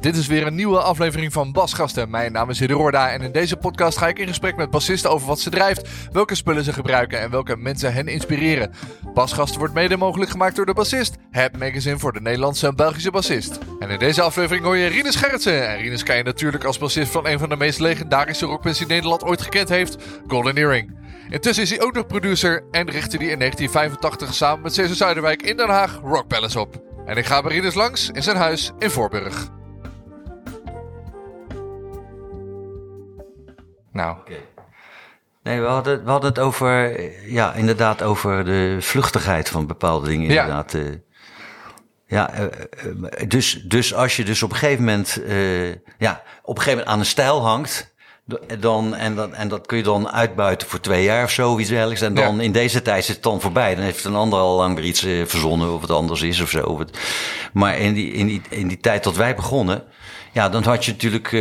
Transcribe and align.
Dit 0.00 0.16
is 0.16 0.26
weer 0.26 0.46
een 0.46 0.54
nieuwe 0.54 0.80
aflevering 0.80 1.32
van 1.32 1.52
Basgasten. 1.52 2.10
Mijn 2.10 2.32
naam 2.32 2.50
is 2.50 2.58
Hidde 2.58 2.96
en 2.96 3.20
in 3.20 3.32
deze 3.32 3.56
podcast 3.56 3.98
ga 3.98 4.08
ik 4.08 4.18
in 4.18 4.26
gesprek 4.26 4.56
met 4.56 4.70
bassisten 4.70 5.10
over 5.10 5.26
wat 5.26 5.40
ze 5.40 5.50
drijft, 5.50 5.88
welke 6.12 6.34
spullen 6.34 6.64
ze 6.64 6.72
gebruiken 6.72 7.20
en 7.20 7.30
welke 7.30 7.56
mensen 7.56 7.92
hen 7.92 8.08
inspireren. 8.08 8.72
Basgasten 9.14 9.58
wordt 9.58 9.74
mede 9.74 9.96
mogelijk 9.96 10.30
gemaakt 10.30 10.56
door 10.56 10.66
de 10.66 10.72
bassist, 10.72 11.16
het 11.30 11.58
magazine 11.58 11.98
voor 11.98 12.12
de 12.12 12.20
Nederlandse 12.20 12.66
en 12.66 12.76
Belgische 12.76 13.10
bassist. 13.10 13.58
En 13.78 13.90
in 13.90 13.98
deze 13.98 14.22
aflevering 14.22 14.64
hoor 14.64 14.76
je 14.76 14.86
Rinus 14.86 15.16
Gerritsen. 15.16 15.68
En 15.68 15.76
Rinus 15.76 16.02
kan 16.02 16.16
je 16.16 16.22
natuurlijk 16.22 16.64
als 16.64 16.78
bassist 16.78 17.12
van 17.12 17.26
een 17.26 17.38
van 17.38 17.48
de 17.48 17.56
meest 17.56 17.80
legendarische 17.80 18.46
rockbands 18.46 18.78
die 18.78 18.86
Nederland 18.86 19.24
ooit 19.24 19.42
gekend 19.42 19.68
heeft, 19.68 19.96
Golden 20.26 20.56
Earring. 20.56 20.98
Intussen 21.30 21.64
is 21.64 21.70
hij 21.70 21.80
ook 21.80 21.94
nog 21.94 22.06
producer 22.06 22.64
en 22.70 22.90
richtte 22.90 23.16
hij 23.16 23.26
in 23.26 23.38
1985 23.38 24.34
samen 24.34 24.62
met 24.62 24.74
Cesar 24.74 24.96
Zuiderwijk 24.96 25.42
in 25.42 25.56
Den 25.56 25.68
Haag 25.68 26.00
Rock 26.02 26.26
Palace 26.26 26.60
op. 26.60 26.82
En 27.06 27.16
ik 27.16 27.26
ga 27.26 27.42
bij 27.42 27.52
Rinus 27.52 27.74
langs 27.74 28.10
in 28.10 28.22
zijn 28.22 28.36
huis 28.36 28.72
in 28.78 28.90
Voorburg. 28.90 29.54
Nou. 33.96 34.16
Nee, 35.42 35.60
we 35.60 35.66
hadden, 35.66 36.04
we 36.04 36.10
hadden 36.10 36.30
het 36.30 36.38
over, 36.38 37.00
ja, 37.30 37.54
inderdaad, 37.54 38.02
over 38.02 38.44
de 38.44 38.76
vluchtigheid 38.80 39.48
van 39.48 39.66
bepaalde 39.66 40.06
dingen. 40.06 40.28
Inderdaad. 40.28 40.72
Ja. 40.72 40.80
ja, 42.06 42.30
eh, 42.32 42.44
eh, 42.44 43.28
dus, 43.28 43.62
dus 43.64 43.94
als 43.94 44.16
je 44.16 44.24
dus 44.24 44.42
op 44.42 44.50
een 44.50 44.56
gegeven 44.56 44.84
moment, 44.84 45.20
uh, 45.26 45.68
ja, 45.98 46.22
op 46.42 46.56
een 46.56 46.62
gegeven 46.62 46.70
moment 46.70 46.86
aan 46.86 46.98
een 46.98 47.06
stijl 47.06 47.40
hangt, 47.40 47.94
dan, 48.58 48.94
en, 48.94 49.14
dan, 49.14 49.34
en 49.34 49.48
dat 49.48 49.66
kun 49.66 49.76
je 49.76 49.82
dan 49.82 50.10
uitbuiten 50.10 50.68
voor 50.68 50.80
twee 50.80 51.02
jaar 51.02 51.24
of 51.24 51.30
zo, 51.30 51.58
iets 51.58 51.68
dergelijks. 51.68 52.00
En 52.00 52.14
dan 52.14 52.40
in 52.40 52.52
deze 52.52 52.82
tijd 52.82 53.02
is 53.02 53.08
het 53.08 53.22
dan 53.22 53.40
voorbij. 53.40 53.74
Dan 53.74 53.84
heeft 53.84 54.04
een 54.04 54.14
ander 54.14 54.38
al 54.38 54.56
lang 54.56 54.74
weer 54.74 54.84
iets 54.84 55.00
verzonnen 55.00 55.74
of 55.74 55.80
het 55.80 55.90
anders 55.90 56.22
is 56.22 56.40
of 56.40 56.50
zo. 56.50 56.84
Maar 57.52 57.78
in 57.78 57.94
die, 57.94 58.12
in 58.12 58.26
die, 58.26 58.42
in 58.48 58.68
die 58.68 58.80
tijd 58.80 59.04
dat 59.04 59.16
wij 59.16 59.34
begonnen, 59.34 59.84
ja, 60.32 60.48
dan 60.48 60.62
had 60.62 60.84
je 60.84 60.92
natuurlijk 60.92 61.32
eh, 61.32 61.40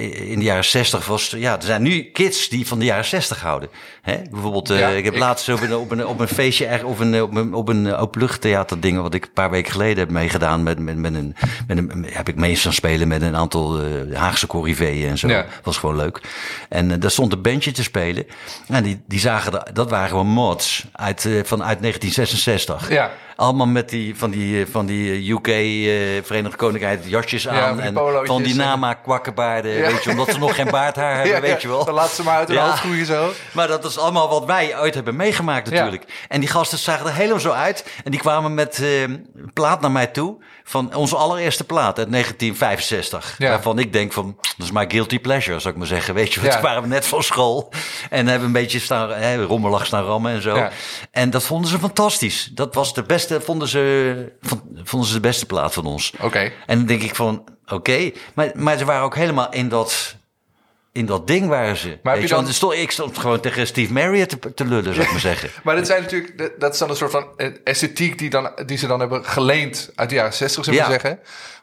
in 0.00 0.38
de 0.38 0.44
jaren 0.44 0.64
60 0.64 1.06
was. 1.06 1.34
Ja, 1.36 1.56
er 1.56 1.62
zijn 1.62 1.82
nu 1.82 2.02
kids 2.02 2.48
die 2.48 2.66
van 2.66 2.78
de 2.78 2.84
jaren 2.84 3.04
60 3.04 3.40
houden. 3.40 3.68
Hè? 4.02 4.16
Bijvoorbeeld, 4.30 4.70
uh, 4.70 4.96
ik 4.96 5.04
heb 5.04 5.16
laatst 5.16 5.48
op 5.48 5.60
een, 5.60 5.76
op 5.76 5.90
een, 5.90 6.06
op 6.06 6.20
een 6.20 6.28
feestje 6.28 6.86
of 6.86 6.98
een, 6.98 7.22
op 7.22 7.34
een, 7.34 7.54
op 7.54 7.68
een 7.68 7.94
openluchttheater 7.94 8.80
ding, 8.80 9.00
wat 9.00 9.14
ik 9.14 9.24
een 9.24 9.32
paar 9.32 9.50
weken 9.50 9.72
geleden 9.72 9.98
heb 9.98 10.10
meegedaan. 10.10 10.62
Met, 10.62 10.78
met, 10.78 10.96
met 10.96 11.14
een, 11.14 11.34
met 11.66 11.78
een, 11.78 12.06
heb 12.10 12.28
ik 12.28 12.36
meestal 12.36 12.72
spelen 12.72 13.08
met 13.08 13.22
een 13.22 13.36
aantal 13.36 13.84
uh, 13.84 14.16
Haagse 14.16 14.46
corriveeën 14.46 15.08
en 15.08 15.18
zo. 15.18 15.28
Ja. 15.28 15.46
Was 15.62 15.76
gewoon 15.76 15.96
leuk. 15.96 16.20
En 16.68 16.90
uh, 16.90 16.96
daar 16.98 17.10
stond 17.10 17.32
een 17.32 17.42
bandje 17.42 17.72
te 17.72 17.82
spelen. 17.82 18.26
En 18.68 18.82
die, 18.82 19.02
die 19.06 19.20
zagen, 19.20 19.70
dat 19.72 19.90
waren 19.90 20.08
gewoon 20.08 20.26
mods 20.26 20.86
uit, 20.92 21.20
van, 21.22 21.62
uit 21.62 21.80
1966. 21.80 22.90
Ja. 22.90 23.10
Allemaal 23.40 23.66
met 23.66 23.88
die, 23.88 24.18
van 24.18 24.30
die, 24.30 24.66
van 24.66 24.86
die 24.86 25.32
UK, 25.32 25.48
uh, 25.48 26.22
Verenigd 26.22 26.56
Koninkrijk 26.56 27.00
jasjes 27.04 27.48
aan. 27.48 27.76
Ja, 27.76 27.82
en 27.82 27.94
van 28.24 28.42
die 28.42 28.54
nama 28.54 28.94
kwakkenbaarden, 28.94 29.74
weet 29.80 30.04
je, 30.04 30.10
omdat 30.10 30.30
ze 30.30 30.38
nog 30.38 30.54
geen 30.54 30.70
baardhaar 30.70 31.16
hebben, 31.16 31.40
weet 31.50 31.62
je 31.62 31.68
wel. 31.68 31.84
Dan 31.84 31.94
laat 31.94 32.10
ze 32.10 32.22
maar 32.22 32.36
uit 32.36 32.48
de 32.48 32.58
hoofd 32.58 32.78
groeien 32.78 33.06
zo. 33.06 33.32
Maar 33.52 33.68
dat 33.68 33.84
is 33.84 33.98
allemaal 33.98 34.28
wat 34.28 34.44
wij 34.44 34.78
ooit 34.78 34.94
hebben 34.94 35.16
meegemaakt 35.16 35.70
natuurlijk. 35.70 36.04
En 36.28 36.40
die 36.40 36.48
gasten 36.48 36.78
zagen 36.78 37.06
er 37.06 37.14
helemaal 37.14 37.40
zo 37.40 37.50
uit. 37.50 37.90
En 38.04 38.10
die 38.10 38.20
kwamen 38.20 38.54
met 38.54 38.78
uh, 38.78 39.16
plaat 39.52 39.80
naar 39.80 39.90
mij 39.90 40.06
toe 40.06 40.38
van 40.70 40.94
onze 40.94 41.16
allereerste 41.16 41.64
plaat 41.64 41.98
uit 41.98 42.10
1965. 42.10 43.34
Waarvan 43.38 43.78
ik 43.78 43.92
denk 43.92 44.12
van, 44.12 44.36
dat 44.56 44.66
is 44.66 44.72
my 44.72 44.84
guilty 44.88 45.18
pleasure, 45.18 45.58
zou 45.58 45.72
ik 45.72 45.78
maar 45.78 45.88
zeggen. 45.88 46.14
Weet 46.14 46.32
je, 46.32 46.40
toen 46.40 46.60
waren 46.60 46.82
we 46.82 46.88
net 46.88 47.06
van 47.06 47.22
school 47.22 47.72
en 48.10 48.26
hebben 48.26 48.46
een 48.46 48.52
beetje 48.52 48.78
staan, 48.78 49.10
hè, 49.10 49.44
rommelig 49.44 49.86
staan 49.86 50.04
rammen 50.04 50.32
en 50.32 50.42
zo. 50.42 50.68
En 51.10 51.30
dat 51.30 51.42
vonden 51.42 51.70
ze 51.70 51.78
fantastisch. 51.78 52.50
Dat 52.54 52.74
was 52.74 52.94
de 52.94 53.02
beste, 53.02 53.40
vonden 53.40 53.68
ze, 53.68 54.32
vonden 54.84 55.08
ze 55.08 55.14
de 55.14 55.20
beste 55.20 55.46
plaat 55.46 55.72
van 55.72 55.86
ons. 55.86 56.12
Oké. 56.20 56.52
En 56.66 56.78
dan 56.78 56.86
denk 56.86 57.02
ik 57.02 57.14
van, 57.14 57.44
oké. 57.66 58.10
Maar, 58.34 58.50
maar 58.54 58.78
ze 58.78 58.84
waren 58.84 59.04
ook 59.04 59.16
helemaal 59.16 59.52
in 59.52 59.68
dat 59.68 60.16
in 60.92 61.06
dat 61.06 61.26
ding 61.26 61.48
waren 61.48 61.76
ze. 61.76 61.98
Maar 62.02 62.14
heb 62.14 62.22
je 62.22 62.28
dan... 62.28 62.52
stond, 62.52 62.74
ik 62.74 62.90
stond 62.90 63.18
gewoon 63.18 63.40
tegen 63.40 63.66
Steve 63.66 63.92
Marriott 63.92 64.40
te, 64.40 64.54
te 64.54 64.64
lullen, 64.64 64.94
zou 64.94 65.06
ik 65.06 65.10
maar 65.10 65.20
zeggen. 65.20 65.50
maar 65.64 65.76
dat 65.76 65.86
zijn 65.86 66.02
natuurlijk, 66.02 66.54
dat 66.58 66.72
is 66.72 66.78
dan 66.78 66.90
een 66.90 66.96
soort 66.96 67.10
van 67.10 67.26
eh, 67.36 67.48
esthetiek 67.64 68.18
die, 68.18 68.30
dan, 68.30 68.50
die 68.66 68.78
ze 68.78 68.86
dan 68.86 69.00
hebben 69.00 69.24
geleend 69.24 69.90
uit 69.94 70.08
de 70.08 70.14
jaren 70.14 70.34
60, 70.34 70.64
zou 70.64 70.76
ik 70.76 70.82
ja. 70.82 70.88
zeggen. 70.90 71.20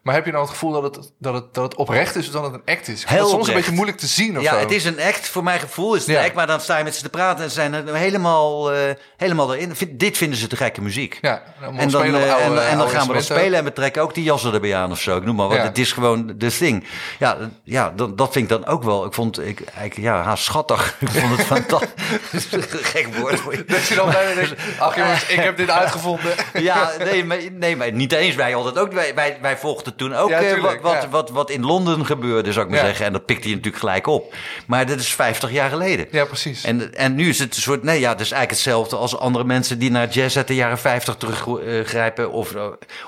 Maar 0.07 0.15
heb 0.15 0.25
je 0.25 0.31
nou 0.31 0.43
het 0.43 0.53
gevoel 0.53 0.71
dat 0.71 0.95
het, 0.95 1.11
dat 1.19 1.33
het, 1.33 1.53
dat 1.53 1.63
het 1.63 1.75
oprecht 1.75 2.15
is 2.15 2.27
of 2.27 2.33
dat 2.33 2.43
het 2.43 2.53
een 2.53 2.75
act 2.75 2.87
is? 2.87 3.05
Heel 3.05 3.17
dat 3.17 3.25
is 3.25 3.31
soms 3.31 3.47
een 3.47 3.53
beetje 3.53 3.71
moeilijk 3.71 3.97
te 3.97 4.07
zien 4.07 4.37
of 4.37 4.43
Ja, 4.43 4.57
het 4.57 4.71
is 4.71 4.85
een 4.85 4.99
act. 5.01 5.27
Voor 5.27 5.43
mijn 5.43 5.59
gevoel 5.59 5.95
is 5.95 6.05
het 6.05 6.15
een 6.15 6.23
act. 6.23 6.33
Maar 6.33 6.47
dan 6.47 6.59
sta 6.59 6.77
je 6.77 6.83
met 6.83 6.95
ze 6.95 7.01
te 7.01 7.09
praten 7.09 7.43
en 7.43 7.51
zijn 7.51 7.73
er 7.73 7.95
helemaal, 7.95 8.73
uh, 8.73 8.79
helemaal 9.17 9.55
erin. 9.55 9.73
Dit 9.91 10.17
vinden 10.17 10.37
ze 10.37 10.47
te 10.47 10.55
gekke 10.55 10.81
muziek. 10.81 11.17
Ja, 11.21 11.43
en 11.77 11.89
dan, 11.89 12.05
uh, 12.05 12.13
oude, 12.13 12.59
en, 12.59 12.67
en, 12.67 12.77
dan 12.77 12.89
gaan 12.89 13.07
we 13.07 13.13
dan 13.13 13.21
spelen 13.21 13.59
en 13.59 13.63
we 13.63 13.73
trekken 13.73 14.01
ook 14.01 14.13
die 14.13 14.23
jassen 14.23 14.53
erbij 14.53 14.75
aan 14.75 14.91
of 14.91 15.01
zo. 15.01 15.17
Ik 15.17 15.23
noem 15.23 15.35
maar 15.35 15.47
wat. 15.47 15.57
Het 15.57 15.77
is 15.77 15.91
gewoon 15.91 16.33
de 16.37 16.51
thing. 16.51 16.83
Ja, 17.19 17.37
ja 17.63 17.93
dat, 17.95 18.17
dat 18.17 18.31
vind 18.31 18.51
ik 18.51 18.61
dan 18.61 18.65
ook 18.65 18.83
wel. 18.83 19.05
Vond, 19.17 19.45
ik, 19.45 19.61
ik 19.83 19.97
ja, 19.97 20.21
haast 20.21 20.43
schattig. 20.43 20.95
ik 20.99 21.09
vond 21.09 21.37
het 21.37 21.45
fantastisch. 21.45 22.47
gek 22.93 23.15
woord 23.15 23.39
voor 23.39 23.55
je. 23.55 23.65
Dat 23.65 23.87
je 23.87 23.95
dan 23.95 24.09
bijna 24.09 24.33
denkt, 24.33 24.61
ach 24.79 24.95
jongens, 24.95 25.25
ik 25.27 25.39
heb 25.39 25.57
dit 25.57 25.69
uitgevonden. 25.81 26.31
ja, 26.53 26.91
nee 26.99 27.25
maar, 27.25 27.37
nee, 27.51 27.75
maar 27.75 27.91
niet 27.91 28.11
eens 28.11 28.35
wij 28.35 28.55
altijd 28.55 28.77
ook. 28.77 28.93
Wij, 28.93 29.15
wij, 29.15 29.37
wij 29.41 29.57
volgden 29.57 29.95
toen 29.95 30.15
ook 30.15 30.29
ja, 30.29 30.41
uh, 30.41 30.61
wat, 30.61 30.81
wat, 30.81 31.07
wat, 31.09 31.29
wat, 31.29 31.49
in 31.49 31.65
Londen 31.65 32.05
gebeurde, 32.05 32.53
zou 32.53 32.65
ik 32.65 32.71
maar 32.71 32.79
zeggen. 32.79 33.05
En 33.05 33.11
dat 33.11 33.25
pikt 33.25 33.43
hij 33.43 33.53
natuurlijk 33.53 33.77
gelijk 33.77 34.07
op. 34.07 34.35
Maar 34.65 34.85
dat 34.85 34.99
is 34.99 35.13
50 35.13 35.51
jaar 35.51 35.69
geleden. 35.69 36.07
Ja, 36.11 36.25
precies. 36.25 36.63
En, 36.63 36.95
en 36.95 37.15
nu 37.15 37.29
is 37.29 37.39
het 37.39 37.55
een 37.55 37.61
soort, 37.61 37.83
nee 37.83 37.99
ja, 37.99 38.09
het 38.09 38.19
is 38.19 38.31
eigenlijk 38.31 38.63
hetzelfde 38.63 38.95
als 38.95 39.17
andere 39.17 39.45
mensen 39.45 39.79
die 39.79 39.91
naar 39.91 40.07
jazz 40.07 40.37
uit 40.37 40.47
de 40.47 40.55
jaren 40.55 40.79
50 40.79 41.15
teruggrijpen. 41.15 42.31
of, 42.31 42.53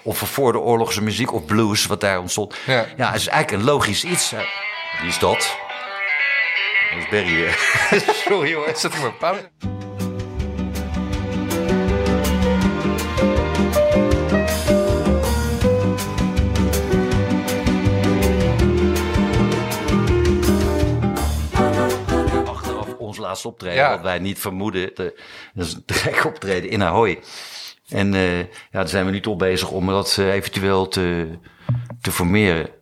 of 0.04 0.18
voor 0.18 0.52
de 0.52 0.60
oorlogse 0.60 1.02
muziek 1.02 1.34
of 1.34 1.46
blues, 1.46 1.86
wat 1.86 2.02
daar 2.02 2.20
ontstond. 2.20 2.56
Ja, 2.66 2.86
ja 2.98 3.12
het 3.12 3.22
is 3.22 3.28
eigenlijk 3.28 3.62
een 3.62 3.70
logisch 3.70 4.04
iets. 4.04 4.34
Wie 5.02 5.10
is 5.10 5.20
dat? 5.20 5.68
Dat 6.90 7.14
is 7.14 7.32
weer. 7.32 7.58
Sorry 8.28 8.54
hoor, 8.54 8.72
zet 8.76 8.94
ik 8.94 9.02
maar 9.02 9.14
pauze. 9.14 9.50
laatste 23.30 23.48
optreden. 23.48 23.90
Wat 23.90 24.02
wij 24.02 24.20
niet 24.20 24.40
vermoeden. 24.40 24.92
dat 24.96 25.14
is 25.54 25.74
een 25.74 25.86
trek 25.86 26.26
optreden 26.26 26.70
in 26.70 26.84
Ahoy. 26.84 27.20
En 27.90 28.14
uh, 28.14 28.40
ja, 28.40 28.48
daar 28.72 28.88
zijn 28.88 29.06
we 29.06 29.12
nu 29.12 29.20
toch 29.20 29.38
bezig 29.38 29.72
om 29.72 29.88
dat 29.88 30.18
uh, 30.20 30.34
eventueel 30.34 30.88
te, 30.88 31.28
te 32.02 32.12
formeren. 32.12 32.79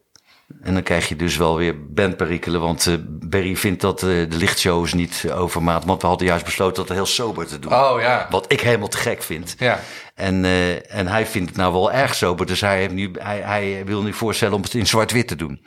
En 0.68 0.74
dan 0.74 0.84
krijg 0.84 1.08
je 1.08 1.16
dus 1.16 1.38
wel 1.38 1.58
weer 1.58 1.86
bandperikelen. 1.94 2.62
Want 2.62 2.86
uh, 2.86 2.96
Barry 3.08 3.56
vindt 3.56 3.82
dat 3.82 4.00
de 4.00 4.28
lichtshows 4.30 4.94
niet 4.94 5.32
overmaat. 5.36 5.86
Want 5.86 6.02
we 6.02 6.08
hadden 6.08 6.28
juist 6.28 6.46
besloten 6.46 6.86
dat 6.86 6.96
heel 6.96 7.06
sober 7.06 7.48
te 7.48 7.60
doen. 7.60 7.74
Oh 7.74 8.02
ja. 8.02 8.28
Wat 8.30 8.46
ik 8.52 8.62
helemaal 8.62 8.88
te 8.88 8.98
gek 8.98 9.24
vind. 9.24 9.56
Ja. 9.58 9.80
En, 10.16 10.46
en 10.90 11.08
hij 11.08 11.26
vindt 11.26 11.50
het 11.50 11.58
nou 11.58 11.74
wel 11.74 11.92
erg 11.92 12.16
sober. 12.16 12.46
Dus 12.46 12.62
hij, 12.62 12.78
heeft 12.78 12.94
nu, 12.94 13.12
hij, 13.20 13.40
hij 13.40 13.82
wil 13.86 14.02
nu 14.02 14.14
voorstellen 14.14 14.56
om 14.56 14.62
het 14.62 14.74
in 14.74 14.88
zwart-wit 14.88 15.28
te 15.28 15.36
doen. 15.36 15.66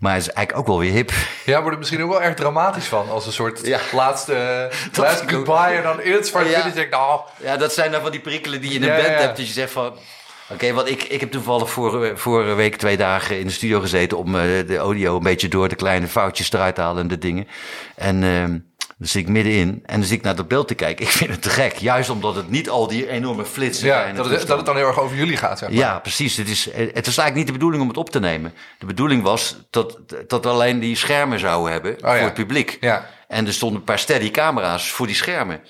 Maar 0.00 0.14
het 0.14 0.22
is 0.22 0.32
eigenlijk 0.32 0.58
ook 0.58 0.74
wel 0.74 0.84
weer 0.84 0.92
hip. 0.92 1.12
Ja, 1.44 1.58
wordt 1.58 1.72
er 1.72 1.78
misschien 1.78 2.02
ook 2.02 2.10
wel 2.10 2.22
erg 2.22 2.34
dramatisch 2.34 2.86
van. 2.86 3.10
Als 3.10 3.26
een 3.26 3.32
soort 3.32 3.80
laatste, 3.92 4.70
goodbye. 5.32 5.76
En 5.76 5.82
dan 5.82 6.02
in 6.02 6.12
het 6.12 6.26
zwart 6.26 6.48
ja. 6.48 6.86
nou... 6.90 7.20
Ja, 7.36 7.56
dat 7.56 7.72
zijn 7.72 7.90
dan 7.90 8.00
van 8.00 8.10
die 8.10 8.20
prikkelen 8.20 8.60
die 8.60 8.70
je 8.70 8.76
in 8.76 8.82
een 8.82 9.02
band 9.02 9.18
hebt. 9.18 9.36
Dat 9.36 9.46
je 9.46 9.52
zegt 9.52 9.72
van... 9.72 9.92
Oké, 10.52 10.72
want 10.72 10.88
ik, 10.88 11.02
ik 11.02 11.20
heb 11.20 11.30
toevallig 11.30 11.70
vorige, 11.70 12.16
vorige 12.16 12.54
week 12.54 12.76
twee 12.76 12.96
dagen 12.96 13.38
in 13.38 13.46
de 13.46 13.52
studio 13.52 13.80
gezeten 13.80 14.18
om 14.18 14.34
uh, 14.34 14.42
de 14.66 14.76
audio 14.76 15.16
een 15.16 15.22
beetje 15.22 15.48
door 15.48 15.68
de 15.68 15.74
kleine 15.74 16.08
foutjes 16.08 16.52
eruit 16.52 16.74
te 16.74 16.80
halen 16.80 17.02
en 17.02 17.08
de 17.08 17.18
dingen. 17.18 17.46
En 17.96 18.22
uh, 18.22 18.40
dan 18.98 19.08
zit 19.08 19.22
ik 19.22 19.28
middenin 19.28 19.82
en 19.84 19.98
dan 19.98 20.08
zit 20.08 20.18
ik 20.18 20.22
naar 20.22 20.36
dat 20.36 20.48
beeld 20.48 20.68
te 20.68 20.74
kijken. 20.74 21.04
Ik 21.06 21.10
vind 21.10 21.30
het 21.30 21.42
te 21.42 21.50
gek, 21.50 21.76
juist 21.76 22.10
omdat 22.10 22.34
het 22.34 22.50
niet 22.50 22.70
al 22.70 22.86
die 22.86 23.08
enorme 23.08 23.44
flitsen 23.44 23.86
ja, 23.86 24.00
zijn. 24.02 24.14
Dat 24.14 24.30
het, 24.30 24.46
dat 24.46 24.56
het 24.56 24.66
dan 24.66 24.76
heel 24.76 24.86
erg 24.86 25.00
over 25.00 25.16
jullie 25.16 25.36
gaat, 25.36 25.58
zeg 25.58 25.68
maar. 25.68 25.78
Ja, 25.78 25.98
precies. 25.98 26.36
Het 26.36 26.48
is, 26.48 26.64
het 26.64 27.06
is 27.06 27.18
eigenlijk 27.18 27.34
niet 27.34 27.46
de 27.46 27.52
bedoeling 27.52 27.82
om 27.82 27.88
het 27.88 27.96
op 27.96 28.10
te 28.10 28.20
nemen. 28.20 28.52
De 28.78 28.86
bedoeling 28.86 29.22
was 29.22 29.56
dat, 29.70 29.98
dat 30.26 30.44
we 30.44 30.50
alleen 30.50 30.78
die 30.78 30.96
schermen 30.96 31.38
zouden 31.38 31.72
hebben 31.72 31.92
Oh, 31.92 31.98
ja. 32.00 32.16
voor 32.16 32.24
het 32.24 32.34
publiek. 32.34 32.76
Ja. 32.80 33.06
En 33.28 33.46
er 33.46 33.52
stonden 33.52 33.78
een 33.78 33.84
paar 33.84 33.98
steady 33.98 34.30
camera's 34.30 34.90
voor 34.90 35.06
die 35.06 35.16
schermen. 35.16 35.60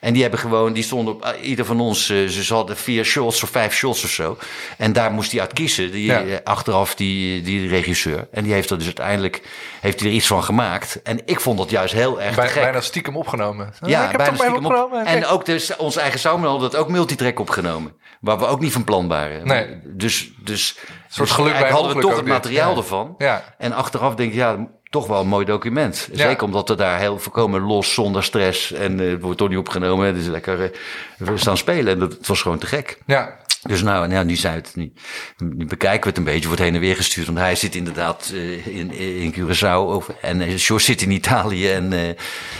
En 0.00 0.12
die 0.12 0.22
hebben 0.22 0.40
gewoon, 0.40 0.72
die 0.72 0.82
stonden 0.82 1.14
op 1.14 1.24
eh, 1.24 1.48
ieder 1.48 1.64
van 1.64 1.80
ons, 1.80 2.08
eh, 2.10 2.26
ze 2.26 2.54
hadden 2.54 2.76
vier 2.76 3.04
shots 3.04 3.42
of 3.42 3.50
vijf 3.50 3.74
shots 3.74 4.04
of 4.04 4.10
zo. 4.10 4.38
En 4.78 4.92
daar 4.92 5.10
moest 5.12 5.30
hij 5.32 5.40
uit 5.40 5.52
kiezen, 5.52 5.90
die, 5.90 6.04
Ja. 6.06 6.22
eh, 6.22 6.34
achteraf 6.44 6.94
die, 6.94 7.42
die 7.42 7.68
regisseur. 7.68 8.28
En 8.32 8.44
die 8.44 8.52
heeft 8.52 8.70
er 8.70 8.76
dus 8.76 8.86
uiteindelijk, 8.86 9.42
heeft 9.80 10.00
hij 10.00 10.08
er 10.08 10.14
iets 10.14 10.26
van 10.26 10.44
gemaakt. 10.44 11.00
En 11.02 11.20
ik 11.24 11.40
vond 11.40 11.58
dat 11.58 11.70
juist 11.70 11.94
heel 11.94 12.20
erg 12.20 12.36
Bij, 12.36 12.48
gek. 12.48 12.62
bijna 12.62 12.80
stiekem 12.80 13.16
opgenomen. 13.16 13.72
Ja, 13.86 14.02
ik 14.04 14.08
heb 14.08 14.16
bijna 14.16 14.34
stiekem 14.36 14.56
op. 14.56 14.64
opgenomen. 14.64 15.06
En 15.06 15.26
ook 15.26 15.44
de, 15.44 15.74
onze 15.78 16.00
eigen 16.00 16.20
Samuel 16.20 16.50
had 16.50 16.60
dat 16.60 16.76
ook 16.76 16.88
multitrack 16.88 17.38
opgenomen. 17.40 17.92
Waar 18.20 18.38
we 18.38 18.46
ook 18.46 18.60
niet 18.60 18.72
van 18.72 18.84
plan 18.84 19.08
waren. 19.08 19.46
Nee. 19.46 19.66
Dus, 19.84 20.30
dus, 20.38 20.66
soort 21.08 21.26
dus 21.28 21.30
geluk 21.36 21.52
bij 21.52 21.60
eigenlijk 21.62 21.70
hadden 21.70 21.96
we 21.96 22.02
toch 22.08 22.16
het 22.16 22.26
materiaal 22.26 22.70
Ja. 22.70 22.76
ervan. 22.76 23.14
Ja. 23.18 23.54
En 23.58 23.72
achteraf 23.72 24.14
denk 24.14 24.30
ik, 24.30 24.36
ja, 24.36 24.68
toch 24.96 25.06
wel 25.06 25.20
een 25.20 25.28
mooi 25.28 25.44
document. 25.44 26.08
Ja. 26.12 26.28
Zeker 26.28 26.44
omdat 26.44 26.68
we 26.68 26.74
daar 26.74 26.98
heel 26.98 27.18
voorkomen 27.18 27.60
los, 27.60 27.94
zonder 27.94 28.24
stress. 28.24 28.72
En 28.72 28.98
het 28.98 29.20
wordt 29.20 29.38
toch 29.38 29.48
niet 29.48 29.58
opgenomen. 29.58 30.14
Dus 30.14 30.26
lekker 30.26 30.62
eh, 30.62 30.70
we 31.18 31.36
staan 31.36 31.56
spelen. 31.56 31.92
En 31.92 31.98
dat 31.98 32.12
het 32.12 32.26
was 32.26 32.42
gewoon 32.42 32.58
te 32.58 32.66
gek. 32.66 32.98
Ja. 33.06 33.36
Dus 33.62 33.82
nou, 33.82 34.08
nou 34.08 34.24
nu, 34.24 34.36
zijn 34.36 34.54
we 34.54 34.60
het, 34.60 34.76
nu, 34.76 34.92
nu 35.38 35.66
bekijken 35.66 36.02
we 36.02 36.08
het 36.08 36.18
een 36.18 36.24
beetje, 36.24 36.46
wordt 36.46 36.62
heen 36.62 36.74
en 36.74 36.80
weer 36.80 36.96
gestuurd. 36.96 37.26
Want 37.26 37.38
hij 37.38 37.54
zit 37.54 37.74
inderdaad 37.74 38.30
eh, 38.34 38.66
in, 38.66 38.92
in 38.92 39.34
Curaçao 39.34 39.94
of, 39.94 40.08
en 40.20 40.40
uh, 40.40 40.52
George 40.56 40.84
zit 40.84 41.02
in 41.02 41.10
Italië. 41.10 41.70
En, 41.70 42.16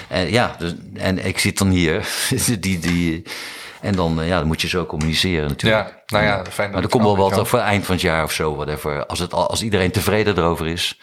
en 0.08 0.30
ja, 0.30 0.56
dus, 0.58 0.74
en 0.94 1.26
ik 1.26 1.38
zit 1.38 1.58
dan 1.58 1.70
hier. 1.70 2.08
die, 2.60 2.78
die, 2.78 3.22
en 3.86 3.92
dan, 3.92 4.20
eh, 4.20 4.28
ja, 4.28 4.38
dan 4.38 4.46
moet 4.46 4.60
je 4.60 4.68
zo 4.68 4.86
communiceren 4.86 5.48
natuurlijk. 5.48 5.86
Ja, 5.86 6.02
nou 6.06 6.24
ja, 6.24 6.44
fijn 6.50 6.66
dat 6.66 6.74
Maar 6.74 6.82
er 6.82 6.88
komt 6.88 7.04
wel 7.04 7.16
wat 7.16 7.48
voor 7.48 7.58
eind 7.58 7.84
van 7.84 7.94
het 7.94 8.04
jaar 8.04 8.24
of 8.24 8.32
zo, 8.32 8.54
whatever. 8.54 9.06
Als, 9.06 9.18
het, 9.18 9.32
als 9.32 9.62
iedereen 9.62 9.90
tevreden 9.90 10.38
erover 10.38 10.66
is, 10.66 11.00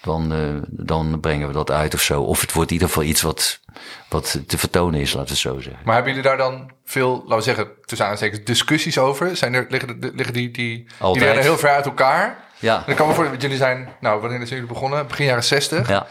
dan, 0.00 0.32
uh, 0.32 0.62
dan 0.68 1.20
brengen 1.20 1.46
we 1.46 1.52
dat 1.52 1.70
uit 1.70 1.94
of 1.94 2.00
zo. 2.00 2.22
Of 2.22 2.40
het 2.40 2.52
wordt 2.52 2.70
in 2.70 2.74
ieder 2.76 2.88
geval 2.92 3.08
iets 3.08 3.22
wat, 3.22 3.60
wat 4.08 4.40
te 4.46 4.58
vertonen 4.58 5.00
is, 5.00 5.12
laten 5.12 5.26
we 5.26 5.32
het 5.32 5.40
zo 5.40 5.60
zeggen. 5.60 5.82
Maar 5.84 5.94
hebben 5.94 6.14
jullie 6.14 6.28
daar 6.28 6.36
dan 6.36 6.70
veel, 6.84 7.22
laten 7.22 7.36
we 7.36 7.42
zeggen, 7.42 7.68
tussen 7.84 8.06
aanstekens, 8.06 8.44
discussies 8.44 8.98
over? 8.98 9.36
Zijn 9.36 9.54
er, 9.54 9.66
liggen, 9.68 9.98
liggen 10.14 10.34
die, 10.34 10.50
die, 10.50 10.88
die 11.12 11.22
heel 11.22 11.58
ver 11.58 11.70
uit 11.70 11.84
elkaar? 11.84 12.44
Ja. 12.58 12.82
Dan 12.86 12.94
kan 12.94 13.08
me 13.08 13.14
voor, 13.14 13.28
want 13.28 13.42
jullie 13.42 13.56
zijn, 13.56 13.88
nou, 14.00 14.20
wanneer 14.20 14.38
zijn 14.38 14.48
jullie 14.60 14.74
begonnen? 14.74 15.06
Begin 15.06 15.26
jaren 15.26 15.44
60. 15.44 15.88
Ja. 15.88 16.06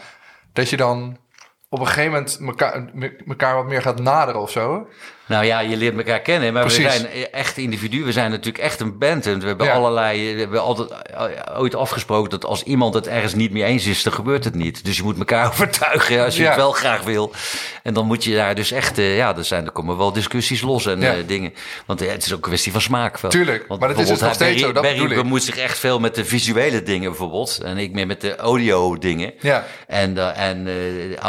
Dat 0.52 0.70
je 0.70 0.76
dan 0.76 1.18
op 1.74 1.80
een 1.80 1.86
gegeven 1.86 2.10
moment 2.10 2.38
elkaar, 2.40 2.84
elkaar 3.26 3.54
wat 3.54 3.66
meer 3.66 3.82
gaat 3.82 4.00
naderen 4.00 4.40
of 4.40 4.50
zo. 4.50 4.88
Nou 5.26 5.44
ja, 5.44 5.58
je 5.60 5.76
leert 5.76 5.96
elkaar 5.96 6.20
kennen, 6.20 6.52
maar 6.52 6.62
Precies. 6.62 6.84
we 6.84 6.90
zijn 6.90 7.06
echt 7.32 7.56
individuen. 7.56 8.04
We 8.04 8.12
zijn 8.12 8.30
natuurlijk 8.30 8.64
echt 8.64 8.80
een 8.80 8.98
band. 8.98 9.26
En 9.26 9.40
we 9.40 9.46
hebben 9.46 9.66
Ja. 9.66 9.72
allerlei. 9.72 10.34
We 10.34 10.40
hebben 10.40 10.62
altijd 10.62 10.90
eh, 10.90 11.60
ooit 11.60 11.74
afgesproken 11.74 12.30
dat 12.30 12.44
als 12.44 12.62
iemand 12.62 12.94
het 12.94 13.06
ergens 13.06 13.34
niet 13.34 13.50
mee 13.50 13.64
eens 13.64 13.86
is, 13.86 14.02
dan 14.02 14.12
gebeurt 14.12 14.44
het 14.44 14.54
niet. 14.54 14.84
Dus 14.84 14.96
je 14.96 15.02
moet 15.02 15.18
elkaar 15.18 15.46
overtuigen 15.52 16.24
als 16.24 16.36
je 16.36 16.42
Ja. 16.42 16.48
het 16.48 16.56
wel 16.56 16.72
graag 16.72 17.02
wil. 17.02 17.32
En 17.82 17.94
dan 17.94 18.06
moet 18.06 18.24
je 18.24 18.34
daar 18.34 18.54
dus 18.54 18.70
echt. 18.72 18.98
eh, 18.98 19.16
ja, 19.16 19.36
er, 19.36 19.44
zijn, 19.44 19.64
er 19.66 19.72
komen 19.72 19.96
wel 19.96 20.12
discussies 20.12 20.60
los 20.60 20.86
en 20.86 21.00
Ja. 21.00 21.12
eh, 21.14 21.18
dingen. 21.26 21.54
Want 21.86 22.02
eh, 22.02 22.10
het 22.10 22.24
is 22.26 22.30
ook 22.32 22.36
een 22.42 22.48
kwestie 22.48 22.72
van 22.72 22.80
smaak. 22.80 23.18
Tuurlijk, 23.28 23.64
Want 23.68 23.80
maar 23.80 23.88
dat 23.88 23.98
is 23.98 24.04
bijvoorbeeld, 24.08 24.38
nog 24.40 24.48
steeds 24.48 24.62
zo, 24.62 24.72
dat 24.72 24.82
Barry 24.82 25.14
bemoeit 25.14 25.42
zich 25.42 25.56
echt 25.56 25.78
veel 25.78 26.00
met 26.00 26.14
de 26.14 26.24
visuele 26.24 26.82
dingen 26.82 27.10
bijvoorbeeld. 27.10 27.58
En 27.64 27.78
ik 27.78 27.92
meer 27.92 28.06
met 28.06 28.20
de 28.20 28.36
audio 28.36 28.98
dingen. 28.98 29.32
Ja. 29.40 29.64
En, 29.86 30.18
eh, 30.18 30.48
en 30.48 30.66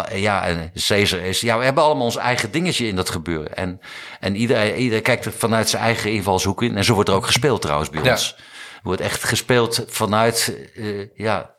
eh, 0.10 0.22
ja, 0.22 0.46
en 0.46 0.72
Caesar 0.88 1.20
is. 1.20 1.42
Ja, 1.42 1.58
we 1.58 1.64
hebben 1.64 1.84
allemaal 1.84 2.06
ons 2.06 2.16
eigen 2.18 2.52
dingetje 2.52 2.88
in 2.88 2.96
dat 2.96 3.10
gebeuren. 3.10 3.56
En, 3.56 3.80
en 4.20 4.36
iedereen, 4.36 4.76
iedereen 4.76 5.04
kijkt 5.04 5.26
er 5.26 5.32
vanuit 5.32 5.70
zijn 5.70 5.84
eigen 5.84 6.12
invalshoek 6.12 6.62
in. 6.64 6.78
En 6.78 6.84
zo 6.84 6.94
wordt 6.94 7.10
er 7.10 7.16
ook 7.16 7.26
gespeeld 7.26 7.62
trouwens 7.62 7.90
bij 7.90 8.02
ons. 8.12 8.36
Er 8.38 8.82
wordt 8.84 9.02
echt 9.02 9.24
gespeeld 9.24 9.86
vanuit. 9.88 10.58
eh, 10.76 11.16
ja, 11.16 11.56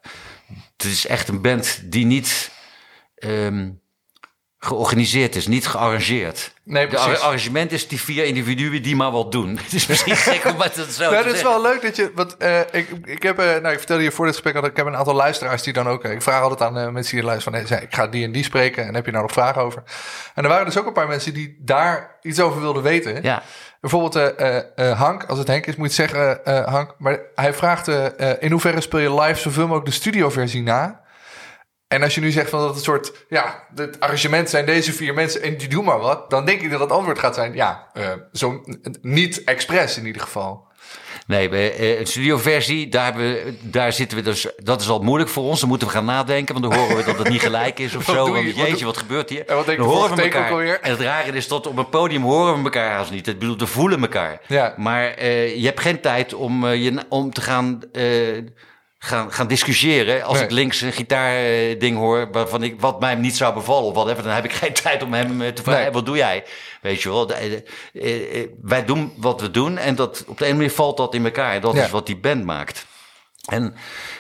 het 0.77 0.85
is 0.87 1.07
echt 1.07 1.29
een 1.29 1.43
band 1.43 1.81
die 1.85 2.05
niet. 2.07 2.51
ehm, 3.17 3.71
georganiseerd 4.67 5.37
is, 5.37 5.47
niet 5.47 5.67
gearrangeerd. 5.67 6.55
Nee, 6.63 6.87
precies. 6.87 7.07
ar- 7.07 7.17
arrangement 7.19 7.73
is 7.73 7.89
die 7.89 8.01
vier 8.01 8.25
individuen 8.25 8.83
die 8.83 8.97
maar 8.97 9.11
wat 9.11 9.33
doen. 9.33 9.59
Het 9.65 9.73
is 9.73 9.87
misschien 9.87 10.17
gek 10.17 10.45
om 10.45 10.61
het 10.61 10.75
zo 10.75 11.09
te 11.09 11.15
dat 11.15 11.27
is 11.35 11.43
wel 11.43 11.63
leuk 11.63 11.83
dat 11.83 11.97
je. 11.97 12.11
Want 12.15 12.37
eh, 12.37 12.61
ik, 12.61 12.89
ik 13.05 13.23
heb. 13.23 13.39
eh, 13.39 13.45
nou, 13.47 13.69
ik 13.69 13.79
vertelde 13.79 14.03
je 14.03 14.11
voor 14.13 14.25
dit 14.25 14.35
gesprek 14.35 14.55
dat 14.55 14.65
ik 14.67 14.77
heb 14.77 14.87
een 14.87 14.97
aantal 14.97 15.15
luisteraars 15.15 15.63
die 15.63 15.73
dan 15.73 15.89
ook. 15.89 16.05
eh, 16.05 16.13
ik 16.13 16.23
vraag 16.23 16.43
altijd 16.43 16.61
aan 16.63 16.93
mensen 16.93 17.17
die 17.17 17.25
luisteren 17.25 17.59
van. 17.67 17.69
Hey, 17.77 17.83
ik 17.83 17.95
ga 17.95 18.07
die 18.07 18.25
en 18.25 18.33
die 18.33 18.45
spreken. 18.45 18.87
En 18.87 18.95
heb 18.95 19.05
je 19.05 19.11
nou 19.11 19.23
nog 19.23 19.33
vragen 19.33 19.63
over? 19.63 19.83
En 20.35 20.43
er 20.43 20.49
waren 20.49 20.65
dus 20.67 20.79
ook 20.79 20.87
een 20.87 20.93
paar 20.93 21.09
mensen 21.09 21.35
die 21.35 21.57
daar 21.61 22.17
iets 22.23 22.41
over 22.41 22.61
wilden 22.61 22.83
weten. 22.83 23.23
Ja. 23.23 23.43
Bijvoorbeeld 23.81 24.33
Hank, 24.97 25.25
als 25.25 25.39
het 25.39 25.49
Henk 25.49 25.67
is, 25.67 25.77
moet 25.77 25.95
je 25.95 26.03
het 26.03 26.11
zeggen 26.13 26.41
Hank. 26.71 26.95
Maar 26.99 27.19
hij 27.35 27.55
vraagt 27.55 27.89
in 28.41 28.51
hoeverre 28.51 28.81
speel 28.81 29.01
je 29.01 29.15
live 29.21 29.41
zoveel 29.41 29.63
mogelijk 29.67 29.87
de 29.87 29.93
studioversie 29.93 30.63
na? 30.63 31.01
En 31.89 32.03
als 32.03 32.15
je 32.15 32.21
nu 32.21 32.31
zegt 32.31 32.51
van 32.51 32.61
dat 32.61 32.75
het 32.75 32.85
soort, 32.85 33.13
ja, 33.29 33.67
het 33.75 34.01
arrangement 34.01 34.51
zijn 34.51 34.67
deze 34.67 34.93
vier 34.93 35.15
mensen 35.15 35.43
en 35.43 35.57
die 35.57 35.69
doen 35.69 35.85
maar 35.85 35.99
wat, 35.99 36.31
dan 36.31 36.45
denk 36.45 36.61
ik 36.61 36.71
dat 36.71 36.81
het 36.81 36.91
antwoord 36.93 37.19
gaat 37.19 37.35
zijn, 37.35 37.55
ja, 37.55 37.87
eh, 37.93 38.13
zo 38.33 38.63
niet 39.03 39.45
expres 39.45 39.99
in 39.99 40.07
ieder 40.07 40.23
geval. 40.23 40.65
Nee, 41.27 41.49
eh, 41.49 41.99
een 41.99 42.07
studioversie, 42.07 42.89
daar, 42.89 43.05
hebben 43.05 43.33
we, 43.33 43.55
daar 43.63 43.93
zitten 43.93 44.19
we 44.19 44.25
dus. 44.25 44.47
Dat 44.57 44.81
is 44.81 44.89
al 44.89 45.03
moeilijk 45.03 45.31
voor 45.31 45.43
ons. 45.43 45.61
Dan 45.61 45.69
moeten 45.69 45.87
we 45.87 45.93
gaan 45.95 46.05
nadenken, 46.05 46.61
want 46.61 46.73
dan 46.73 46.81
horen 46.81 46.97
we 46.97 47.05
dat 47.05 47.19
het 47.19 47.29
niet 47.29 47.41
gelijk 47.41 47.79
is 47.79 47.95
of 47.95 48.05
zo. 48.15 48.37
je? 48.37 48.55
Wat 48.55 48.67
jeetje, 48.67 48.85
wat 48.85 48.97
gebeurt 48.97 49.31
hier? 49.31 49.47
En 49.47 49.57
wat 49.57 49.67
denk 49.67 49.79
dan 49.79 49.87
horen 49.87 50.17
we 50.17 50.23
elkaar. 50.23 50.51
alweer? 50.51 50.81
En 50.81 50.91
het 50.91 51.01
rare 51.01 51.33
is 51.33 51.49
dat 51.49 51.67
op 51.67 51.77
een 51.77 51.89
podium 51.89 52.23
horen 52.23 52.57
we 52.57 52.63
elkaar 52.63 52.91
haast 52.91 53.11
niet. 53.11 53.27
Het 53.27 53.39
bedoelt, 53.39 53.61
we 53.61 53.67
voelen 53.67 54.01
elkaar. 54.01 54.41
Ja. 54.47 54.75
Maar 54.77 55.05
eh, 55.05 55.57
je 55.57 55.67
hebt 55.67 55.81
geen 55.81 56.01
tijd 56.01 56.35
om, 56.35 56.67
je, 56.67 57.05
om 57.09 57.33
te 57.33 57.41
gaan. 57.41 57.81
Gaan, 59.07 59.33
gaan 59.33 59.47
discussiëren. 59.47 60.23
Als 60.23 60.35
Nee. 60.37 60.45
ik 60.45 60.51
links 60.51 60.81
een 60.81 60.93
gitaarding 60.93 61.97
hoor 61.97 62.29
waarvan 62.33 62.63
ik, 62.63 62.81
wat 62.81 63.01
mij 63.01 63.15
niet 63.15 63.37
zou 63.37 63.55
bevallen, 63.55 63.89
of 63.89 63.95
whatever, 63.95 64.23
dan 64.23 64.33
heb 64.33 64.45
ik 64.45 64.53
geen 64.63 64.73
tijd 64.73 65.03
om 65.03 65.13
hem 65.13 65.43
eh, 65.43 65.49
te 65.49 65.63
vragen: 65.63 65.83
Nee. 65.83 65.91
wat 65.93 66.07
doe 66.07 66.17
jij? 66.17 66.45
Weet 66.83 67.03
je 67.03 67.09
wel, 67.09 67.31
eh, 67.31 67.53
eh, 67.93 68.41
eh, 68.43 68.49
wij 68.63 68.85
doen 68.85 69.13
wat 69.17 69.41
we 69.41 69.51
doen 69.51 69.79
en 69.79 69.95
dat, 69.95 70.25
op 70.27 70.39
de 70.39 70.45
ene 70.45 70.55
manier 70.55 70.71
valt 70.71 70.97
dat 70.97 71.15
in 71.15 71.25
elkaar. 71.25 71.61
Dat 71.61 71.75
Ja. 71.75 71.85
is 71.85 71.91
wat 71.91 72.07
die 72.07 72.17
band 72.17 72.45
maakt. 72.45 72.87
En, 73.47 73.75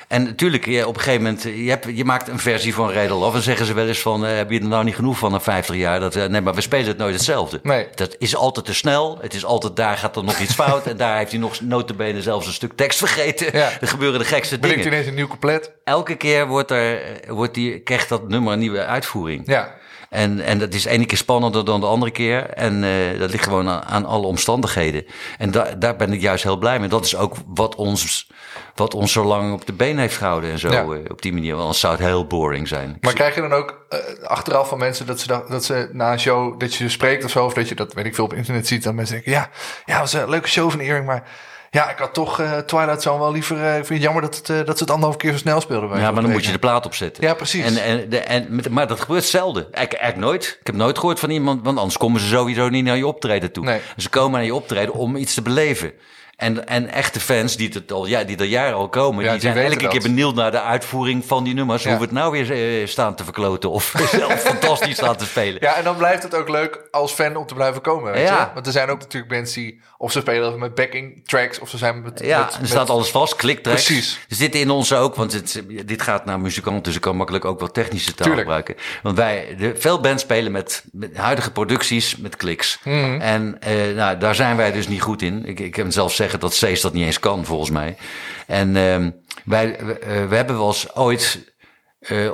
en 0.08 0.22
natuurlijk, 0.22 0.66
je, 0.66 0.86
op 0.86 0.94
een 0.94 1.00
gegeven 1.00 1.22
moment, 1.22 1.42
je, 1.42 1.68
hebt, 1.68 1.86
je 1.94 2.04
maakt 2.04 2.28
een 2.28 2.38
versie 2.38 2.74
van 2.74 2.90
Redel 2.90 3.20
of 3.20 3.34
en 3.34 3.42
zeggen 3.42 3.66
ze 3.66 3.74
wel 3.74 3.86
eens 3.86 4.00
van, 4.00 4.26
eh, 4.26 4.36
heb 4.36 4.50
je 4.50 4.60
er 4.60 4.66
nou 4.66 4.84
niet 4.84 4.94
genoeg 4.94 5.18
van 5.18 5.30
na 5.30 5.40
50 5.40 5.76
jaar? 5.76 6.00
Dat, 6.00 6.16
eh, 6.16 6.24
nee, 6.24 6.40
maar 6.40 6.54
we 6.54 6.60
spelen 6.60 6.86
het 6.86 6.98
nooit 6.98 7.14
hetzelfde. 7.14 7.60
Nee. 7.62 7.86
Dat 7.94 8.16
is 8.18 8.36
altijd 8.36 8.66
te 8.66 8.74
snel. 8.74 9.18
Het 9.20 9.34
is 9.34 9.44
altijd, 9.44 9.76
daar 9.76 9.96
gaat 9.96 10.16
er 10.16 10.24
nog 10.24 10.38
iets 10.38 10.54
fout. 10.54 10.86
en 10.90 10.96
daar 10.96 11.16
heeft 11.16 11.30
hij 11.30 11.40
nog 11.40 11.60
notabene 11.60 12.22
zelfs 12.22 12.46
een 12.46 12.52
stuk 12.52 12.72
tekst 12.76 12.98
vergeten. 12.98 13.58
Ja. 13.58 13.70
Er 13.80 13.88
gebeuren 13.88 14.18
de 14.18 14.24
gekste 14.24 14.58
Brengt 14.58 14.76
dingen. 14.76 14.92
ineens 14.92 15.08
een 15.08 15.14
nieuw 15.14 15.26
couplet. 15.26 15.72
Elke 15.84 16.14
keer 16.14 16.46
wordt 16.46 16.70
er, 16.70 17.02
eh, 17.02 17.30
wordt 17.30 17.54
die, 17.54 17.78
krijgt 17.78 18.08
dat 18.08 18.28
nummer 18.28 18.52
een 18.52 18.58
nieuwe 18.58 18.84
uitvoering. 18.84 19.42
Ja. 19.46 19.74
En, 20.10 20.40
en 20.40 20.58
dat 20.58 20.74
is 20.74 20.84
ene 20.84 21.06
keer 21.06 21.18
spannender 21.18 21.64
dan 21.64 21.80
de 21.80 21.86
andere 21.86 22.10
keer. 22.10 22.50
En 22.50 22.84
eh, 22.84 23.18
dat 23.18 23.30
ligt 23.30 23.44
gewoon 23.44 23.68
aan, 23.68 23.82
aan 23.82 24.04
alle 24.04 24.26
omstandigheden. 24.26 25.06
En 25.38 25.50
da, 25.50 25.74
daar 25.78 25.96
ben 25.96 26.12
ik 26.12 26.20
juist 26.20 26.42
heel 26.42 26.56
blij 26.56 26.78
mee. 26.78 26.88
Dat 26.88 27.04
is 27.04 27.16
ook 27.16 27.34
wat 27.46 27.74
ons, 27.74 28.30
wat 28.76 28.94
ons 28.94 29.12
zo 29.12 29.24
lang 29.24 29.52
op 29.52 29.66
de 29.66 29.72
been 29.72 29.98
heeft 29.98 30.16
gehouden. 30.16 30.50
En 30.50 30.58
zo 30.58 30.70
Ja. 30.70 30.80
eh, 30.82 30.88
op 31.10 31.22
die 31.22 31.32
manier. 31.32 31.50
Want 31.50 31.60
anders 31.62 31.80
zou 31.80 31.94
het 31.96 32.02
heel 32.04 32.26
boring 32.26 32.68
zijn. 32.68 32.96
Maar 33.00 33.12
krijg 33.12 33.34
je 33.34 33.40
dan 33.40 33.52
ook 33.52 33.84
eh, 33.88 33.98
achteraf 34.24 34.68
van 34.68 34.78
mensen 34.78 35.06
dat 35.06 35.20
ze, 35.20 35.26
dat, 35.26 35.48
dat 35.48 35.64
ze 35.64 35.88
na 35.92 36.12
een 36.12 36.20
show, 36.20 36.60
dat 36.60 36.74
je 36.74 36.88
spreekt 36.88 37.24
of 37.24 37.30
zo, 37.30 37.44
of 37.44 37.52
dat 37.54 37.68
je 37.68 37.74
dat, 37.74 37.92
weet 37.94 38.06
ik 38.06 38.14
veel, 38.14 38.24
op 38.24 38.32
internet 38.34 38.66
ziet, 38.66 38.82
dat 38.82 38.94
mensen 38.94 39.14
denken, 39.14 39.32
ja, 39.32 39.50
ja, 39.84 39.98
was 40.00 40.12
een 40.12 40.30
leuke 40.30 40.48
show 40.48 40.70
van 40.70 40.80
Earring, 40.80 41.06
maar 41.06 41.22
ja, 41.70 41.90
ik 41.90 41.98
had 41.98 42.14
toch 42.14 42.40
eh, 42.40 42.58
Twilight 42.58 43.02
Zone 43.02 43.18
wel 43.18 43.32
liever, 43.32 43.56
ik 43.56 43.72
vind 43.72 43.88
het 43.88 44.02
jammer 44.02 44.22
dat, 44.22 44.36
het, 44.36 44.46
dat 44.66 44.76
ze 44.78 44.82
het 44.82 44.90
anderhalf 44.92 45.16
keer 45.16 45.32
zo 45.32 45.38
snel 45.38 45.60
speelden. 45.60 45.98
ja, 46.00 46.10
maar 46.10 46.22
dan 46.22 46.30
moet 46.30 46.44
je 46.44 46.52
de 46.52 46.58
plaat 46.58 46.86
opzetten. 46.86 47.24
Ja, 47.24 47.34
precies. 47.34 47.64
En, 47.64 47.82
en, 47.82 48.08
de, 48.08 48.18
en, 48.18 48.46
met- 48.50 48.68
maar 48.70 48.86
dat 48.86 49.00
gebeurt 49.00 49.24
zelden. 49.24 49.62
Eigenlijk, 49.62 50.02
eigenlijk 50.04 50.30
nooit. 50.32 50.56
Ik 50.60 50.66
heb 50.66 50.74
nooit 50.74 50.98
gehoord 50.98 51.18
van 51.20 51.30
iemand, 51.30 51.64
want 51.64 51.78
anders 51.78 51.96
komen 51.96 52.20
ze 52.20 52.26
sowieso 52.28 52.68
niet 52.68 52.84
naar 52.84 52.96
je 52.96 53.06
optreden 53.06 53.52
toe. 53.52 53.64
Nee. 53.64 53.80
Ze 53.96 54.08
komen 54.08 54.32
naar 54.32 54.44
je 54.44 54.54
optreden 54.54 54.94
om 54.94 55.16
iets 55.16 55.34
te 55.34 55.42
beleven. 55.42 55.92
En, 56.36 56.66
en 56.68 56.88
echte 56.92 57.20
fans 57.20 57.56
die, 57.56 57.70
het 57.72 57.92
al, 57.92 58.06
ja, 58.06 58.24
die 58.24 58.36
er 58.36 58.44
jaren 58.44 58.74
al 58.74 58.88
komen, 58.88 59.24
Ja, 59.24 59.30
die 59.32 59.40
die 59.40 59.50
zijn 59.52 59.64
elke 59.64 59.78
dat. 59.82 59.90
keer 59.90 60.02
benieuwd 60.02 60.34
naar 60.34 60.50
de 60.50 60.60
uitvoering 60.62 61.24
van 61.24 61.44
die 61.44 61.54
nummers. 61.54 61.82
Ja. 61.82 61.88
Hoe 61.88 61.98
we 61.98 62.04
het 62.04 62.12
nou 62.14 62.32
weer 62.32 62.80
eh, 62.80 62.86
staan 62.86 63.14
te 63.14 63.24
verkloten 63.24 63.70
of 63.70 63.94
zelf 64.18 64.40
fantastisch 64.40 64.96
staan 64.96 65.16
te 65.16 65.24
spelen. 65.24 65.56
Ja, 65.60 65.76
en 65.76 65.84
dan 65.84 65.96
blijft 65.96 66.22
het 66.22 66.34
ook 66.34 66.48
leuk 66.48 66.88
als 66.90 67.12
fan 67.12 67.36
om 67.36 67.46
te 67.46 67.54
blijven 67.54 67.80
komen, 67.82 68.12
weet 68.12 68.28
Ja. 68.28 68.40
je? 68.40 68.54
Want 68.54 68.66
er 68.66 68.72
zijn 68.72 68.88
ook 68.90 68.98
natuurlijk 68.98 69.32
mensen 69.32 69.60
die, 69.62 69.80
of 69.98 70.12
ze 70.12 70.20
spelen 70.20 70.58
met 70.58 70.74
backing 70.74 71.26
tracks, 71.26 71.58
of 71.58 71.68
ze 71.68 71.78
zijn 71.78 72.02
met... 72.02 72.20
Ja, 72.24 72.44
met, 72.44 72.54
er 72.54 72.60
met- 72.60 72.70
staat 72.70 72.90
alles 72.90 73.10
vast, 73.10 73.36
kliktracks. 73.36 73.84
Precies. 73.84 74.18
Er 74.28 74.36
zitten 74.36 74.60
in 74.60 74.70
ons 74.70 74.92
ook, 74.92 75.14
want 75.14 75.32
het, 75.32 75.62
dit 75.84 76.02
gaat 76.02 76.24
naar 76.24 76.40
muzikant, 76.40 76.84
dus 76.84 76.94
ik 76.94 77.00
kan 77.00 77.16
makkelijk 77.16 77.44
ook 77.44 77.58
wel 77.58 77.70
technische 77.70 78.14
taal 78.14 78.26
Tuurlijk. 78.26 78.40
gebruiken. 78.46 78.74
Want 79.02 79.16
wij, 79.16 79.56
de, 79.58 79.74
veel 79.76 80.00
bands 80.00 80.22
spelen 80.22 80.52
met, 80.52 80.84
met 80.92 81.16
huidige 81.16 81.50
producties 81.52 82.16
met 82.16 82.36
kliks. 82.36 82.78
Mhm. 82.84 83.20
En 83.20 83.60
eh, 83.60 83.94
nou, 83.94 84.18
daar 84.18 84.34
zijn 84.34 84.56
wij 84.56 84.72
dus 84.72 84.88
niet 84.88 85.02
goed 85.02 85.22
in. 85.22 85.44
Ik, 85.46 85.60
ik 85.60 85.76
heb 85.76 85.86
zelf 85.92 86.14
zeggen 86.14 86.40
dat 86.40 86.54
Cees 86.54 86.80
dat 86.80 86.92
niet 86.92 87.06
eens 87.06 87.20
kan, 87.20 87.44
volgens 87.44 87.70
mij. 87.70 87.96
En 88.46 88.76
ehm, 88.76 89.10
wij, 89.44 89.78
we, 89.80 90.26
we 90.28 90.36
hebben 90.36 90.56
wel 90.56 90.66
eens 90.66 90.94
ooit 90.94 91.54
uh, 92.10 92.24
uh, 92.24 92.32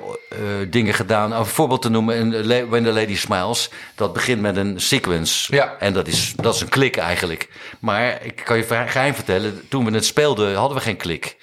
dingen 0.69 0.95
gedaan. 0.95 1.33
Om 1.33 1.39
een 1.39 1.47
voorbeeld 1.47 1.83
te 1.83 1.91
noemen, 1.91 2.17
in 2.17 2.69
When 2.69 2.85
the 2.85 2.93
Lady 2.93 3.17
Smiles. 3.17 3.71
Dat 3.95 4.13
begint 4.13 4.41
met 4.41 4.57
een 4.57 4.81
sequence. 4.81 5.55
Ja. 5.55 5.77
En 5.79 5.93
dat 5.93 6.07
is, 6.07 6.33
dat 6.37 6.55
is 6.55 6.61
een 6.61 6.69
klik 6.69 6.97
eigenlijk. 6.97 7.49
Maar 7.79 8.25
ik 8.25 8.41
kan 8.45 8.57
je 8.57 8.65
geheim 8.65 9.15
vertellen, 9.15 9.63
toen 9.69 9.85
we 9.85 9.91
het 9.91 10.05
speelden 10.05 10.55
hadden 10.55 10.77
we 10.77 10.83
geen 10.83 10.97
klik. 10.97 11.37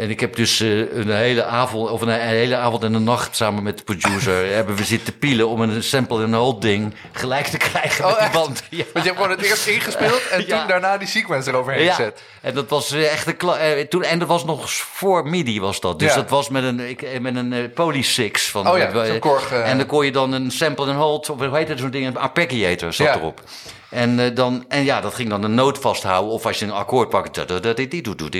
En 0.00 0.10
ik 0.10 0.20
heb 0.20 0.36
dus 0.36 0.60
uh, 0.60 0.92
een 0.94 1.10
hele 1.10 1.44
avond, 1.44 1.90
of 1.90 2.00
een, 2.00 2.08
hele 2.08 2.56
avond 2.56 2.82
en 2.82 2.94
een 2.94 3.04
nacht 3.04 3.36
samen 3.36 3.62
met 3.62 3.78
de 3.78 3.84
producer, 3.84 4.46
hebben 4.54 4.76
we 4.76 4.84
zitten 4.84 5.18
pielen 5.18 5.48
om 5.48 5.60
een 5.60 5.82
sample 5.82 6.22
en 6.22 6.32
hold 6.34 6.62
ding 6.62 6.94
gelijk 7.12 7.46
te 7.46 7.56
krijgen 7.56 8.04
oh, 8.06 8.20
met 8.20 8.32
band. 8.32 8.62
Ja. 8.70 8.84
Want 8.92 9.04
je 9.04 9.10
hebt 9.10 9.22
gewoon 9.22 9.30
het 9.30 9.40
eerst 9.46 9.66
ingespeeld 9.66 10.28
en 10.28 10.44
Ja. 10.46 10.58
toen 10.58 10.68
daarna 10.68 10.98
die 10.98 11.08
sequence 11.08 11.50
eroverheen 11.50 11.84
Ja, 11.84 11.94
gezet. 11.94 12.22
en 12.40 12.54
dat 12.54 12.68
was 12.68 12.92
eh, 12.92 13.12
echt 13.12 13.26
een 13.26 13.36
kla- 13.36 13.58
eh, 13.58 13.86
toen 13.86 14.02
En 14.02 14.18
dat 14.18 14.28
was 14.28 14.44
nog 14.44 14.70
voor 14.72 15.28
MIDI 15.28 15.60
was 15.60 15.80
dat. 15.80 15.98
Dus 15.98 16.14
dat 16.14 16.30
was 16.30 16.48
met 16.48 16.62
een, 16.64 16.80
ik, 16.88 17.02
eh, 17.02 17.20
met 17.20 17.36
een 17.36 17.52
eh, 17.52 17.58
Poly 17.74 18.02
6. 18.02 18.50
Van, 18.50 18.68
Oh 18.68 18.78
ja, 18.78 18.90
eh, 18.90 19.20
Korg, 19.20 19.52
eh. 19.52 19.70
En 19.70 19.76
dan 19.78 19.86
kon 19.86 20.04
je 20.04 20.12
dan 20.12 20.32
een 20.32 20.50
sample 20.50 20.86
en 20.88 20.96
hold, 20.96 21.30
of 21.30 21.38
hoe 21.38 21.56
heet 21.56 21.68
het 21.68 21.78
zo'n 21.78 21.90
ding, 21.90 22.06
een 22.06 22.16
arpeggiator 22.18 22.92
zat 22.92 23.14
erop. 23.16 23.42
En, 23.90 24.20
eh, 24.20 24.34
dan, 24.34 24.64
en 24.68 24.84
ja, 24.84 25.00
dat 25.00 25.14
ging 25.14 25.28
dan 25.28 25.44
een 25.44 25.54
noot 25.54 25.78
vasthouden. 25.78 26.32
Of 26.32 26.46
als 26.46 26.58
je 26.58 26.64
een 26.64 26.72
akkoord 26.72 27.08
pakt, 27.08 27.34
dat 27.34 27.76
dit, 27.76 28.04
doet. 28.04 28.32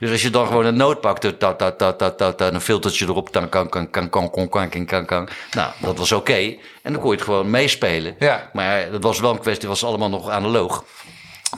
Dus 0.00 0.10
als 0.10 0.22
je 0.22 0.30
dan 0.30 0.46
gewoon 0.46 0.64
een 0.64 0.76
noot 0.76 1.00
pakt, 1.00 1.22
dat, 1.22 1.40
dat, 1.40 1.78
dat, 1.78 1.98
dat, 1.98 2.18
dat, 2.18 2.40
een 2.40 2.60
filtertje 2.60 3.06
erop, 3.06 3.32
dan 3.32 3.48
kan, 3.48 3.68
kan, 3.68 3.90
kan, 3.90 4.10
kan, 4.10 4.30
kan, 4.30 4.68
kan, 4.68 4.84
kan, 4.86 5.04
kan. 5.06 5.28
Nou, 5.50 5.72
dat 5.80 5.98
was 5.98 6.12
oké. 6.12 6.56
En 6.82 6.92
dan 6.92 7.00
kon 7.00 7.10
je 7.10 7.16
het 7.16 7.24
gewoon 7.24 7.50
meespelen. 7.50 8.16
Maar 8.52 8.90
dat 8.90 9.02
was 9.02 9.20
wel 9.20 9.30
een 9.30 9.40
kwestie, 9.40 9.68
het 9.68 9.80
was 9.80 9.88
allemaal 9.88 10.10
nog 10.10 10.28
analoog. 10.28 10.84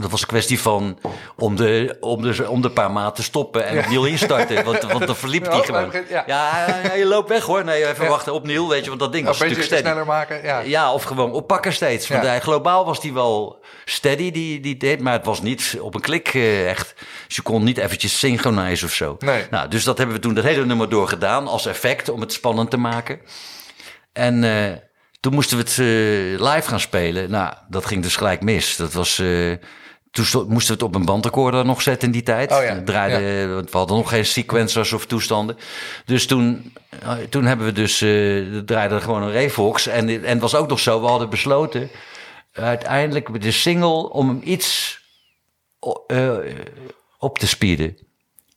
Dat 0.00 0.10
was 0.10 0.20
een 0.20 0.26
kwestie 0.26 0.60
van 0.60 0.98
om 1.36 1.56
de, 1.56 1.96
om 2.00 2.22
de, 2.22 2.48
om 2.48 2.60
de 2.62 2.70
paar 2.70 2.90
maanden 2.90 3.14
te 3.14 3.22
stoppen 3.22 3.66
en 3.66 3.78
opnieuw 3.78 4.04
instarten. 4.04 4.64
Want, 4.64 4.82
want 4.82 5.06
dan 5.06 5.16
verliep 5.16 5.50
die 5.50 5.64
gewoon. 5.64 5.92
ja. 6.26 6.66
Je 6.96 7.06
loopt 7.06 7.28
weg 7.28 7.44
hoor. 7.44 7.64
Nee, 7.64 7.86
even 7.86 8.08
wachten 8.08 8.32
opnieuw, 8.32 8.68
weet 8.68 8.82
je. 8.82 8.88
Want 8.88 9.00
dat 9.00 9.12
ding 9.12 9.26
was 9.26 9.40
een 9.40 9.50
stuk 9.50 9.62
steady. 9.62 9.82
sneller 9.82 10.06
maken. 10.06 10.42
Ja. 10.42 10.58
Ja, 10.58 10.92
of 10.92 11.02
gewoon 11.02 11.32
oppakken 11.32 11.72
steeds. 11.72 12.08
Want 12.08 12.22
hij, 12.22 12.40
globaal 12.40 12.84
was 12.84 13.00
die 13.00 13.12
wel 13.12 13.64
steady, 13.84 14.30
die, 14.30 14.60
die 14.60 14.76
deed. 14.76 15.00
Maar 15.00 15.12
het 15.12 15.24
was 15.24 15.42
niet 15.42 15.78
op 15.80 15.94
een 15.94 16.00
klik 16.00 16.28
eh, 16.28 16.70
echt. 16.70 16.94
Dus 17.26 17.36
je 17.36 17.42
kon 17.42 17.64
niet 17.64 17.78
eventjes 17.78 18.18
synchronizen 18.18 18.86
of 18.86 18.94
zo. 18.94 19.16
Nee. 19.18 19.44
Nou, 19.50 19.68
dus 19.68 19.84
dat 19.84 19.98
hebben 19.98 20.16
we 20.16 20.22
toen 20.22 20.34
dat 20.34 20.44
hele 20.44 20.64
nummer 20.64 20.88
doorgedaan 20.88 21.46
als 21.48 21.66
effect 21.66 22.08
om 22.08 22.20
het 22.20 22.32
spannend 22.32 22.70
te 22.70 22.76
maken. 22.76 23.20
En 24.12 24.44
eh, 24.44 24.72
toen 25.20 25.34
moesten 25.34 25.56
we 25.56 25.62
het 25.62 25.78
eh, 25.78 26.46
live 26.52 26.68
gaan 26.68 26.80
spelen. 26.80 27.30
Nou, 27.30 27.52
dat 27.68 27.86
ging 27.86 28.02
dus 28.02 28.16
gelijk 28.16 28.42
mis. 28.42 28.76
Dat 28.76 28.92
was... 28.92 29.22
toen 30.16 30.46
moesten 30.48 30.76
we 30.76 30.84
het 30.84 30.94
op 30.94 30.94
een 30.94 31.04
bandrecorder 31.04 31.64
nog 31.64 31.82
zetten 31.82 32.06
in 32.08 32.12
die 32.12 32.22
tijd. 32.22 32.52
Oh 32.52 32.62
ja, 32.62 32.74
We 32.74 32.82
draaiden, 32.82 33.54
want 33.54 33.70
we 33.70 33.78
hadden 33.78 33.96
nog 33.96 34.08
geen 34.08 34.26
sequencers 34.26 34.92
of 34.92 35.06
toestanden. 35.06 35.56
Dus 36.04 36.26
toen, 36.26 36.72
eh, 37.02 37.12
toen 37.30 37.44
hebben 37.44 37.66
we 37.66 37.72
dus, 37.72 38.00
eh 38.00 38.58
draaiden 38.64 39.02
gewoon 39.02 39.22
een 39.22 39.30
Revox. 39.30 39.86
En, 39.86 40.08
en 40.08 40.24
het 40.24 40.40
was 40.40 40.54
ook 40.54 40.68
nog 40.68 40.80
zo, 40.80 41.00
we 41.00 41.06
hadden 41.06 41.30
besloten 41.30 41.90
uiteindelijk 42.52 43.28
met 43.28 43.42
de 43.42 43.50
single 43.50 44.10
om 44.10 44.28
hem 44.28 44.40
iets 44.44 45.00
eh, 46.06 46.36
op 47.18 47.38
te 47.38 47.46
speeden. 47.46 48.05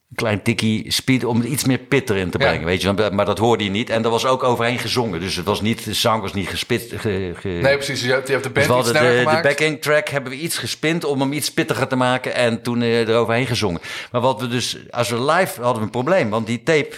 Een 0.10 0.16
klein 0.16 0.42
tikkie 0.44 0.92
speed 0.92 1.24
om 1.24 1.40
er 1.42 1.46
iets 1.48 1.64
meer 1.64 1.78
pit 1.78 2.10
erin 2.10 2.30
te 2.30 2.38
Ja. 2.40 2.46
brengen, 2.48 2.66
weet 2.66 2.82
je. 2.82 2.94
want- 2.94 3.12
Maar 3.14 3.26
dat 3.26 3.38
hoorde 3.38 3.64
je 3.64 3.70
niet. 3.70 3.90
En 3.90 4.04
er 4.04 4.10
was 4.10 4.26
ook 4.26 4.44
overheen 4.44 4.80
gezongen. 4.80 5.20
Dus 5.20 5.36
het 5.36 5.46
was 5.46 5.62
niet, 5.62 5.84
de 5.84 5.94
zang 5.94 6.22
was 6.22 6.34
niet 6.34 6.48
gespit. 6.50 6.94
Ge, 6.98 7.32
ge- 7.36 7.48
Nee, 7.48 7.76
precies. 7.76 8.02
Je 8.04 8.12
hebt, 8.12 8.28
je 8.28 8.34
hebt 8.34 8.46
de 8.46 8.52
dus 8.52 8.68
band 8.68 8.80
iets 8.88 8.92
de, 8.92 9.00
de 9.00 9.18
gemaakt. 9.18 9.44
backing 9.44 9.82
track 9.82 10.08
hebben 10.10 10.32
we 10.32 10.38
iets 10.38 10.58
gespind 10.58 11.04
om 11.04 11.20
hem 11.20 11.34
iets 11.34 11.54
pittiger 11.54 11.88
te 11.88 11.96
maken 11.96 12.36
en 12.36 12.62
toen 12.62 12.82
eh, 12.82 13.00
eroverheen 13.08 13.48
gezongen. 13.48 13.82
Maar 14.12 14.22
wat 14.22 14.42
we 14.42 14.48
dus, 14.48 14.78
als 14.92 15.10
we 15.10 15.22
live 15.24 15.62
hadden 15.62 15.78
we 15.78 15.82
een 15.84 15.90
probleem, 15.90 16.30
want 16.30 16.48
die 16.48 16.64
tape 16.64 16.94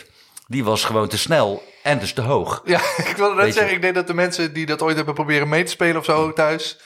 die 0.47 0.63
was 0.63 0.83
gewoon 0.83 1.07
te 1.07 1.17
snel 1.17 1.63
en 1.83 1.99
dus 1.99 2.13
te 2.13 2.21
hoog. 2.21 2.61
Ja, 2.65 2.79
ik 3.09 3.13
wilde 3.17 3.35
net 3.35 3.53
zeggen, 3.53 3.73
ik 3.75 3.81
denk 3.81 3.95
dat 3.95 4.07
de 4.07 4.13
mensen 4.13 4.53
die 4.53 4.65
dat 4.65 4.81
ooit 4.81 4.95
hebben 4.95 5.13
proberen 5.13 5.49
mee 5.49 5.63
te 5.63 5.71
spelen 5.71 5.97
of 5.97 6.05
zo 6.05 6.33
thuis, 6.33 6.77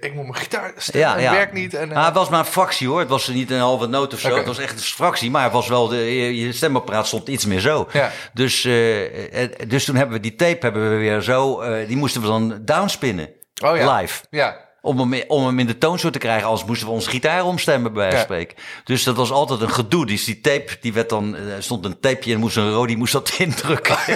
ik 0.00 0.14
moet 0.14 0.22
mijn 0.22 0.34
gitaar 0.34 0.72
stemmen, 0.76 1.20
Ja, 1.20 1.30
werkt 1.30 1.52
niet. 1.52 1.74
En, 1.74 1.88
eh, 1.88 1.94
Maar 1.94 2.04
het 2.04 2.14
was 2.14 2.28
maar 2.28 2.38
een 2.38 2.44
fractie 2.44 2.88
hoor. 2.88 2.98
Het 2.98 3.08
was 3.08 3.28
niet 3.28 3.50
een 3.50 3.58
halve 3.58 3.86
noot 3.86 4.12
of 4.14 4.20
zo. 4.20 4.36
Het 4.36 4.46
was 4.46 4.58
echt 4.58 4.72
een 4.72 4.78
fractie. 4.78 5.30
Maar 5.30 5.42
het 5.44 5.52
was 5.52 5.68
wel 5.68 5.88
de, 5.88 6.36
je 6.36 6.52
stemapparaat 6.52 7.06
stond 7.06 7.28
iets 7.28 7.46
meer 7.46 7.60
zo. 7.60 7.88
Ja. 7.92 8.10
Dus, 8.32 8.64
eh, 8.64 9.42
eh, 9.42 9.50
dus 9.68 9.84
toen 9.84 9.96
hebben 9.96 10.16
we 10.16 10.22
die 10.22 10.34
tape 10.36 10.58
hebben 10.60 10.90
we 10.90 10.96
weer 10.96 11.20
zo. 11.20 11.60
eh, 11.60 11.86
die 11.88 11.96
moesten 11.96 12.20
we 12.20 12.26
dan 12.26 12.58
downspinnen. 12.60 13.28
oh 13.64 13.76
ja. 13.76 13.96
Live. 13.96 14.24
Ja, 14.30 14.56
Om 14.86 14.98
hem, 15.12 15.24
om 15.28 15.46
hem 15.46 15.58
in 15.58 15.66
de 15.66 15.78
toonsoort 15.78 16.12
te 16.12 16.18
krijgen. 16.18 16.46
Anders 16.48 16.64
moesten 16.66 16.86
we 16.86 16.92
onze 16.92 17.10
gitaar 17.10 17.44
omstemmen 17.44 17.92
bij 17.92 18.02
wijze 18.02 18.16
van 18.16 18.36
Ja. 18.36 18.42
spreken. 18.44 18.56
Dus 18.84 19.02
dat 19.04 19.16
was 19.16 19.30
altijd 19.30 19.60
een 19.60 19.70
gedoe. 19.70 20.06
Dus 20.06 20.24
die 20.24 20.40
tape, 20.40 20.76
die 20.80 20.92
werd 20.92 21.08
dan, 21.08 21.36
er 21.36 21.62
stond 21.62 21.84
een 21.84 22.00
tapeje 22.00 22.34
en 22.34 22.40
moest 22.40 22.56
een 22.56 22.72
Rodi 22.72 22.96
moest 22.96 23.12
dat 23.12 23.34
indrukken. 23.38 23.96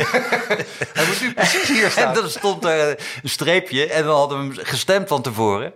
hij 0.92 1.06
moet 1.06 1.20
nu 1.20 1.32
precies 1.34 1.68
hier 1.68 1.84
En 1.84 1.90
staan. 1.90 2.16
er 2.16 2.30
stond 2.30 2.64
er 2.64 2.88
een 3.22 3.28
streepje 3.28 3.86
en 3.86 4.04
we 4.04 4.10
hadden 4.10 4.38
hem 4.38 4.52
gestemd 4.54 5.08
van 5.08 5.22
tevoren. 5.22 5.72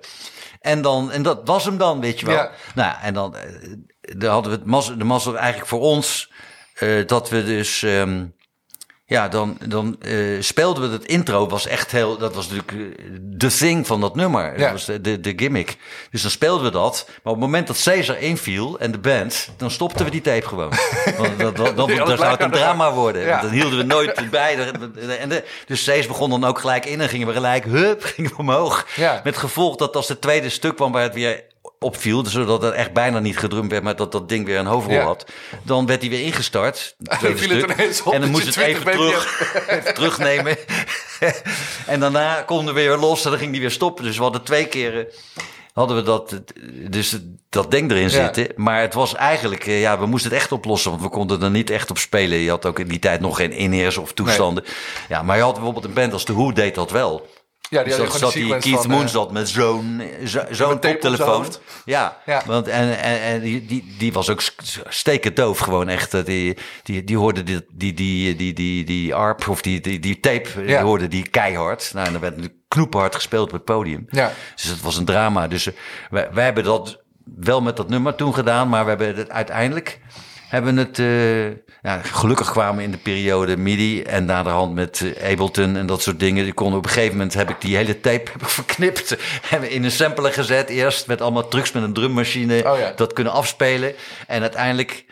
En, 0.61 0.83
dan, 0.83 1.11
en 1.13 1.23
dat 1.23 1.41
was 1.45 1.65
hem 1.65 1.77
dan, 1.79 2.01
weet 2.01 2.21
je 2.21 2.27
wel. 2.27 2.35
Ja. 2.35 2.51
Nou, 2.75 2.95
en 3.03 3.15
dan, 3.15 3.37
eh, 3.37 3.43
dan 4.17 4.31
hadden 4.33 4.53
we 4.53 4.59
het 4.59 4.67
mazzel, 4.67 4.99
de 4.99 5.05
mazzel 5.05 5.37
eigenlijk 5.39 5.69
voor 5.69 5.81
ons... 5.81 6.31
eh, 6.75 7.07
dat 7.07 7.29
we 7.29 7.45
dus... 7.45 7.83
ehm, 7.83 8.25
ja, 9.07 9.29
dan, 9.29 9.59
dan 9.67 9.97
eh, 10.01 10.17
speelden 10.41 10.89
we 10.89 10.95
het 10.95 11.05
intro. 11.05 11.47
Was 11.47 11.67
echt 11.67 11.91
heel, 11.93 12.19
dat 12.19 12.35
was 12.35 12.49
natuurlijk 12.49 12.99
eh, 12.99 13.07
de 13.21 13.47
thing 13.47 13.87
van 13.87 14.01
dat 14.01 14.15
nummer. 14.15 14.53
Ja. 14.53 14.59
Dat 14.59 14.71
was 14.71 14.85
de, 14.85 15.01
de, 15.01 15.21
de 15.21 15.33
gimmick. 15.37 15.77
Dus 16.11 16.23
dan 16.23 16.31
speelden 16.31 16.65
we 16.65 16.71
dat. 16.71 17.05
Maar 17.07 17.33
op 17.33 17.41
het 17.41 17.51
moment 17.51 17.67
dat 17.67 17.83
Caesar 17.83 18.19
inviel 18.19 18.79
en 18.79 18.93
de 18.93 18.99
band, 18.99 19.51
dan 19.57 19.71
stopten 19.71 20.05
we 20.05 20.11
die 20.11 20.21
tape 20.21 20.47
gewoon. 20.47 20.73
Want 21.19 21.39
dat, 21.39 21.57
dat, 21.57 21.79
alles 21.79 22.19
zou 22.19 22.31
het 22.31 22.43
een 22.43 22.51
drama 22.51 22.93
worden. 22.93 23.23
Ja. 23.23 23.29
Want 23.29 23.43
Dan 23.43 23.51
hielden 23.51 23.79
we 23.79 23.85
nooit 23.85 24.31
bij. 24.31 24.73
En 25.19 25.29
de, 25.29 25.45
dus 25.67 25.85
Caesar 25.85 26.09
begon 26.09 26.31
dan 26.31 26.45
ook 26.45 26.59
gelijk 26.59 26.87
in 26.87 27.01
en 27.01 27.09
gingen 27.09 27.27
we 27.27 27.33
gelijk, 27.33 27.65
hup, 27.65 28.03
gingen 28.03 28.31
we 28.31 28.37
omhoog. 28.37 28.87
Ja. 28.97 29.21
Met 29.25 29.37
gevolg 29.37 29.77
dat 29.77 29.97
als 29.97 30.09
het 30.09 30.21
tweede 30.21 30.49
stuk 30.49 30.77
kwam 30.77 30.93
waar 30.93 31.03
het 31.03 31.15
weer 31.15 31.43
opviel, 31.85 32.27
zodat 32.27 32.63
het 32.63 32.75
echt 32.75 32.93
bijna 32.93 33.19
niet 33.19 33.39
gedrumd 33.39 33.71
werd, 33.71 33.83
maar 33.83 33.97
dat 33.97 34.13
dat 34.13 34.29
ding 34.29 34.47
weer 34.47 34.59
een 34.59 34.67
hoofdrol 34.67 34.97
Ja. 34.97 35.05
had, 35.05 35.27
dan 35.63 35.87
werd 35.87 36.01
hij 36.01 36.11
weer 36.11 36.23
ingestart. 36.23 36.95
tweede 37.19 37.39
viel 37.39 37.57
het 37.57 37.71
ineens 37.71 38.03
op 38.03 38.13
en 38.13 38.21
dan 38.21 38.31
moest 38.31 38.47
het 38.47 38.57
even 38.57 38.83
20 38.83 39.07
terug, 39.07 39.69
even 39.69 39.95
terugnemen. 39.99 40.57
en 41.87 42.01
daarna 42.01 42.43
konden 42.43 42.75
we 42.75 42.81
weer 42.81 42.97
los 42.97 43.25
en 43.25 43.31
dan 43.31 43.39
ging 43.39 43.53
die 43.53 43.61
weer 43.61 43.71
stoppen. 43.71 44.05
Dus 44.05 44.17
we 44.17 44.23
hadden 44.23 44.43
twee 44.43 44.67
keren 44.67 45.07
hadden 45.75 45.97
we 45.97 46.03
dat, 46.03 46.41
dus 46.89 47.19
dat 47.49 47.71
ding 47.71 47.91
erin 47.91 48.03
Ja. 48.03 48.09
zitten. 48.09 48.49
Maar 48.57 48.81
het 48.81 48.95
was 48.95 49.15
eigenlijk, 49.15 49.67
eh, 49.67 49.81
ja, 49.81 49.99
we 49.99 50.07
moesten 50.07 50.31
het 50.31 50.41
echt 50.41 50.53
oplossen, 50.53 50.91
want 50.91 51.03
we 51.03 51.09
konden 51.09 51.43
er 51.43 51.51
niet 51.51 51.71
echt 51.71 51.91
op 51.91 51.99
spelen. 51.99 52.39
Je 52.39 52.51
had 52.51 52.67
ook 52.67 52.79
in 52.79 52.89
die 52.89 52.99
tijd 52.99 53.21
nog 53.21 53.37
geen 53.37 53.53
in-ears 53.53 53.97
of 53.97 54.13
toestanden. 54.13 54.65
Ja, 55.09 55.23
maar 55.23 55.37
je 55.37 55.43
had 55.43 55.55
bijvoorbeeld 55.55 55.85
een 55.85 55.93
band 55.93 56.13
als 56.13 56.25
The 56.25 56.35
Who 56.35 56.53
deed 56.53 56.75
dat 56.75 56.91
wel. 56.91 57.27
Ja, 57.75 57.83
die 57.85 57.93
gewoon 57.93 58.19
zat 58.19 58.33
die 58.33 58.45
die 58.45 58.59
Keith 58.59 58.81
van, 58.81 58.91
Moon 58.91 59.03
eh, 59.03 59.09
zat 59.09 59.33
met 59.33 59.49
zo'n 59.49 60.03
zo, 60.25 60.41
zo'n 60.51 60.81
koptelefoon. 60.81 61.47
Ja, 61.85 62.17
Ja. 62.27 62.43
Want, 62.47 62.69
en, 62.69 62.99
en, 62.99 63.21
en 63.21 63.41
die, 63.41 63.67
die, 63.67 63.95
die 63.99 64.13
was 64.13 64.31
ook 64.31 64.43
stekend 64.89 65.37
doof 65.37 65.59
gewoon 65.59 65.89
echt. 65.89 66.27
Die, 66.27 66.57
die, 66.83 67.05
die 67.05 67.17
hoorde 67.17 67.43
die, 67.43 67.61
die, 67.73 67.95
die, 67.95 68.37
die, 68.37 68.53
die, 68.53 68.85
die 68.85 69.15
ARP 69.15 69.49
of 69.49 69.63
die, 69.63 69.81
die, 69.81 69.99
die 69.99 70.21
tape, 70.21 70.49
die 70.57 70.65
Ja. 70.69 70.83
hoorde 70.83 71.09
die 71.09 71.29
keihard. 71.29 71.91
Nou, 71.95 72.07
en 72.07 72.13
dan 72.13 72.21
werd 72.21 72.49
knoephard 72.69 73.15
gespeeld 73.15 73.47
op 73.47 73.53
het 73.53 73.65
podium. 73.65 74.07
Ja. 74.11 74.33
Dus 74.55 74.65
het 74.65 74.81
was 74.81 74.97
een 74.97 75.05
drama. 75.05 75.49
Dus 75.49 75.67
eh, 75.67 75.75
wij, 76.11 76.29
wij 76.33 76.45
hebben 76.45 76.65
dat 76.65 77.03
wel 77.37 77.61
met 77.61 77.77
dat 77.77 77.89
nummer 77.89 78.15
toen 78.15 78.35
gedaan, 78.35 78.69
maar 78.69 78.83
we 78.83 78.89
hebben 78.89 79.17
het 79.17 79.31
uiteindelijk 79.31 80.01
hebben 80.55 80.77
het, 80.77 80.99
eh, 80.99 81.47
ja, 81.83 82.01
gelukkig 82.03 82.51
kwamen 82.51 82.85
in 82.85 82.91
de 82.91 82.97
periode 82.97 83.57
MIDI 83.57 84.03
en 84.03 84.25
naderhand 84.25 84.75
met 84.75 85.01
eh, 85.17 85.31
Ableton 85.31 85.77
en 85.77 85.87
dat 85.87 86.03
soort 86.03 86.21
dingen. 86.21 86.45
Die 86.45 86.53
konden 86.53 86.79
op 86.79 86.85
een 86.85 86.91
gegeven 86.91 87.13
moment 87.13 87.35
heb 87.35 87.51
ik 87.51 87.61
die 87.61 87.77
hele 87.77 88.01
tape 88.01 88.31
heb 88.33 88.43
ik 88.43 88.49
verknipt 88.49 89.17
en 89.51 89.71
in 89.71 89.85
een 89.85 89.91
sampler 89.91 90.33
gezet. 90.33 90.69
Eerst 90.69 91.07
met 91.07 91.21
allemaal 91.21 91.49
trucs 91.49 91.73
met 91.73 91.83
een 91.83 91.93
drummachine 91.93 92.71
Oh 92.71 92.79
ja. 92.79 92.93
dat 92.97 93.13
kunnen 93.13 93.33
afspelen. 93.33 93.93
En 94.27 94.41
uiteindelijk 94.41 95.05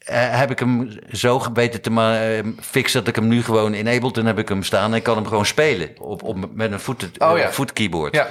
eh, 0.00 0.38
heb 0.38 0.50
ik 0.50 0.58
hem 0.58 0.98
zo 1.12 1.38
gebeten 1.38 1.80
te 1.80 1.90
eh, 1.90 2.50
fixen 2.60 2.98
dat 2.98 3.08
ik 3.08 3.14
hem 3.14 3.28
nu 3.28 3.42
gewoon 3.42 3.74
in 3.74 3.88
Ableton 3.88 4.26
heb 4.26 4.38
ik 4.38 4.48
hem 4.48 4.62
staan 4.62 4.90
en 4.90 4.96
ik 4.96 5.02
kan 5.02 5.16
hem 5.16 5.26
gewoon 5.26 5.46
spelen 5.46 5.90
op, 5.98 6.22
op, 6.22 6.54
met 6.54 6.72
een 6.72 6.80
voet, 6.80 7.08
Oh 7.18 7.38
ja. 7.38 7.52
voetkeyboard. 7.52 8.14
Ja. 8.14 8.28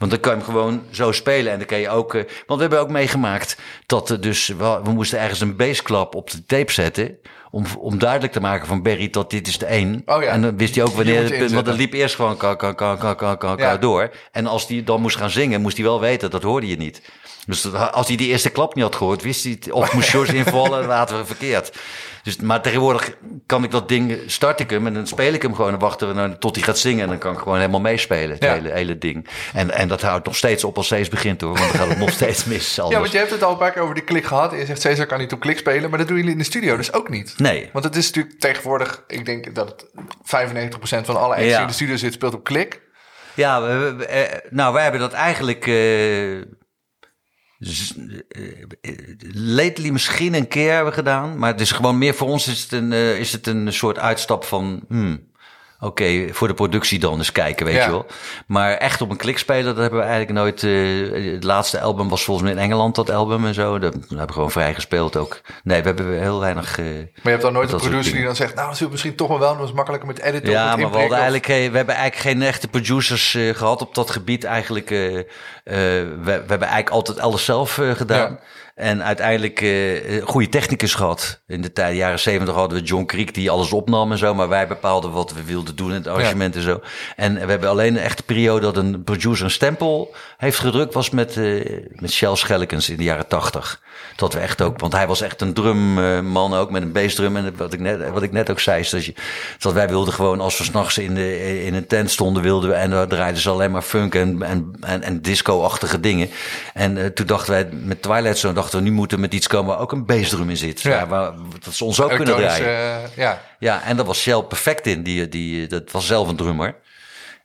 Want 0.00 0.12
dan 0.12 0.20
kan 0.20 0.30
je 0.32 0.36
hem 0.38 0.46
gewoon 0.46 0.82
zo 0.90 1.12
spelen. 1.12 1.52
En 1.52 1.58
dan 1.58 1.66
kan 1.66 1.78
je 1.78 1.88
ook. 1.88 2.14
eh, 2.14 2.22
want 2.46 2.60
we 2.60 2.60
hebben 2.60 2.80
ook 2.80 2.90
meegemaakt 2.90 3.56
dat 3.86 4.08
er 4.10 4.20
dus. 4.20 4.46
We, 4.48 4.80
we 4.84 4.90
moesten 4.92 5.18
ergens 5.18 5.40
een 5.40 5.56
bassklap 5.56 6.14
op 6.14 6.30
de 6.30 6.44
tape 6.46 6.72
zetten. 6.72 7.18
Om, 7.50 7.64
om 7.78 7.98
duidelijk 7.98 8.32
te 8.32 8.40
maken 8.40 8.66
van 8.66 8.82
Barry 8.82 9.10
dat 9.10 9.30
dit 9.30 9.46
is 9.46 9.58
de 9.58 9.66
één. 9.66 10.02
Oh 10.06 10.22
ja. 10.22 10.28
En 10.30 10.42
dan 10.42 10.56
wist 10.56 10.74
hij 10.74 10.84
ook 10.84 10.94
wanneer. 10.94 11.14
Want 11.20 11.30
inzetten. 11.30 11.64
dat 11.64 11.76
liep 11.76 11.92
eerst 11.92 12.14
gewoon 12.14 12.36
ka, 12.36 12.54
ka, 12.54 12.72
ka, 12.72 12.96
ka, 12.96 13.14
ka, 13.14 13.34
ka, 13.34 13.54
Ja. 13.58 13.76
door. 13.76 14.10
En 14.32 14.46
als 14.46 14.68
hij 14.68 14.84
dan 14.84 15.00
moest 15.00 15.16
gaan 15.16 15.30
zingen, 15.30 15.60
moest 15.60 15.76
hij 15.76 15.86
wel 15.86 16.00
weten 16.00 16.30
dat 16.30 16.42
hoorde 16.42 16.66
je 16.66 16.76
niet. 16.76 17.02
Dus 17.46 17.72
als 17.74 18.06
hij 18.06 18.16
die 18.16 18.28
eerste 18.28 18.50
klap 18.50 18.74
niet 18.74 18.84
had 18.84 18.96
gehoord, 18.96 19.22
wist 19.22 19.44
hij 19.44 19.52
het. 19.52 19.72
Of 19.72 19.92
moest 19.92 20.08
George 20.08 20.36
invallen, 20.36 20.86
laten 20.96 21.18
we 21.18 21.24
verkeerd. 21.24 21.72
Dus, 22.22 22.36
maar 22.36 22.62
tegenwoordig 22.62 23.16
kan 23.46 23.64
ik 23.64 23.70
dat 23.70 23.88
ding, 23.88 24.18
start 24.26 24.60
ik 24.60 24.70
hem 24.70 24.86
en 24.86 24.94
dan 24.94 25.06
speel 25.06 25.32
ik 25.32 25.42
hem 25.42 25.54
gewoon 25.54 25.72
en 25.72 25.78
wachten 25.78 26.08
we 26.08 26.14
naar, 26.14 26.38
tot 26.38 26.54
hij 26.54 26.64
gaat 26.64 26.78
zingen. 26.78 27.02
En 27.02 27.08
dan 27.08 27.18
kan 27.18 27.32
ik 27.32 27.38
gewoon 27.38 27.58
helemaal 27.58 27.80
meespelen, 27.80 28.30
het 28.30 28.44
hele, 28.44 28.72
hele 28.72 28.98
ding. 28.98 29.28
En, 29.52 29.70
en 29.70 29.88
dat 29.88 30.02
houdt 30.02 30.26
nog 30.26 30.36
steeds 30.36 30.64
op 30.64 30.76
als 30.76 30.86
steeds 30.86 31.08
begint 31.08 31.40
hoor, 31.40 31.58
want 31.58 31.72
dan 31.72 31.80
gaat 31.80 31.88
het 31.88 31.98
nog 31.98 32.10
steeds 32.20 32.44
mis. 32.44 32.74
Ja, 32.74 32.88
want 32.88 33.12
je 33.12 33.18
hebt 33.18 33.30
het 33.30 33.42
al 33.42 33.52
een 33.52 33.58
paar 33.58 33.72
keer 33.72 33.82
over 33.82 33.94
die 33.94 34.04
klik 34.04 34.24
gehad. 34.24 34.52
Je 34.52 34.66
zegt, 34.66 34.80
Cesar 34.80 35.06
kan 35.06 35.18
niet 35.18 35.32
op 35.32 35.40
klik 35.40 35.58
spelen, 35.58 35.90
maar 35.90 35.98
dat 35.98 36.08
doen 36.08 36.16
jullie 36.16 36.32
in 36.32 36.38
de 36.38 36.44
studio 36.44 36.76
dus 36.76 36.92
ook 36.92 37.08
niet. 37.08 37.34
Nee. 37.36 37.70
Want 37.72 37.84
het 37.84 37.96
is 37.96 38.06
natuurlijk 38.06 38.40
tegenwoordig, 38.40 39.04
ik 39.06 39.26
denk 39.26 39.54
dat 39.54 39.68
het 39.68 39.86
95% 40.72 41.04
van 41.04 41.16
alle 41.16 41.34
acts 41.34 41.46
die 41.46 41.60
in 41.60 41.66
de 41.66 41.72
studio 41.72 41.96
zit, 41.96 42.12
speelt 42.12 42.34
op 42.34 42.44
klik. 42.44 42.80
Ja, 43.34 43.62
we, 43.62 44.06
eh, 44.06 44.38
nou 44.50 44.72
wij 44.72 44.82
hebben 44.82 45.00
dat 45.00 45.12
eigenlijk... 45.12 45.66
Uh, 45.66 46.42
lately 49.32 49.90
misschien 49.90 50.34
een 50.34 50.48
keer 50.48 50.74
hebben 50.74 50.92
gedaan. 50.92 51.38
Maar 51.38 51.52
het 51.52 51.60
is 51.60 51.72
gewoon 51.72 51.98
meer 51.98 52.14
voor 52.14 52.28
ons 52.28 52.48
is 52.48 52.62
het 52.62 52.72
een, 52.72 52.92
uh, 52.92 53.18
is 53.18 53.32
het 53.32 53.46
een 53.46 53.72
soort 53.72 53.98
uitstap 53.98 54.44
van... 54.44 54.84
Hmm, 54.88 55.28
Oké, 55.82 56.28
voor 56.32 56.48
de 56.48 56.54
productie 56.54 56.98
dan 56.98 57.18
eens 57.18 57.32
kijken, 57.32 57.66
weet 57.66 57.84
je 57.84 57.90
wel. 57.90 58.06
Maar 58.46 58.72
echt 58.72 59.00
op 59.00 59.10
een 59.10 59.16
klik 59.16 59.38
spelen, 59.38 59.64
dat 59.64 59.76
hebben 59.76 59.98
we 59.98 60.04
eigenlijk 60.04 60.38
nooit. 60.38 60.62
Uh, 60.62 61.32
het 61.32 61.44
laatste 61.44 61.80
album 61.80 62.08
was 62.08 62.24
volgens 62.24 62.46
mij 62.46 62.56
in 62.56 62.62
Engeland, 62.62 62.94
dat 62.94 63.10
album 63.10 63.46
en 63.46 63.54
zo. 63.54 63.78
Dat 63.78 63.92
hebben 63.92 64.26
we 64.26 64.32
gewoon 64.32 64.50
vrij 64.50 64.74
gespeeld 64.74 65.16
ook. 65.16 65.40
Nee, 65.62 65.80
we 65.80 65.86
hebben 65.86 66.20
heel 66.20 66.40
weinig. 66.40 66.78
Uh, 66.78 66.86
maar 66.86 67.04
je 67.22 67.30
hebt 67.30 67.42
dan 67.42 67.52
nooit 67.52 67.72
een 67.72 67.78
producer 67.78 68.12
die 68.12 68.24
dan 68.24 68.36
zegt, 68.36 68.54
nou, 68.54 68.68
dat 68.68 68.80
is 68.80 68.88
misschien 68.88 69.14
toch 69.14 69.28
wel 69.28 69.38
wel, 69.38 69.56
dat 69.56 69.68
is 69.68 69.74
makkelijker 69.74 70.08
met 70.08 70.20
editen. 70.20 70.50
Ja, 70.50 70.76
maar 70.76 70.90
we, 70.90 70.98
hadden 70.98 71.16
eigenlijk, 71.16 71.46
we 71.46 71.76
hebben 71.76 71.94
eigenlijk 71.94 72.16
geen 72.16 72.42
echte 72.42 72.68
producers 72.68 73.34
uh, 73.34 73.54
gehad 73.54 73.80
op 73.80 73.94
dat 73.94 74.10
gebied. 74.10 74.44
Eigenlijk, 74.44 74.88
we, 74.88 75.26
we, 76.22 76.30
hebben 76.30 76.60
eigenlijk 76.60 76.90
altijd 76.90 77.20
alles 77.20 77.44
zelf 77.44 77.80
gedaan. 77.94 78.30
Ja. 78.30 78.38
En 78.80 79.04
uiteindelijk 79.04 79.60
uh, 79.60 80.22
goede 80.24 80.48
technicus 80.48 80.94
gehad. 80.94 81.40
In 81.46 81.62
de 81.62 81.72
tijd, 81.72 81.96
jaren 81.96 82.18
zeventig 82.20 82.54
hadden 82.54 82.78
we 82.78 82.84
John 82.84 83.04
Creek 83.04 83.34
die 83.34 83.50
alles 83.50 83.72
opnam 83.72 84.12
en 84.12 84.18
zo. 84.18 84.34
Maar 84.34 84.48
wij 84.48 84.66
bepaalden 84.66 85.10
wat 85.10 85.32
we 85.32 85.44
wilden 85.44 85.76
doen 85.76 85.88
in 85.88 85.94
het 85.94 86.06
arrangement 86.06 86.56
en 86.56 86.62
zo. 86.62 86.80
En 87.16 87.34
we 87.34 87.50
hebben 87.50 87.68
alleen 87.68 87.96
een 87.96 88.02
echte 88.02 88.22
periode 88.22 88.60
dat 88.60 88.76
een 88.76 89.04
producer 89.04 89.44
een 89.44 89.50
stempel 89.50 90.14
heeft 90.36 90.58
gedrukt. 90.58 90.94
Was 90.94 91.10
met, 91.10 91.36
uh, 91.36 91.82
met 91.94 92.12
Shell 92.12 92.34
Schellekens 92.34 92.88
in 92.88 92.96
de 92.96 93.02
jaren 93.02 93.26
tachtig. 93.26 93.80
Dat 94.16 94.32
we 94.32 94.40
echt 94.40 94.62
ook, 94.62 94.80
want 94.80 94.92
hij 94.92 95.06
was 95.06 95.20
echt 95.20 95.40
een 95.40 95.54
drumman 95.54 96.54
ook 96.54 96.70
met 96.70 96.82
een 96.82 96.92
bassdrum. 96.92 97.36
En 97.36 97.56
wat 97.56 97.72
ik 97.72 97.80
net, 97.80 98.10
wat 98.10 98.22
ik 98.22 98.32
net 98.32 98.50
ook 98.50 98.60
zei, 98.60 98.80
is 98.80 98.90
dat, 98.90 99.04
je, 99.04 99.14
dat 99.58 99.72
wij 99.72 99.88
wilden 99.88 100.14
gewoon 100.14 100.40
als 100.40 100.58
we 100.58 100.64
s'nachts 100.64 100.98
in, 100.98 101.16
in 101.64 101.74
een 101.74 101.86
tent 101.86 102.10
stonden, 102.10 102.42
wilden 102.42 102.70
we. 102.70 102.74
En 102.74 102.90
daar 102.90 103.08
draaiden 103.08 103.42
ze 103.42 103.50
alleen 103.50 103.70
maar 103.70 103.82
funk 103.82 104.14
en, 104.14 104.42
en, 104.42 104.72
en, 104.80 105.02
en 105.02 105.22
disco-achtige 105.22 106.00
dingen. 106.00 106.30
En 106.74 107.14
toen 107.14 107.26
dachten 107.26 107.52
wij 107.52 107.68
met 107.72 108.02
Twilight 108.02 108.38
Zone, 108.38 108.54
dachten 108.54 108.69
we 108.72 108.80
nu 108.80 108.90
moeten 108.90 109.20
met 109.20 109.34
iets 109.34 109.46
komen 109.46 109.70
waar 109.70 109.80
ook 109.80 109.92
een 109.92 110.06
bassdrum 110.06 110.50
in 110.50 110.56
zit. 110.56 110.80
Ja. 110.80 111.06
Waar, 111.06 111.32
dat 111.64 111.74
ze 111.74 111.84
ons 111.84 112.00
ook 112.00 112.14
kunnen 112.14 112.36
draaien. 112.36 112.66
Uh, 112.66 113.16
ja. 113.16 113.42
ja, 113.58 113.82
en 113.82 113.96
dat 113.96 114.06
was 114.06 114.20
Shell 114.20 114.42
perfect 114.42 114.86
in. 114.86 115.02
Die, 115.02 115.28
die, 115.28 115.66
dat 115.66 115.90
was 115.90 116.06
zelf 116.06 116.28
een 116.28 116.36
drummer. 116.36 116.74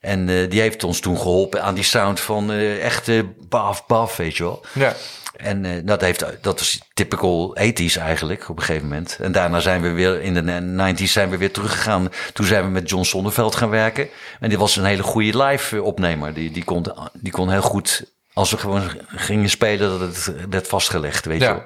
En 0.06 0.28
uh, 0.28 0.50
die 0.50 0.62
heeft 0.62 0.84
ons 0.84 1.00
toen 1.00 1.18
geholpen 1.18 1.64
aan 1.64 1.76
die 1.76 1.84
sound 1.84 2.20
van 2.20 2.52
uh, 2.52 2.84
echte 2.84 3.26
baf, 3.50 3.86
baf, 3.86 4.18
weet 4.18 4.38
je 4.38 4.44
wel. 4.44 4.66
Ja. 4.74 4.94
En 5.38 5.64
uh, 5.64 5.72
dat, 5.84 6.02
heeft, 6.02 6.26
dat 6.42 6.60
was 6.60 6.82
typical 6.94 7.58
80s 7.60 8.00
eigenlijk 8.00 8.50
op 8.50 8.58
een 8.58 8.64
gegeven 8.64 8.88
moment. 8.88 9.18
En 9.22 9.32
daarna 9.32 9.60
zijn 9.60 9.82
we 9.82 9.90
weer 9.90 10.22
in 10.22 10.34
de 10.34 10.94
90s 10.98 11.12
zijn 11.12 11.30
we 11.30 11.38
weer 11.38 11.52
teruggegaan. 11.52 12.10
Toen 12.34 12.46
zijn 12.46 12.64
we 12.64 12.70
met 12.70 12.90
John 12.90 13.04
Sonneveld 13.04 13.56
gaan 13.56 13.70
werken. 13.70 14.08
En 14.40 14.50
die 14.50 14.58
was 14.58 14.76
een 14.76 14.86
hele 14.86 15.04
goede 15.04 15.44
live 15.44 15.82
opnemer. 15.84 16.34
Die, 16.34 16.52
die, 16.52 16.64
kon, 16.64 16.86
die 17.14 17.32
kon 17.32 17.50
heel 17.50 17.62
goed, 17.62 18.15
als 18.36 18.52
we 18.52 18.58
gewoon 18.58 18.92
gingen 19.08 19.50
spelen, 19.50 20.00
dat 20.00 20.00
het 20.00 20.34
werd 20.50 20.68
vastgelegd, 20.68 21.26
weet 21.26 21.42
ja. 21.42 21.48
je 21.48 21.54
wel. 21.54 21.64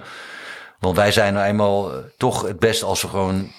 Want 0.80 0.96
wij 0.96 1.12
zijn 1.12 1.34
nou 1.34 1.46
eenmaal 1.46 1.92
toch 2.18 2.42
het 2.42 2.60
beste 2.60 2.86
als 2.86 3.02
we 3.02 3.08
gewoon 3.08 3.52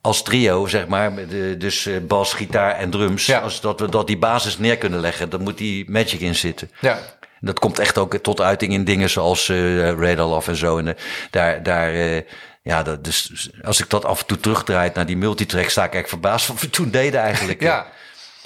als 0.00 0.22
trio, 0.22 0.66
zeg 0.66 0.86
maar, 0.86 1.12
dus 1.58 1.88
bas, 2.06 2.34
gitaar 2.34 2.74
en 2.74 2.90
drums, 2.90 3.26
ja. 3.26 3.38
als 3.38 3.60
dat 3.60 3.80
we 3.80 3.88
dat 3.88 4.06
die 4.06 4.18
basis 4.18 4.58
neer 4.58 4.78
kunnen 4.78 5.00
leggen, 5.00 5.30
dan 5.30 5.42
moet 5.42 5.58
die 5.58 5.90
magic 5.90 6.20
in 6.20 6.34
zitten. 6.34 6.70
Ja. 6.80 6.98
Dat 7.40 7.58
komt 7.58 7.78
echt 7.78 7.98
ook 7.98 8.16
tot 8.16 8.40
uiting 8.40 8.72
in 8.72 8.84
dingen 8.84 9.10
zoals 9.10 9.48
uh, 9.48 9.90
Radar 9.90 10.26
Love 10.26 10.50
en 10.50 10.56
zo. 10.56 10.78
En 10.78 10.86
uh, 10.86 10.92
daar, 11.30 11.62
daar 11.62 11.94
uh, 11.94 12.20
ja, 12.62 12.82
dat, 12.82 13.04
dus 13.04 13.50
als 13.62 13.80
ik 13.80 13.90
dat 13.90 14.04
af 14.04 14.20
en 14.20 14.26
toe 14.26 14.40
terugdraai 14.40 14.90
naar 14.94 15.06
die 15.06 15.16
multitrack, 15.16 15.68
sta 15.68 15.84
ik 15.84 15.94
echt 15.94 16.08
verbaasd 16.08 16.46
van 16.46 16.56
we 16.60 16.70
toen 16.70 16.90
deden 16.90 17.20
eigenlijk. 17.20 17.60
Ja. 17.60 17.86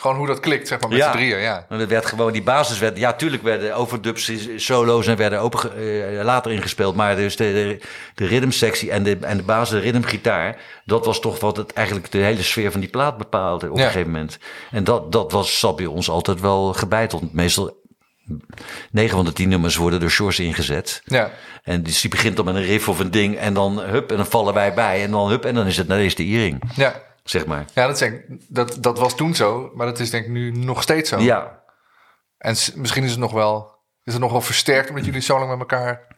Gewoon 0.02 0.16
hoe 0.16 0.26
dat 0.26 0.40
klikt, 0.40 0.68
zeg 0.68 0.80
maar, 0.80 0.88
met 0.88 0.98
ja. 0.98 1.10
z'n 1.10 1.16
drieën, 1.16 1.38
ja. 1.38 1.66
Dat 1.68 1.88
werd 1.88 2.06
gewoon, 2.06 2.32
die 2.32 2.42
basis 2.42 2.78
werd... 2.78 2.98
Ja, 2.98 3.12
tuurlijk 3.12 3.42
werden 3.42 3.74
overdubs, 3.76 4.32
solo's 4.56 5.06
en 5.06 5.16
werden 5.16 5.40
open, 5.40 5.82
uh, 5.82 6.22
later 6.22 6.52
ingespeeld. 6.52 6.94
Maar 6.94 7.16
dus 7.16 7.36
de, 7.36 7.44
de, 7.44 7.80
de 8.14 8.26
rhythmsectie 8.26 8.90
en 8.90 9.02
de, 9.02 9.16
en 9.20 9.36
de 9.36 9.42
basis, 9.42 9.68
de 9.68 9.80
rhythmgitaar... 9.80 10.60
dat 10.84 11.06
was 11.06 11.20
toch 11.20 11.40
wat 11.40 11.56
het 11.56 11.72
eigenlijk 11.72 12.10
de 12.10 12.18
hele 12.18 12.42
sfeer 12.42 12.70
van 12.70 12.80
die 12.80 12.88
plaat 12.88 13.16
bepaalde 13.16 13.70
op 13.70 13.76
ja. 13.76 13.84
een 13.84 13.90
gegeven 13.90 14.12
moment. 14.12 14.38
En 14.70 14.84
dat, 14.84 15.12
dat 15.12 15.32
was, 15.32 15.58
zat 15.58 15.76
bij 15.76 15.86
ons 15.86 16.08
altijd 16.08 16.40
wel 16.40 16.72
gebeiteld. 16.72 17.32
Meestal 17.32 17.80
9 18.90 19.16
van 19.16 19.24
de 19.24 19.32
10 19.32 19.48
nummers 19.48 19.76
worden 19.76 20.00
door 20.00 20.10
Shores 20.10 20.38
ingezet. 20.38 21.02
Ja. 21.04 21.30
En 21.62 21.82
dus 21.82 22.00
die 22.00 22.10
begint 22.10 22.36
dan 22.36 22.44
met 22.44 22.54
een 22.54 22.62
riff 22.62 22.88
of 22.88 22.98
een 22.98 23.10
ding 23.10 23.36
en 23.36 23.54
dan 23.54 23.80
hup 23.80 24.10
en 24.10 24.16
dan 24.16 24.26
vallen 24.26 24.54
wij 24.54 24.74
bij 24.74 25.02
en 25.02 25.10
dan 25.10 25.28
hup 25.28 25.44
en 25.44 25.54
dan 25.54 25.66
is 25.66 25.76
het 25.76 25.88
naar 25.88 25.98
deze 25.98 26.16
de 26.16 26.22
Iering. 26.22 26.62
Ja. 26.76 27.10
Zeg 27.22 27.46
maar. 27.46 27.64
Ja, 27.74 27.86
dat, 27.86 27.98
denk, 27.98 28.24
dat, 28.48 28.76
dat 28.80 28.98
was 28.98 29.16
toen 29.16 29.34
zo, 29.34 29.70
maar 29.74 29.86
dat 29.86 29.98
is 29.98 30.10
denk 30.10 30.24
ik 30.24 30.30
nu 30.30 30.50
nog 30.50 30.82
steeds 30.82 31.08
zo. 31.08 31.18
Ja. 31.18 31.62
En 32.38 32.56
misschien 32.74 33.04
is 33.04 33.10
het 33.10 33.20
nog 33.20 33.32
wel, 33.32 33.78
is 34.04 34.12
het 34.12 34.22
nog 34.22 34.32
wel 34.32 34.40
versterkt 34.40 34.88
omdat 34.88 35.04
jullie 35.04 35.20
zo 35.20 35.38
lang 35.38 35.50
met 35.50 35.58
elkaar 35.58 36.11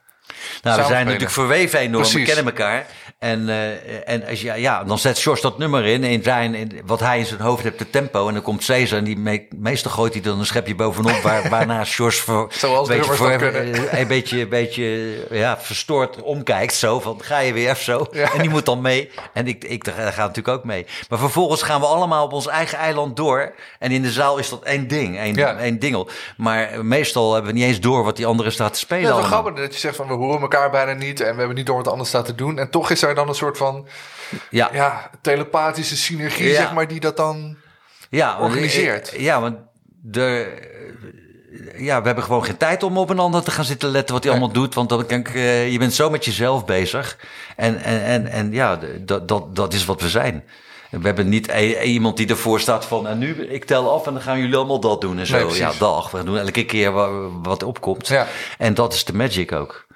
nou, 0.63 0.81
we 0.81 0.87
zijn 0.87 1.05
natuurlijk 1.05 1.33
verweven 1.33 1.79
enorm. 1.79 2.03
Precies. 2.03 2.21
We 2.21 2.35
kennen 2.35 2.45
elkaar. 2.45 2.87
En, 3.19 3.41
uh, 3.49 4.09
en 4.09 4.27
als 4.27 4.41
je, 4.41 4.53
ja, 4.53 4.85
dan 4.85 4.99
zet 4.99 5.19
Sjors 5.19 5.41
dat 5.41 5.59
nummer 5.59 5.85
in. 5.85 6.05
In 6.05 6.23
zijn, 6.23 6.55
in, 6.55 6.81
wat 6.87 7.01
hij 7.01 7.19
in 7.19 7.27
zijn 7.27 7.41
hoofd 7.41 7.63
heeft, 7.63 7.79
de 7.79 7.91
tempo. 7.91 8.29
En 8.29 8.35
dan 8.35 8.43
komt 8.43 8.65
Cesar. 8.65 8.99
En 8.99 9.05
die 9.05 9.17
me, 9.17 9.47
meestal 9.57 9.91
gooit 9.91 10.13
hij 10.13 10.23
dan 10.23 10.39
een 10.39 10.47
schepje 10.47 10.75
bovenop. 10.75 11.23
Waar, 11.23 11.49
waarna 11.55 11.85
Sjors 11.85 12.21
voor, 12.21 12.53
Zoals 12.53 12.89
beetje, 12.89 13.15
voor, 13.15 13.31
een 13.31 14.09
beetje, 14.09 14.41
een 14.41 14.49
beetje 14.49 15.17
ja, 15.31 15.59
verstoord 15.59 16.23
omkijkt. 16.23 16.75
Zo 16.75 17.01
van, 17.01 17.21
ga 17.23 17.39
je 17.39 17.53
weer 17.53 17.77
zo. 17.77 18.07
Ja. 18.11 18.33
En 18.33 18.41
die 18.41 18.51
moet 18.51 18.67
dan 18.67 18.81
mee. 18.81 19.11
En 19.33 19.47
ik, 19.47 19.65
ik 19.65 19.89
ga 19.89 20.21
natuurlijk 20.21 20.49
ook 20.49 20.65
mee. 20.65 20.87
Maar 21.09 21.19
vervolgens 21.19 21.63
gaan 21.63 21.81
we 21.81 21.87
allemaal 21.87 22.25
op 22.25 22.33
ons 22.33 22.47
eigen 22.47 22.79
eiland 22.79 23.17
door. 23.17 23.55
En 23.79 23.91
in 23.91 24.03
de 24.03 24.11
zaal 24.11 24.39
is 24.39 24.49
dat 24.49 24.63
één 24.63 24.89
ding. 24.89 25.19
Één, 25.19 25.35
ja. 25.35 25.57
één 25.57 25.79
dingel. 25.79 26.09
Maar 26.37 26.85
meestal 26.85 27.33
hebben 27.33 27.53
we 27.53 27.59
niet 27.59 27.67
eens 27.67 27.81
door 27.81 28.05
wat 28.05 28.17
die 28.17 28.27
andere 28.27 28.51
staat 28.51 28.73
te 28.73 28.79
spelen. 28.79 29.03
Ja, 29.03 29.15
dat 29.15 29.19
is 29.19 29.27
grappig 29.27 29.55
dat 29.55 29.75
je 29.75 29.81
zegt 29.81 29.97
van, 29.97 30.09
we 30.19 30.25
horen 30.25 30.41
elkaar 30.41 30.71
bijna 30.71 30.93
niet. 30.93 31.21
En 31.21 31.33
we 31.33 31.39
hebben 31.39 31.57
niet 31.57 31.67
door 31.67 31.77
wat 31.77 31.89
anders 31.89 32.09
staat 32.09 32.25
te 32.25 32.35
doen. 32.35 32.59
En 32.59 32.71
toch 32.71 32.91
is 32.91 33.03
er 33.03 33.15
dan 33.15 33.29
een 33.29 33.35
soort 33.35 33.57
van 33.57 33.87
ja. 34.51 34.71
Ja, 34.73 35.11
telepathische 35.21 35.97
synergie, 35.97 36.49
ja. 36.49 36.55
zeg 36.55 36.73
maar, 36.73 36.89
die 36.89 37.01
dat 37.01 37.17
dan 37.17 37.57
ja, 38.11 38.39
organiseert. 38.39 39.15
Ja, 39.17 39.41
want 39.41 39.57
de, 40.03 40.53
ja, 41.77 42.01
we 42.01 42.07
hebben 42.07 42.25
gewoon 42.25 42.45
geen 42.45 42.57
tijd 42.57 42.83
om 42.83 42.99
op 42.99 43.11
een 43.11 43.19
ander 43.19 43.43
te 43.43 43.51
gaan 43.51 43.65
zitten 43.65 43.89
letten 43.89 44.15
wat 44.15 44.25
hij 44.25 44.33
nee. 44.33 44.43
allemaal 44.43 44.63
doet. 44.63 44.75
Want 44.75 44.89
dan 44.89 45.05
denk 45.07 45.29
ik, 45.29 45.35
uh, 45.35 45.73
je 45.73 45.79
bent 45.79 45.95
zo 45.95 46.11
met 46.11 46.25
jezelf 46.25 46.65
bezig. 46.65 47.19
En, 47.57 47.83
en, 47.83 48.05
en, 48.05 48.27
en 48.27 48.53
ja, 48.53 48.79
dat, 49.01 49.29
dat, 49.29 49.57
dat 49.57 49.73
is 49.73 49.85
wat 49.85 50.01
we 50.01 50.09
zijn. 50.09 50.45
We 50.91 51.07
hebben 51.07 51.29
niet 51.29 51.47
iemand 51.83 52.17
die 52.17 52.29
ervoor 52.29 52.61
staat 52.61 52.85
van... 52.85 53.07
en 53.07 53.19
nu, 53.19 53.47
ik 53.47 53.65
tel 53.65 53.93
af 53.93 54.07
en 54.07 54.13
dan 54.13 54.23
gaan 54.23 54.39
jullie 54.39 54.57
allemaal 54.57 54.81
dat 54.81 55.01
doen 55.01 55.19
en 55.19 55.27
zo. 55.27 55.49
Nee, 55.49 55.57
ja, 55.57 55.73
dag. 55.79 56.11
We 56.11 56.25
doen 56.25 56.39
elke 56.39 56.65
keer 56.65 56.93
wat 57.43 57.63
opkomt. 57.63 58.09
Ja. 58.09 58.27
En 58.59 58.75
dat 58.75 58.93
is 58.93 59.05
de 59.05 59.15
magic 59.15 59.53
ook. 59.53 59.87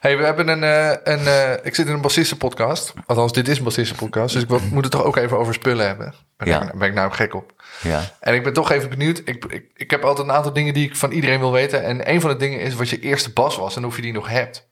Hey, 0.00 0.16
we 0.16 0.24
hebben 0.24 0.48
een, 0.48 0.62
uh, 0.62 1.14
een 1.14 1.20
uh, 1.20 1.52
ik 1.62 1.74
zit 1.74 1.86
in 1.86 1.92
een 1.92 2.00
bassistenpodcast. 2.00 2.92
Althans, 3.06 3.32
dit 3.32 3.48
is 3.48 3.58
een 3.58 3.64
bassistenpodcast. 3.64 4.34
Dus 4.34 4.42
ik 4.42 4.70
moet 4.70 4.82
het 4.82 4.92
toch 4.92 5.04
ook 5.04 5.16
even 5.16 5.38
over 5.38 5.54
spullen 5.54 5.86
hebben. 5.86 6.14
Ja. 6.38 6.62
ik, 6.62 6.78
ben 6.78 6.88
ik 6.88 6.94
nou 6.94 7.12
gek 7.12 7.34
op. 7.34 7.52
Ja. 7.82 8.02
En 8.20 8.34
ik 8.34 8.42
ben 8.42 8.52
toch 8.52 8.70
even 8.70 8.90
benieuwd. 8.90 9.22
Ik, 9.24 9.44
ik, 9.44 9.70
ik 9.74 9.90
heb 9.90 10.04
altijd 10.04 10.28
een 10.28 10.34
aantal 10.34 10.52
dingen 10.52 10.74
die 10.74 10.88
ik 10.88 10.96
van 10.96 11.10
iedereen 11.10 11.38
wil 11.38 11.52
weten. 11.52 11.84
En 11.84 12.10
een 12.10 12.20
van 12.20 12.30
de 12.30 12.36
dingen 12.36 12.60
is 12.60 12.74
wat 12.74 12.88
je 12.88 13.00
eerste 13.00 13.32
bas 13.32 13.56
was 13.56 13.76
en 13.76 13.86
of 13.86 13.96
je 13.96 14.02
die 14.02 14.12
nog 14.12 14.28
hebt. 14.28 14.68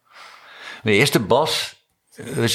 Mijn 0.83 0.97
eerste 0.97 1.21
bas, 1.21 1.85
uh, 2.17 2.47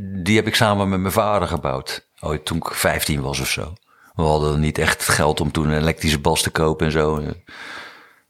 die 0.00 0.36
heb 0.36 0.46
ik 0.46 0.54
samen 0.54 0.88
met 0.88 1.00
mijn 1.00 1.12
vader 1.12 1.48
gebouwd. 1.48 2.08
Ooit 2.20 2.44
toen 2.44 2.56
ik 2.56 2.68
15 2.74 3.20
was 3.20 3.40
of 3.40 3.48
zo. 3.48 3.72
We 4.14 4.22
hadden 4.22 4.60
niet 4.60 4.78
echt 4.78 5.08
geld 5.08 5.40
om 5.40 5.52
toen 5.52 5.68
een 5.68 5.80
elektrische 5.80 6.18
bas 6.18 6.42
te 6.42 6.50
kopen 6.50 6.86
en 6.86 6.92
zo. 6.92 7.22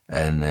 En 0.06 0.42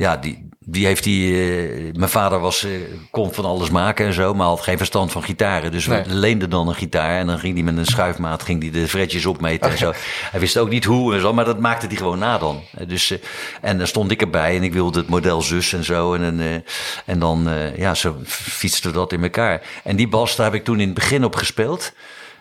ja, 0.00 0.16
die, 0.16 0.48
die 0.58 0.86
heeft 0.86 1.04
die. 1.04 1.32
Uh, 1.32 1.94
mijn 1.94 2.10
vader 2.10 2.38
was, 2.38 2.64
uh, 2.64 2.80
kon 3.10 3.34
van 3.34 3.44
alles 3.44 3.70
maken 3.70 4.06
en 4.06 4.12
zo, 4.12 4.34
maar 4.34 4.46
had 4.46 4.60
geen 4.60 4.76
verstand 4.76 5.12
van 5.12 5.22
gitaren. 5.22 5.72
Dus 5.72 5.86
nee. 5.86 6.02
we 6.02 6.14
leenden 6.14 6.50
dan 6.50 6.68
een 6.68 6.74
gitaar 6.74 7.18
en 7.18 7.26
dan 7.26 7.38
ging 7.38 7.54
hij 7.54 7.62
met 7.62 7.76
een 7.76 7.86
schuifmaat 7.86 8.42
ging 8.42 8.60
die 8.60 8.70
de 8.70 8.88
fretjes 8.88 9.26
opmeten 9.26 9.56
okay. 9.56 9.70
en 9.70 9.78
zo. 9.78 9.92
Hij 10.30 10.40
wist 10.40 10.58
ook 10.58 10.68
niet 10.68 10.84
hoe 10.84 11.14
en 11.14 11.20
zo, 11.20 11.32
maar 11.32 11.44
dat 11.44 11.58
maakte 11.58 11.86
hij 11.86 11.96
gewoon 11.96 12.18
na 12.18 12.38
dan. 12.38 12.62
Dus, 12.86 13.10
uh, 13.10 13.18
en 13.60 13.78
dan 13.78 13.86
stond 13.86 14.10
ik 14.10 14.20
erbij 14.20 14.56
en 14.56 14.62
ik 14.62 14.72
wilde 14.72 14.98
het 14.98 15.08
model 15.08 15.42
zus 15.42 15.72
en 15.72 15.84
zo. 15.84 16.14
En, 16.14 16.64
en 17.06 17.18
dan, 17.18 17.48
ja, 17.76 17.94
zo 17.94 18.16
fietste 18.24 18.90
dat 18.90 19.12
in 19.12 19.22
elkaar. 19.22 19.62
En 19.84 19.96
die 19.96 20.08
bas, 20.08 20.36
daar 20.36 20.46
heb 20.46 20.54
ik 20.54 20.64
toen 20.64 20.80
in 20.80 20.86
het 20.86 20.94
begin 20.94 21.24
op 21.24 21.36
gespeeld. 21.36 21.92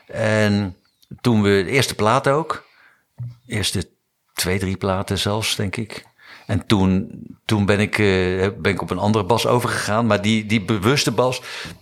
En 0.08 0.76
toen 1.22 1.41
we 1.41 1.63
de 1.63 1.72
eerste 1.72 1.95
plaat 1.95 2.28
ook, 2.28 2.65
eerste 3.48 3.89
twee, 4.34 4.60
drie 4.60 4.78
platen 4.78 5.17
zelfs, 5.17 5.56
denk 5.56 5.76
ik. 5.76 6.08
En 6.50 6.66
toen, 6.66 7.10
toen 7.46 7.66
ben, 7.66 7.80
ik, 7.80 7.98
uh, 7.98 8.48
ben 8.58 8.72
ik 8.72 8.82
op 8.82 8.90
een 8.90 8.98
andere 8.98 9.24
bas 9.26 9.48
overgegaan. 9.48 10.06
Maar 10.06 10.22
die, 10.22 10.46
die 10.46 10.62
bewuste 10.62 11.12
bas, 11.12 11.42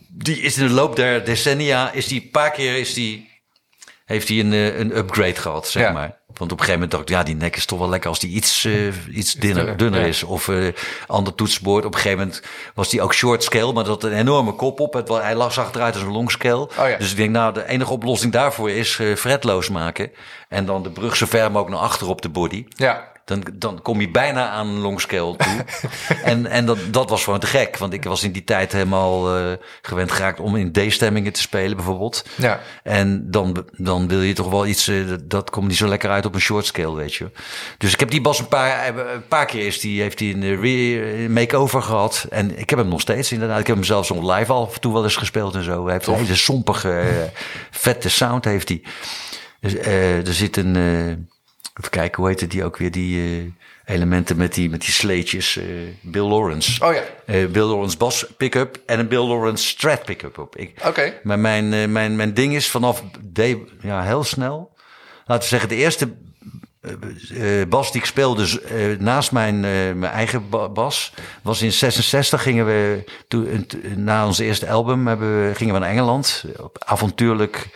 die 0.10 0.42
is 0.42 0.58
in 0.58 0.68
de 0.68 0.74
loop 0.74 0.96
der 0.96 1.26
decennia, 1.26 1.92
is 1.92 2.08
die 2.08 2.22
een 2.22 2.30
paar 2.32 2.52
keer 2.52 2.78
is 2.78 2.94
die, 2.94 3.30
heeft 4.06 4.28
hij 4.28 4.40
een, 4.40 4.54
eh, 4.54 4.80
een 4.80 4.98
upgrade 4.98 5.36
gehad, 5.36 5.68
zeg 5.68 5.84
Ja. 5.84 5.92
maar. 5.92 6.18
Want 6.28 6.52
op 6.52 6.60
een 6.60 6.66
gegeven 6.66 6.74
moment 6.74 6.92
dacht 6.92 7.04
ik, 7.04 7.10
ja, 7.10 7.24
die 7.24 7.36
nek 7.36 7.56
is 7.56 7.66
toch 7.66 7.80
wel 7.80 7.90
lekker 7.90 8.10
als 8.10 8.20
die 8.20 8.30
iets, 8.30 8.66
eh, 8.66 9.16
iets 9.16 9.34
dunner, 9.34 9.78
dunner, 9.78 10.00
ja. 10.00 10.06
is. 10.06 10.24
Of 10.24 10.48
eh 10.48 10.68
ander 11.08 11.36
toetsenbord. 11.36 11.86
Op 11.86 11.94
een 11.94 12.00
gegeven 12.00 12.26
moment 12.26 12.42
was 12.74 12.90
die 12.90 13.02
ook 13.02 13.14
short 13.14 13.44
scale, 13.44 13.74
maar 13.74 13.84
dat 13.84 14.02
had 14.02 14.12
een 14.12 14.18
enorme 14.18 14.52
kop 14.54 14.80
op. 14.80 14.94
Het, 14.94 15.08
hij 15.08 15.36
lag 15.36 15.54
zag 15.54 15.74
eruit 15.74 15.94
als 15.94 16.04
een 16.04 16.12
long 16.12 16.32
scale. 16.32 16.62
Oh 16.80 16.90
ja. 16.90 16.98
Dus 16.98 17.12
ik 17.12 17.18
denk, 17.18 17.32
nou, 17.32 17.54
de 17.54 17.68
enige 17.68 17.92
oplossing 17.92 18.32
daarvoor 18.34 18.72
is 18.72 19.00
eh 19.00 19.16
fretloos 19.16 19.70
maken. 19.70 20.12
En 20.50 20.66
dan 20.66 20.84
de 20.84 20.90
brug 20.90 21.16
zo 21.16 21.26
ver 21.26 21.52
mogelijk 21.52 21.70
naar 21.76 21.86
achter 21.90 22.08
op 22.08 22.22
de 22.22 22.30
body. 22.30 22.66
Ja. 22.70 23.16
Dan, 23.28 23.44
dan 23.54 23.82
kom 23.82 24.02
je 24.02 24.10
bijna 24.12 24.50
aan 24.50 24.68
een 24.68 24.80
longscale 24.80 25.36
toe. 25.36 25.66
en 26.24 26.46
en 26.46 26.66
dat, 26.66 26.78
dat 26.92 27.10
was 27.10 27.24
gewoon 27.24 27.40
te 27.40 27.48
gek. 27.48 27.78
Want 27.78 27.94
ik 27.94 28.04
was 28.04 28.24
in 28.24 28.32
die 28.32 28.44
tijd 28.44 28.72
helemaal 28.72 29.38
eh, 29.38 29.52
gewend 29.82 30.12
geraakt 30.12 30.40
om 30.40 30.56
in 30.56 30.72
D-stemmingen 30.72 31.34
te 31.34 31.42
spelen 31.42 31.76
bijvoorbeeld. 31.76 32.26
Ja. 32.36 32.60
En 32.84 33.32
dan, 33.32 33.66
dan 33.72 34.08
wil 34.08 34.22
je 34.22 34.34
toch 34.34 34.50
wel 34.50 34.66
iets, 34.68 34.88
eh, 34.88 34.96
dat- 35.24 35.50
komt 35.50 35.68
niet 35.68 35.78
zo 35.78 35.88
lekker 35.88 36.10
uit 36.10 36.26
op 36.26 36.34
een 36.36 36.42
short 36.42 36.66
scale, 36.66 36.96
weet 36.96 37.14
je. 37.14 37.32
Dus 37.78 37.94
ik 37.94 38.00
heb 38.00 38.10
die 38.10 38.22
bas 38.22 38.40
een 38.40 38.48
paar, 38.48 38.80
eh, 38.80 39.14
een 39.14 39.28
paar 39.28 39.46
keer 39.46 39.66
is 39.66 39.80
die, 39.80 40.02
heeft 40.02 40.20
hij 40.20 40.30
een 40.34 41.34
make-over 41.34 41.82
gehad. 41.82 42.26
En 42.30 42.60
ik 42.60 42.70
heb 42.70 42.80
hem 42.80 42.88
nog 42.88 43.02
steeds 43.02 43.32
inderdaad. 43.32 43.60
Ik 43.60 43.68
heb 43.68 43.76
hem 43.76 43.86
zelfs 43.86 44.10
nog 44.10 44.36
live 44.38 44.52
al 44.52 44.66
af 44.66 44.74
en 44.76 44.82
toe 44.82 44.94
wel 44.94 45.04
eens 45.04 45.16
gespeeld 45.16 45.56
en 45.56 45.64
zo. 45.64 45.84
Hij 45.84 45.94
heeft 45.94 46.08
een 46.08 46.14
hele 46.16 46.36
sompige, 46.36 47.30
vette 47.72 48.10
sound 48.10 48.46
heeft 48.46 48.70
hij. 48.70 48.82
Dus, 49.60 49.76
eh, 49.76 50.28
er 50.28 50.34
zit 50.34 50.58
een, 50.58 50.76
eh, 50.76 51.36
even 51.80 51.90
kijken, 51.92 52.18
hoe 52.22 52.28
heette 52.28 52.48
die 52.48 52.64
ook 52.64 52.78
weer, 52.78 52.92
die 52.92 53.22
eh, 53.86 53.96
elementen 53.96 54.38
met 54.38 54.54
die, 54.54 54.70
met 54.70 54.82
die 54.82 54.92
sleetjes. 54.92 55.58
eh, 55.58 55.66
Bill 56.02 56.24
Lawrence. 56.24 56.86
Oh 56.86 56.94
ja. 56.94 57.02
Eh, 57.26 57.46
Bill 57.48 57.64
Lawrence 57.64 57.98
bas 57.98 58.26
pick-up 58.38 58.80
en 58.86 59.00
een 59.00 59.08
Bill 59.08 59.24
Lawrence 59.28 59.68
strat 59.68 60.04
pick-up 60.06 60.38
op. 60.38 60.56
Oké. 60.86 61.14
maar 61.24 61.40
mijn, 61.40 61.92
mijn, 61.92 62.16
mijn 62.16 62.34
ding 62.34 62.56
is 62.56 62.70
vanaf 62.70 63.04
D, 63.34 63.40
ja, 63.82 64.04
heel 64.04 64.24
snel. 64.24 64.76
Laten 65.26 65.44
we 65.44 65.50
zeggen, 65.50 65.70
de 65.70 65.76
eerste 65.76 66.10
bas 67.70 67.92
die 67.92 68.02
ik 68.02 68.08
speelde 68.08 68.98
naast 69.00 69.32
mijn, 69.32 69.60
mijn 69.60 70.04
eigen 70.04 70.50
ba- 70.50 70.70
bas 70.70 71.14
was 71.42 71.62
in 71.62 71.72
66 71.72 72.42
gingen 72.42 72.66
we 72.66 73.04
toen, 73.28 73.68
na 73.96 74.26
ons 74.26 74.38
eerste 74.40 74.70
album 74.70 75.08
hebben 75.08 75.48
we, 75.48 75.56
gingen 75.56 75.74
we 75.74 75.80
naar 75.80 75.90
Engeland 75.90 76.46
op 76.58 76.84
avontuurlijk 76.86 77.68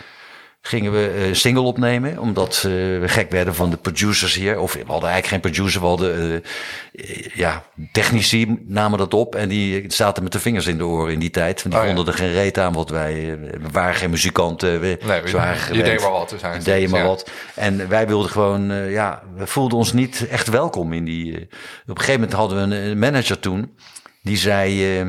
gingen 0.61 0.91
we 0.91 1.07
eh, 1.15 1.27
een 1.27 1.35
single 1.35 1.61
opnemen 1.63 2.17
omdat 2.17 2.55
eh, 2.55 2.61
we 2.71 3.03
gek 3.05 3.31
werden 3.31 3.55
van 3.55 3.69
de 3.69 3.77
producers 3.77 4.33
hier 4.35 4.59
of 4.59 4.73
we 4.73 4.79
hadden 4.85 5.09
eigenlijk 5.09 5.27
geen 5.27 5.51
producer 5.53 5.81
we 5.81 5.87
hadden 5.87 6.15
eh, 6.15 6.35
eh, 6.35 7.25
ja 7.33 7.63
technici 7.91 8.61
namen 8.67 8.97
dat 8.99 9.13
op 9.13 9.35
en 9.35 9.49
die 9.49 9.83
zaten 9.87 10.23
met 10.23 10.31
de 10.31 10.39
vingers 10.39 10.67
in 10.67 10.77
de 10.77 10.85
oren 10.85 11.13
in 11.13 11.19
die 11.19 11.29
tijd 11.29 11.63
want 11.63 11.75
die 11.75 11.83
Oh 11.83 11.89
ja. 11.89 11.95
vonden 11.95 12.13
er 12.13 12.19
geen 12.19 12.31
reet 12.33 12.57
aan 12.57 12.73
wat 12.73 12.89
wij 12.89 13.13
eh, 13.33 13.39
we 13.61 13.69
waren 13.71 13.95
geen 13.95 14.09
muzikanten 14.09 14.79
we, 14.79 14.97
Nee, 15.05 15.27
ze 15.27 15.35
waren 15.37 15.53
je 15.53 15.59
gewend. 15.59 15.85
deed 15.85 16.01
maar 16.01 16.11
wat. 16.11 16.29
Dus 16.29 16.41
hij 16.41 16.53
Je 16.57 16.63
deed 16.63 16.89
maar 16.89 16.99
ja. 17.01 17.05
wat. 17.07 17.29
En 17.55 17.89
wij 17.89 18.07
wilden 18.07 18.31
gewoon, 18.31 18.71
eh, 18.71 18.91
ja, 18.91 19.23
we 19.35 19.47
voelden 19.47 19.77
ons 19.77 19.93
niet 19.93 20.27
echt 20.27 20.47
welkom 20.47 20.93
in 20.93 21.05
die. 21.05 21.35
eh, 21.35 21.41
op 21.41 21.49
een 21.87 21.97
gegeven 21.97 22.13
moment 22.21 22.33
hadden 22.33 22.69
we 22.69 22.75
een, 22.75 22.99
manager 22.99 23.39
toen, 23.39 23.77
die 24.21 24.37
zei, 24.37 24.99
eh, 24.99 25.05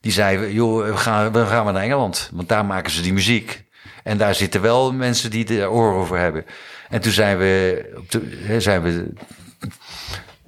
die 0.00 0.12
zei, 0.12 0.52
joh, 0.52 0.84
we 0.86 0.96
gaan, 0.96 1.32
we 1.32 1.46
gaan 1.46 1.72
naar 1.72 1.82
Engeland, 1.82 2.30
want 2.32 2.48
daar 2.48 2.64
maken 2.64 2.90
ze 2.92 3.02
die 3.02 3.12
muziek. 3.12 3.68
En 4.02 4.18
daar 4.18 4.34
zitten 4.34 4.60
wel 4.60 4.92
mensen 4.92 5.30
die 5.30 5.60
er 5.60 5.70
oren 5.70 5.98
over 5.98 6.18
hebben. 6.18 6.44
En 6.88 7.00
toen 7.00 7.12
zijn 7.12 7.38
we, 7.38 7.84
op 7.96 8.10
de, 8.10 8.56
zijn 8.60 8.82
we 8.82 9.12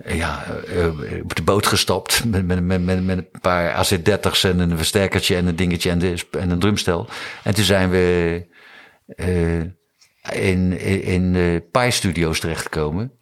ja, 0.05 0.45
eh, 0.67 0.87
eh, 0.87 0.95
op 1.23 1.35
de 1.35 1.43
boot 1.43 1.67
gestapt 1.67 2.25
met, 2.25 2.47
met, 2.47 2.63
met, 2.63 3.05
met, 3.05 3.19
een 3.19 3.29
paar 3.41 3.73
AC-30's 3.73 4.45
en 4.45 4.59
een 4.59 4.77
versterkertje 4.77 5.37
en 5.37 5.47
een 5.47 5.57
dingetje 5.57 5.91
en, 5.91 6.17
en 6.31 6.51
een 6.51 6.59
drumstel. 6.59 7.09
En 7.43 7.55
toen 7.55 7.65
zijn 7.65 7.91
we 7.91 8.47
eh, 9.07 9.61
in, 10.31 10.79
in, 10.79 11.03
in 11.03 11.33
de 11.33 11.69
Pi 11.71 11.91
Studios 11.91 12.41
terechtgekomen. 12.41 13.13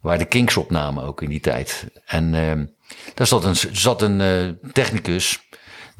Waar 0.00 0.18
de 0.18 0.24
Kinks 0.24 0.56
opnamen 0.56 1.04
ook 1.04 1.22
in 1.22 1.28
die 1.28 1.40
tijd. 1.40 1.86
En 2.06 2.34
eh, 2.34 2.62
daar 3.14 3.26
zat 3.26 3.44
een, 3.44 3.56
zat 3.72 4.02
een 4.02 4.20
eh, 4.20 4.70
technicus 4.72 5.48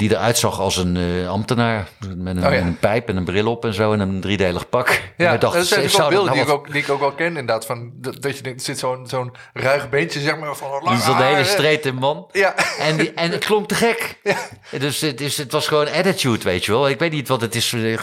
die 0.01 0.11
eruit 0.11 0.39
zag 0.39 0.61
als 0.61 0.77
een 0.77 0.97
eh, 0.97 1.29
ambtenaar. 1.29 1.89
Met 2.17 2.37
een, 2.37 2.47
Oh 2.47 2.53
ja. 2.53 2.61
een 2.61 2.79
pijp 2.79 3.09
en 3.09 3.17
een 3.17 3.25
bril 3.25 3.47
op 3.51 3.65
en 3.65 3.75
zo 3.75 3.93
en 3.93 4.01
een 4.01 4.21
driedelig 4.21 4.69
pak. 4.69 4.89
Ja, 5.17 5.29
wij 5.29 5.39
dachten, 5.39 5.59
dat 5.61 5.69
zijn 5.69 5.91
zou 5.91 6.03
natuurlijk 6.03 6.09
wel 6.09 6.09
beelden 6.09 6.35
nou 6.35 6.45
die, 6.47 6.55
ik 6.55 6.61
ook, 6.61 6.73
die 6.73 6.83
ik 6.83 6.91
ook 6.91 7.01
wel 7.01 7.13
ken 7.13 7.27
inderdaad. 7.27 7.67
Van, 7.67 7.91
dat, 7.95 8.23
dat 8.23 8.37
je 8.37 8.43
denkt, 8.43 8.59
er 8.59 8.65
zit 8.65 8.79
zo'n 8.79 9.07
zo'n 9.09 9.33
ruig 9.53 9.89
beentje 9.89 10.21
zeg 10.21 10.39
maar 10.39 10.57
van 10.57 10.73
een 10.75 10.83
lang 10.83 10.97
Die 10.97 11.05
zat 11.05 11.15
een 11.15 11.21
hele 11.23 11.29
haar, 11.35 11.45
hè. 11.45 11.51
strete 11.51 11.93
man. 11.93 12.29
Ja. 12.33 12.55
En, 12.79 12.97
die, 12.97 13.13
en 13.15 13.31
het 13.31 13.45
klonk 13.45 13.69
te 13.69 13.75
gek. 13.75 14.19
Dus 14.79 15.01
het, 15.01 15.21
is, 15.21 15.37
het 15.37 15.53
was 15.53 15.69
gewoon 15.69 15.89
attitude, 15.93 16.45
weet 16.45 16.65
je 16.65 16.73
wel. 16.73 16.89
Ik 16.89 16.99
weet 16.99 17.13
niet 17.13 17.29
wat 17.29 17.41
het 17.41 17.55
is. 17.55 17.73
eh, 17.73 17.99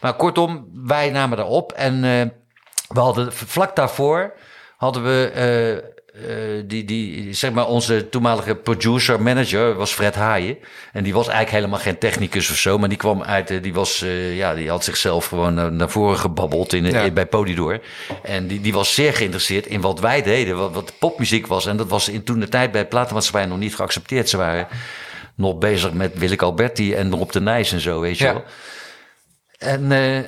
Maar 0.00 0.14
kortom, 0.14 0.68
wij 0.86 1.10
namen 1.10 1.36
daarop. 1.36 1.72
En 1.72 1.94
eh, 1.94 2.10
we 2.88 3.00
hadden 3.00 3.32
vlak 3.32 3.76
daarvoor 3.76 4.32
hadden 4.76 5.02
we. 5.04 5.30
eh, 5.84 5.96
eh, 6.28 6.62
die, 6.66 6.84
die, 6.84 7.32
zeg 7.34 7.52
maar, 7.52 7.66
onze 7.66 8.08
toenmalige 8.08 8.54
producer, 8.54 9.22
manager 9.22 9.74
was 9.74 9.92
Fred 9.92 10.14
Haaien. 10.14 10.58
En 10.92 11.04
die 11.04 11.12
was 11.12 11.26
eigenlijk 11.26 11.56
helemaal 11.56 11.78
geen 11.78 11.98
technicus 11.98 12.50
of 12.50 12.56
zo. 12.56 12.78
Maar 12.78 12.88
die 12.88 12.98
kwam 12.98 13.22
uit, 13.22 13.50
eh, 13.50 13.62
die 13.62 13.74
was, 13.74 14.02
eh, 14.02 14.36
ja, 14.36 14.54
die 14.54 14.68
had 14.70 14.84
zichzelf 14.84 15.26
gewoon 15.26 15.54
naar, 15.54 15.72
naar 15.72 15.90
voren 15.90 16.18
gebabbeld 16.18 16.72
in, 16.72 16.84
Ja. 16.84 17.00
in- 17.02 17.14
bij 17.14 17.26
Polydor. 17.26 17.80
En 18.22 18.46
die, 18.46 18.60
die 18.60 18.72
was 18.72 18.94
zeer 18.94 19.12
geïnteresseerd 19.14 19.66
in 19.66 19.80
wat 19.80 20.00
wij 20.00 20.22
deden, 20.22 20.56
wat, 20.56 20.72
wat 20.74 20.92
popmuziek 20.98 21.46
was. 21.46 21.66
En 21.66 21.76
dat 21.76 21.88
was 21.88 22.08
in 22.08 22.22
toen 22.24 22.40
de 22.40 22.48
tijd 22.48 22.72
bij 22.72 22.82
de 22.82 22.88
platenmaatschappij 22.88 23.46
nog 23.46 23.58
niet 23.58 23.74
geaccepteerd. 23.74 24.28
Ze 24.28 24.36
waren 24.36 24.66
nog 25.34 25.58
bezig 25.58 25.92
met 25.92 26.18
Willeke 26.18 26.44
Alberti 26.44 26.94
en 26.94 27.10
Rob 27.10 27.30
de 27.30 27.40
Nijs 27.40 27.72
en 27.72 27.80
zo, 27.80 28.00
weet 28.00 28.18
je 28.18 28.24
Ja. 28.24 28.32
wel. 28.32 28.44
En 29.58 29.92
eh 29.92 30.18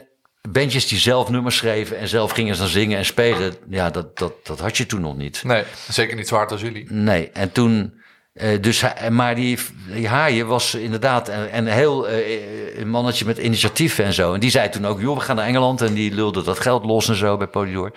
bandjes 0.49 0.89
die 0.89 0.99
zelf 0.99 1.29
nummers 1.31 1.57
schreven 1.57 1.99
en 1.99 2.09
zelf 2.09 2.31
gingen 2.31 2.55
ze 2.55 2.61
dan 2.61 2.71
zingen 2.71 2.99
en 2.99 3.05
spelen. 3.05 3.55
Ja, 3.69 3.91
dat, 3.91 4.19
dat, 4.19 4.33
dat 4.43 4.61
had 4.61 4.77
je 4.77 4.87
toen 4.87 5.01
nog 5.01 5.17
niet. 5.17 5.43
Nee, 5.45 5.65
zeker 5.91 6.17
niet 6.17 6.29
zwaard 6.29 6.53
als 6.53 6.61
jullie. 6.61 6.87
Nee, 6.93 7.31
en 7.33 7.53
toen... 7.53 7.95
eh, 8.33 8.63
dus, 8.63 8.85
maar 9.11 9.35
die, 9.35 9.59
die 9.95 10.09
Haaien 10.09 10.47
was 10.47 10.75
inderdaad 10.75 11.29
een, 11.29 11.57
een 11.57 11.67
heel 11.67 12.09
eh, 12.09 12.79
een 12.79 12.89
mannetje 12.91 13.25
met 13.25 13.39
initiatieven 13.39 14.05
en 14.05 14.13
zo. 14.13 14.35
En 14.35 14.41
die 14.41 14.51
zei 14.51 14.69
toen 14.69 14.87
ook, 14.87 15.01
joh, 15.01 15.17
we 15.17 15.23
gaan 15.23 15.37
naar 15.37 15.47
Engeland. 15.47 15.81
En 15.81 15.95
die 15.95 16.15
lulde 16.15 16.43
dat 16.43 16.61
geld 16.61 16.85
los 16.85 17.09
en 17.09 17.15
zo 17.17 17.37
bij 17.37 17.47
Polydor. 17.47 17.93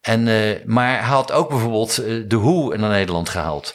En, 0.00 0.28
eh, 0.28 0.64
maar 0.64 0.88
hij 0.98 1.08
had 1.08 1.32
ook 1.32 1.48
bijvoorbeeld 1.48 1.94
de 2.30 2.38
Who 2.38 2.74
naar 2.76 2.90
Nederland 2.90 3.28
gehaald. 3.28 3.74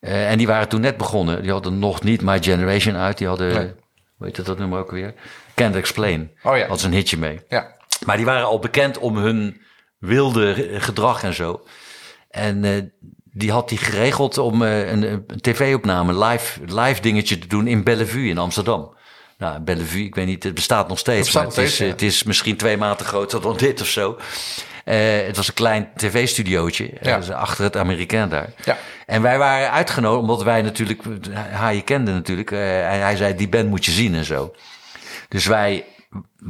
Eh, 0.00 0.30
en 0.30 0.38
die 0.38 0.46
waren 0.46 0.68
toen 0.68 0.80
net 0.80 0.96
begonnen. 0.96 1.42
Die 1.42 1.50
hadden 1.50 1.78
nog 1.78 2.02
niet 2.02 2.22
My 2.22 2.42
Generation 2.42 2.96
uit. 2.96 3.18
Die 3.18 3.26
hadden, 3.26 3.54
Nee. 3.54 3.72
hoe 4.16 4.26
heet 4.26 4.44
dat 4.46 4.58
nummer 4.58 4.78
ook 4.78 4.90
weer? 4.90 5.14
Can't 5.58 5.76
Explain. 5.76 6.30
Oh 6.42 6.56
ja. 6.56 6.66
Had 6.66 6.80
ze 6.80 6.86
een 6.86 6.92
hitje 6.92 7.16
mee. 7.18 7.40
Ja. 7.48 7.76
Maar 8.06 8.16
die 8.16 8.26
waren 8.26 8.46
al 8.46 8.58
bekend 8.58 8.98
om 8.98 9.16
hun 9.16 9.60
wilde 9.98 10.68
gedrag 10.80 11.22
en 11.22 11.34
zo. 11.34 11.62
En 12.30 12.64
eh, 12.64 12.82
die 13.24 13.50
had 13.52 13.68
die 13.68 13.78
geregeld 13.78 14.38
om 14.38 14.62
eh, 14.62 14.90
een, 14.90 15.02
een 15.02 15.24
tv-opname, 15.40 16.24
live, 16.24 16.60
live 16.66 17.00
dingetje 17.00 17.38
te 17.38 17.46
doen 17.46 17.66
in 17.66 17.84
Bellevue 17.84 18.28
in 18.28 18.38
Amsterdam. 18.38 18.96
Nou, 19.38 19.60
Bellevue, 19.60 20.04
ik 20.04 20.14
weet 20.14 20.26
niet, 20.26 20.42
het 20.42 20.54
bestaat 20.54 20.88
nog 20.88 20.98
steeds. 20.98 21.16
Het 21.16 21.24
bestaat 21.26 21.42
maar 21.42 21.54
nog 21.54 21.64
het, 21.64 21.68
is, 21.68 21.74
steeds, 21.74 21.88
ja. 21.90 21.94
het 21.94 22.02
is 22.14 22.22
misschien 22.22 22.56
twee 22.56 22.76
maten 22.76 23.06
groter 23.06 23.40
dan 23.40 23.56
dit 23.56 23.80
of 23.80 23.86
zo. 23.86 24.18
Eh, 24.84 24.96
het 25.26 25.36
was 25.36 25.48
een 25.48 25.54
klein 25.54 25.90
tv-studiootje 25.96 26.90
Ja. 27.00 27.20
eh, 27.20 27.28
achter 27.28 27.64
het 27.64 27.76
Amerikaan 27.76 28.28
daar. 28.28 28.52
Ja. 28.64 28.76
En 29.06 29.22
wij 29.22 29.38
waren 29.38 29.70
uitgenodigd, 29.70 30.20
omdat 30.22 30.42
wij 30.42 30.62
natuurlijk, 30.62 31.02
Haaien 31.50 31.84
kende 31.84 32.12
natuurlijk. 32.12 32.50
eh, 32.50 32.58
hij, 32.58 32.98
hij 32.98 33.16
zei, 33.16 33.34
die 33.34 33.48
band 33.48 33.68
moet 33.68 33.84
je 33.84 33.90
zien 33.90 34.14
en 34.14 34.24
zo. 34.24 34.54
Dus 35.28 35.46
wij 35.46 35.84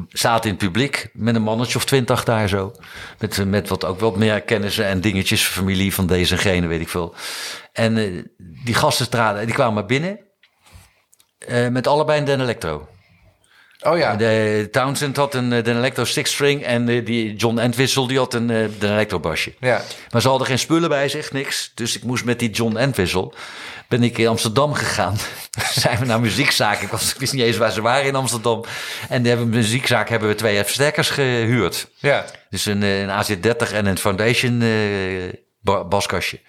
zaten 0.08 0.44
in 0.50 0.56
het 0.56 0.64
publiek 0.64 1.08
met 1.12 1.34
een 1.34 1.42
mannetje 1.42 1.76
of 1.76 1.84
twintig 1.84 2.24
daar 2.24 2.48
zo. 2.48 2.72
Met, 3.18 3.44
met 3.46 3.68
wat 3.68 3.84
ook 3.84 4.00
wat 4.00 4.16
meer 4.16 4.40
kennissen 4.40 4.84
en 4.84 5.00
dingetjes, 5.00 5.42
familie 5.46 5.94
van 5.94 6.06
deze 6.06 6.34
en 6.34 6.40
gene, 6.40 6.66
weet 6.66 6.80
ik 6.80 6.88
veel. 6.88 7.14
En 7.72 7.96
eh, 7.96 8.22
die 8.64 8.74
gasten 8.74 9.10
traden, 9.10 9.46
die 9.46 9.54
kwamen 9.54 9.74
maar 9.74 9.86
binnen. 9.86 10.18
eh, 11.38 11.68
met 11.68 11.86
allebei 11.86 12.18
een 12.18 12.24
Den 12.24 12.40
Electro. 12.40 12.88
Oh 13.80 13.98
ja. 13.98 14.16
De 14.16 14.68
Townsend 14.70 15.16
had 15.16 15.34
een 15.34 15.52
eh, 15.52 15.64
Den 15.64 15.76
Electro 15.76 16.04
six 16.04 16.32
string 16.32 16.62
en 16.62 17.04
die 17.04 17.36
John 17.36 17.58
Entwistle 17.58 18.08
die 18.08 18.18
had 18.18 18.34
een 18.34 18.46
Den 18.46 18.92
Electro 18.92 19.20
basje. 19.20 19.54
Ja. 19.60 19.82
Maar 20.10 20.20
ze 20.20 20.28
hadden 20.28 20.46
geen 20.46 20.58
spullen 20.58 20.88
bij 20.88 21.08
zich, 21.08 21.32
niks. 21.32 21.72
Dus 21.74 21.96
ik 21.96 22.02
moest 22.02 22.24
met 22.24 22.38
die 22.38 22.50
John 22.50 22.76
Entwistle, 22.76 23.32
ben 23.88 24.02
ik 24.02 24.18
in 24.18 24.26
Amsterdam 24.28 24.72
gegaan. 24.74 25.16
Zijn 25.72 25.98
we 25.98 26.04
naar 26.04 26.20
muziekzaak. 26.20 26.80
Ik, 26.80 26.88
was, 26.88 27.12
ik 27.14 27.20
wist 27.20 27.32
niet 27.32 27.42
eens 27.42 27.56
waar 27.56 27.70
ze 27.70 27.80
waren 27.80 28.04
in 28.06 28.14
Amsterdam. 28.14 28.64
En 29.08 29.22
de 29.22 29.28
hebben 29.28 29.48
muziekzaak 29.48 30.08
hebben 30.08 30.28
we 30.28 30.34
twee 30.34 30.64
versterkers 30.64 31.10
gehuurd. 31.10 31.88
Ja. 31.96 32.24
Dus 32.50 32.64
een, 32.66 32.82
eh, 32.82 33.00
een 33.00 33.10
AZ30 33.10 33.72
en 33.72 33.86
een 33.86 33.98
Foundation 33.98 34.62
eh, 34.62 35.32
ba- 35.60 35.84
baskastje. 35.84 36.40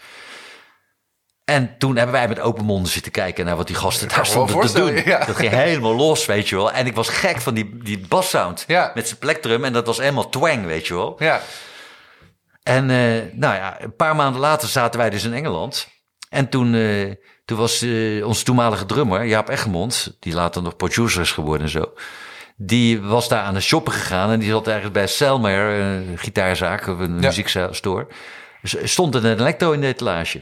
En 1.45 1.75
toen 1.78 1.95
hebben 1.95 2.15
wij 2.15 2.28
met 2.28 2.39
open 2.39 2.65
monden 2.65 2.91
zitten 2.91 3.12
kijken 3.12 3.45
naar 3.45 3.56
wat 3.56 3.67
die 3.67 3.75
gasten 3.75 4.08
daar 4.08 4.25
stonden 4.25 4.60
te 4.67 4.73
doen. 4.73 5.02
ja. 5.06 5.25
Dat 5.25 5.36
ging 5.36 5.52
helemaal 5.52 5.95
los, 5.95 6.25
weet 6.25 6.49
je 6.49 6.56
wel. 6.56 6.71
En 6.71 6.86
ik 6.88 6.95
was 6.95 7.10
gek 7.10 7.41
van 7.41 7.54
die, 7.54 7.78
die 7.84 7.99
bassound 8.08 8.63
Ja. 8.67 8.91
met 8.93 9.08
zijn 9.08 9.19
plektrum. 9.19 9.63
En 9.63 9.73
dat 9.73 9.86
was 9.86 9.97
helemaal 9.97 10.30
twang, 10.30 10.65
weet 10.65 10.88
je 10.88 10.93
wel. 10.93 11.15
Ja. 11.19 11.41
En 12.63 12.89
eh, 12.89 12.97
nou 13.34 13.56
ja, 13.56 13.82
een 13.82 13.95
paar 13.95 14.15
maanden 14.15 14.41
later 14.41 14.67
zaten 14.67 14.99
wij 14.99 15.10
dus 15.10 15.23
in 15.23 15.34
Engeland. 15.34 15.88
En 16.29 16.49
toen, 16.49 16.73
eh, 16.75 17.11
toen 17.45 17.57
was 17.57 17.83
uh, 17.83 18.25
onze 18.25 18.43
toenmalige 18.43 18.85
drummer, 18.85 19.25
Jaap 19.25 19.49
Egmond, 19.49 20.17
die 20.19 20.33
later 20.33 20.61
nog 20.61 20.75
producer 20.75 21.21
is 21.21 21.31
geworden 21.31 21.65
en 21.65 21.71
zo. 21.71 21.93
Die 22.55 23.01
was 23.01 23.27
daar 23.27 23.43
aan 23.43 23.53
de 23.53 23.59
shoppen 23.59 23.93
gegaan 23.93 24.31
en 24.31 24.39
die 24.39 24.49
zat 24.49 24.67
ergens 24.67 24.91
bij 24.91 25.07
Selmer, 25.07 25.79
een 25.79 26.17
gitaarzaak 26.17 26.87
of 26.87 26.99
een 26.99 27.21
ja. 27.21 27.27
muziekstore. 27.27 28.07
Stond 28.63 29.15
een 29.15 29.39
elektro 29.39 29.71
in 29.71 29.81
de 29.81 29.87
etalage. 29.87 30.41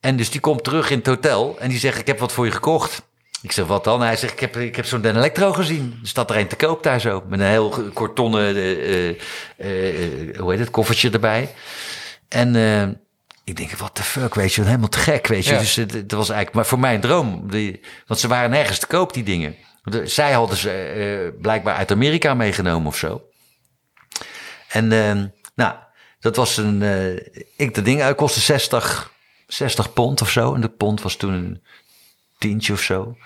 En 0.00 0.16
dus 0.16 0.30
die 0.30 0.40
komt 0.40 0.64
terug 0.64 0.90
in 0.90 0.98
het 0.98 1.06
hotel 1.06 1.56
en 1.58 1.68
die 1.68 1.78
zegt: 1.78 1.98
Ik 1.98 2.06
heb 2.06 2.18
wat 2.18 2.32
voor 2.32 2.44
je 2.44 2.50
gekocht. 2.50 3.02
Ik 3.42 3.52
zeg, 3.52 3.66
wat 3.66 3.84
dan? 3.84 4.00
Hij 4.02 4.16
zegt, 4.16 4.32
ik 4.32 4.40
heb, 4.40 4.56
ik 4.56 4.76
heb 4.76 4.84
zo'n 4.84 5.04
elektro 5.04 5.52
gezien. 5.52 5.98
Er 6.02 6.08
staat 6.08 6.30
er 6.30 6.36
een 6.36 6.48
te 6.48 6.56
koop 6.56 6.82
daar 6.82 7.00
zo. 7.00 7.22
Met 7.28 7.40
een 7.40 7.46
heel 7.46 7.90
kortonnen, 7.92 8.56
uh, 8.56 9.08
uh, 9.08 9.16
hoe 10.38 10.50
heet 10.50 10.58
het, 10.58 10.70
koffertje 10.70 11.10
erbij. 11.10 11.54
En 12.28 12.54
ik 13.46 13.56
denk, 13.56 13.70
wat 13.70 13.96
de 13.96 14.02
fuck, 14.02 14.34
weet 14.34 14.54
je, 14.54 14.62
helemaal 14.62 14.88
te 14.88 14.98
gek, 14.98 15.26
weet 15.26 15.44
je. 15.44 15.58
Dus 15.58 15.76
het, 15.76 15.92
was 15.92 16.28
eigenlijk 16.28 16.52
maar 16.52 16.66
voor 16.66 16.78
mij 16.78 16.94
een 16.94 17.00
droom. 17.00 17.50
Die, 17.50 17.80
want 18.06 18.20
ze 18.20 18.28
waren 18.28 18.50
nergens 18.50 18.78
te 18.78 18.86
koop, 18.86 19.12
die 19.12 19.22
dingen. 19.22 19.56
zij 20.04 20.32
hadden 20.32 20.56
ze 20.56 21.34
blijkbaar 21.40 21.74
uit 21.74 21.90
Amerika 21.90 22.34
meegenomen 22.34 22.86
of 22.86 22.96
zo. 22.96 23.22
En 24.68 24.88
nou, 25.54 25.74
dat 26.20 26.36
was 26.36 26.56
een, 26.56 26.82
ik, 27.56 27.74
de 27.74 27.82
ding 27.82 28.14
kostte 28.14 28.40
60, 28.40 29.12
60 29.46 29.92
pond 29.92 30.20
of 30.22 30.30
zo. 30.30 30.54
En 30.54 30.60
de 30.60 30.68
pond 30.68 31.02
was 31.02 31.16
toen 31.16 31.32
een 31.32 31.62
tientje 32.38 32.72
of 32.72 32.80
zo. 32.80 33.16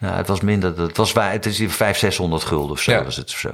Nou, 0.00 0.14
het 0.14 0.28
was 0.28 0.40
minder. 0.40 0.80
Het 0.80 0.96
was 0.96 1.12
waar, 1.12 1.32
het 1.32 1.46
is 1.46 1.58
hier 1.58 1.70
500, 1.70 1.98
600 1.98 2.44
gulden 2.44 2.70
of 2.70 2.80
zo 2.80 2.92
ja. 2.92 3.04
was 3.04 3.16
het 3.16 3.30
of 3.30 3.38
zo. 3.38 3.50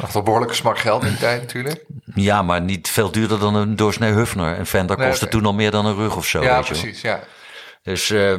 Nog 0.00 0.12
wel 0.12 0.22
behoorlijke 0.22 0.54
smak 0.54 0.78
geld 0.78 1.02
in 1.02 1.08
die 1.08 1.18
tijd 1.18 1.40
natuurlijk. 1.40 1.84
Ja, 2.14 2.42
maar 2.42 2.60
niet 2.60 2.88
veel 2.88 3.10
duurder 3.10 3.38
dan 3.38 3.54
een 3.54 3.76
doorsnee 3.76 4.12
Hufner. 4.12 4.56
En 4.56 4.66
Fender 4.66 4.98
nee, 4.98 5.08
kostte 5.08 5.28
toen 5.28 5.46
al 5.46 5.54
meer 5.54 5.70
dan 5.70 5.86
een 5.86 5.94
rug 5.94 6.16
of 6.16 6.26
zo. 6.26 6.42
Ja, 6.42 6.60
precies, 6.60 7.00
ja. 7.00 7.20
Dus, 7.82 8.10
uh, 8.10 8.38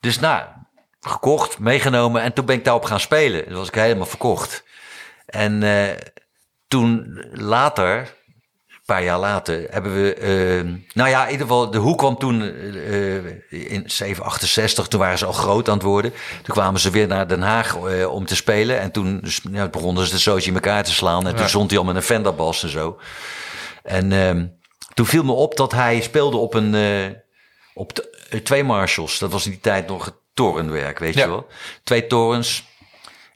dus 0.00 0.18
nou, 0.18 0.42
gekocht, 1.00 1.58
meegenomen 1.58 2.22
en 2.22 2.32
toen 2.32 2.44
ben 2.44 2.56
ik 2.56 2.64
daarop 2.64 2.84
gaan 2.84 3.00
spelen. 3.00 3.44
Toen 3.44 3.54
was 3.54 3.68
ik 3.68 3.74
helemaal 3.74 4.06
verkocht. 4.06 4.64
En 5.26 5.62
uh, 5.62 5.88
toen 6.68 7.24
later, 7.32 8.14
paar 8.94 9.02
jaar 9.02 9.18
later 9.18 9.66
hebben 9.70 9.94
we. 9.94 10.16
Uh, 10.64 10.72
nou 10.94 11.08
ja, 11.08 11.24
in 11.24 11.30
ieder 11.30 11.46
geval, 11.46 11.70
de 11.70 11.78
Hoe 11.78 11.96
kwam 11.96 12.18
toen 12.18 12.42
uh, 12.42 13.14
in 13.48 13.82
768. 13.86 14.88
Toen 14.88 15.00
waren 15.00 15.18
ze 15.18 15.26
al 15.26 15.32
groot 15.32 15.68
aan 15.68 15.74
het 15.74 15.82
worden. 15.82 16.12
Toen 16.42 16.54
kwamen 16.54 16.80
ze 16.80 16.90
weer 16.90 17.06
naar 17.06 17.28
Den 17.28 17.42
Haag 17.42 17.76
uh, 17.76 18.12
om 18.12 18.26
te 18.26 18.36
spelen. 18.36 18.80
En 18.80 18.90
toen 18.90 19.20
dus, 19.20 19.40
ja, 19.50 19.68
begonnen 19.68 20.06
ze 20.06 20.12
de 20.12 20.18
zootje 20.18 20.48
in 20.48 20.54
elkaar 20.54 20.84
te 20.84 20.92
slaan. 20.92 21.26
En 21.26 21.36
toen 21.36 21.48
stond 21.48 21.70
hij 21.70 21.78
al 21.78 21.84
met 21.84 21.96
een 21.96 22.02
Fenderbas 22.02 22.62
en 22.62 22.68
zo. 22.68 22.98
En 23.82 24.10
uh, 24.10 24.44
toen 24.94 25.06
viel 25.06 25.24
me 25.24 25.32
op 25.32 25.56
dat 25.56 25.72
hij 25.72 26.00
speelde 26.00 26.36
op 26.36 26.54
een. 26.54 26.74
op 27.74 27.94
de, 27.94 28.42
twee 28.42 28.64
Marshalls. 28.64 29.18
Dat 29.18 29.32
was 29.32 29.44
in 29.44 29.50
die 29.50 29.60
tijd 29.60 29.86
nog 29.86 30.04
het 30.04 30.14
torenwerk, 30.34 30.98
weet 30.98 31.14
ja. 31.14 31.22
je 31.24 31.28
wel. 31.28 31.46
Twee 31.84 32.06
torens. 32.06 32.64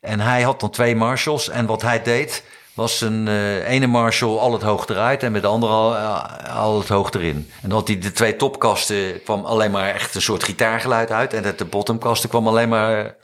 En 0.00 0.20
hij 0.20 0.42
had 0.42 0.60
dan 0.60 0.70
twee 0.70 0.96
Marshalls. 0.96 1.48
En 1.48 1.66
wat 1.66 1.82
hij 1.82 2.02
deed 2.02 2.44
was 2.74 3.00
een 3.00 3.26
uh, 3.26 3.70
ene 3.70 3.86
Marshall 3.86 4.38
al 4.38 4.52
het 4.52 4.62
hoog 4.62 4.88
eruit 4.88 5.22
en 5.22 5.32
met 5.32 5.42
de 5.42 5.48
andere 5.48 5.72
al, 5.72 5.94
uh, 5.94 6.56
al 6.56 6.78
het 6.78 6.88
hoog 6.88 7.12
erin. 7.12 7.50
En 7.62 7.68
dan 7.68 7.78
had 7.78 7.88
hij 7.88 7.98
de 7.98 8.12
twee 8.12 8.36
topkasten, 8.36 9.22
kwam 9.22 9.44
alleen 9.44 9.70
maar 9.70 9.88
echt 9.88 10.14
een 10.14 10.22
soort 10.22 10.44
gitaargeluid 10.44 11.10
uit. 11.10 11.34
En 11.34 11.44
uit 11.44 11.58
de 11.58 11.64
bottomkasten 11.64 12.28
kwam 12.28 12.48
alleen 12.48 12.68
maar 12.68 13.14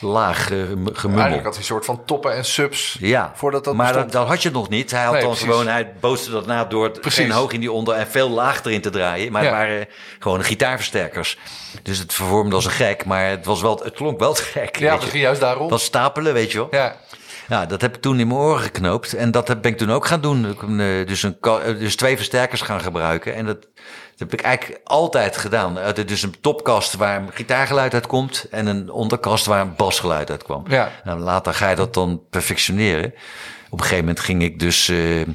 laag 0.00 0.50
uh, 0.50 0.58
gemummel. 0.92 1.20
Eigenlijk 1.20 1.44
had 1.44 1.52
hij 1.52 1.56
een 1.56 1.64
soort 1.64 1.84
van 1.84 2.04
toppen 2.04 2.34
en 2.34 2.44
subs. 2.44 2.96
Ja, 3.00 3.32
voordat 3.34 3.64
dat 3.64 3.74
maar 3.74 3.92
dat, 3.92 4.12
dat, 4.12 4.26
had 4.26 4.42
je 4.42 4.50
nog 4.50 4.68
niet. 4.68 4.90
Hij 4.90 5.02
had 5.02 5.12
nee, 5.12 5.22
dan 5.22 5.30
precies. 5.30 5.48
gewoon, 5.48 5.66
hij 5.66 5.92
boostte 6.00 6.30
dat 6.30 6.46
na 6.46 6.64
door 6.64 6.84
het 6.84 7.18
en 7.18 7.30
hoog 7.30 7.52
in 7.52 7.60
die 7.60 7.72
onder 7.72 7.94
en 7.94 8.06
veel 8.06 8.30
laag 8.30 8.64
erin 8.64 8.80
te 8.80 8.90
draaien. 8.90 9.32
Maar 9.32 9.42
ja. 9.42 9.48
het 9.48 9.58
waren 9.58 9.88
gewoon 10.18 10.44
gitaarversterkers. 10.44 11.38
Dus 11.82 11.98
het 11.98 12.12
vervormde 12.12 12.54
als 12.54 12.64
een 12.64 12.70
gek, 12.70 13.04
maar 13.04 13.28
het 13.28 13.44
was 13.44 13.60
wel, 13.60 13.80
het 13.82 13.94
klonk 13.94 14.18
wel 14.18 14.32
te 14.32 14.42
gek. 14.42 14.78
Ja, 14.78 14.94
misschien 14.94 15.20
juist 15.20 15.40
daarom. 15.40 15.68
Dat 15.68 15.80
stapelen, 15.80 16.32
weet 16.32 16.52
je 16.52 16.58
wel. 16.58 16.68
Ja. 16.70 16.96
Ja, 17.50 17.66
dat 17.66 17.80
heb 17.80 17.94
ik 17.94 18.00
toen 18.00 18.20
in 18.20 18.26
mijn 18.26 18.40
oren 18.40 18.60
geknoopt. 18.60 19.14
En 19.14 19.30
dat 19.30 19.60
ben 19.60 19.70
ik 19.70 19.76
toen 19.76 19.90
ook 19.90 20.06
gaan 20.06 20.20
doen. 20.20 20.56
Dus, 21.06 21.22
een, 21.22 21.36
dus 21.78 21.96
twee 21.96 22.16
versterkers 22.16 22.60
gaan 22.60 22.80
gebruiken. 22.80 23.34
En 23.34 23.46
dat, 23.46 23.60
dat 23.60 24.18
heb 24.18 24.32
ik 24.32 24.40
eigenlijk 24.40 24.80
altijd 24.84 25.36
gedaan. 25.36 25.78
Dus 26.06 26.22
een 26.22 26.40
topkast 26.40 26.94
waar 26.94 27.20
een 27.20 27.32
gitaargeluid 27.32 27.94
uit 27.94 28.06
komt. 28.06 28.46
En 28.50 28.66
een 28.66 28.90
onderkast 28.90 29.46
waar 29.46 29.60
een 29.60 29.76
basgeluid 29.76 30.30
uit 30.30 30.42
kwam. 30.42 30.64
Ja. 30.68 30.90
Nou, 31.04 31.20
later 31.20 31.54
ga 31.54 31.70
je 31.70 31.76
dat 31.76 31.94
dan 31.94 32.22
perfectioneren. 32.30 33.14
Op 33.70 33.78
een 33.78 33.84
gegeven 33.84 34.04
moment 34.04 34.20
ging 34.20 34.42
ik 34.42 34.58
dus... 34.58 34.88
Uh, 34.88 35.20
uh, 35.20 35.26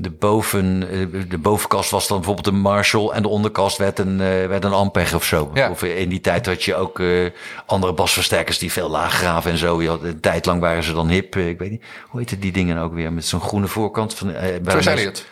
de, 0.00 0.10
boven, 0.10 0.90
eh, 0.90 1.30
de 1.30 1.38
bovenkast 1.38 1.90
was 1.90 2.08
dan 2.08 2.16
bijvoorbeeld 2.16 2.46
een 2.46 2.60
Marshall 2.60 3.08
en 3.08 3.22
de 3.22 3.28
onderkast 3.28 3.76
werd 3.76 3.98
een, 3.98 4.12
uh, 4.12 4.46
werd 4.46 4.64
een 4.64 4.72
Ampeg 4.72 5.14
of 5.14 5.24
zo. 5.24 5.50
Ja. 5.54 5.70
Of 5.70 5.82
in 5.82 6.08
die 6.08 6.20
tijd 6.20 6.46
had 6.46 6.62
je 6.62 6.74
ook 6.74 6.98
uh, 6.98 7.30
andere 7.66 7.92
basversterkers 7.92 8.58
die 8.58 8.72
veel 8.72 8.88
laag 8.88 9.14
graven 9.14 9.50
en 9.50 9.58
zo. 9.58 9.82
Je 9.82 9.88
had, 9.88 10.02
een 10.02 10.20
tijd 10.20 10.46
lang 10.46 10.60
waren 10.60 10.82
ze 10.82 10.92
dan 10.92 11.08
hip. 11.08 11.36
ik 11.36 11.58
weet 11.58 11.70
niet, 11.70 11.84
hoe 12.08 12.20
heette 12.20 12.38
die 12.38 12.52
dingen 12.52 12.78
ook 12.78 12.94
weer? 12.94 13.12
Met 13.12 13.24
zo'n 13.24 13.40
groene 13.40 13.66
voorkant. 13.66 14.14
Van, 14.14 14.32
Trace 14.64 14.90
Elliot. 14.90 15.26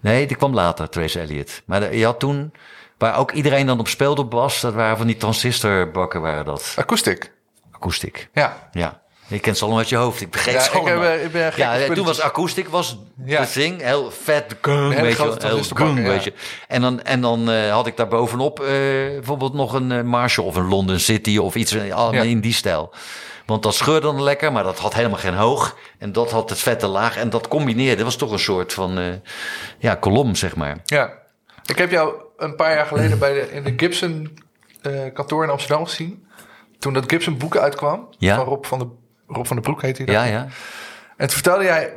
Nee, 0.00 0.26
die 0.26 0.36
kwam 0.36 0.54
later, 0.54 0.88
Trace 0.88 1.20
Elliot. 1.20 1.62
Maar 1.64 1.94
je 1.94 2.04
had 2.04 2.18
toen, 2.18 2.52
waar 2.98 3.18
ook 3.18 3.32
iedereen 3.32 3.66
dan 3.66 3.78
op 3.78 3.88
speelde 3.88 4.20
op 4.20 4.30
bas, 4.30 4.60
dat 4.60 4.74
waren 4.74 4.96
van 4.96 5.06
die 5.06 5.16
transistorbakken 5.16 6.20
waren 6.20 6.44
dat. 6.44 6.74
Akoestiek. 6.76 7.32
Akoestiek. 7.70 8.28
Ja. 8.32 8.68
Ja. 8.72 9.01
Je 9.32 9.40
kent 9.40 9.56
ze 9.56 9.62
allemaal 9.62 9.80
uit 9.80 9.88
je 9.88 9.96
hoofd. 9.96 10.20
Ik 10.20 10.30
begreep 10.30 10.54
ja, 10.54 10.60
ze 10.60 10.70
allemaal. 10.70 11.12
Ik, 11.12 11.22
ik 11.22 11.32
ben 11.32 11.52
ja, 11.56 11.94
toen 11.94 12.04
was 12.04 12.20
akoestiek 12.20 12.68
was 12.68 12.98
ja. 13.24 13.40
de 13.40 13.48
thing. 13.48 13.82
Heel 13.82 14.10
vet, 14.10 14.56
gung, 14.60 15.00
weet 15.00 15.16
je 15.16 15.36
Heel 15.40 15.62
gung, 15.62 15.98
ja. 15.98 16.08
weet 16.08 16.24
je. 16.24 16.32
En 16.68 16.80
dan, 16.80 17.02
en 17.02 17.20
dan 17.20 17.50
uh, 17.50 17.72
had 17.72 17.86
ik 17.86 17.96
daar 17.96 18.08
bovenop 18.08 18.60
uh, 18.60 18.66
bijvoorbeeld 18.66 19.54
nog 19.54 19.72
een 19.72 20.06
Marshall 20.06 20.46
of 20.46 20.56
een 20.56 20.68
London 20.68 20.98
City 20.98 21.38
of 21.38 21.54
iets 21.54 21.72
in, 21.72 22.12
in 22.12 22.40
die 22.40 22.52
stijl. 22.52 22.94
Want 23.46 23.62
dat 23.62 23.74
scheurde 23.74 24.00
dan 24.00 24.22
lekker, 24.22 24.52
maar 24.52 24.64
dat 24.64 24.78
had 24.78 24.94
helemaal 24.94 25.18
geen 25.18 25.34
hoog. 25.34 25.76
En 25.98 26.12
dat 26.12 26.30
had 26.30 26.50
het 26.50 26.58
vette 26.58 26.86
laag. 26.86 27.16
En 27.16 27.30
dat 27.30 27.48
combineerde 27.48 28.04
was 28.04 28.16
toch 28.16 28.32
een 28.32 28.38
soort 28.38 28.72
van 28.72 29.20
ja, 29.78 29.94
kolom, 29.94 30.34
zeg 30.34 30.56
maar. 30.56 30.76
Ja. 30.84 31.12
Ik 31.66 31.78
heb 31.78 31.90
jou 31.90 32.14
een 32.36 32.56
paar 32.56 32.74
jaar 32.74 32.86
geleden 32.86 33.18
bij 33.18 33.32
de, 33.32 33.52
in 33.52 33.62
de 33.62 33.72
Gibson 33.76 34.38
kantoor 35.14 35.44
in 35.44 35.50
Amsterdam 35.50 35.84
gezien. 35.84 36.26
Toen 36.78 36.92
dat 36.92 37.04
Gibson 37.06 37.38
boek 37.38 37.56
uitkwam. 37.56 38.08
Ja. 38.18 38.36
Van 38.36 38.44
Rob 38.44 38.64
van 38.64 38.78
de 38.78 38.86
Rob 39.34 39.46
van 39.46 39.56
der 39.56 39.64
Broek 39.64 39.82
heet 39.82 39.98
hij 39.98 40.06
Ja, 40.06 40.24
ja. 40.24 40.46
En 41.16 41.28
toen 41.28 41.36
vertelde 41.36 41.64
jij, 41.64 41.92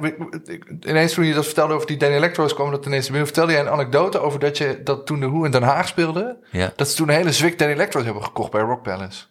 ineens 0.81 1.13
toen 1.13 1.25
je 1.25 1.33
dat 1.33 1.45
vertelde 1.45 1.73
over 1.73 1.87
die 1.87 1.97
Danny 1.97 2.15
Electro's, 2.15 2.53
kwam 2.53 2.71
dat 2.71 2.85
ineens 2.85 3.05
binnen. 3.05 3.25
Vertelde 3.25 3.51
jij 3.51 3.61
een 3.61 3.69
anekdote 3.69 4.19
over 4.19 4.39
dat 4.39 4.57
je 4.57 4.81
dat 4.83 5.05
toen 5.05 5.19
de 5.19 5.25
Hoe 5.25 5.45
in 5.45 5.51
Den 5.51 5.63
Haag 5.63 5.87
speelde, 5.87 6.37
ja. 6.51 6.73
dat 6.75 6.89
ze 6.89 6.95
toen 6.95 7.09
een 7.09 7.15
hele 7.15 7.31
zwik 7.31 7.59
Danny 7.59 7.73
Electro's 7.73 8.03
hebben 8.03 8.23
gekocht 8.23 8.51
bij 8.51 8.61
Rock 8.61 8.83
Palace. 8.83 9.23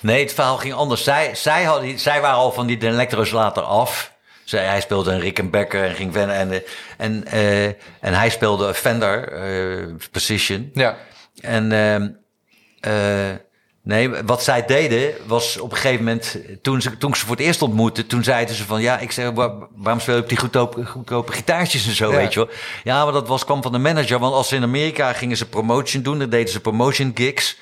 Nee, 0.00 0.22
het 0.22 0.32
verhaal 0.32 0.56
ging 0.56 0.74
anders. 0.74 1.04
Zij, 1.04 1.34
zij, 1.34 1.62
hadden, 1.62 1.98
zij 1.98 2.20
waren 2.20 2.36
al 2.36 2.52
van 2.52 2.66
die 2.66 2.76
Dan 2.76 2.92
Electro's 2.92 3.30
later 3.30 3.62
af. 3.62 4.12
Zij, 4.44 4.64
hij 4.64 4.80
speelde 4.80 5.12
een 5.12 5.20
Rickenbacker 5.20 5.84
en 5.84 5.94
ging 5.94 6.12
verder. 6.12 6.34
En, 6.34 6.62
en, 6.96 7.24
uh, 7.34 7.64
en 7.66 7.74
hij 8.00 8.30
speelde 8.30 8.74
Fender 8.74 9.32
uh, 9.32 9.94
Precision. 10.10 10.70
Ja. 10.72 10.96
En 11.40 11.70
uh, 12.86 13.30
Nee, 13.84 14.08
wat 14.08 14.42
zij 14.42 14.64
deden 14.66 15.14
was 15.26 15.58
op 15.58 15.70
een 15.70 15.76
gegeven 15.76 16.04
moment, 16.04 16.38
toen 16.62 16.82
ze, 16.82 16.96
toen 16.96 17.14
ze 17.14 17.26
voor 17.26 17.36
het 17.36 17.44
eerst 17.44 17.62
ontmoetten, 17.62 18.06
toen 18.06 18.24
zeiden 18.24 18.54
ze 18.54 18.64
van 18.64 18.80
ja, 18.82 18.98
ik 18.98 19.10
zeg, 19.12 19.30
waar, 19.30 19.50
waarom 19.76 20.00
speel 20.00 20.14
je 20.14 20.22
op 20.22 20.28
die 20.28 20.38
goedkope, 20.38 20.84
goedkope 20.86 21.32
gitaartjes 21.32 21.86
en 21.86 21.94
zo, 21.94 22.10
Ja. 22.10 22.16
weet 22.16 22.32
je 22.34 22.40
wel. 22.40 22.48
Ja, 22.84 23.04
maar 23.04 23.12
dat 23.12 23.28
was, 23.28 23.44
kwam 23.44 23.62
van 23.62 23.72
de 23.72 23.78
manager, 23.78 24.18
want 24.18 24.34
als 24.34 24.48
ze 24.48 24.56
in 24.56 24.62
Amerika 24.62 25.12
gingen 25.12 25.36
ze 25.36 25.48
promotion 25.48 26.02
doen, 26.02 26.18
dan 26.18 26.28
deden 26.28 26.48
ze 26.52 26.60
promotion 26.60 27.10
gigs. 27.14 27.56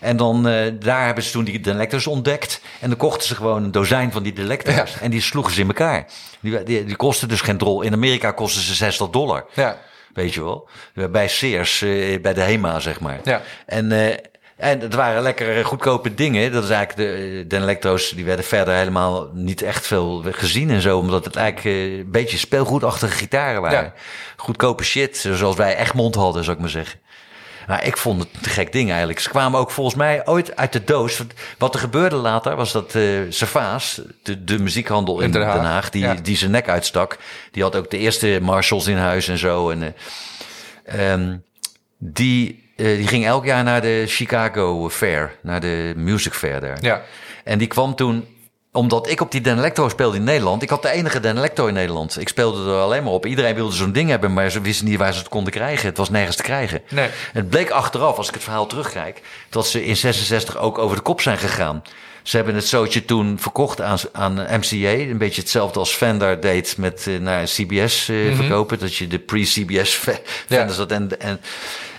En 0.00 0.16
dan, 0.16 0.48
eh, 0.48 0.72
daar 0.80 1.04
hebben 1.06 1.24
ze 1.24 1.30
toen 1.30 1.44
die 1.44 1.60
Delectors 1.60 2.06
ontdekt. 2.06 2.60
En 2.80 2.88
dan 2.88 2.98
kochten 2.98 3.26
ze 3.26 3.34
gewoon 3.34 3.64
een 3.64 3.72
dozijn 3.72 4.12
van 4.12 4.22
die 4.22 4.32
Delectors. 4.32 4.92
Ja. 4.94 5.00
En 5.00 5.10
die 5.10 5.20
sloegen 5.20 5.52
ze 5.52 5.60
in 5.60 5.66
elkaar. 5.66 6.06
Die, 6.40 6.62
die, 6.62 6.84
die 6.84 6.96
kosten 6.96 7.28
dus 7.28 7.40
geen 7.40 7.58
drol. 7.58 7.82
In 7.82 7.92
Amerika 7.92 8.30
kosten 8.30 8.62
ze 8.62 8.74
60 8.74 9.08
dollar. 9.10 9.44
Ja. 9.54 9.78
Weet 10.14 10.34
je 10.34 10.44
wel. 10.44 10.68
Bij 11.10 11.28
Sears, 11.28 11.82
eh, 11.82 12.20
bij 12.20 12.34
de 12.34 12.40
HEMA, 12.40 12.80
zeg 12.80 13.00
maar. 13.00 13.20
Ja. 13.24 13.42
En, 13.66 13.92
eh, 13.92 14.16
en 14.56 14.80
het 14.80 14.94
waren 14.94 15.22
lekker 15.22 15.64
goedkope 15.64 16.14
dingen. 16.14 16.52
Dat 16.52 16.64
is 16.64 16.70
eigenlijk 16.70 17.10
de, 17.10 17.44
de 17.48 17.56
Electro's, 17.56 18.10
die 18.10 18.24
werden 18.24 18.44
verder 18.44 18.74
helemaal 18.74 19.30
niet 19.32 19.62
echt 19.62 19.86
veel 19.86 20.24
gezien 20.30 20.70
en 20.70 20.80
zo. 20.80 20.98
Omdat 20.98 21.24
het 21.24 21.36
eigenlijk 21.36 21.76
eh, 21.76 21.98
een 21.98 22.10
beetje 22.10 22.36
speelgoedachtige 22.36 23.16
gitaren 23.16 23.60
waren. 23.60 23.82
Ja. 23.84 23.92
Goedkope 24.36 24.84
shit, 24.84 25.16
zoals 25.16 25.56
wij 25.56 25.76
Egmond 25.76 26.14
hadden, 26.14 26.44
zou 26.44 26.56
ik 26.56 26.62
maar 26.62 26.70
zeggen. 26.70 27.00
Maar 27.66 27.84
ik 27.84 27.96
vond 27.96 28.22
het 28.22 28.28
een 28.42 28.50
gek 28.50 28.72
ding 28.72 28.88
eigenlijk. 28.88 29.18
Ze 29.18 29.28
kwamen 29.28 29.60
ook 29.60 29.70
volgens 29.70 29.96
mij 29.96 30.26
ooit 30.26 30.56
uit 30.56 30.72
de 30.72 30.84
doos. 30.84 31.22
Wat 31.58 31.74
er 31.74 31.80
gebeurde 31.80 32.16
later 32.16 32.56
was 32.56 32.72
dat 32.72 32.94
eh 32.94 33.02
Servaas, 33.28 34.00
de, 34.22 34.44
de 34.44 34.58
muziekhandel 34.58 35.20
in 35.20 35.30
Den 35.30 35.40
Den 35.40 35.64
Haag, 35.64 35.90
die, 35.90 36.02
ja. 36.02 36.14
die 36.14 36.36
zijn 36.36 36.50
nek 36.50 36.68
uitstak. 36.68 37.18
Die 37.50 37.62
had 37.62 37.76
ook 37.76 37.90
de 37.90 37.98
eerste 37.98 38.38
Marshalls 38.42 38.86
in 38.86 38.96
huis 38.96 39.28
en 39.28 39.38
zo. 39.38 39.70
En, 39.70 39.82
eh, 39.82 41.12
ehm, 41.12 41.36
die, 41.98 42.65
eh, 42.76 42.86
die 42.86 43.06
ging 43.06 43.26
elk 43.26 43.44
jaar 43.44 43.64
naar 43.64 43.80
de 43.80 44.04
Chicago 44.06 44.90
Fair, 44.90 45.36
naar 45.42 45.60
de 45.60 45.92
Music 45.96 46.34
Fair 46.34 46.60
daar. 46.60 46.78
Ja. 46.80 47.02
En 47.44 47.58
die 47.58 47.68
kwam 47.68 47.94
toen 47.94 48.26
omdat 48.76 49.08
ik 49.08 49.20
op 49.20 49.30
die 49.30 49.40
Dan 49.40 49.58
Electro 49.58 49.88
speelde 49.88 50.16
in 50.16 50.24
Nederland. 50.24 50.62
Ik 50.62 50.70
had 50.70 50.82
de 50.82 50.90
enige 50.90 51.20
Dan 51.20 51.36
Electro 51.36 51.66
in 51.66 51.74
Nederland. 51.74 52.20
Ik 52.20 52.28
speelde 52.28 52.70
er 52.70 52.80
alleen 52.80 53.02
maar 53.02 53.12
op. 53.12 53.26
Iedereen 53.26 53.54
wilde 53.54 53.74
zo'n 53.74 53.92
ding 53.92 54.08
hebben, 54.08 54.32
maar 54.32 54.50
ze 54.50 54.60
wisten 54.60 54.86
niet 54.86 54.98
waar 54.98 55.12
ze 55.12 55.18
het 55.18 55.28
konden 55.28 55.52
krijgen. 55.52 55.88
Het 55.88 55.96
was 55.96 56.10
nergens 56.10 56.36
te 56.36 56.42
krijgen. 56.42 56.82
Nee. 56.88 57.08
Het 57.32 57.48
bleek 57.48 57.70
achteraf, 57.70 58.16
als 58.16 58.28
ik 58.28 58.34
het 58.34 58.42
verhaal 58.42 58.66
terugkijk, 58.66 59.22
dat 59.48 59.66
ze 59.66 59.84
in 59.84 59.96
66 59.96 60.56
ook 60.56 60.78
over 60.78 60.96
de 60.96 61.02
kop 61.02 61.20
zijn 61.20 61.38
gegaan. 61.38 61.82
Ze 62.26 62.36
hebben 62.36 62.54
het 62.54 62.66
zootje 62.66 63.04
toen 63.04 63.38
verkocht 63.38 63.80
aan, 63.80 63.98
aan 64.12 64.32
MCA. 64.34 64.90
Een 64.90 65.18
beetje 65.18 65.40
hetzelfde 65.40 65.78
als 65.78 65.94
Fender 65.94 66.40
deed 66.40 66.76
met 66.76 67.06
uh, 67.08 67.20
naar 67.20 67.44
CBS 67.44 68.08
uh, 68.08 68.30
mm 68.30 68.36
verkopen. 68.36 68.78
Dat 68.78 68.94
je 68.94 69.06
de 69.06 69.18
pre-CBS 69.18 69.94
Fenders 70.46 70.76
had. 70.76 70.90
En, 70.90 71.20
en, 71.20 71.40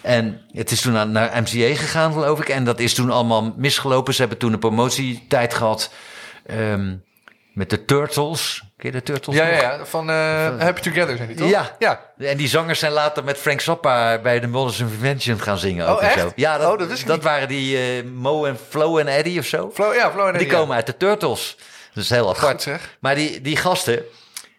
en 0.02 0.42
het 0.52 0.72
is 0.72 0.82
toen 0.82 1.12
naar 1.12 1.42
MCA 1.42 1.76
gegaan, 1.76 2.14
geloof 2.14 2.40
ik. 2.40 2.50
En 2.50 2.64
dat 2.64 2.80
is 2.80 2.94
toen 2.94 3.10
allemaal 3.10 3.54
misgelopen. 3.58 4.14
Ze 4.14 4.20
hebben 4.20 4.38
toen 4.38 4.54
een 4.54 4.60
promotietijd 4.60 5.54
gehad 5.54 5.94
um, 6.52 7.04
met 7.54 7.70
de 7.70 7.86
Turtles. 7.86 8.64
Ken 8.78 8.92
je 8.92 8.98
de 8.98 9.04
Turtles 9.04 9.36
Ja, 9.36 9.48
ja, 9.48 9.62
ja. 9.62 9.86
van 9.86 10.10
uh, 10.10 10.16
Happy 10.60 10.82
Together 10.82 11.16
zijn 11.18 11.28
die 11.28 11.38
toch? 11.38 11.50
Ja. 11.50 11.76
ja. 11.80 12.02
En 12.18 12.38
die 12.38 12.48
zangers 12.48 12.80
zijn 12.80 12.92
later 12.92 13.24
met 13.24 13.38
Frank 13.38 13.62
Zappa 13.62 14.20
bij 14.22 14.40
de 14.40 14.48
Models 14.48 14.80
Invention 14.80 15.40
gaan 15.40 15.58
zingen. 15.58 15.88
Ook 15.88 15.98
oh, 15.98 16.04
echt? 16.04 16.20
Zo. 16.20 16.32
Ja, 16.36 16.58
dat, 16.58 16.72
oh, 16.72 16.90
dat, 16.90 17.04
dat 17.06 17.24
waren 17.24 17.48
die 17.48 17.98
uh, 18.04 18.12
Mo 18.12 18.46
en 18.46 18.58
Flo 18.70 18.98
en 18.98 19.08
Eddie 19.08 19.40
of 19.40 19.46
zo. 19.46 19.72
Flo, 19.74 19.94
ja, 19.94 20.12
Flo 20.12 20.22
en 20.22 20.34
Eddie. 20.34 20.48
Die 20.48 20.58
komen 20.58 20.76
uit 20.76 20.86
de 20.86 20.98
Turtles. 20.98 21.58
Dat 21.94 22.04
is 22.04 22.10
heel 22.10 22.30
apart. 22.30 22.52
Goed, 22.52 22.62
zeg. 22.62 22.98
Maar 23.00 23.16
die, 23.16 23.42
die 23.42 23.58
gasten, 23.58 24.04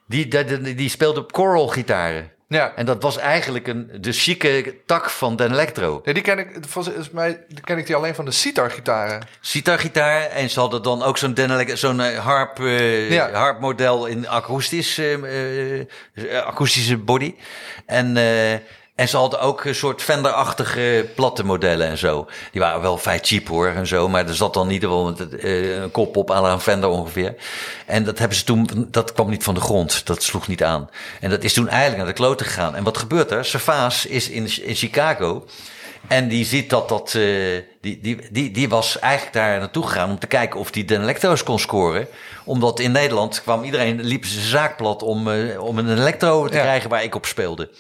die, 0.07 0.29
die, 0.29 0.45
die, 0.45 0.75
die 0.75 0.89
speelden 0.89 1.23
op 1.23 1.35
choral 1.35 1.69
gitaren. 1.69 2.31
Ja. 2.49 2.73
En 2.77 2.87
dat 2.87 3.03
was 3.03 3.17
eigenlijk 3.17 3.67
een, 3.67 3.91
de 4.01 4.13
chique 4.13 4.75
tak 4.87 5.11
van 5.11 5.37
Den 5.37 5.53
Electro. 5.53 6.01
Ja, 6.05 6.13
die 6.13 6.23
ken 6.23 6.39
ik, 6.39 6.59
volgens 6.61 7.11
mij 7.11 7.45
ken 7.65 7.79
ik 7.79 7.87
die 7.87 7.97
alleen 7.97 8.15
van 8.15 8.25
de 8.25 8.31
sitar-gitaren. 8.31 9.27
Sitar-gitaar. 9.41 10.23
En 10.23 10.51
ze 10.51 10.61
hadden 10.61 10.83
dan 10.83 11.03
ook 11.03 11.19
zo'n 11.19 11.37
zo'n 11.75 12.01
harp, 12.01 12.59
uh, 12.59 13.11
ja. 13.11 13.33
harpmodel 13.33 14.07
in 14.07 14.29
akoestisch, 14.29 14.99
uh, 14.99 15.83
uh, 16.15 16.43
akoestische 16.45 16.97
body. 16.97 17.35
En 17.87 18.17
en 18.99 19.09
ze 19.09 19.17
hadden 19.17 19.41
ook 19.41 19.65
een 19.65 19.75
soort 19.75 20.03
Fender-achtige 20.03 21.09
platte 21.15 21.45
modellen 21.45 21.87
en 21.87 21.99
zo. 21.99 22.27
Die 22.53 22.61
waren 22.61 22.81
wel 22.81 22.99
vrij 22.99 23.19
cheap 23.23 23.49
hoor 23.49 23.69
en 23.69 23.87
zo. 23.87 24.09
Maar 24.09 24.29
er 24.29 24.35
zat 24.35 24.55
dan 24.55 24.67
niet 24.67 24.83
wel 24.83 25.15
een 25.31 25.91
kop 25.91 26.17
op 26.17 26.31
aan 26.31 26.45
een 26.45 26.61
Fender 26.61 26.89
ongeveer. 26.89 27.35
En 27.87 28.05
dat 28.05 28.19
hebben 28.19 28.37
ze 28.37 28.45
toen, 28.45 28.89
dat 28.91 29.13
kwam 29.13 29.31
niet 29.31 29.45
van 29.45 29.55
de 29.55 29.61
grond. 29.61 30.07
Dat 30.07 30.23
sloeg 30.23 30.49
niet 30.49 30.65
aan. 30.65 30.91
En 31.21 31.31
dat 31.31 31.45
is 31.45 31.53
toen 31.53 31.69
eigenlijk 31.69 31.97
naar 31.97 32.07
de 32.07 32.13
kloten 32.13 32.47
gegaan. 32.47 32.75
En 32.75 32.85
wat 32.85 32.99
gebeurt 32.99 33.31
er? 33.31 33.45
Servaas 33.45 34.07
is 34.07 34.29
in, 34.29 34.63
in 34.63 34.75
Chicago. 34.75 35.47
En 36.07 36.29
die 36.29 36.45
ziet 36.45 36.71
dat 36.71 36.89
dat, 36.89 37.15
uh, 37.17 37.59
die, 37.81 38.01
die, 38.01 38.19
die, 38.31 38.51
die 38.51 38.69
was 38.69 38.99
eigenlijk 38.99 39.35
daar 39.35 39.59
naartoe 39.59 39.87
gegaan 39.87 40.11
om 40.11 40.19
te 40.19 40.27
kijken 40.27 40.61
of 40.61 40.71
die 40.71 40.85
de 40.85 40.99
elektro's 40.99 41.43
kon 41.43 41.59
scoren. 41.59 42.07
Omdat 42.45 42.81
in 42.81 42.93
Nederland 42.93 43.43
kwam 43.43 43.65
iedereen, 43.65 44.03
liep 44.03 44.25
zijn 44.25 44.45
zaak 44.45 44.77
plat 44.77 45.03
om, 45.03 45.29
uh, 45.29 45.63
om 45.63 45.79
een 45.79 45.99
elektro 45.99 46.49
te 46.49 46.57
ja. 46.57 46.61
krijgen 46.61 46.91
waar 46.91 47.03
ik 47.03 47.15
op 47.15 47.27
speelde. 47.27 47.71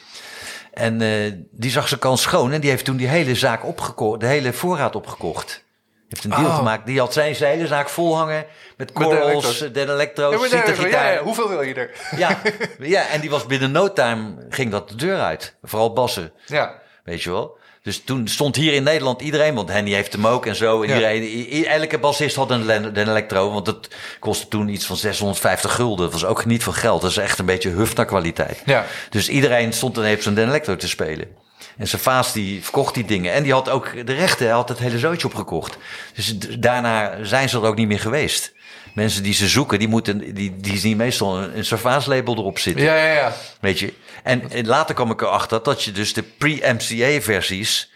En 0.78 1.00
uh, 1.00 1.32
die 1.50 1.70
zag 1.70 1.88
zijn 1.88 2.00
kans 2.00 2.22
schoon 2.22 2.52
en 2.52 2.60
die 2.60 2.70
heeft 2.70 2.84
toen 2.84 2.96
die 2.96 3.08
hele 3.08 3.34
zaak 3.34 3.64
opgekocht, 3.64 4.20
de 4.20 4.26
hele 4.26 4.52
voorraad 4.52 4.94
opgekocht. 4.96 5.64
Heeft 6.08 6.24
een 6.24 6.30
deal 6.30 6.44
oh. 6.44 6.56
gemaakt. 6.56 6.86
Die 6.86 6.98
had 6.98 7.12
zijn, 7.12 7.36
zijn 7.36 7.54
hele 7.56 7.66
zaak 7.66 7.88
vol 7.88 8.16
hangen 8.16 8.46
met 8.76 8.92
corals, 8.92 9.58
de 9.58 9.80
elektro's, 9.80 10.50
ja, 10.50 10.64
ja, 10.88 11.10
ja, 11.10 11.22
Hoeveel 11.22 11.48
wil 11.48 11.62
je 11.62 11.74
er? 11.74 11.90
Ja, 12.16 12.38
ja, 12.78 13.08
en 13.08 13.20
die 13.20 13.30
was 13.30 13.46
binnen 13.46 13.70
no 13.70 13.92
time, 13.92 14.46
ging 14.48 14.70
dat 14.70 14.88
de 14.88 14.94
deur 14.94 15.20
uit. 15.20 15.56
Vooral 15.62 15.92
bassen. 15.92 16.32
Ja. 16.46 16.82
Weet 17.04 17.22
je 17.22 17.30
wel? 17.30 17.58
Dus 17.88 18.02
toen 18.04 18.28
stond 18.28 18.56
hier 18.56 18.72
in 18.72 18.82
Nederland 18.82 19.22
iedereen, 19.22 19.54
want 19.54 19.68
Henny 19.68 19.92
heeft 19.92 20.12
hem 20.12 20.26
ook 20.26 20.46
en 20.46 20.56
zo. 20.56 20.82
En 20.82 20.88
ja. 20.88 21.12
iedereen, 21.12 21.66
elke 21.66 21.98
bassist 21.98 22.36
had 22.36 22.50
een, 22.50 22.68
een 22.68 23.08
elektro, 23.08 23.50
want 23.52 23.66
dat 23.66 23.88
kostte 24.18 24.48
toen 24.48 24.68
iets 24.68 24.86
van 24.86 24.96
650 24.96 25.74
gulden. 25.74 26.04
Dat 26.04 26.20
was 26.20 26.24
ook 26.24 26.44
niet 26.44 26.62
veel 26.62 26.72
geld. 26.72 27.00
Dat 27.00 27.10
is 27.10 27.16
echt 27.16 27.38
een 27.38 27.46
beetje 27.46 27.68
hufta 27.68 28.04
kwaliteit. 28.04 28.62
Ja. 28.64 28.86
Dus 29.10 29.28
iedereen 29.28 29.72
stond 29.72 29.94
dan 29.94 30.04
even 30.04 30.22
zo'n 30.22 30.38
elektro 30.38 30.76
te 30.76 30.88
spelen. 30.88 31.28
En 31.76 31.88
zijn 31.88 32.02
vaas 32.02 32.32
die 32.32 32.62
verkocht 32.62 32.94
die 32.94 33.04
dingen. 33.04 33.32
En 33.32 33.42
die 33.42 33.52
had 33.52 33.68
ook 33.68 34.06
de 34.06 34.14
rechten, 34.14 34.46
hij 34.46 34.54
had 34.54 34.68
het 34.68 34.78
hele 34.78 34.98
zootje 34.98 35.26
opgekocht. 35.26 35.76
Dus 36.14 36.38
daarna 36.38 37.24
zijn 37.24 37.48
ze 37.48 37.56
er 37.56 37.64
ook 37.64 37.76
niet 37.76 37.88
meer 37.88 38.00
geweest. 38.00 38.52
Mensen 38.94 39.22
die 39.22 39.34
ze 39.34 39.48
zoeken, 39.48 39.78
die, 39.78 39.88
moeten, 39.88 40.34
die, 40.34 40.56
die 40.56 40.78
zien 40.78 40.96
meestal 40.96 41.38
een, 41.38 41.64
een 41.70 42.02
label 42.06 42.36
erop 42.36 42.58
zitten. 42.58 42.84
Ja, 42.84 42.96
ja, 42.96 43.12
ja. 43.12 43.32
Weet 43.60 43.78
je? 43.78 43.92
En, 44.22 44.50
en 44.50 44.66
later 44.66 44.94
kwam 44.94 45.10
ik 45.10 45.22
erachter 45.22 45.62
dat 45.62 45.82
je 45.82 45.92
dus 45.92 46.12
de 46.12 46.22
pre-MCA-versies 46.22 47.90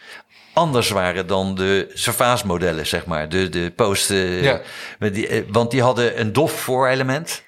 anders 0.53 0.91
waren 0.91 1.27
dan 1.27 1.55
de 1.55 1.91
Servaas 1.95 2.43
modellen, 2.43 2.87
zeg 2.87 3.07
maar. 3.07 3.29
De, 3.29 3.49
de 3.49 3.73
post. 3.77 4.11
Uh, 4.11 4.43
ja. 4.43 4.61
die, 4.99 5.29
uh, 5.29 5.43
want 5.49 5.71
die 5.71 5.83
hadden 5.83 6.21
een 6.21 6.33
dof 6.33 6.53
voorelement. 6.53 7.43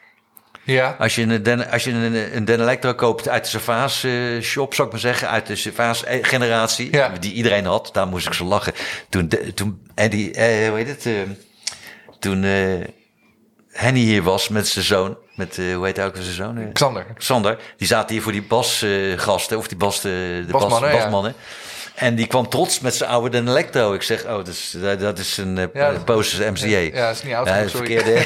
Ja. 0.62 0.96
Als 0.98 1.14
je 1.14 1.22
een, 1.22 1.42
Den, 1.42 1.70
als 1.70 1.84
je 1.84 1.90
een, 1.90 2.36
een 2.36 2.44
Den 2.44 2.60
Electro 2.60 2.94
koopt 2.94 3.28
uit 3.28 3.44
de 3.44 3.50
Servaas 3.50 4.04
uh, 4.04 4.42
shop, 4.42 4.74
zou 4.74 4.86
ik 4.86 4.92
maar 4.92 5.02
zeggen, 5.02 5.28
uit 5.28 5.46
de 5.46 5.56
Servaas 5.56 6.02
generatie, 6.06 6.88
ja. 6.92 7.12
die 7.20 7.32
iedereen 7.32 7.64
had, 7.64 7.90
daar 7.92 8.06
moest 8.06 8.26
ik 8.26 8.32
zo 8.32 8.44
lachen. 8.44 8.72
Toen, 9.08 9.28
de, 9.28 9.54
toen 9.54 9.86
en 9.94 10.10
die, 10.10 10.28
hoe 10.68 10.76
heet 10.76 10.88
het? 10.88 11.08
toen 12.18 12.44
Henny 13.74 14.00
hier 14.00 14.22
was 14.22 14.48
met 14.48 14.68
zijn 14.68 14.84
zoon, 14.84 15.16
met, 15.34 15.56
uh, 15.56 15.74
hoe 15.74 15.86
heet 15.86 15.96
hij 15.96 16.06
ook 16.06 16.16
zijn 16.16 16.34
zoon? 16.34 16.58
Uh, 16.58 16.72
Xander. 16.72 17.06
Xander. 17.14 17.58
Die 17.76 17.86
zaten 17.86 18.14
hier 18.14 18.22
voor 18.22 18.32
die 18.32 18.42
basgasten, 18.42 19.52
uh, 19.52 19.58
of 19.58 19.68
die 19.68 19.76
bas, 19.76 20.00
de 20.00 20.44
basmannen. 20.50 20.90
Bas, 20.90 21.02
basmannen. 21.02 21.34
Ja. 21.36 21.44
En 21.94 22.14
die 22.14 22.26
kwam 22.26 22.48
trots 22.48 22.80
met 22.80 22.94
zijn 22.94 23.10
oude 23.10 23.28
Den 23.28 23.48
Electro. 23.48 23.92
Ik 23.92 24.02
zeg, 24.02 24.24
oh, 24.24 24.36
dat 24.36 24.48
is, 24.48 24.76
dat 24.98 25.18
is 25.18 25.36
een 25.36 25.70
ja, 25.72 25.92
posters 26.04 26.60
MCA. 26.60 26.66
Ja, 26.66 26.78
ja, 26.78 27.06
dat 27.06 27.16
is 27.16 27.22
niet 27.22 27.34
oud 27.34 27.46
ja, 27.46 27.68
verkeerde, 27.68 28.10
Je 28.14 28.24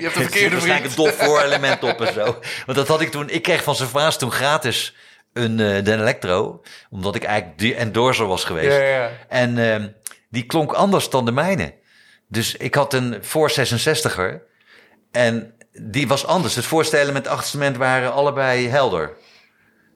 hebt 0.00 0.16
een 0.16 0.22
verkeerde 0.22 0.50
waarschijnlijk 0.50 0.90
een 0.90 1.04
dof 1.04 1.14
voorelement 1.14 1.82
op 1.82 2.00
en 2.00 2.12
zo. 2.12 2.24
Want 2.66 2.78
dat 2.78 2.88
had 2.88 3.00
ik 3.00 3.10
toen, 3.10 3.30
ik 3.30 3.42
kreeg 3.42 3.62
van 3.62 3.74
zijn 3.76 3.88
vaas 3.88 4.18
toen 4.18 4.30
gratis 4.30 4.94
een 5.32 5.58
uh, 5.58 5.84
Den 5.84 6.00
Electro. 6.00 6.62
Omdat 6.90 7.14
ik 7.14 7.24
eigenlijk 7.24 7.58
die 7.58 7.74
endorser 7.74 8.26
was 8.26 8.44
geweest. 8.44 8.76
Ja, 8.76 8.82
ja. 8.82 9.10
En 9.28 9.56
uh, 9.56 9.76
die 10.30 10.46
klonk 10.46 10.72
anders 10.72 11.10
dan 11.10 11.24
de 11.24 11.32
mijne. 11.32 11.74
Dus 12.28 12.56
ik 12.56 12.74
had 12.74 12.94
een 12.94 13.18
voor 13.20 13.50
66er. 13.50 14.47
En 15.10 15.54
die 15.72 16.08
was 16.08 16.26
anders. 16.26 16.54
Het 16.54 16.64
voorste 16.64 16.96
element 16.96 17.24
en 17.24 17.30
het 17.30 17.40
achterste 17.40 17.78
waren 17.78 18.12
allebei 18.12 18.68
helder. 18.68 19.16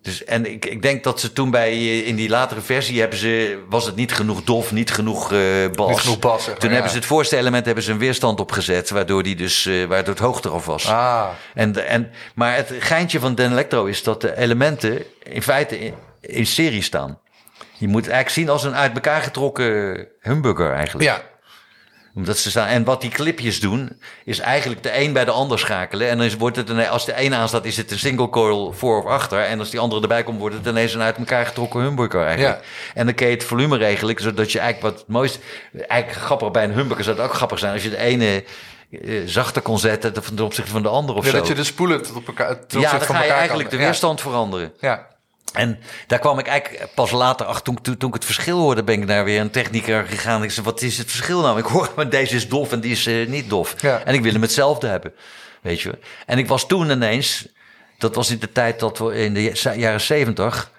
Dus, 0.02 0.24
en 0.24 0.46
ik, 0.46 0.66
ik 0.66 0.82
denk 0.82 1.04
dat 1.04 1.20
ze 1.20 1.32
toen 1.32 1.50
bij, 1.50 2.00
in 2.00 2.16
die 2.16 2.28
latere 2.28 2.60
versie 2.60 3.00
hebben 3.00 3.18
ze, 3.18 3.62
was 3.68 3.86
het 3.86 3.96
niet 3.96 4.12
genoeg 4.12 4.44
dof, 4.44 4.72
niet 4.72 4.90
genoeg 4.90 5.32
uh, 5.32 5.70
bas. 5.72 5.88
Niet 5.88 5.98
genoeg 5.98 6.18
bas. 6.18 6.48
Toen 6.58 6.70
hebben 6.70 6.90
ze 6.90 6.96
het 6.96 7.06
voorste 7.06 7.36
element 7.36 7.66
hebben 7.66 7.84
ze 7.84 7.92
een 7.92 7.98
weerstand 7.98 8.40
opgezet, 8.40 8.90
waardoor 8.90 9.22
die 9.22 9.36
dus, 9.36 9.66
uh, 9.66 9.86
waardoor 9.86 10.14
het 10.14 10.22
hoog 10.22 10.42
eraf 10.42 10.66
was. 10.66 10.88
Ah. 10.88 11.28
En, 11.54 11.86
en, 11.88 12.10
maar 12.34 12.56
het 12.56 12.72
geintje 12.78 13.20
van 13.20 13.34
Den 13.34 13.50
Electro 13.50 13.84
is 13.84 14.02
dat 14.02 14.20
de 14.20 14.36
elementen 14.36 15.02
in 15.22 15.42
feite 15.42 15.78
in, 15.78 15.94
in 16.20 16.46
serie 16.46 16.82
staan. 16.82 17.18
Je 17.78 17.88
moet 17.88 18.04
het 18.04 18.12
eigenlijk 18.12 18.30
zien 18.30 18.48
als 18.48 18.64
een 18.64 18.74
uit 18.74 18.94
elkaar 18.94 19.22
getrokken 19.22 20.08
humburger 20.20 20.72
eigenlijk. 20.72 21.04
Ja, 21.04 21.22
omdat 22.14 22.38
ze 22.38 22.50
staan. 22.50 22.66
En 22.66 22.84
wat 22.84 23.00
die 23.00 23.10
clipjes 23.10 23.60
doen, 23.60 24.00
is 24.24 24.38
eigenlijk 24.38 24.82
de 24.82 24.98
een 24.98 25.12
bij 25.12 25.24
de 25.24 25.30
ander 25.30 25.58
schakelen. 25.58 26.08
En 26.08 26.18
dan 26.18 26.38
wordt 26.38 26.56
het 26.56 26.68
een, 26.68 26.88
als 26.88 27.04
de 27.04 27.24
een 27.24 27.34
aanstaat, 27.34 27.64
is 27.64 27.76
het 27.76 27.90
een 27.90 27.98
single 27.98 28.28
coil 28.28 28.72
voor 28.72 29.02
of 29.02 29.10
achter. 29.10 29.40
En 29.40 29.58
als 29.58 29.70
die 29.70 29.80
andere 29.80 30.00
erbij 30.00 30.22
komt, 30.22 30.38
wordt 30.38 30.54
het 30.54 30.66
ineens 30.66 30.94
een 30.94 31.02
uit 31.02 31.16
elkaar 31.16 31.46
getrokken 31.46 31.80
humbucker 31.80 32.26
eigenlijk. 32.26 32.58
Ja. 32.62 32.68
En 32.94 33.06
dan 33.06 33.14
kun 33.14 33.26
je 33.26 33.32
het 33.34 33.44
volume 33.44 33.76
regelen, 33.76 34.16
zodat 34.18 34.52
je 34.52 34.58
eigenlijk 34.58 34.94
wat 34.94 35.04
het 35.04 35.14
mooiste... 35.14 35.38
Eigenlijk 35.86 36.24
grappig 36.24 36.50
bij 36.50 36.64
een 36.64 36.72
humbucker 36.72 37.04
zou 37.04 37.16
het 37.16 37.24
ook 37.24 37.34
grappig 37.34 37.58
zijn 37.58 37.72
als 37.72 37.82
je 37.82 37.90
de 37.90 37.96
ene 37.96 38.44
uh, 38.90 39.22
zachter 39.26 39.62
kon 39.62 39.78
zetten 39.78 40.12
ten 40.12 40.40
opzichte 40.40 40.70
van 40.70 40.82
de 40.82 40.88
andere 40.88 41.18
of 41.18 41.24
ja, 41.24 41.30
zo. 41.30 41.36
dat 41.36 41.46
je 41.46 41.54
de 41.54 41.64
spoelen 41.64 42.02
tot 42.02 42.16
op 42.16 42.26
elkaar 42.26 42.66
tot 42.66 42.82
Ja, 42.82 42.90
dan 42.90 43.00
ga 43.00 43.22
je 43.22 43.30
eigenlijk 43.30 43.70
de 43.70 43.76
weerstand 43.76 44.20
veranderen. 44.20 44.72
Ja. 44.80 45.10
En 45.52 45.78
daar 46.06 46.18
kwam 46.18 46.38
ik 46.38 46.46
eigenlijk 46.46 46.88
pas 46.94 47.10
later 47.10 47.46
achter, 47.46 47.64
toen, 47.64 47.80
toen, 47.80 47.96
toen 47.96 48.08
ik 48.08 48.14
het 48.14 48.24
verschil 48.24 48.58
hoorde, 48.58 48.84
ben 48.84 49.00
ik 49.00 49.06
naar 49.06 49.24
weer 49.24 49.40
een 49.40 49.50
technieker 49.50 50.06
gegaan. 50.06 50.42
Ik 50.42 50.50
zei, 50.50 50.66
wat 50.66 50.82
is 50.82 50.98
het 50.98 51.10
verschil 51.10 51.40
nou? 51.40 51.58
Ik 51.58 51.64
hoor, 51.64 51.92
maar 51.96 52.08
deze 52.08 52.36
is 52.36 52.48
dof 52.48 52.72
en 52.72 52.80
die 52.80 52.92
is 52.92 53.06
uh, 53.06 53.28
niet 53.28 53.50
dof. 53.50 53.74
Ja. 53.80 54.02
En 54.04 54.14
ik 54.14 54.22
wil 54.22 54.32
hem 54.32 54.42
hetzelfde 54.42 54.86
hebben, 54.86 55.12
weet 55.60 55.80
je. 55.80 55.98
En 56.26 56.38
ik 56.38 56.48
was 56.48 56.66
toen 56.66 56.90
ineens, 56.90 57.48
dat 57.98 58.14
was 58.14 58.30
in 58.30 58.38
de 58.38 58.52
tijd 58.52 58.80
dat 58.80 58.98
we 58.98 59.14
in 59.14 59.34
de 59.34 59.72
jaren 59.76 60.00
zeventig, 60.00 60.70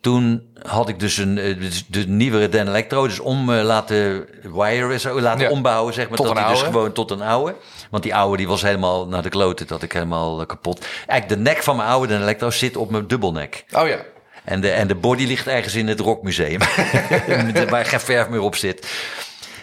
toen 0.00 0.42
had 0.62 0.88
ik 0.88 0.98
dus 1.00 1.16
een 1.16 1.36
uh, 1.36 1.70
de 1.88 2.06
nieuwere 2.08 2.48
Den 2.48 2.68
Electro, 2.68 3.06
dus 3.06 3.20
om 3.20 3.50
uh, 3.50 3.62
laten 3.62 4.26
wiren, 4.42 5.00
zo, 5.00 5.20
laten 5.20 5.40
Ja. 5.44 5.50
ombouwen, 5.50 5.94
zeg 5.94 6.08
maar. 6.08 6.16
Tot 6.16 6.26
dat 6.26 6.36
een 6.36 6.48
dus 6.48 6.62
gewoon 6.62 6.92
tot 6.92 7.10
een 7.10 7.22
oude. 7.22 7.54
Want 7.90 8.02
die 8.02 8.14
oude 8.14 8.36
die 8.36 8.48
was 8.48 8.62
helemaal 8.62 9.06
naar 9.06 9.22
de 9.22 9.28
kloten, 9.28 9.66
dat 9.66 9.82
ik 9.82 9.92
helemaal 9.92 10.40
uh, 10.40 10.46
kapot. 10.46 10.86
Eigenlijk 11.06 11.28
de 11.28 11.50
nek 11.50 11.62
van 11.62 11.76
mijn 11.76 11.88
oude 11.88 12.06
Den 12.06 12.20
Electro 12.22 12.50
zit 12.50 12.76
op 12.76 12.90
mijn 12.90 13.06
dubbelnek. 13.06 13.64
Oh 13.72 13.88
ja. 13.88 13.98
En 14.44 14.60
de, 14.60 14.70
en 14.70 14.86
de 14.88 14.94
body 14.94 15.24
ligt 15.26 15.46
ergens 15.46 15.74
in 15.74 15.88
het 15.88 16.00
Rockmuseum. 16.00 16.60
waar 17.70 17.84
geen 17.84 18.00
verf 18.00 18.28
meer 18.28 18.40
op 18.40 18.56
zit. 18.56 18.88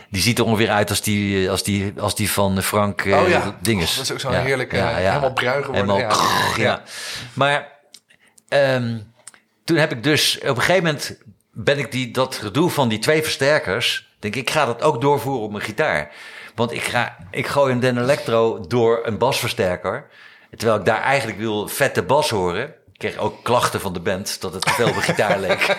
Die 0.09 0.21
ziet 0.21 0.37
er 0.39 0.45
ongeveer 0.45 0.69
uit 0.69 0.89
als 0.89 1.01
die, 1.01 1.49
als 1.49 1.63
die, 1.63 1.93
als 1.97 2.15
die 2.15 2.31
van 2.31 2.61
Frank 2.61 3.03
uh, 3.03 3.21
Oh 3.21 3.29
ja. 3.29 3.57
Dinges. 3.61 3.89
Oh, 3.91 3.95
dat 3.95 4.05
is 4.05 4.11
ook 4.11 4.19
zo'n 4.19 4.33
heerlijk, 4.33 4.73
eh, 4.73 4.95
helemaal 4.95 5.33
bruin 5.33 5.63
geworden. 5.63 5.89
Helemaal, 5.89 6.19
Ja. 6.57 6.63
ja. 6.63 6.81
Maar 7.33 7.67
ehm, 8.47 8.97
toen 9.67 9.77
heb 9.77 9.91
ik 9.91 10.03
dus... 10.03 10.37
Op 10.37 10.47
een 10.47 10.55
gegeven 10.61 10.83
moment 10.83 11.17
ben 11.51 11.77
ik 11.79 11.91
die, 11.91 12.11
dat 12.11 12.35
gedoe 12.35 12.69
van 12.69 12.87
die 12.89 12.99
twee 12.99 13.23
versterkers... 13.23 14.05
Denk 14.19 14.35
ik, 14.35 14.41
ik 14.41 14.49
ga 14.49 14.65
dat 14.65 14.81
ook 14.81 15.01
doorvoeren 15.01 15.43
op 15.43 15.51
mijn 15.51 15.63
gitaar. 15.63 16.11
Want 16.55 16.71
ik, 16.71 16.81
ga, 16.83 17.17
ik 17.31 17.47
gooi 17.47 17.73
een 17.73 17.79
Den 17.79 17.97
Electro 17.97 18.59
door 18.67 18.99
een 19.03 19.17
basversterker. 19.17 20.07
Terwijl 20.55 20.79
ik 20.79 20.85
daar 20.85 21.01
eigenlijk 21.01 21.39
wil 21.39 21.67
vette 21.67 22.03
bas 22.03 22.29
horen. 22.29 22.63
Ik 22.67 22.97
kreeg 22.97 23.17
ook 23.17 23.43
klachten 23.43 23.79
van 23.81 23.93
de 23.93 23.99
band 23.99 24.41
dat 24.41 24.53
het 24.53 24.61
te 24.61 24.71
veel 24.71 24.87
op 24.87 24.95
gitaar 24.95 25.39
leek. 25.39 25.77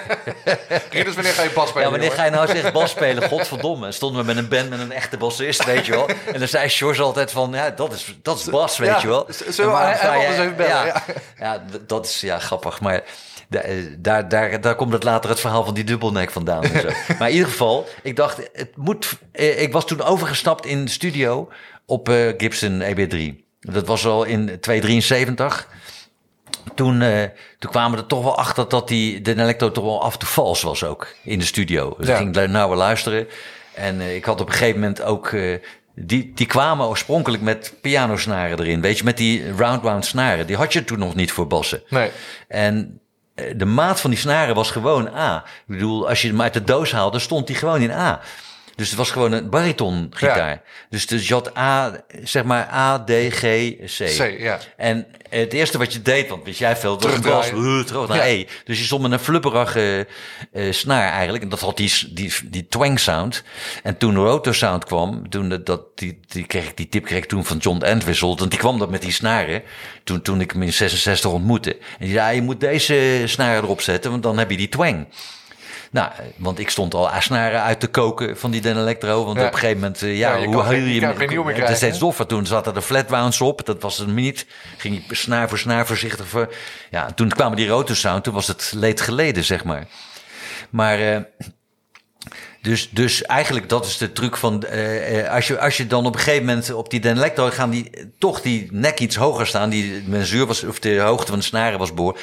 dus 1.04 1.14
wanneer 1.14 1.32
ga 1.32 1.42
je 1.42 1.50
bas 1.54 1.68
spelen? 1.68 1.84
Ja, 1.86 1.90
wanneer 1.90 2.12
ga 2.12 2.24
je 2.24 2.30
nou 2.30 2.46
zeggen 2.46 2.72
bas 2.72 2.90
spelen? 2.90 3.28
Godverdomme. 3.28 3.86
En 3.86 3.94
stonden 3.94 4.20
we 4.20 4.26
met 4.26 4.36
een 4.36 4.48
band 4.48 4.70
met 4.70 4.80
een 4.80 4.92
echte 4.92 5.16
bassist, 5.16 5.64
weet 5.64 5.86
je 5.86 5.92
wel. 5.92 6.08
En 6.32 6.38
dan 6.38 6.48
zei 6.48 6.68
George 6.68 7.02
altijd 7.02 7.30
van, 7.30 7.50
ja, 7.52 7.70
dat 7.70 7.92
is, 7.92 8.14
dat 8.22 8.38
is 8.38 8.44
bas, 8.44 8.78
weet 8.78 8.88
Ja, 8.88 9.00
je 9.00 9.06
wel. 9.08 9.26
zullen 9.48 9.72
we 9.72 10.26
even 10.26 10.56
bellen? 10.56 10.86
Ja, 10.86 11.02
Ja. 11.38 11.62
dat 11.86 12.06
is 12.06 12.20
ja, 12.20 12.38
grappig. 12.38 12.80
Maar 12.80 13.02
daar, 13.98 14.28
daar, 14.28 14.60
daar 14.60 14.74
komt 14.74 14.92
het 14.92 15.02
later 15.04 15.30
het 15.30 15.40
verhaal 15.40 15.64
van 15.64 15.74
die 15.74 15.84
dubbelnek 15.84 16.30
vandaan. 16.30 16.62
En 16.62 16.80
zo. 16.80 16.88
Maar 17.18 17.28
in 17.28 17.34
ieder 17.34 17.50
geval, 17.50 17.86
ik 18.02 18.16
dacht, 18.16 18.50
het 18.52 18.76
moet... 18.76 19.12
eh, 19.32 19.62
Ik 19.62 19.72
was 19.72 19.86
toen 19.86 20.02
overgestapt 20.02 20.66
in 20.66 20.84
de 20.84 20.90
studio 20.90 21.48
op 21.86 22.08
eh, 22.08 22.28
Gibson 22.36 22.82
EB3. 22.82 23.46
Dat 23.60 23.86
was 23.86 24.06
al 24.06 24.24
in 24.24 24.46
273 24.60 25.68
toen, 26.74 27.02
eh, 27.02 27.22
toen 27.58 27.70
kwamen 27.70 27.96
we 27.96 28.02
er 28.02 28.08
toch 28.08 28.22
wel 28.22 28.36
achter 28.38 28.68
dat 28.68 28.88
die, 28.88 29.20
de 29.20 29.30
Electro 29.40 29.70
toch 29.70 29.84
wel 29.84 30.02
af 30.02 30.12
en 30.12 30.18
toe 30.18 30.28
vals 30.28 30.62
was 30.62 30.84
ook 30.84 31.14
in 31.24 31.38
de 31.38 31.44
studio. 31.44 31.94
Dus 31.98 32.06
Ja. 32.06 32.12
ik 32.12 32.18
ging 32.18 32.34
daar 32.34 32.68
wel 32.68 32.76
luisteren. 32.76 33.26
En 33.74 34.00
eh, 34.00 34.14
ik 34.16 34.24
had 34.24 34.40
op 34.40 34.46
een 34.46 34.52
gegeven 34.52 34.80
moment 34.80 35.02
ook... 35.02 35.28
eh, 35.32 35.56
die, 36.00 36.32
die 36.34 36.46
kwamen 36.46 36.86
oorspronkelijk 36.86 37.42
met 37.42 37.74
pianosnaren 37.80 38.58
erin. 38.60 38.80
Weet 38.80 38.98
je, 38.98 39.04
met 39.04 39.16
die 39.16 39.52
round-wound 39.56 40.04
snaren. 40.06 40.46
Die 40.46 40.56
had 40.56 40.72
je 40.72 40.84
toen 40.84 40.98
nog 40.98 41.14
niet 41.14 41.32
voor 41.32 41.46
bassen. 41.46 41.82
Nee. 41.88 42.10
En 42.48 42.76
eh, 42.76 43.07
de 43.56 43.64
maat 43.64 44.00
van 44.00 44.10
die 44.10 44.18
snaren 44.18 44.54
was 44.54 44.70
gewoon 44.70 45.14
A. 45.14 45.36
Ik 45.46 45.74
bedoel, 45.74 46.08
als 46.08 46.22
je 46.22 46.28
hem 46.28 46.42
uit 46.42 46.52
de 46.52 46.64
doos 46.64 46.92
haalde, 46.92 47.18
stond 47.18 47.46
die 47.46 47.56
gewoon 47.56 47.80
in 47.80 47.90
A. 47.90 48.20
Dus 48.78 48.88
het 48.88 48.98
was 48.98 49.10
gewoon 49.10 49.32
een 49.32 49.50
bariton 49.50 50.06
gitaar. 50.10 50.50
Ja. 50.50 50.62
Dus, 50.88 51.28
je 51.28 51.34
had 51.34 51.56
A, 51.56 52.00
zeg 52.22 52.44
maar 52.44 52.68
A, 52.72 53.04
D, 53.04 53.10
G, 53.10 53.40
C. 53.40 54.04
C, 54.18 54.36
ja. 54.38 54.58
En 54.76 55.06
het 55.28 55.52
eerste 55.52 55.78
wat 55.78 55.92
je 55.92 56.02
deed, 56.02 56.28
want 56.28 56.44
wist 56.44 56.58
jij 56.58 56.76
veel, 56.76 57.00
was 57.00 57.50
uh, 57.50 57.80
terug 57.84 58.08
naar. 58.08 58.20
E. 58.20 58.46
Dus 58.64 58.78
je 58.78 58.84
stond 58.84 59.02
met 59.02 59.12
een 59.12 59.18
flubberige 59.18 60.06
eh, 60.52 60.72
snaar 60.72 61.12
eigenlijk. 61.12 61.42
En 61.42 61.48
dat 61.48 61.60
had 61.60 61.76
die, 61.76 61.92
die, 62.10 62.32
die 62.44 62.66
twang 62.68 63.00
sound. 63.00 63.42
En 63.82 63.96
toen 63.96 64.16
Roto 64.16 64.52
Sound 64.52 64.84
kwam, 64.84 65.28
toen 65.28 65.48
dat, 65.48 65.66
dat, 65.66 65.82
die, 65.94 66.20
die, 66.26 66.46
kreeg 66.46 66.68
ik, 66.68 66.76
die 66.76 66.88
tip 66.88 67.04
kreeg 67.04 67.18
ik 67.18 67.28
toen 67.28 67.44
van 67.44 67.56
John 67.56 67.82
Entwistle. 67.82 68.36
Want 68.36 68.50
die 68.50 68.58
kwam 68.58 68.78
dat 68.78 68.90
met 68.90 69.02
die 69.02 69.12
snaren. 69.12 69.62
Toen, 70.04 70.22
toen 70.22 70.40
ik 70.40 70.50
hem 70.50 70.62
in 70.62 70.72
66 70.72 71.30
ontmoette. 71.30 71.72
En 71.72 71.78
die 71.98 72.08
zei, 72.08 72.18
ja, 72.18 72.28
je 72.28 72.42
moet 72.42 72.60
deze 72.60 73.22
snaren 73.26 73.62
erop 73.62 73.80
zetten, 73.80 74.10
want 74.10 74.22
dan 74.22 74.38
heb 74.38 74.50
je 74.50 74.56
die 74.56 74.68
twang. 74.68 75.06
Nou, 75.90 76.10
eh, 76.10 76.24
want 76.36 76.58
ik 76.58 76.70
stond 76.70 76.94
al 76.94 77.10
snaren 77.18 77.62
uit 77.62 77.80
te 77.80 77.86
koken 77.86 78.38
van 78.38 78.50
die 78.50 78.60
Den 78.60 78.76
Electro. 78.78 79.24
Want 79.24 79.38
Ja. 79.38 79.46
op 79.46 79.52
een 79.52 79.58
gegeven 79.58 79.80
moment, 79.80 80.02
eh, 80.02 80.18
ja, 80.18 80.44
hoe 80.44 80.74
je 80.74 80.94
je 80.94 81.00
kan 81.00 81.16
geen 81.16 81.28
nieuw 81.28 81.42
meer 81.42 81.46
Het 81.46 81.46
is 81.46 81.52
krijgen, 81.54 81.76
steeds 81.76 81.98
doffer. 81.98 82.26
Toen 82.26 82.46
zaten 82.46 82.74
er 82.74 82.82
flatwounds 82.82 83.40
op. 83.40 83.66
Dat 83.66 83.82
was 83.82 83.98
het 83.98 84.08
niet. 84.08 84.46
Ging 84.76 85.02
je 85.08 85.14
snaar 85.14 85.48
voor 85.48 85.58
snaar 85.58 85.86
voorzichtig. 85.86 86.28
Voor, 86.28 86.54
ja, 86.90 87.12
toen 87.14 87.28
kwamen 87.28 87.56
die 87.56 87.68
roto 87.68 87.94
sound. 87.94 88.24
Toen 88.24 88.34
was 88.34 88.46
het 88.46 88.72
leed 88.76 89.00
geleden, 89.00 89.44
zeg 89.44 89.64
maar. 89.64 89.86
Maar... 90.70 91.00
eh, 91.00 91.20
dus, 92.62 92.90
dus 92.90 93.22
eigenlijk 93.22 93.68
dat 93.68 93.86
is 93.86 93.96
de 93.98 94.12
truc 94.12 94.36
van 94.36 94.62
eh, 94.64 95.18
eh, 95.20 95.32
als, 95.32 95.46
je, 95.46 95.60
als 95.60 95.76
je 95.76 95.86
dan 95.86 96.06
op 96.06 96.14
een 96.14 96.20
gegeven 96.20 96.46
moment 96.46 96.72
op 96.72 96.90
die 96.90 97.00
Den 97.00 97.16
Electro 97.16 97.50
gaan 97.50 97.70
die 97.70 97.90
eh, 97.90 98.04
toch 98.18 98.40
die 98.40 98.68
nek 98.70 98.98
iets 99.00 99.16
hoger 99.16 99.46
staan, 99.46 99.70
die 99.70 100.02
mensuur 100.06 100.46
was 100.46 100.64
of 100.64 100.78
de 100.78 100.98
hoogte 100.98 101.30
van 101.30 101.38
de 101.38 101.44
snaren 101.44 101.78
was 101.78 101.94
boor. 101.94 102.18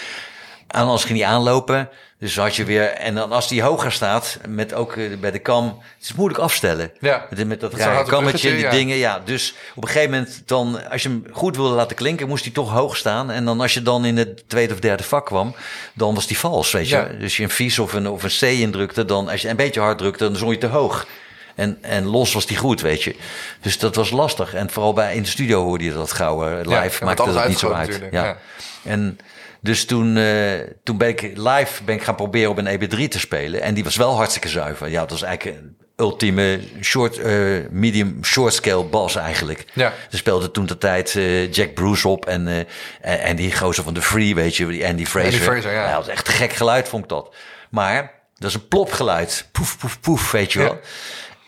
En 0.76 0.82
anders 0.82 1.04
ging 1.04 1.18
die 1.18 1.28
aanlopen. 1.28 1.90
Dus 2.20 2.36
had 2.38 2.56
je 2.56 2.64
weer 2.64 2.92
en 2.92 3.16
dan 3.16 3.32
als 3.32 3.48
die 3.48 3.62
hoger 3.62 3.92
staat 3.92 4.38
met 4.48 4.74
ook 4.74 4.96
eh, 4.96 5.18
bij 5.20 5.32
de 5.32 5.40
kam, 5.40 5.66
het 5.66 6.04
is 6.04 6.14
moeilijk 6.14 6.40
afstellen. 6.40 6.92
Ja. 7.00 7.26
Met, 7.30 7.48
met 7.48 7.60
dat 7.60 7.74
rare 7.74 8.06
kammetje 8.06 8.50
en 8.50 8.56
die 8.56 8.64
ja. 8.64 8.72
dingen. 8.72 8.98
Ja, 8.98 9.22
dus 9.26 9.56
op 9.76 9.84
een 9.84 9.90
gegeven 9.90 10.12
moment 10.12 10.42
dan, 10.46 10.90
als 10.90 11.04
je 11.04 11.10
hem 11.10 11.26
goed 11.32 11.56
wilde 11.56 11.76
laten 11.76 11.96
klinken, 11.96 12.28
moest 12.28 12.44
hij 12.44 12.54
toch 12.54 12.72
hoog 12.72 12.98
staan. 12.98 13.32
En 13.32 13.46
dan 13.46 13.62
als 13.62 13.74
je 13.74 13.82
dan 13.82 14.06
in 14.06 14.18
het 14.18 14.50
tweede 14.50 14.74
of 14.74 14.80
derde 14.80 15.04
vak 15.04 15.26
kwam, 15.26 15.56
dan 15.94 16.16
was 16.16 16.28
die 16.28 16.38
vals, 16.38 16.72
weet 16.72 16.90
je. 16.90 16.96
Ja. 16.96 17.10
Dus 17.20 17.38
je 17.38 17.44
een 17.44 17.50
vies 17.50 17.80
of 17.80 17.94
een, 17.94 18.08
of 18.10 18.24
een 18.24 18.30
C 18.40 18.42
indrukte, 18.42 19.06
dan 19.06 19.30
als 19.30 19.42
je 19.42 19.50
een 19.50 19.56
beetje 19.56 19.80
hard 19.80 19.98
drukte, 19.98 20.24
dan 20.24 20.36
zong 20.36 20.52
je 20.52 20.58
te 20.58 20.68
hoog. 20.68 21.08
En, 21.56 21.78
en 21.82 22.06
los 22.06 22.34
was 22.34 22.46
die 22.46 22.58
goed, 22.58 22.82
weet 22.82 23.04
je. 23.04 23.16
Dus 23.62 23.80
dat 23.80 23.96
was 23.96 24.10
lastig. 24.10 24.54
En 24.54 24.70
vooral 24.70 24.94
bij 24.94 25.16
in 25.16 25.22
de 25.22 25.30
studio 25.30 25.64
hoorde 25.64 25.84
je 25.84 25.94
dat 25.94 26.12
gauw. 26.12 26.48
eh, 26.48 26.58
Live 26.58 27.00
Ja, 27.00 27.06
maakte 27.06 27.34
dat 27.34 27.48
niet 27.48 27.60
zo 27.60 27.72
uit. 27.72 27.88
Ja. 27.88 27.98
natuurlijk, 28.02 28.38
En 28.84 29.18
dus 29.66 29.86
toen, 29.86 30.18
eh, 30.18 30.60
toen 30.84 30.98
ben 30.98 31.08
ik 31.08 31.22
live 31.22 31.84
ben 31.84 31.96
ik 31.96 32.04
gaan 32.04 32.16
proberen 32.16 32.50
op 32.50 32.58
een 32.58 32.68
EB3 32.68 33.08
te 33.08 33.20
spelen. 33.20 33.62
En 33.62 33.74
die 33.74 33.84
was 33.84 33.96
wel 33.96 34.16
hartstikke 34.16 34.50
zuiver. 34.50 34.90
Ja, 34.90 35.00
dat 35.00 35.10
was 35.10 35.22
eigenlijk 35.22 35.58
een 35.58 35.78
ultieme 35.96 36.60
short, 36.82 37.18
eh, 37.18 37.36
medium 37.70 38.24
short 38.24 38.54
scale 38.54 38.84
bas 38.84 39.16
eigenlijk. 39.16 39.66
Ja. 39.74 39.94
Er 40.12 40.18
speelde 40.18 40.52
toen 40.52 40.66
de 40.66 40.78
tijd 40.78 41.16
eh, 41.16 41.52
Jack 41.52 41.74
Bruce 41.74 42.08
op 42.08 42.26
en, 42.26 42.48
en, 42.48 42.68
en 43.02 43.36
die 43.36 43.56
gozer 43.56 43.84
van 43.84 43.94
The 43.94 44.02
Free, 44.02 44.36
weet 44.36 44.56
je, 44.56 44.68
die 44.68 44.88
Andy 44.88 45.06
Fraser. 45.06 45.32
Andy 45.32 45.44
Fraser, 45.44 45.74
ja. 45.74 45.88
dat 45.88 46.06
was 46.06 46.08
echt 46.08 46.30
gek 46.30 46.54
geluid, 46.54 46.88
vond 46.88 47.04
ik 47.04 47.10
dat. 47.10 47.36
Maar 47.70 48.12
dat 48.36 48.50
is 48.50 48.56
een 48.56 48.68
plopgeluid. 48.68 49.48
Poef, 49.52 49.78
poef, 49.78 50.00
poef, 50.00 50.32
weet 50.32 50.54
je 50.54 50.60
wel. 50.60 50.74
Ja. 50.74 50.80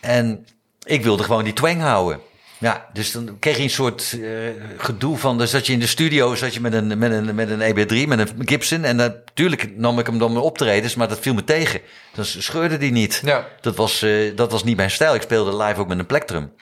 En 0.00 0.46
ik 0.82 1.02
wilde 1.02 1.22
gewoon 1.22 1.44
die 1.44 1.52
twang 1.52 1.80
houden. 1.80 2.20
Ja, 2.58 2.88
dus 2.92 3.12
dan 3.12 3.36
kreeg 3.38 3.56
je 3.56 3.62
een 3.62 3.70
soort 3.70 4.18
eh, 4.22 4.28
gedoe 4.76 5.18
van. 5.18 5.38
Dus 5.38 5.50
dat 5.50 5.66
je 5.66 5.72
in 5.72 5.78
de 5.78 5.86
studio 5.86 6.34
zat 6.34 6.54
je 6.54 6.60
met 6.60 6.72
een, 6.72 6.98
met 6.98 7.12
een, 7.12 7.34
met 7.34 7.50
een 7.50 7.60
EB3, 7.60 8.08
met 8.08 8.18
een 8.18 8.48
Gibson. 8.48 8.84
En 8.84 8.96
natuurlijk 8.96 9.76
nam 9.76 9.98
ik 9.98 10.06
hem 10.06 10.18
dan 10.18 10.32
met 10.32 10.42
optredens, 10.42 10.94
maar 10.94 11.08
dat 11.08 11.18
viel 11.18 11.34
me 11.34 11.44
tegen. 11.44 11.80
Dan 12.14 12.24
scheurde 12.24 12.78
die 12.78 12.92
niet. 12.92 13.20
Ja. 13.24 13.46
Dat, 13.60 13.76
was, 13.76 14.02
eh, 14.02 14.36
dat 14.36 14.52
was 14.52 14.64
niet 14.64 14.76
mijn 14.76 14.90
stijl. 14.90 15.14
Ik 15.14 15.22
speelde 15.22 15.56
live 15.56 15.80
ook 15.80 15.88
met 15.88 15.98
een 15.98 16.06
plektrum. 16.06 16.52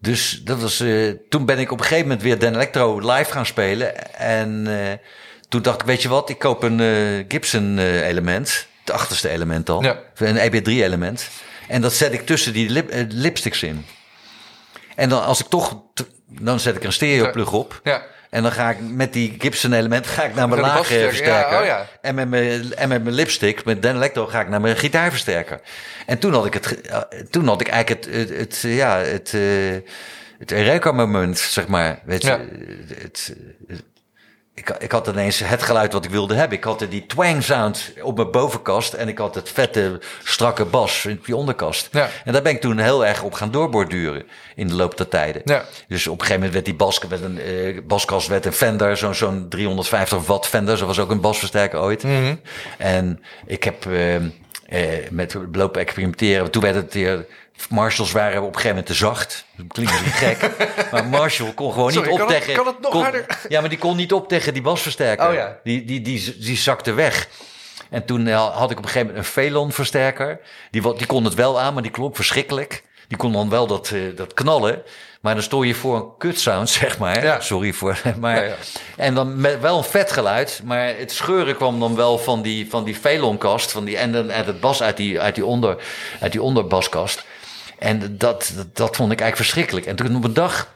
Dus 0.00 0.40
dat 0.44 0.60
was, 0.60 0.80
eh, 0.80 1.12
toen 1.28 1.46
ben 1.46 1.58
ik 1.58 1.70
op 1.70 1.78
een 1.78 1.84
gegeven 1.84 2.06
moment 2.06 2.22
weer 2.22 2.38
Den 2.38 2.54
Electro 2.54 2.98
live 2.98 3.32
gaan 3.32 3.46
spelen. 3.46 4.14
En 4.14 4.68
toen 5.48 5.62
dacht 5.62 5.80
ik, 5.80 5.86
weet 5.86 6.02
je 6.02 6.08
wat, 6.08 6.28
ik 6.28 6.38
koop 6.38 6.62
een 6.62 6.78
Gibson 7.28 7.78
element. 7.78 8.66
Het 8.80 8.94
achterste 8.94 9.28
element 9.28 9.70
al. 9.70 9.82
Ja. 9.82 9.98
Een 10.16 10.36
EB3 10.36 10.82
element. 10.82 11.28
En 11.68 11.80
dat 11.80 11.92
zet 11.92 12.12
ik 12.12 12.26
tussen 12.26 12.52
die 12.52 12.70
lip, 12.70 13.06
lipsticks 13.08 13.62
in. 13.62 13.84
En 14.94 15.08
dan 15.08 15.24
als 15.24 15.40
ik 15.40 15.46
toch, 15.46 15.82
dan 16.28 16.60
zet 16.60 16.76
ik 16.76 16.84
een 16.84 16.92
stereo 16.92 17.30
plug 17.30 17.52
op. 17.52 17.80
Ja. 17.84 18.02
En 18.30 18.42
dan 18.42 18.52
ga 18.52 18.70
ik 18.70 18.76
met 18.80 19.12
die 19.12 19.34
Gibson 19.38 19.72
element 19.72 20.06
ga 20.06 20.22
ik 20.24 20.34
naar 20.34 20.48
mijn 20.48 20.60
basversterker, 20.60 21.04
ja, 21.04 21.08
versterker. 21.10 21.58
oh 21.60 21.64
ja. 21.66 21.86
En 22.00 22.14
met 22.14 22.28
mijn, 22.28 22.74
en 22.74 22.88
met 22.88 23.02
mijn 23.02 23.14
lipstick, 23.14 23.64
met 23.64 23.82
Den 23.82 23.94
Electro, 23.94 24.26
ga 24.26 24.40
ik 24.40 24.48
naar 24.48 24.60
mijn 24.60 24.76
gitaarversterker. 24.76 25.60
En 26.06 26.18
toen 26.18 26.32
had 26.32 26.46
ik 26.46 26.54
het, 26.54 26.80
eh, 26.80 26.98
toen 27.30 27.46
had 27.46 27.60
ik 27.60 27.68
eigenlijk 27.68 28.04
het, 28.04 28.14
het, 28.14 28.38
het 28.38 28.60
eh, 28.64 28.76
ja, 28.76 28.98
het, 28.98 29.34
eh, 29.34 29.40
het 30.38 30.52
Eureka-moment, 30.52 31.38
zeg 31.38 31.66
maar. 31.66 31.98
Weet 32.04 32.22
je, 32.22 32.28
Ja. 32.28 32.38
het, 33.02 33.34
het- 33.66 33.82
ik, 34.54 34.68
ik 34.68 34.92
had 34.92 35.08
ineens 35.08 35.38
het 35.38 35.62
geluid 35.62 35.92
wat 35.92 36.04
ik 36.04 36.10
wilde 36.10 36.34
hebben. 36.34 36.58
Ik 36.58 36.64
had 36.64 36.86
die 36.90 37.06
twang 37.06 37.42
sound 37.42 37.92
op 38.02 38.16
mijn 38.16 38.30
bovenkast 38.30 38.92
en 38.92 39.08
ik 39.08 39.18
had 39.18 39.34
het 39.34 39.48
vette, 39.48 40.00
strakke 40.24 40.64
bas 40.64 41.06
in 41.06 41.20
die 41.24 41.36
onderkast. 41.36 41.88
Ja. 41.92 42.08
En 42.24 42.32
daar 42.32 42.42
ben 42.42 42.52
ik 42.52 42.60
toen 42.60 42.78
heel 42.78 43.06
erg 43.06 43.22
op 43.22 43.32
gaan 43.32 43.50
doorborduren 43.50 44.26
in 44.54 44.68
de 44.68 44.74
loop 44.74 44.96
der 44.96 45.08
tijden. 45.08 45.42
Ja. 45.44 45.64
Dus 45.88 46.06
op 46.06 46.12
een 46.12 46.26
gegeven 46.26 46.34
moment 46.34 46.52
werd 46.52 46.64
die 46.64 46.74
bas, 46.74 46.98
werd 47.08 47.22
een, 47.22 47.38
eh, 47.38 47.78
baskast 47.86 48.28
werd 48.28 48.46
een 48.46 48.52
Fender, 48.52 48.96
zo'n 48.96 49.14
zo'n 49.14 49.48
350 49.48 50.26
watt 50.26 50.46
Fender. 50.46 50.78
Zo 50.78 50.86
was 50.86 50.98
ook 50.98 51.10
een 51.10 51.20
basversterker 51.20 51.80
ooit. 51.80 52.02
Mhm. 52.02 52.34
En 52.78 53.22
ik 53.46 53.64
heb 53.64 53.86
eh, 53.86 55.10
met 55.10 55.36
lopen 55.52 55.80
experimenteren. 55.80 56.50
Toen 56.50 56.62
werd 56.62 56.74
het 56.74 56.94
weer... 56.94 57.26
Marshalls 57.68 58.12
waren 58.12 58.36
op 58.40 58.46
een 58.48 58.54
gegeven 58.54 58.68
moment 58.68 58.86
te 58.86 58.94
zacht. 58.94 59.44
Dat 59.56 59.66
klinkt 59.68 59.92
misschien 59.92 60.36
gek. 60.36 60.50
maar 60.92 61.04
Marshall 61.06 61.52
kon 61.54 61.72
gewoon 61.72 61.92
Sorry, 61.92 62.10
niet 62.10 62.20
op 62.20 62.26
kan 62.26 62.34
het- 62.36 62.44
tegen... 62.44 62.62
kan 62.62 62.72
het 62.72 62.80
nog 62.80 62.90
kon- 62.92 63.02
harder? 63.02 63.26
Ja, 63.48 63.60
maar 63.60 63.68
die 63.68 63.78
kon 63.78 63.96
niet 63.96 64.12
op 64.12 64.28
tegen 64.28 64.52
die 64.52 64.62
basversterker. 64.62 65.28
Oh 65.28 65.34
ja. 65.34 65.58
die, 65.64 65.84
die, 65.84 66.00
die, 66.00 66.36
die 66.38 66.56
zakte 66.56 66.92
weg. 66.92 67.28
En 67.90 68.04
toen 68.04 68.26
eh, 68.26 68.56
had 68.56 68.70
ik 68.70 68.78
op 68.78 68.84
een 68.84 68.90
gegeven 68.90 69.06
moment 69.06 69.26
een 69.26 69.32
Velon 69.32 69.72
versterker. 69.72 70.40
Die, 70.70 70.94
die 70.96 71.06
kon 71.06 71.24
het 71.24 71.34
wel 71.34 71.60
aan, 71.60 71.72
maar 71.74 71.82
die 71.82 71.90
klonk 71.92 72.16
verschrikkelijk. 72.16 72.82
Die 73.08 73.18
kon 73.18 73.32
dan 73.32 73.48
wel 73.50 73.66
dat, 73.66 73.90
eh, 73.94 74.00
dat 74.16 74.34
knallen. 74.34 74.82
Maar 75.20 75.34
dan 75.34 75.42
stond 75.42 75.66
je 75.66 75.74
voor 75.74 75.96
een 75.96 76.08
kutsound, 76.18 76.70
zeg 76.80 76.98
maar. 76.98 77.24
Ja. 77.24 77.40
Sorry 77.40 77.72
voor... 77.72 78.00
Maar, 78.20 78.36
Ja, 78.36 78.42
ja. 78.42 78.54
En 78.96 79.14
dan 79.14 79.40
met 79.40 79.60
wel 79.60 79.78
een 79.78 79.84
vet 79.84 80.12
geluid. 80.12 80.60
Maar 80.64 80.86
het 80.98 81.12
scheuren 81.12 81.56
kwam 81.56 81.80
dan 81.80 81.96
wel 81.96 82.18
van 82.18 82.42
die, 82.42 82.70
van 82.70 82.84
die 82.84 82.98
Velonkast. 82.98 83.72
Van 83.72 83.84
die, 83.84 83.96
en, 83.96 84.12
dan- 84.12 84.30
en 84.30 84.44
het 84.44 84.60
bas 84.60 84.82
uit 84.82 84.96
die, 84.96 85.20
uit 85.20 85.34
die, 85.34 85.44
onder, 85.46 85.76
uit 86.20 86.32
die 86.32 86.42
onderbaskast. 86.42 87.24
En 87.84 87.98
dat, 88.18 88.18
dat, 88.18 88.52
dat 88.72 88.96
vond 88.96 89.12
ik 89.12 89.20
eigenlijk 89.20 89.36
verschrikkelijk. 89.36 89.86
En 89.86 89.96
toen 89.96 90.16
op 90.16 90.24
een 90.24 90.34
dag 90.34 90.72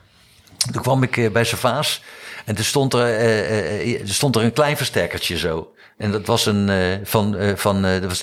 toen 0.73 0.83
kwam 0.83 1.03
ik 1.03 1.17
eh, 1.17 1.31
bij 1.31 1.45
Savaas 1.45 2.03
en 2.45 2.55
toen 2.55 2.65
stond 2.65 2.95
er, 2.95 3.01
eh, 3.01 3.95
eh, 3.95 4.01
er 4.01 4.15
stond 4.15 4.37
er 4.37 4.43
een 4.43 4.53
klein 4.53 4.77
versterkertje 4.77 5.39
zo. 5.39 5.73
En 5.97 6.11
dat 6.11 6.27
was 6.27 6.47
een 6.47 6.71
van, 7.05 7.37
van 7.57 7.83
dat 7.83 8.05
was, 8.05 8.23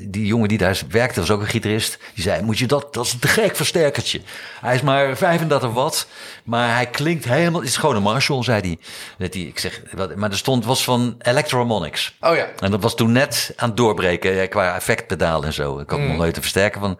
die 0.00 0.26
jongen 0.26 0.48
die 0.48 0.58
daar 0.58 0.80
werkte, 0.90 1.20
was 1.20 1.30
ook 1.30 1.40
een 1.40 1.46
gitarist. 1.46 1.98
Die 2.14 2.22
zei: 2.22 2.42
Moet 2.42 2.58
je 2.58 2.66
dat, 2.66 2.94
dat 2.94 3.06
is 3.06 3.12
een 3.12 3.18
te 3.18 3.28
gek 3.28 3.56
versterkertje. 3.56 4.20
Hij 4.60 4.74
is 4.74 4.80
maar 4.80 5.16
35 5.16 5.72
watt, 5.72 6.06
maar 6.44 6.74
hij 6.74 6.86
klinkt 6.86 7.24
helemaal. 7.24 7.60
Het 7.60 7.68
is 7.68 7.76
gewoon 7.76 7.96
een 7.96 8.02
Marshall, 8.02 8.42
zei 8.42 8.60
hij. 8.60 8.78
Dat 9.18 9.34
hij 9.34 9.42
ik 9.42 9.58
zeg, 9.58 9.82
wat, 9.92 10.16
maar 10.16 10.30
er 10.30 10.36
stond, 10.36 10.64
was 10.64 10.84
van 10.84 11.14
Electroharmonics. 11.18 12.16
Oh 12.20 12.36
ja. 12.36 12.46
En 12.58 12.70
dat 12.70 12.82
was 12.82 12.94
toen 12.94 13.12
net 13.12 13.52
aan 13.56 13.68
het 13.68 13.76
doorbreken 13.76 14.48
qua 14.48 14.74
effectpedaal 14.74 15.44
en 15.44 15.52
zo. 15.52 15.78
Ik 15.78 15.90
had 15.90 16.00
nog 16.00 16.16
nooit 16.16 16.36
een 16.36 16.42
versterker 16.42 16.80
van. 16.80 16.98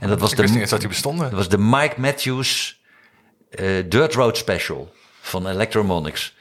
En 0.00 0.08
dat 0.08 0.20
was 0.20 0.30
Ik 0.30 0.36
de, 0.36 0.42
wist 0.42 0.54
niet 0.54 0.70
dat 0.70 0.80
die 0.80 0.88
bestonden. 0.88 1.24
dat 1.24 1.38
was 1.38 1.48
de 1.48 1.58
Mike 1.58 2.00
Matthews 2.00 2.80
eh, 3.50 3.68
Dirt 3.88 4.14
Road 4.14 4.36
Special 4.36 4.92
van 5.20 5.48
Electromonics. 5.48 6.34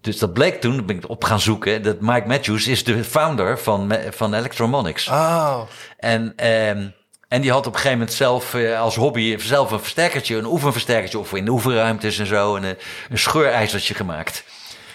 Dus 0.00 0.18
dat 0.18 0.32
bleek 0.32 0.60
toen, 0.60 0.86
ben 0.86 0.96
ik 0.96 1.08
op 1.08 1.24
gaan 1.24 1.40
zoeken, 1.40 1.82
dat 1.82 2.00
Mike 2.00 2.26
Matthews 2.26 2.66
is 2.66 2.84
de 2.84 3.04
founder 3.04 3.58
van, 3.58 3.92
van 4.10 4.34
Electromonics. 4.34 5.08
Oh, 5.08 5.60
En, 5.96 6.32
ehm, 6.36 6.88
en 7.28 7.40
die 7.40 7.50
had 7.50 7.66
op 7.66 7.72
een 7.72 7.78
gegeven 7.78 7.98
moment 7.98 8.16
zelf 8.16 8.54
eh, 8.54 8.80
als 8.80 8.96
hobby 8.96 9.38
zelf 9.38 9.70
een 9.70 9.80
versterkertje, 9.80 10.36
een 10.36 10.46
oefenversterkertje 10.46 11.18
of 11.18 11.32
in 11.32 11.44
de 11.44 11.50
oefenruimtes 11.50 12.18
en 12.18 12.26
zo, 12.26 12.56
en 12.56 12.62
een, 12.62 12.76
een 13.10 13.18
scheurijzertje 13.18 13.94
gemaakt. 13.94 14.44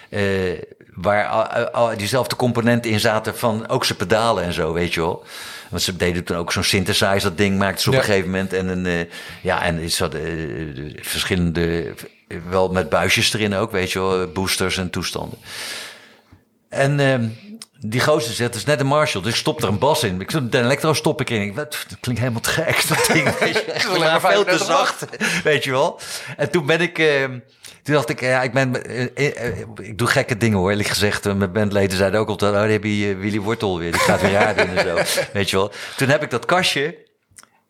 Eh, 0.09 0.21
waar 0.95 1.25
al- 1.69 1.97
diezelfde 1.97 2.35
componenten 2.35 2.91
in 2.91 2.99
zaten 2.99 3.37
van 3.37 3.67
ook 3.67 3.85
zijn 3.85 3.97
pedalen 3.97 4.43
en 4.43 4.53
zo, 4.53 4.73
weet 4.73 4.93
je 4.93 4.99
wel. 4.99 5.25
Want 5.69 5.81
ze 5.81 5.95
deden 5.95 6.23
toen 6.23 6.37
ook 6.37 6.51
zo'n 6.51 6.63
synthesizer 6.63 7.35
ding, 7.35 7.57
maakten 7.57 7.81
ze 7.81 7.87
op 7.89 7.93
Ja. 7.93 7.99
een 7.99 8.05
gegeven 8.05 8.29
moment. 8.29 8.53
En, 8.53 8.67
een, 8.67 8.85
eh, 8.85 9.11
ja, 9.41 9.61
en 9.63 9.89
ze 9.89 10.03
hadden 10.03 10.21
eh, 10.21 11.03
verschillende, 11.03 11.93
wel 12.49 12.69
met 12.69 12.89
buisjes 12.89 13.33
erin 13.33 13.55
ook, 13.55 13.71
weet 13.71 13.91
je 13.91 13.99
wel, 13.99 14.27
boosters 14.27 14.77
en 14.77 14.89
toestanden. 14.89 15.37
En 16.69 16.99
ehm, 16.99 17.27
die 17.79 18.01
gozer 18.01 18.33
zegt, 18.33 18.49
het 18.49 18.55
is 18.55 18.65
net 18.65 18.79
een 18.79 18.85
Marshall, 18.87 19.21
dus 19.23 19.31
ik 19.31 19.37
stop 19.37 19.61
er 19.61 19.67
een 19.67 19.79
bas 19.79 20.03
in. 20.03 20.21
Ik 20.21 20.51
de 20.51 20.59
elektro 20.59 20.93
stop 20.93 21.21
ik 21.21 21.29
in. 21.29 21.41
Ik, 21.41 21.55
dat 21.55 21.85
klinkt 21.99 22.21
helemaal 22.21 22.41
te 22.41 22.49
gek, 22.49 22.87
dat 22.87 23.05
ding. 23.13 23.37
Weet 23.37 23.53
je, 23.53 23.61
echt 23.71 23.97
maar 23.97 24.21
veel 24.21 24.43
te 24.43 24.57
35 24.57 24.65
zacht, 24.67 25.05
weet 25.43 25.63
je 25.63 25.71
wel. 25.71 25.99
En 26.37 26.51
toen 26.51 26.65
ben 26.65 26.81
ik... 26.81 26.99
ehm, 26.99 27.39
toen 27.85 27.93
dacht 27.95 28.09
ik, 28.09 28.21
ja, 28.21 28.41
ik 28.41 28.53
ben, 28.53 28.85
eh, 28.85 29.03
eh, 29.15 29.47
eh, 29.47 29.57
ik 29.81 29.97
doe 29.97 30.07
gekke 30.07 30.37
dingen 30.37 30.57
hoor, 30.57 30.69
eerlijk 30.69 30.89
gezegd. 30.89 31.23
Mijn 31.23 31.51
bandleden 31.51 31.97
zeiden 31.97 32.19
ook 32.19 32.27
altijd, 32.27 32.51
oh, 32.51 32.57
daar 32.57 32.69
heb 32.69 32.83
je 32.83 33.15
Willy 33.15 33.39
Wortel 33.39 33.79
weer, 33.79 33.91
die 33.91 34.01
gaat 34.01 34.21
weer 34.21 34.31
raar 34.31 34.55
doen 34.55 34.77
en 34.77 34.85
zo. 34.85 34.95
Weet 35.33 35.49
je 35.49 35.55
wel. 35.55 35.71
Toen 35.97 36.09
heb 36.09 36.23
ik 36.23 36.29
dat 36.29 36.45
kastje, 36.45 36.97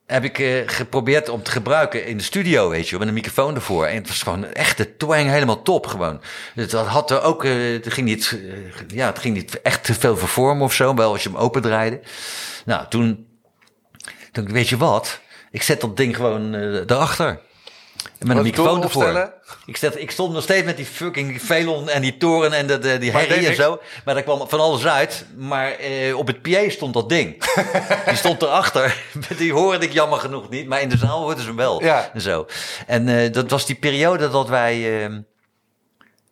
heb 0.05 0.24
ik 0.24 0.66
geprobeerd 0.66 1.30
om 1.30 1.43
te 1.43 1.51
gebruiken 1.51 2.05
in 2.05 2.18
de 2.18 2.24
studio, 2.24 2.70
weet 2.70 2.89
je 2.89 2.97
met 2.97 3.07
een 3.07 3.13
microfoon 3.13 3.55
ervoor. 3.55 3.86
En 3.86 3.95
het 3.95 4.07
was 4.07 4.24
gewoon 4.24 4.45
echt 4.45 4.78
de 4.78 4.97
twang 4.97 5.30
helemaal 5.30 5.61
top 5.61 5.88
gewoon. 5.88 6.22
Het 6.53 6.72
had 6.72 7.11
er 7.11 7.22
ook, 7.22 7.43
het 7.43 7.93
ging 7.93 8.07
niet, 8.07 8.39
ja, 8.88 9.05
het 9.05 9.20
ging 9.20 9.36
niet 9.36 9.61
echt 9.61 9.84
te 9.84 9.93
veel 9.93 10.18
vervormen 10.18 10.63
of 10.63 10.74
zo, 10.74 10.93
wel 10.93 11.11
als 11.11 11.24
je 11.24 11.30
hem 11.30 11.38
opendraaide. 11.38 11.99
Nou, 12.66 12.86
toen, 12.89 13.28
toen 14.32 14.51
weet 14.51 14.70
je 14.70 14.78
wat, 14.78 15.20
ik 15.51 15.61
zet 15.61 15.82
dat 15.82 15.97
ding 15.97 16.16
gewoon 16.16 16.53
erachter. 16.53 17.39
En 18.20 18.28
met 18.28 18.38
een 18.38 18.43
microfoon 18.43 18.84
ervoor. 18.84 19.34
Ik, 19.66 19.78
zet, 19.78 20.01
ik 20.01 20.12
stond 20.12 20.34
nog 20.34 20.43
steeds 20.43 20.66
met 20.66 20.78
die 20.78 20.86
fucking 20.86 21.41
velon 21.41 21.89
en 21.89 22.01
die 22.01 22.18
toren 22.18 22.53
en 22.53 22.68
de, 22.68 22.78
de, 22.80 22.97
die 22.97 23.12
herrie 23.12 23.47
en 23.47 23.56
zo. 23.56 23.80
Maar 24.06 24.14
daar 24.14 24.24
kwam 24.24 24.49
van 24.49 24.60
alles 24.60 24.86
uit. 24.86 25.26
Maar 25.36 25.72
eh, 25.72 26.18
op 26.18 26.28
het 26.28 26.41
PA 26.41 26.70
stond 26.70 26.93
dat 26.93 27.10
ding. 27.10 27.43
die 28.08 28.16
stond 28.16 28.41
erachter. 28.41 29.03
Die 29.38 29.53
hoorde 29.53 29.86
ik 29.86 29.91
jammer 29.93 30.20
genoeg 30.20 30.49
niet. 30.49 30.68
Maar 30.68 30.82
in 30.82 30.89
de 30.89 30.97
zaal 30.97 31.22
hoorden 31.22 31.39
ze 31.41 31.47
hem 31.47 31.56
wel. 31.58 31.84
Ja. 31.84 32.12
En, 32.14 32.22
zo. 32.22 32.47
en 32.88 33.08
eh, 33.08 33.32
dat 33.32 33.49
was 33.49 33.66
die 33.66 33.76
periode 33.76 34.30
dat 34.30 34.49
wij 34.49 35.03
ehm, 35.03 35.22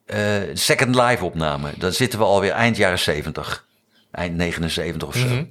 eh, 0.06 0.50
Second 0.54 0.96
Live 0.96 1.26
opnamen. 1.26 1.74
Dan 1.78 1.92
zitten 1.92 2.20
we 2.20 2.26
alweer 2.26 2.52
eind 2.52 2.78
jaren 2.78 3.00
70. 3.00 3.66
Eind 4.12 4.36
79 4.36 5.08
of 5.08 5.16
zo. 5.16 5.26
Mhm. 5.26 5.44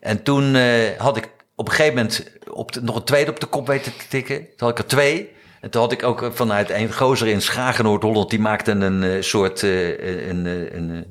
En 0.00 0.22
toen 0.22 0.54
had 0.98 1.16
ik 1.16 1.28
op 1.56 1.68
een 1.68 1.74
gegeven 1.74 1.96
moment 1.96 2.24
op 2.50 2.72
de- 2.72 2.82
nog 2.82 2.96
een 2.96 3.04
tweede 3.04 3.30
op 3.30 3.40
de 3.40 3.46
kop 3.46 3.66
weten 3.66 3.96
te 3.96 4.08
tikken. 4.08 4.36
Toen 4.38 4.68
had 4.68 4.70
ik 4.70 4.78
er 4.78 4.86
twee. 4.86 5.30
En 5.62 5.70
toen 5.70 5.80
had 5.80 5.92
ik 5.92 6.02
ook 6.02 6.30
vanuit 6.34 6.70
een 6.70 6.92
gozer 6.92 7.28
in 7.28 7.42
Schagen, 7.42 7.84
Noord-Holland, 7.84 8.30
die 8.30 8.40
maakte 8.40 8.70
een 8.70 9.02
eh, 9.02 9.22
soort, 9.22 9.62
eh, 9.62 9.88
een, 10.28 10.44
een, 10.46 10.76
een, 10.76 10.90
eh, 10.90 11.02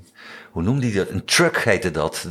hoe 0.52 0.64
noemde 0.64 0.86
hij 0.86 0.96
dat? 0.96 1.10
Een 1.10 1.26
truck 1.26 1.58
heette 1.58 1.92
dat. 1.92 2.28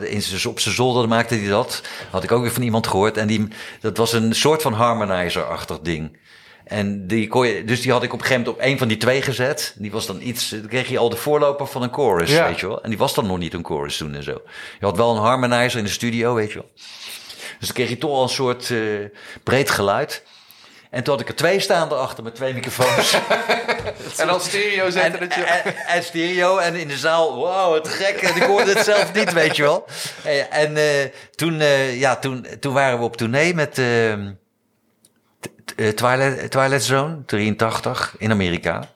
in 0.00 0.22
op 0.48 0.60
zijn 0.60 0.74
zolder 0.74 1.08
maakte 1.08 1.34
hij 1.34 1.48
dat. 1.48 1.82
Had 2.10 2.22
ik 2.24 2.32
ook 2.32 2.42
weer 2.42 2.52
van 2.52 2.62
iemand 2.62 2.86
gehoord. 2.86 3.16
En 3.16 3.26
die, 3.26 3.48
dat 3.80 3.96
was 3.96 4.12
een 4.12 4.34
soort 4.34 4.62
van 4.62 4.72
harmonizer-achtig 4.72 5.80
ding. 5.80 6.18
En 6.64 7.06
die 7.06 7.28
kon 7.28 7.46
je, 7.46 7.64
dus 7.64 7.80
die 7.80 7.92
had 7.92 8.02
ik 8.02 8.12
op 8.12 8.18
een 8.20 8.26
gegeven 8.26 8.44
moment 8.44 8.62
op 8.62 8.70
een 8.70 8.78
van 8.78 8.88
die 8.88 8.96
twee 8.96 9.22
gezet. 9.22 9.74
Die 9.78 9.90
was 9.90 10.06
dan 10.06 10.20
iets, 10.22 10.48
dan 10.48 10.66
kreeg 10.66 10.88
je 10.88 10.98
al 10.98 11.08
de 11.08 11.16
voorloper 11.16 11.66
van 11.66 11.82
een 11.82 11.92
chorus, 11.92 12.30
Ja. 12.30 12.48
weet 12.48 12.60
je 12.60 12.66
wel. 12.66 12.82
En 12.82 12.88
die 12.88 12.98
was 12.98 13.14
dan 13.14 13.26
nog 13.26 13.38
niet 13.38 13.54
een 13.54 13.64
chorus 13.64 13.96
toen 13.96 14.14
en 14.14 14.22
zo. 14.22 14.42
Je 14.80 14.86
had 14.86 14.96
wel 14.96 15.10
een 15.10 15.22
harmonizer 15.22 15.78
in 15.78 15.84
de 15.84 15.90
studio, 15.90 16.34
weet 16.34 16.52
je 16.52 16.58
wel. 16.58 16.70
Dus 17.58 17.66
dan 17.66 17.72
kreeg 17.76 17.88
je 17.88 17.98
toch 17.98 18.10
al 18.10 18.22
een 18.22 18.28
soort 18.28 18.70
eh, 18.70 18.78
breed 19.42 19.70
geluid. 19.70 20.22
En 20.94 21.02
toen 21.02 21.12
had 21.12 21.22
ik 21.22 21.28
er 21.28 21.34
twee 21.34 21.60
staan 21.60 21.92
erachter 21.92 22.24
met 22.24 22.34
twee 22.34 22.54
microfoons. 22.54 23.12
en 24.20 24.26
dan 24.26 24.40
stereo 24.40 24.84
en, 24.84 24.92
zetten 24.92 25.20
dat 25.20 25.34
je... 25.34 25.42
en, 25.42 25.76
en 25.86 26.02
stereo 26.02 26.58
en 26.58 26.74
in 26.74 26.88
de 26.88 26.96
zaal, 26.96 27.34
wow, 27.34 27.70
wat 27.70 27.88
gek. 27.88 28.16
En 28.16 28.36
ik 28.36 28.42
hoorde 28.42 28.72
het 28.72 28.84
zelf 28.84 29.12
niet, 29.12 29.32
weet 29.32 29.56
je 29.56 29.62
wel. 29.62 29.86
En, 30.24 30.50
en 30.50 30.76
eh, 30.76 31.10
toen, 31.34 31.60
eh, 31.60 32.00
ja, 32.00 32.16
toen, 32.16 32.46
toen 32.60 32.72
waren 32.72 32.98
we 32.98 33.04
op 33.04 33.16
tournee 33.16 33.54
met 33.54 33.78
ehm, 33.78 34.32
eh, 35.76 35.88
Twilight, 35.88 36.50
Twilight 36.50 36.84
Zone, 36.84 37.24
83, 37.24 38.14
in 38.18 38.30
Amerika. 38.30 38.88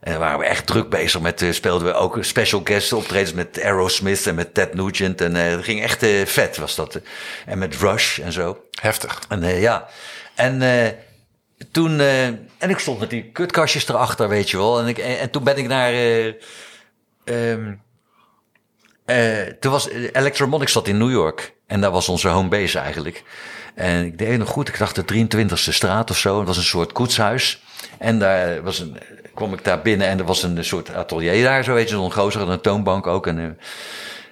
En 0.00 0.12
dan 0.12 0.20
waren 0.20 0.38
we 0.38 0.44
echt 0.44 0.66
druk 0.66 0.88
bezig 0.88 1.20
met, 1.20 1.42
eh, 1.42 1.52
speelden 1.52 1.88
we 1.88 1.94
ook 1.94 2.18
special 2.20 2.60
guest 2.64 2.92
optredens 2.92 3.32
met 3.32 3.62
Aerosmith 3.62 4.26
en 4.26 4.34
met 4.34 4.54
Ted 4.54 4.74
Nugent. 4.74 5.20
En 5.20 5.32
dat 5.32 5.64
ging 5.64 5.82
echt 5.82 6.02
eh, 6.02 6.26
vet, 6.26 6.56
was 6.56 6.74
dat. 6.74 7.00
En 7.46 7.58
met 7.58 7.76
Rush 7.76 8.18
en 8.18 8.32
zo. 8.32 8.64
Heftig. 8.80 9.22
En 9.28 9.60
ja, 9.60 9.88
en 10.34 10.62
eh, 10.62 10.92
toen, 11.70 12.00
eh, 12.00 12.26
en 12.26 12.70
ik 12.70 12.78
stond 12.78 12.98
met 12.98 13.10
die 13.10 13.30
kutkastjes 13.32 13.88
erachter, 13.88 14.28
weet 14.28 14.50
je 14.50 14.56
wel. 14.56 14.80
En, 14.80 14.86
ik, 14.86 14.98
en, 14.98 15.18
en 15.18 15.30
toen 15.30 15.44
ben 15.44 15.56
ik 15.56 15.68
naar, 15.68 15.92
ehm, 17.24 17.72
eh, 19.04 19.42
toen 19.60 19.72
was 19.72 19.88
Electromonics 19.90 20.72
zat 20.72 20.88
in 20.88 20.98
New 20.98 21.10
York. 21.10 21.54
En 21.66 21.80
daar 21.80 21.90
was 21.90 22.08
onze 22.08 22.28
home 22.28 22.48
base 22.48 22.78
eigenlijk. 22.78 23.22
En 23.74 24.04
ik 24.04 24.18
deed 24.18 24.38
nog 24.38 24.48
goed, 24.48 24.68
ik 24.68 24.78
dacht 24.78 24.94
de 24.94 25.04
23e 25.04 25.72
straat 25.72 26.10
of 26.10 26.18
zo. 26.18 26.38
Het 26.38 26.46
was 26.46 26.56
een 26.56 26.62
soort 26.62 26.92
koetshuis. 26.92 27.62
En 27.98 28.18
daar 28.18 28.62
was 28.62 28.78
een, 28.78 28.96
kwam 29.34 29.52
ik 29.52 29.64
daar 29.64 29.82
binnen 29.82 30.06
en 30.08 30.18
er 30.18 30.24
was 30.24 30.42
een 30.42 30.64
soort 30.64 30.94
atelier 30.94 31.42
daar, 31.42 31.64
zo 31.64 31.74
weet 31.74 31.88
je, 31.88 31.94
zo'n 31.94 32.12
gozer 32.12 32.40
en 32.40 32.48
een 32.48 32.60
toonbank 32.60 33.06
ook. 33.06 33.26
En, 33.26 33.58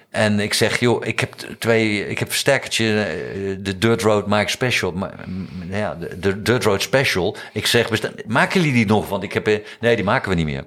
en 0.09 0.39
ik 0.39 0.53
zeg, 0.53 0.79
joh, 0.79 1.05
ik 1.05 1.19
heb 1.19 1.33
twee, 1.59 2.07
ik 2.07 2.19
heb 2.19 2.29
versterkertje, 2.29 3.03
eh, 3.03 3.55
de 3.59 3.77
Dirt 3.77 4.01
Road 4.01 4.27
Mike 4.27 4.49
Special. 4.49 4.91
Maar, 4.91 5.13
mm, 5.25 5.47
ja, 5.69 5.97
de, 6.17 6.41
Dirt 6.41 6.63
Road 6.63 6.81
Special. 6.81 7.37
Ik 7.53 7.67
zeg, 7.67 7.89
maken 8.27 8.59
jullie 8.59 8.75
die 8.75 8.85
nog? 8.85 9.09
Want 9.09 9.23
ik 9.23 9.33
heb, 9.33 9.47
eh, 9.47 9.57
nee, 9.79 9.95
die 9.95 10.05
maken 10.05 10.29
we 10.29 10.35
niet 10.35 10.45
meer. 10.45 10.65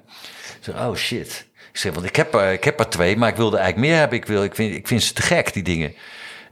Zeg, 0.59 0.75
oh 0.75 0.95
shit. 0.95 1.45
Ik 1.71 1.77
zeg, 1.77 1.93
want 1.93 2.05
ik 2.05 2.15
heb, 2.15 2.33
er, 2.33 2.51
ik 2.51 2.63
heb 2.63 2.79
er 2.79 2.89
twee, 2.89 3.17
maar 3.17 3.29
ik 3.29 3.35
wilde 3.35 3.57
eigenlijk 3.57 3.87
meer 3.87 3.99
hebben. 3.99 4.17
Ik, 4.17 4.25
wil, 4.25 4.43
ik, 4.43 4.55
vind, 4.55 4.75
ik 4.75 4.87
vind 4.87 5.03
ze 5.03 5.13
te 5.13 5.21
gek, 5.21 5.53
die 5.53 5.63
dingen. 5.63 5.95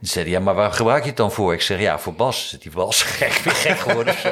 Ze 0.02 0.06
zeiden, 0.06 0.32
ja, 0.32 0.40
maar 0.40 0.54
waar 0.54 0.72
gebruik 0.72 1.02
je 1.02 1.08
het 1.08 1.16
dan 1.16 1.32
voor? 1.32 1.52
Ik 1.52 1.62
zeg, 1.62 1.80
ja, 1.80 1.98
voor 1.98 2.14
Bas. 2.14 2.48
Zit 2.48 2.62
die 2.62 2.72
Bas 2.72 3.02
gek, 3.02 3.32
weer 3.32 3.54
gek 3.54 3.78
geworden 3.78 4.14
of 4.14 4.20
zo? 4.20 4.30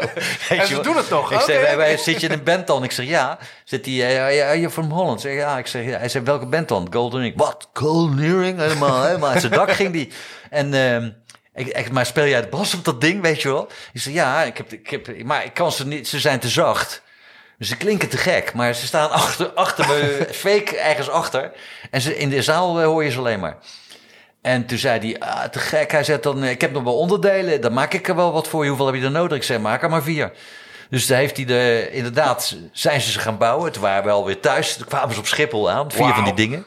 En 0.54 0.66
ze 0.66 0.80
doen 0.80 0.96
het 0.96 1.10
nog, 1.10 1.32
Ik 1.32 1.40
zeg, 1.40 1.60
wij, 1.60 1.76
wij, 1.76 1.96
zit 1.96 2.20
je 2.20 2.26
in 2.26 2.32
een 2.32 2.44
band 2.44 2.66
dan? 2.66 2.84
Ik 2.84 2.92
zeg, 2.92 3.06
ja. 3.06 3.38
Zit 3.64 3.84
die, 3.84 3.96
ja, 3.96 4.26
ja, 4.26 4.50
je 4.50 4.70
from 4.70 4.90
Holland? 4.90 5.20
Zeg, 5.20 5.34
ja. 5.34 5.58
Ik 5.58 5.66
zeg, 5.66 5.84
ja. 5.84 5.98
Hij 5.98 6.08
zei, 6.08 6.24
welke 6.24 6.46
band 6.46 6.68
dan? 6.68 6.88
Golden 6.90 7.20
Earring. 7.20 7.38
Wat? 7.38 7.68
Golden 7.72 8.24
Earring? 8.24 8.58
Helemaal, 8.58 9.04
helemaal. 9.04 9.30
Uit 9.30 9.40
zijn 9.40 9.52
dak 9.52 9.72
ging 9.72 9.92
die. 9.92 10.12
En, 10.50 10.74
ehm 10.74 11.08
ik, 11.58 11.66
ik, 11.66 11.90
maar 11.90 12.06
speel 12.06 12.26
jij 12.26 12.40
de 12.40 12.48
bas 12.48 12.74
op 12.74 12.84
dat 12.84 13.00
ding, 13.00 13.22
weet 13.22 13.42
je 13.42 13.48
wel? 13.48 13.68
Ik 13.92 14.00
zeg, 14.00 14.12
ja, 14.12 14.42
ik 14.42 14.56
heb, 14.56 14.72
ik 14.72 14.90
heb, 14.90 15.22
maar 15.24 15.44
ik 15.44 15.54
kan 15.54 15.72
ze 15.72 15.86
niet, 15.86 16.08
ze 16.08 16.20
zijn 16.20 16.38
te 16.38 16.48
zacht. 16.48 17.02
Ze 17.58 17.76
klinken 17.76 18.08
te 18.08 18.16
gek, 18.16 18.52
maar 18.54 18.74
ze 18.74 18.86
staan 18.86 19.10
achter, 19.10 19.52
achter 19.52 19.86
me, 19.86 20.26
fake 20.32 20.78
ergens 20.78 21.08
achter. 21.08 21.52
En 21.90 22.00
ze, 22.00 22.18
in 22.18 22.28
de 22.28 22.42
zaal 22.42 22.80
eh, 22.80 22.86
hoor 22.86 23.04
je 23.04 23.10
ze 23.10 23.18
alleen 23.18 23.40
maar. 23.40 23.56
En 24.42 24.66
toen 24.66 24.78
zei 24.78 24.98
hij, 25.00 25.28
ah, 25.28 25.44
te 25.44 25.58
gek. 25.58 25.92
Hij 25.92 26.04
zei 26.04 26.20
dan, 26.20 26.44
ik 26.44 26.60
heb 26.60 26.72
nog 26.72 26.82
wel 26.82 26.98
onderdelen, 26.98 27.60
dan 27.60 27.72
maak 27.72 27.94
ik 27.94 28.08
er 28.08 28.16
wel 28.16 28.32
wat 28.32 28.48
voor 28.48 28.62
je. 28.62 28.68
Hoeveel 28.68 28.86
heb 28.86 28.94
je 28.94 29.02
er 29.02 29.10
nodig? 29.10 29.36
Ik 29.36 29.42
zei, 29.42 29.58
maak 29.58 29.82
er 29.82 29.90
maar 29.90 30.02
vier. 30.02 30.32
Dus 30.90 31.06
daar 31.06 31.18
heeft 31.18 31.36
hij 31.36 31.46
de, 31.46 31.88
inderdaad, 31.92 32.56
zijn 32.72 33.00
ze 33.00 33.10
ze 33.10 33.18
gaan 33.18 33.38
bouwen. 33.38 33.72
Toen 33.72 33.82
waren 33.82 34.04
we 34.04 34.10
alweer 34.10 34.40
thuis. 34.40 34.76
Toen 34.76 34.86
kwamen 34.86 35.14
ze 35.14 35.20
op 35.20 35.26
Schiphol 35.26 35.70
aan, 35.70 35.90
vier 35.90 36.14
van 36.14 36.24
die 36.24 36.34
dingen. 36.34 36.64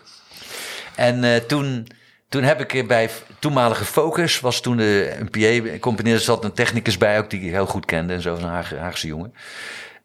En 0.95 1.23
eh, 1.23 1.35
toen, 1.35 1.87
toen 2.29 2.43
heb 2.43 2.71
ik 2.71 2.87
bij 2.87 3.09
toenmalige 3.39 3.85
Focus, 3.85 4.39
was 4.39 4.61
toen 4.61 4.77
de, 4.77 5.15
een 5.19 5.29
PA, 5.29 5.77
componeerde, 5.79 6.19
er 6.19 6.25
zat 6.25 6.43
een 6.43 6.53
technicus 6.53 6.97
bij 6.97 7.19
ook 7.19 7.29
die 7.29 7.41
ik 7.41 7.51
heel 7.51 7.65
goed 7.65 7.85
kende 7.85 8.13
en 8.13 8.21
zo, 8.21 8.35
een 8.35 8.43
Haag, 8.43 8.75
Haagse 8.75 9.07
jongen. 9.07 9.33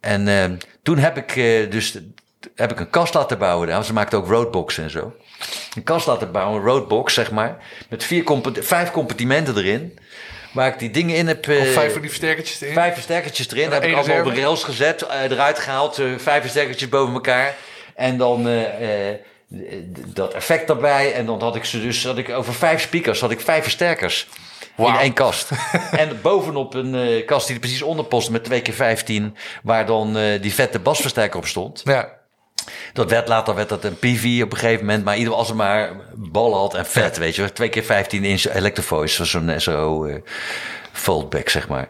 En 0.01 0.29
eh, 0.29 0.45
toen 0.83 0.99
heb 0.99 1.17
ik 1.17 1.37
eh, 1.37 1.71
dus 1.71 1.99
heb 2.55 2.73
ik 2.73 2.81
een 2.81 2.91
kast 2.91 3.15
laten 3.15 3.39
bouwen. 3.39 3.69
daar. 3.69 3.85
Ze 3.85 3.93
maakten 3.93 4.19
ook 4.19 4.27
roadboxen 4.27 4.85
en 4.85 4.91
zo. 4.91 5.17
Een 5.75 5.83
kast 5.83 6.07
laten 6.07 6.33
bouwen, 6.33 6.59
een 6.61 6.67
roadbox 6.67 7.15
zeg 7.15 7.31
maar, 7.31 7.57
met 7.89 8.05
vier 8.05 8.25
vijf 8.53 8.91
compartimenten 8.91 9.57
erin. 9.57 9.99
Waar 10.53 10.69
ik 10.69 10.79
die 10.79 10.91
dingen 10.91 11.17
in 11.17 11.27
heb. 11.27 11.47
eh, 11.49 11.63
vijf 11.63 11.93
van 11.93 12.01
die 12.01 12.11
versterkertjes 12.11 12.61
erin. 12.61 12.75
Vijf 12.75 12.95
versterkertjes 12.95 13.51
erin. 13.51 13.71
Heb 13.73 13.85
ik 13.85 13.95
allemaal 13.95 14.19
op 14.25 14.27
rails 14.33 14.65
gezet, 14.65 15.03
eh, 15.03 15.23
eruit 15.23 15.59
gehaald. 15.59 15.99
eh, 15.99 16.07
vijf 16.17 16.41
versterkertjes 16.41 16.89
boven 16.89 17.15
elkaar. 17.15 17.55
En 17.95 18.17
dan 18.17 18.49
eh, 18.49 19.09
eh, 19.11 19.17
dat 20.07 20.35
effect 20.35 20.71
erbij. 20.71 21.13
En 21.13 21.27
dan 21.27 21.41
had 21.41 21.57
ik 21.57 21.65
ze 21.65 21.81
dus, 21.81 22.05
had 22.05 22.19
ik 22.19 22.29
over 22.31 22.55
vijf 22.55 22.81
speakers, 22.81 23.21
had 23.21 23.31
ik 23.31 23.41
vijf 23.41 23.63
versterkers. 23.63 24.27
In 24.77 25.01
één 25.01 25.13
kast. 25.13 25.51
en 25.97 26.19
bovenop 26.23 26.75
een 26.75 26.95
eh, 26.95 27.27
kast 27.27 27.47
die 27.47 27.55
er 27.55 27.61
precies 27.61 27.83
onder 27.83 28.05
paste 28.05 28.33
met 28.33 28.45
twee 28.45 28.61
keer 28.63 28.75
15, 28.75 29.37
waar 29.63 29.87
dan 29.87 30.17
eh, 30.17 30.43
die 30.43 30.55
vette 30.55 30.79
basversterker 30.79 31.39
op 31.39 31.47
stond. 31.47 31.81
Ja. 31.85 32.09
Dat 32.93 33.11
werd 33.11 33.29
later 33.29 33.55
werd 33.55 33.69
dat 33.69 33.85
een 33.85 33.99
PV 33.99 34.41
op 34.43 34.53
een 34.53 34.59
gegeven 34.59 34.87
moment. 34.87 35.05
Maar 35.05 35.17
ieder 35.17 35.35
als 35.35 35.49
het 35.49 35.57
maar 35.57 35.91
ballen 36.15 36.59
had 36.59 36.75
en 36.75 36.87
vet, 36.87 37.19
weet 37.19 37.35
je. 37.37 37.53
Twee 37.53 37.69
keer 37.69 37.85
15 37.85 38.25
inch 38.25 38.45
Electrovoice. 38.55 39.25
zo'n 39.25 39.53
SO. 39.57 40.05
eh, 40.05 40.15
foldback, 40.97 41.49
zeg 41.49 41.69
maar. 41.69 41.89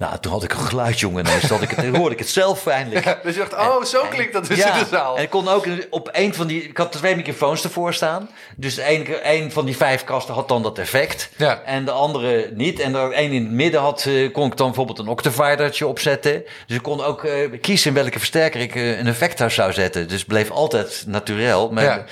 Nou, 0.00 0.18
toen 0.20 0.32
had 0.32 0.42
ik 0.42 0.52
een 0.52 0.58
geluid, 0.58 1.00
jongen. 1.00 1.24
En 1.24 1.40
dan 1.48 1.62
ik 1.62 1.70
het, 1.70 1.96
hoorde 1.96 2.14
ik 2.14 2.18
het 2.18 2.28
zelf 2.28 2.66
eindelijk. 2.66 3.04
Ja, 3.04 3.18
dus 3.22 3.34
je 3.34 3.40
dacht, 3.40 3.52
oh, 3.52 3.84
zo 3.84 4.04
klinkt 4.10 4.32
dat 4.32 4.46
dus 4.46 4.58
in 4.58 4.72
de 4.72 4.86
zaal. 4.90 5.16
En 5.16 5.22
ik 5.22 5.30
kon 5.30 5.48
ook 5.48 5.66
op 5.90 6.08
een 6.12 6.34
van 6.34 6.46
die... 6.46 6.62
Ik 6.62 6.76
had 6.76 6.92
twee 6.92 7.16
microfoons 7.16 7.64
ervoor 7.64 7.94
staan. 7.94 8.28
Dus 8.56 8.76
een, 8.76 9.06
een 9.22 9.52
van 9.52 9.64
die 9.64 9.76
vijf 9.76 10.04
kasten 10.04 10.34
had 10.34 10.48
dan 10.48 10.62
dat 10.62 10.78
effect. 10.78 11.30
Ja. 11.36 11.62
En 11.64 11.84
de 11.84 11.90
andere 11.90 12.50
niet. 12.54 12.80
En 12.80 12.94
er 12.94 13.12
één 13.12 13.32
in 13.32 13.42
het 13.42 13.52
midden 13.52 13.80
had, 13.80 14.04
eh, 14.06 14.32
kon 14.32 14.46
ik 14.46 14.56
dan 14.56 14.66
bijvoorbeeld 14.66 14.98
een 14.98 15.08
octavidertje 15.08 15.86
opzetten. 15.86 16.44
Dus 16.66 16.76
ik 16.76 16.82
kon 16.82 17.04
ook 17.04 17.24
uh, 17.24 17.60
kiezen 17.60 17.88
in 17.88 17.94
welke 17.94 18.18
versterker 18.18 18.60
ik 18.60 18.74
uh, 18.74 18.98
een 18.98 19.06
effect 19.06 19.52
zou 19.52 19.72
zetten. 19.72 20.08
Dus 20.08 20.18
het 20.18 20.28
bleef 20.28 20.50
altijd 20.50 21.04
natuurlijk. 21.06 21.48
Ja. 21.80 22.04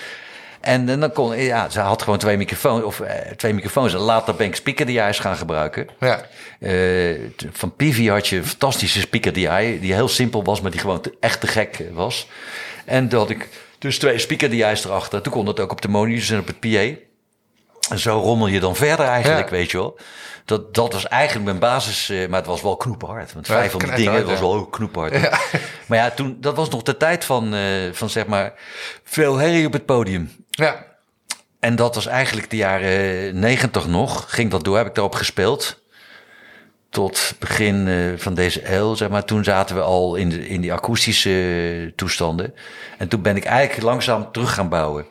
En, 0.68 0.88
en, 0.88 1.00
dan 1.00 1.12
kon, 1.12 1.36
ja, 1.36 1.68
ze 1.68 1.80
had 1.80 2.02
gewoon 2.02 2.18
twee 2.18 2.36
microfoons, 2.36 2.84
of 2.84 3.00
eh, 3.00 3.32
twee 3.36 3.54
microfoons. 3.54 3.92
En 3.94 4.00
later 4.00 4.34
ben 4.34 4.46
ik 4.46 4.54
Speaker 4.54 4.86
DI's 4.86 5.18
gaan 5.18 5.36
gebruiken. 5.36 5.86
Ja. 6.00 6.20
Uh, 6.60 7.20
van 7.52 7.76
Pivi 7.76 8.10
had 8.10 8.28
je 8.28 8.36
een 8.36 8.46
fantastische 8.46 9.00
Speaker 9.00 9.32
DI, 9.32 9.78
die 9.80 9.94
heel 9.94 10.08
simpel 10.08 10.44
was, 10.44 10.60
maar 10.60 10.70
die 10.70 10.80
gewoon 10.80 11.00
te, 11.00 11.16
echt 11.20 11.40
te 11.40 11.46
gek 11.46 11.84
was. 11.92 12.28
En 12.84 13.08
toen 13.08 13.18
had 13.18 13.30
ik 13.30 13.48
dus 13.78 13.98
twee 13.98 14.18
Speaker 14.18 14.50
DI's 14.50 14.84
erachter. 14.84 15.22
Toen 15.22 15.32
kon 15.32 15.46
het 15.46 15.60
ook 15.60 15.70
op 15.70 15.80
de 15.80 15.88
monitors 15.88 16.30
en 16.30 16.38
op 16.38 16.46
het 16.46 16.60
PA. 16.60 17.00
En 17.88 17.98
zo 17.98 18.18
rommel 18.18 18.46
je 18.46 18.60
dan 18.60 18.76
verder 18.76 19.06
eigenlijk, 19.06 19.48
weet 19.48 19.70
je 19.70 19.76
wel. 19.76 19.98
Dat, 20.44 20.74
dat 20.74 20.92
was 20.92 21.08
eigenlijk 21.08 21.44
mijn 21.44 21.58
basis, 21.58 22.10
uh, 22.10 22.28
maar 22.28 22.38
het 22.38 22.48
was 22.48 22.62
wel 22.62 22.76
knoephard. 22.76 23.32
Want 23.32 23.46
vijf 23.46 23.70
van 23.70 23.80
die 23.80 23.92
dingen 23.92 24.26
was 24.26 24.40
wel 24.40 24.66
knoephard. 24.66 25.12
Maar 25.86 25.98
ja, 25.98 26.10
toen, 26.10 26.36
dat 26.40 26.56
was 26.56 26.68
nog 26.68 26.82
de 26.82 26.96
tijd 26.96 27.24
van, 27.24 27.54
uh, 27.54 27.92
van 27.92 28.10
zeg 28.10 28.26
maar, 28.26 28.52
veel 29.04 29.36
herrie 29.36 29.66
op 29.66 29.72
het 29.72 29.86
podium. 29.86 30.30
Ja. 30.58 30.86
En 31.60 31.76
dat 31.76 31.94
was 31.94 32.06
eigenlijk 32.06 32.50
de 32.50 32.56
jaren 32.56 33.38
negentig 33.38 33.86
nog. 33.86 34.34
Ging 34.34 34.50
dat 34.50 34.64
door, 34.64 34.76
heb 34.76 34.86
ik 34.86 34.94
daarop 34.94 35.14
gespeeld. 35.14 35.82
Tot 36.90 37.34
begin 37.38 37.86
uh, 37.86 38.18
van 38.18 38.34
deze 38.34 38.74
eeuw, 38.74 38.94
zeg 38.94 39.08
maar. 39.08 39.24
Toen 39.24 39.44
zaten 39.44 39.76
we 39.76 39.82
al 39.82 40.14
in, 40.14 40.28
de, 40.28 40.48
in 40.48 40.60
die 40.60 40.72
akoestische 40.72 41.92
toestanden. 41.96 42.54
En 42.98 43.08
toen 43.08 43.22
ben 43.22 43.36
ik 43.36 43.44
eigenlijk 43.44 43.86
langzaam 43.86 44.32
terug 44.32 44.54
gaan 44.54 44.68
bouwen. 44.68 45.06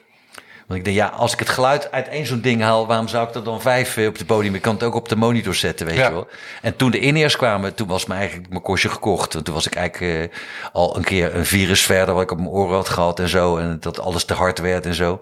Want 0.67 0.79
ik 0.79 0.85
denk, 0.85 0.97
ja, 0.97 1.07
als 1.07 1.33
ik 1.33 1.39
het 1.39 1.49
geluid 1.49 1.91
uit 1.91 2.07
één 2.07 2.25
zo'n 2.25 2.41
ding 2.41 2.61
haal, 2.61 2.87
waarom 2.87 3.07
zou 3.07 3.27
ik 3.27 3.35
er 3.35 3.43
dan 3.43 3.61
vijf 3.61 3.97
eh, 3.97 4.07
op 4.07 4.17
het 4.17 4.25
podium? 4.25 4.55
Ik 4.55 4.61
kan 4.61 4.73
het 4.73 4.83
ook 4.83 4.95
op 4.95 5.09
de 5.09 5.15
monitor 5.15 5.55
zetten, 5.55 5.85
weet 5.85 5.95
je 5.95 6.11
wel. 6.11 6.27
En 6.61 6.75
toen 6.75 6.91
de 6.91 6.99
in 6.99 7.31
kwamen, 7.31 7.73
toen 7.73 7.87
was 7.87 8.05
me 8.05 8.13
eigenlijk 8.13 8.49
mijn 8.49 8.61
kostje 8.61 8.89
gekocht. 8.89 9.33
Want 9.33 9.45
toen 9.45 9.53
was 9.53 9.67
ik 9.67 9.75
eigenlijk 9.75 10.31
uh, 10.31 10.39
al 10.73 10.97
een 10.97 11.03
keer 11.03 11.35
een 11.35 11.45
virus 11.45 11.81
verder, 11.81 12.13
wat 12.13 12.23
ik 12.23 12.31
op 12.31 12.37
mijn 12.37 12.49
oren 12.49 12.75
had 12.75 12.89
gehad 12.89 13.19
en 13.19 13.29
zo. 13.29 13.57
En 13.57 13.77
dat 13.79 13.99
alles 13.99 14.25
te 14.25 14.33
hard 14.33 14.59
werd 14.59 14.85
en 14.85 14.93
zo. 14.93 15.21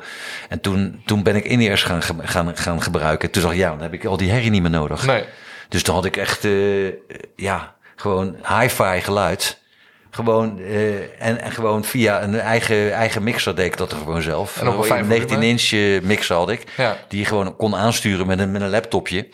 En 0.49 0.61
toen, 0.61 1.01
toen 1.05 1.23
ben 1.23 1.35
ik 1.35 1.45
in 1.45 1.77
gaan, 1.77 2.01
gaan, 2.03 2.57
gaan 2.57 2.81
gebruiken. 2.81 3.31
Toen 3.31 3.41
dacht 3.41 3.53
ik, 3.53 3.59
ja, 3.59 3.69
dan 3.69 3.81
heb 3.81 3.93
ik 3.93 4.05
al 4.05 4.17
die 4.17 4.31
herrie 4.31 4.49
niet 4.49 4.61
meer 4.61 4.71
nodig. 4.71 5.05
Nee. 5.05 5.23
Dus 5.69 5.83
toen 5.83 5.95
had 5.95 6.05
ik 6.05 6.17
echt, 6.17 6.45
uh, 6.45 6.93
ja, 7.35 7.75
gewoon 7.95 8.35
hi-fi 8.59 9.01
geluid. 9.01 9.59
Gewoon, 10.16 10.57
uh, 10.59 10.95
en, 11.20 11.41
en 11.41 11.51
gewoon 11.51 11.84
via 11.84 12.24
een 12.24 12.39
eigen, 12.39 12.93
eigen 12.93 13.24
mixer 13.24 13.55
deed 13.55 13.66
ik 13.66 13.78
dat 13.78 13.91
er 13.91 13.97
gewoon 13.97 14.22
zelf. 14.22 14.61
En 14.61 14.68
op 14.68 14.89
een 14.89 15.07
19 15.07 15.41
inch 15.41 15.72
eh, 15.72 16.01
mixer 16.01 16.36
had 16.36 16.49
ik. 16.49 16.63
Ja. 16.78 16.97
Die 17.07 17.20
je 17.20 17.26
gewoon 17.26 17.55
kon 17.55 17.76
aansturen 17.76 18.28
met 18.28 18.39
een, 18.39 18.51
met 18.51 18.61
een 18.61 18.70
laptopje. 18.70 19.28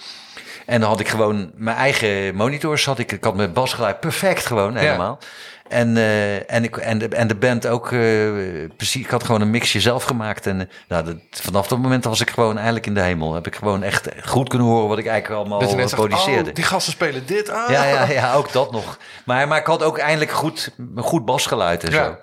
En 0.66 0.80
dan 0.80 0.90
had 0.90 1.00
ik 1.00 1.08
gewoon 1.08 1.52
mijn 1.56 1.78
eigen 1.78 2.36
monitors. 2.36 2.86
Had 2.86 3.00
ik, 3.00 3.12
ik 3.12 3.24
had 3.24 3.36
mijn 3.36 3.54
basgeluid 3.54 4.00
perfect 4.00 4.46
gewoon 4.46 4.76
helemaal. 4.76 5.18
Ja. 5.20 5.28
En, 5.72 5.96
uh, 5.96 6.52
en, 6.52 6.64
ik, 6.64 6.78
en, 6.78 6.98
de, 6.98 7.08
en 7.08 7.28
de 7.28 7.36
band 7.36 7.68
ook, 7.68 7.92
uh, 7.92 8.70
precies, 8.78 9.04
ik 9.04 9.10
had 9.10 9.24
gewoon 9.24 9.42
een 9.42 9.50
mixje 9.50 9.80
zelf 9.80 10.04
gemaakt. 10.04 10.48
En 10.48 10.60
uh, 10.60 10.66
nou, 10.88 11.06
dat, 11.06 11.16
vanaf 11.30 11.68
dat 11.68 11.80
moment 11.80 12.04
was 12.04 12.22
ik 12.22 12.30
gewoon 12.30 12.56
eigenlijk 12.56 12.86
in 12.86 12.94
de 12.94 13.02
hemel. 13.02 13.34
Heb 13.34 13.48
ik 13.48 13.56
gewoon 13.56 13.84
echt 13.84 14.08
goed 14.26 14.50
kunnen 14.50 14.68
horen 14.68 14.88
wat 14.88 14.98
ik 14.98 15.08
eigenlijk 15.08 15.40
allemaal 15.40 15.76
dus 15.76 15.94
produceerde. 15.94 16.50
Oh, 16.50 16.56
die 16.56 16.64
gasten 16.64 16.94
spelen 16.94 17.26
dit 17.26 17.50
aan. 17.50 17.66
Ah. 17.66 17.72
Ja, 17.72 17.86
ja, 17.86 18.10
ja, 18.10 18.34
ook 18.34 18.52
dat 18.52 18.72
nog. 18.72 18.98
Maar, 19.26 19.48
maar 19.48 19.60
ik 19.60 19.66
had 19.66 19.84
ook 19.84 19.98
eindelijk 19.98 20.32
goed, 20.32 20.72
goed 20.96 21.26
basgeluid 21.26 21.84
en 21.84 21.92
zo. 21.92 22.18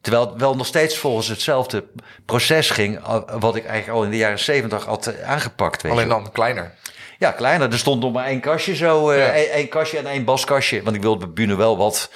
Terwijl 0.00 0.26
het 0.26 0.40
wel 0.40 0.56
nog 0.56 0.66
steeds 0.66 0.96
volgens 0.96 1.28
hetzelfde 1.28 1.84
proces 2.24 2.70
ging, 2.70 3.00
wat 3.38 3.56
ik 3.56 3.64
eigenlijk 3.64 3.98
al 3.98 4.04
in 4.04 4.10
de 4.10 4.16
jaren 4.16 4.38
zeventig 4.38 4.84
had 4.84 5.22
aangepakt. 5.24 5.82
Weet 5.82 5.92
Alleen 5.92 6.08
dan 6.08 6.32
kleiner. 6.32 6.74
Ja, 7.18 7.30
kleiner. 7.30 7.72
Er 7.72 7.78
stond 7.78 8.02
nog 8.02 8.12
maar 8.12 8.26
één 8.26 8.40
kastje 8.40 8.76
zo, 8.76 9.14
ja. 9.14 9.32
één, 9.32 9.50
één 9.50 9.68
kastje 9.68 9.98
en 9.98 10.06
één 10.06 10.24
baskastje. 10.24 10.82
Want 10.82 10.96
ik 10.96 11.02
wilde 11.02 11.26
bij 11.26 11.34
Bune 11.34 11.56
wel 11.56 11.76
wat 11.76 12.10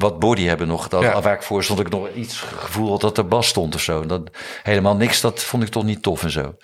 wat 0.00 0.18
body 0.18 0.44
hebben 0.44 0.68
nog. 0.68 0.88
Dat, 0.88 1.02
ja. 1.02 1.20
Waar 1.20 1.34
ik 1.34 1.42
voor 1.42 1.64
stond, 1.64 1.80
ik 1.80 1.88
nog 1.88 2.08
iets 2.14 2.40
gevoel 2.40 2.98
dat 2.98 3.18
er 3.18 3.28
bas 3.28 3.48
stond 3.48 3.74
of 3.74 3.80
zo. 3.80 4.06
Dat, 4.06 4.30
helemaal 4.62 4.96
niks, 4.96 5.20
dat 5.20 5.42
vond 5.42 5.62
ik 5.62 5.68
toch 5.68 5.84
niet 5.84 6.02
tof 6.02 6.22
en 6.22 6.30
zo. 6.30 6.54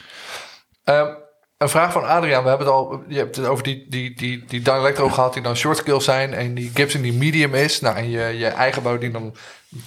Um, 0.85 1.17
een 1.59 1.69
vraag 1.69 1.93
van 1.93 2.05
Adriaan. 2.05 2.43
We 2.43 2.49
hebben 2.49 2.67
het 2.67 2.77
al 2.77 3.03
je 3.09 3.19
hebt 3.19 3.37
het 3.37 3.47
over 3.47 3.65
die, 3.65 3.87
die, 3.89 4.17
die, 4.17 4.45
die 4.45 4.73
Electro 4.73 5.09
gehad 5.09 5.33
die 5.33 5.43
dan 5.43 5.57
short 5.57 5.77
scale 5.77 6.01
zijn. 6.01 6.35
En 6.35 6.55
die 6.55 6.71
Gibson 6.75 7.03
die 7.03 7.13
medium 7.13 7.55
is. 7.55 7.81
Nou, 7.81 7.97
en 7.97 8.11
je, 8.11 8.39
je 8.39 8.47
eigen 8.47 8.83
bouw 8.83 8.99
die 8.99 9.11
dan, 9.11 9.37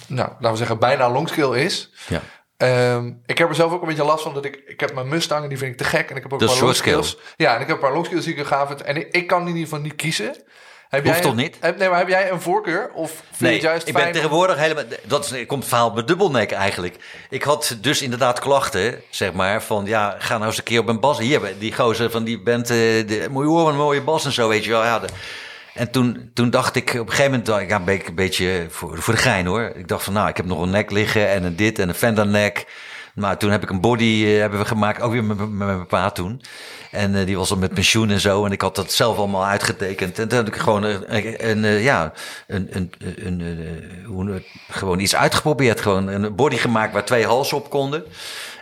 nou, 0.06 0.28
laten 0.28 0.50
we 0.50 0.56
zeggen, 0.56 0.78
bijna 0.78 1.10
long 1.10 1.28
scale 1.28 1.60
is. 1.60 1.90
Ja. 2.08 2.22
Um, 2.94 3.22
ik 3.26 3.38
heb 3.38 3.48
er 3.48 3.54
zelf 3.54 3.72
ook 3.72 3.82
een 3.82 3.88
beetje 3.88 4.04
last 4.04 4.22
van 4.22 4.34
dat 4.34 4.44
ik, 4.44 4.62
ik 4.66 4.80
heb 4.80 4.94
mijn 4.94 5.08
Mustang 5.08 5.42
en 5.42 5.48
die 5.48 5.58
vind 5.58 5.72
ik 5.72 5.78
te 5.78 5.84
gek. 5.84 6.10
En 6.10 6.16
ik 6.16 6.22
heb 6.22 6.32
ook 6.32 6.40
een 6.40 6.46
paar 6.46 6.60
long 6.60 6.74
skills. 6.74 7.16
Ja, 7.36 7.54
en 7.54 7.60
ik 7.60 7.66
heb 7.66 7.76
een 7.76 7.82
paar 7.82 7.92
long 7.92 8.06
skills 8.06 8.24
die 8.24 8.34
ik 8.34 8.46
gaaf 8.46 8.66
vind. 8.66 8.82
En 8.82 8.96
ik, 8.96 9.08
ik 9.10 9.26
kan 9.26 9.40
in 9.40 9.46
ieder 9.46 9.62
geval 9.62 9.80
niet 9.80 9.94
kiezen. 9.94 10.36
Heb 10.90 11.06
Hoeft 11.06 11.22
toch 11.22 11.34
niet? 11.34 11.56
Heb, 11.60 11.78
nee, 11.78 11.88
maar 11.88 11.98
heb 11.98 12.08
jij 12.08 12.30
een 12.30 12.40
voorkeur? 12.40 12.90
Of 12.94 13.10
vind 13.10 13.40
nee, 13.40 13.54
je 13.54 13.60
juist 13.60 13.88
ik 13.88 13.94
ben 13.94 14.12
tegenwoordig 14.12 14.56
helemaal... 14.56 14.84
Dat 15.04 15.24
is, 15.24 15.46
komt 15.46 15.60
het 15.60 15.68
verhaal 15.68 15.90
met 15.90 16.08
dubbelnek 16.08 16.50
eigenlijk. 16.50 16.96
Ik 17.28 17.42
had 17.42 17.76
dus 17.80 18.02
inderdaad 18.02 18.38
klachten, 18.38 19.02
zeg 19.10 19.32
maar, 19.32 19.62
van 19.62 19.84
ja, 19.86 20.16
ga 20.18 20.34
nou 20.34 20.46
eens 20.46 20.58
een 20.58 20.64
keer 20.64 20.80
op 20.80 20.88
een 20.88 21.00
bas. 21.00 21.18
Hier, 21.18 21.40
die 21.58 21.74
gozer 21.74 22.10
van 22.10 22.24
die 22.24 22.40
bent, 22.40 22.66
de, 22.66 23.26
moet 23.30 23.44
je 23.44 23.50
horen, 23.50 23.72
een 23.72 23.78
mooie 23.78 24.02
bas 24.02 24.24
en 24.24 24.32
zo, 24.32 24.48
weet 24.48 24.64
je 24.64 24.70
wel. 24.70 24.84
Ja, 24.84 25.00
en 25.74 25.90
toen, 25.90 26.30
toen 26.34 26.50
dacht 26.50 26.76
ik 26.76 26.88
op 26.88 27.06
een 27.06 27.14
gegeven 27.14 27.44
moment, 27.46 27.68
ja, 27.68 27.76
een 27.76 27.84
beetje, 27.84 28.08
een 28.08 28.14
beetje 28.14 28.66
voor, 28.70 28.98
voor 28.98 29.14
de 29.14 29.20
gein 29.20 29.46
hoor. 29.46 29.72
Ik 29.74 29.88
dacht 29.88 30.04
van 30.04 30.12
nou, 30.12 30.28
ik 30.28 30.36
heb 30.36 30.46
nog 30.46 30.62
een 30.62 30.70
nek 30.70 30.90
liggen 30.90 31.28
en 31.28 31.44
een 31.44 31.56
dit 31.56 31.78
en 31.78 31.88
een 31.88 31.94
Fender 31.94 32.26
nek. 32.26 32.66
Maar 33.20 33.38
toen 33.38 33.50
heb 33.50 33.62
ik 33.62 33.70
een 33.70 33.80
body 33.80 34.04
uh, 34.04 34.40
hebben 34.40 34.58
we 34.58 34.64
gemaakt, 34.64 35.02
ook 35.02 35.12
weer 35.12 35.24
met, 35.24 35.36
met, 35.36 35.50
met 35.50 35.66
mijn 35.66 35.86
pa 35.86 36.10
toen. 36.10 36.42
En 36.90 37.14
uh, 37.14 37.26
die 37.26 37.36
was 37.36 37.50
al 37.50 37.56
met 37.56 37.74
pensioen 37.74 38.10
en 38.10 38.20
zo. 38.20 38.44
En 38.44 38.52
ik 38.52 38.60
had 38.60 38.74
dat 38.74 38.92
zelf 38.92 39.16
allemaal 39.16 39.46
uitgetekend. 39.46 40.18
En 40.18 40.28
toen 40.28 40.38
heb 40.38 40.46
ik 40.46 40.56
gewoon 40.56 40.82
een, 40.82 41.16
een, 41.16 41.48
een 41.50 41.64
eh, 41.64 41.84
ja, 41.84 42.12
een, 42.46 42.68
een, 42.70 42.92
een, 43.16 44.04
hoe, 44.06 44.42
gewoon 44.70 44.98
iets 44.98 45.16
uitgeprobeerd. 45.16 45.80
Gewoon 45.80 46.06
een 46.06 46.34
body 46.34 46.56
gemaakt 46.56 46.92
waar 46.92 47.04
twee 47.04 47.26
halsen 47.26 47.56
op 47.56 47.70
konden. 47.70 48.04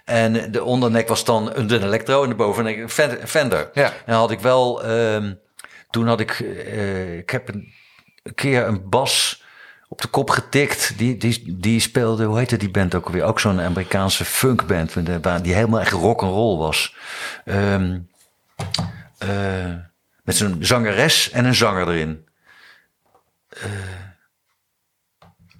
En 0.05 0.53
de 0.53 0.65
ondernek 0.65 1.09
was 1.09 1.25
dan 1.25 1.51
een 1.55 1.67
dun 1.67 1.83
elektro 1.83 2.23
en 2.23 2.29
de 2.29 2.35
bovenek 2.35 2.79
een 2.79 3.27
Fender. 3.27 3.71
Ja. 3.73 3.93
En 4.07 4.15
had 4.15 4.31
ik 4.31 4.41
wel, 4.41 4.91
um, 4.91 5.39
toen 5.91 6.07
had 6.07 6.21
ik, 6.21 6.39
uh, 6.39 7.17
ik 7.19 7.31
heb 7.31 7.49
een 7.49 7.73
keer 8.35 8.67
een 8.67 8.89
bas 8.89 9.38
op 9.89 10.01
de 10.01 10.09
kop 10.09 10.31
getikt. 10.31 10.99
Die, 10.99 11.17
die, 11.17 11.57
die 11.57 11.81
speelde, 11.81 12.25
hoe 12.25 12.39
heette 12.39 12.57
die 12.57 12.71
band 12.71 12.95
ook 12.95 13.07
alweer? 13.07 13.25
Ook 13.25 13.41
zo'n 13.41 13.61
Amerikaanse 13.61 14.25
funkband, 14.25 14.95
die 15.43 15.55
helemaal 15.55 15.81
echt 15.81 15.93
rock 15.93 16.23
and 16.23 16.33
roll 16.33 16.59
was. 16.59 16.97
Um, 17.45 18.09
uh, 19.25 19.75
met 20.23 20.37
zo'n 20.37 20.57
zangeres 20.61 21.31
en 21.31 21.45
een 21.45 21.55
zanger 21.55 21.89
erin. 21.89 22.27
Uh, 23.57 23.65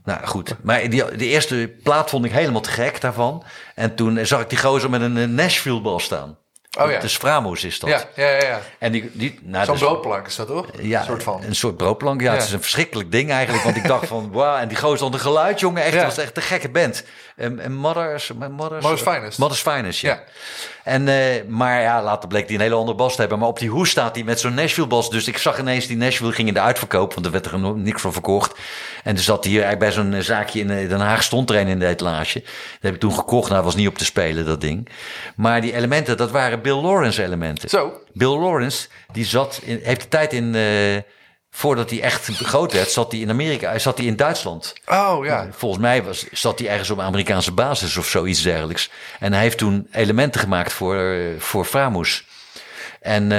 nou 0.05 0.27
goed, 0.27 0.57
maar 0.63 0.91
die, 0.91 1.17
de 1.17 1.27
eerste 1.27 1.75
plaat 1.83 2.11
vond 2.11 2.25
ik 2.25 2.33
helemaal 2.33 2.61
te 2.61 2.71
gek 2.71 3.01
daarvan. 3.01 3.45
En 3.75 3.95
toen 3.95 4.27
zag 4.27 4.41
ik 4.41 4.49
die 4.49 4.59
gozer 4.59 4.91
met 4.91 5.01
een 5.01 5.35
Nashville 5.35 5.81
bal 5.81 5.99
staan. 5.99 6.39
Oh 6.79 6.91
ja. 6.91 7.01
Dus 7.01 7.17
Framos 7.17 7.65
is 7.65 7.79
dat. 7.79 7.91
Ja, 7.91 8.03
ja, 8.15 8.43
ja. 8.43 8.61
En 8.79 8.93
die, 8.93 9.11
die, 9.13 9.39
nou, 9.43 9.65
Zo'n 9.65 9.75
dus, 9.75 9.83
broodplank 9.83 10.27
is 10.27 10.37
dat 10.37 10.47
toch? 10.47 10.67
Ja, 10.81 11.01
een 11.01 11.07
soort, 11.07 11.23
van. 11.23 11.43
een 11.45 11.55
soort 11.55 11.77
broodplank. 11.77 12.21
Ja, 12.21 12.33
het 12.33 12.43
is 12.43 12.53
een 12.53 12.61
verschrikkelijk 12.61 13.13
ding 13.13 13.31
eigenlijk. 13.31 13.65
Want 13.65 13.77
ik 13.77 13.87
dacht 13.87 14.07
van, 14.07 14.33
wauw. 14.33 14.57
En 14.57 14.69
die 14.69 14.77
gozer 14.77 15.11
de 15.11 15.19
geluid, 15.19 15.61
jongen. 15.61 15.83
Echt, 15.83 16.03
was 16.03 16.19
echt 16.19 16.37
een 16.37 16.43
gekke 16.43 16.69
band. 16.69 17.05
En, 17.39 17.59
en 17.61 17.75
Mothers, 17.75 18.33
Mothers, 18.51 18.83
Mother's 18.83 19.03
Finest. 19.03 19.39
Mother's 19.39 19.61
Finest, 19.61 20.01
ja. 20.01 20.23
En, 20.85 21.07
uh, 21.07 21.15
maar 21.49 21.81
ja, 21.81 22.03
later 22.03 22.29
bleek 22.29 22.47
hij 22.47 22.55
een 22.55 22.61
hele 22.61 22.75
andere 22.75 22.97
bas 22.97 23.15
te 23.15 23.21
hebben. 23.21 23.39
Maar 23.39 23.49
op 23.49 23.59
die 23.59 23.71
hoes 23.71 23.91
staat 23.91 24.15
hij 24.15 24.25
met 24.25 24.41
zo'n 24.41 24.55
Nashville 24.55 24.87
bas. 24.87 25.11
Dus 25.11 25.29
ik 25.29 25.39
zag 25.39 25.59
ineens 25.59 25.87
die 25.87 25.97
Nashville 25.97 26.33
ging 26.33 26.49
in 26.49 26.55
de 26.55 26.61
uitverkoop. 26.61 27.15
Want 27.15 27.27
er 27.27 27.33
werd 27.33 27.47
er 27.47 27.59
niks 27.77 28.01
van 28.01 28.13
verkocht. 28.13 28.59
En 29.05 29.17
er 29.17 29.23
zat 29.23 29.45
hier 29.45 29.63
eigenlijk 29.63 29.79
bij 29.79 29.93
zo'n 29.93 30.15
eh, 30.15 30.21
zaakje 30.21 30.61
in 30.61 30.71
eh, 30.71 30.89
Den 30.89 31.01
Haag 31.01 31.23
stond 31.23 31.51
er 31.51 31.57
een 31.57 31.67
in 31.67 31.79
de 31.79 31.87
etalage. 31.87 32.41
Dat 32.41 32.49
heb 32.81 32.95
ik 32.95 33.01
toen 33.01 33.15
gekocht. 33.15 33.51
Nou, 33.51 33.65
was 33.65 33.75
niet 33.75 33.89
op 33.89 33.99
te 33.99 34.05
spelen, 34.05 34.47
dat 34.47 34.61
ding. 34.61 34.89
Maar 35.37 35.61
die 35.61 35.75
elementen, 35.75 36.17
dat 36.17 36.31
waren 36.31 36.63
Bill 36.63 36.81
Lawrence 36.81 37.23
elementen. 37.23 37.69
Zo. 37.69 37.93
Bill 38.13 38.39
Lawrence, 38.39 38.89
die 39.13 39.25
zat, 39.25 39.61
in, 39.63 39.81
heeft 39.83 40.03
de 40.03 40.09
tijd 40.09 40.33
in... 40.33 40.55
Uh, 40.55 40.97
voordat 41.51 41.91
hij 41.91 42.03
echt 42.03 42.29
groot 42.29 42.73
werd, 42.73 42.91
zat 42.91 43.13
hij 43.13 43.21
in 43.21 43.31
Amerika, 43.31 43.79
zat 43.79 43.99
hij 43.99 44.07
in 44.07 44.17
Duitsland. 44.17 44.75
Oh 44.87 45.25
ja. 45.25 45.49
Volgens 45.51 45.83
mij 45.83 46.03
was, 46.03 46.27
zat 46.33 46.59
hij 46.59 46.69
ergens 46.69 46.91
op 46.91 46.99
een 46.99 47.05
Amerikaanse 47.05 47.53
basis 47.53 47.97
of 47.97 48.07
zoiets 48.07 48.43
dergelijks. 48.43 48.91
En 49.19 49.33
hij 49.33 49.43
heeft 49.43 49.59
toen 49.59 49.89
elementen 49.93 50.41
gemaakt 50.41 50.73
voor, 50.73 51.17
voor 51.39 51.65
Framus. 51.65 52.27
En 53.01 53.33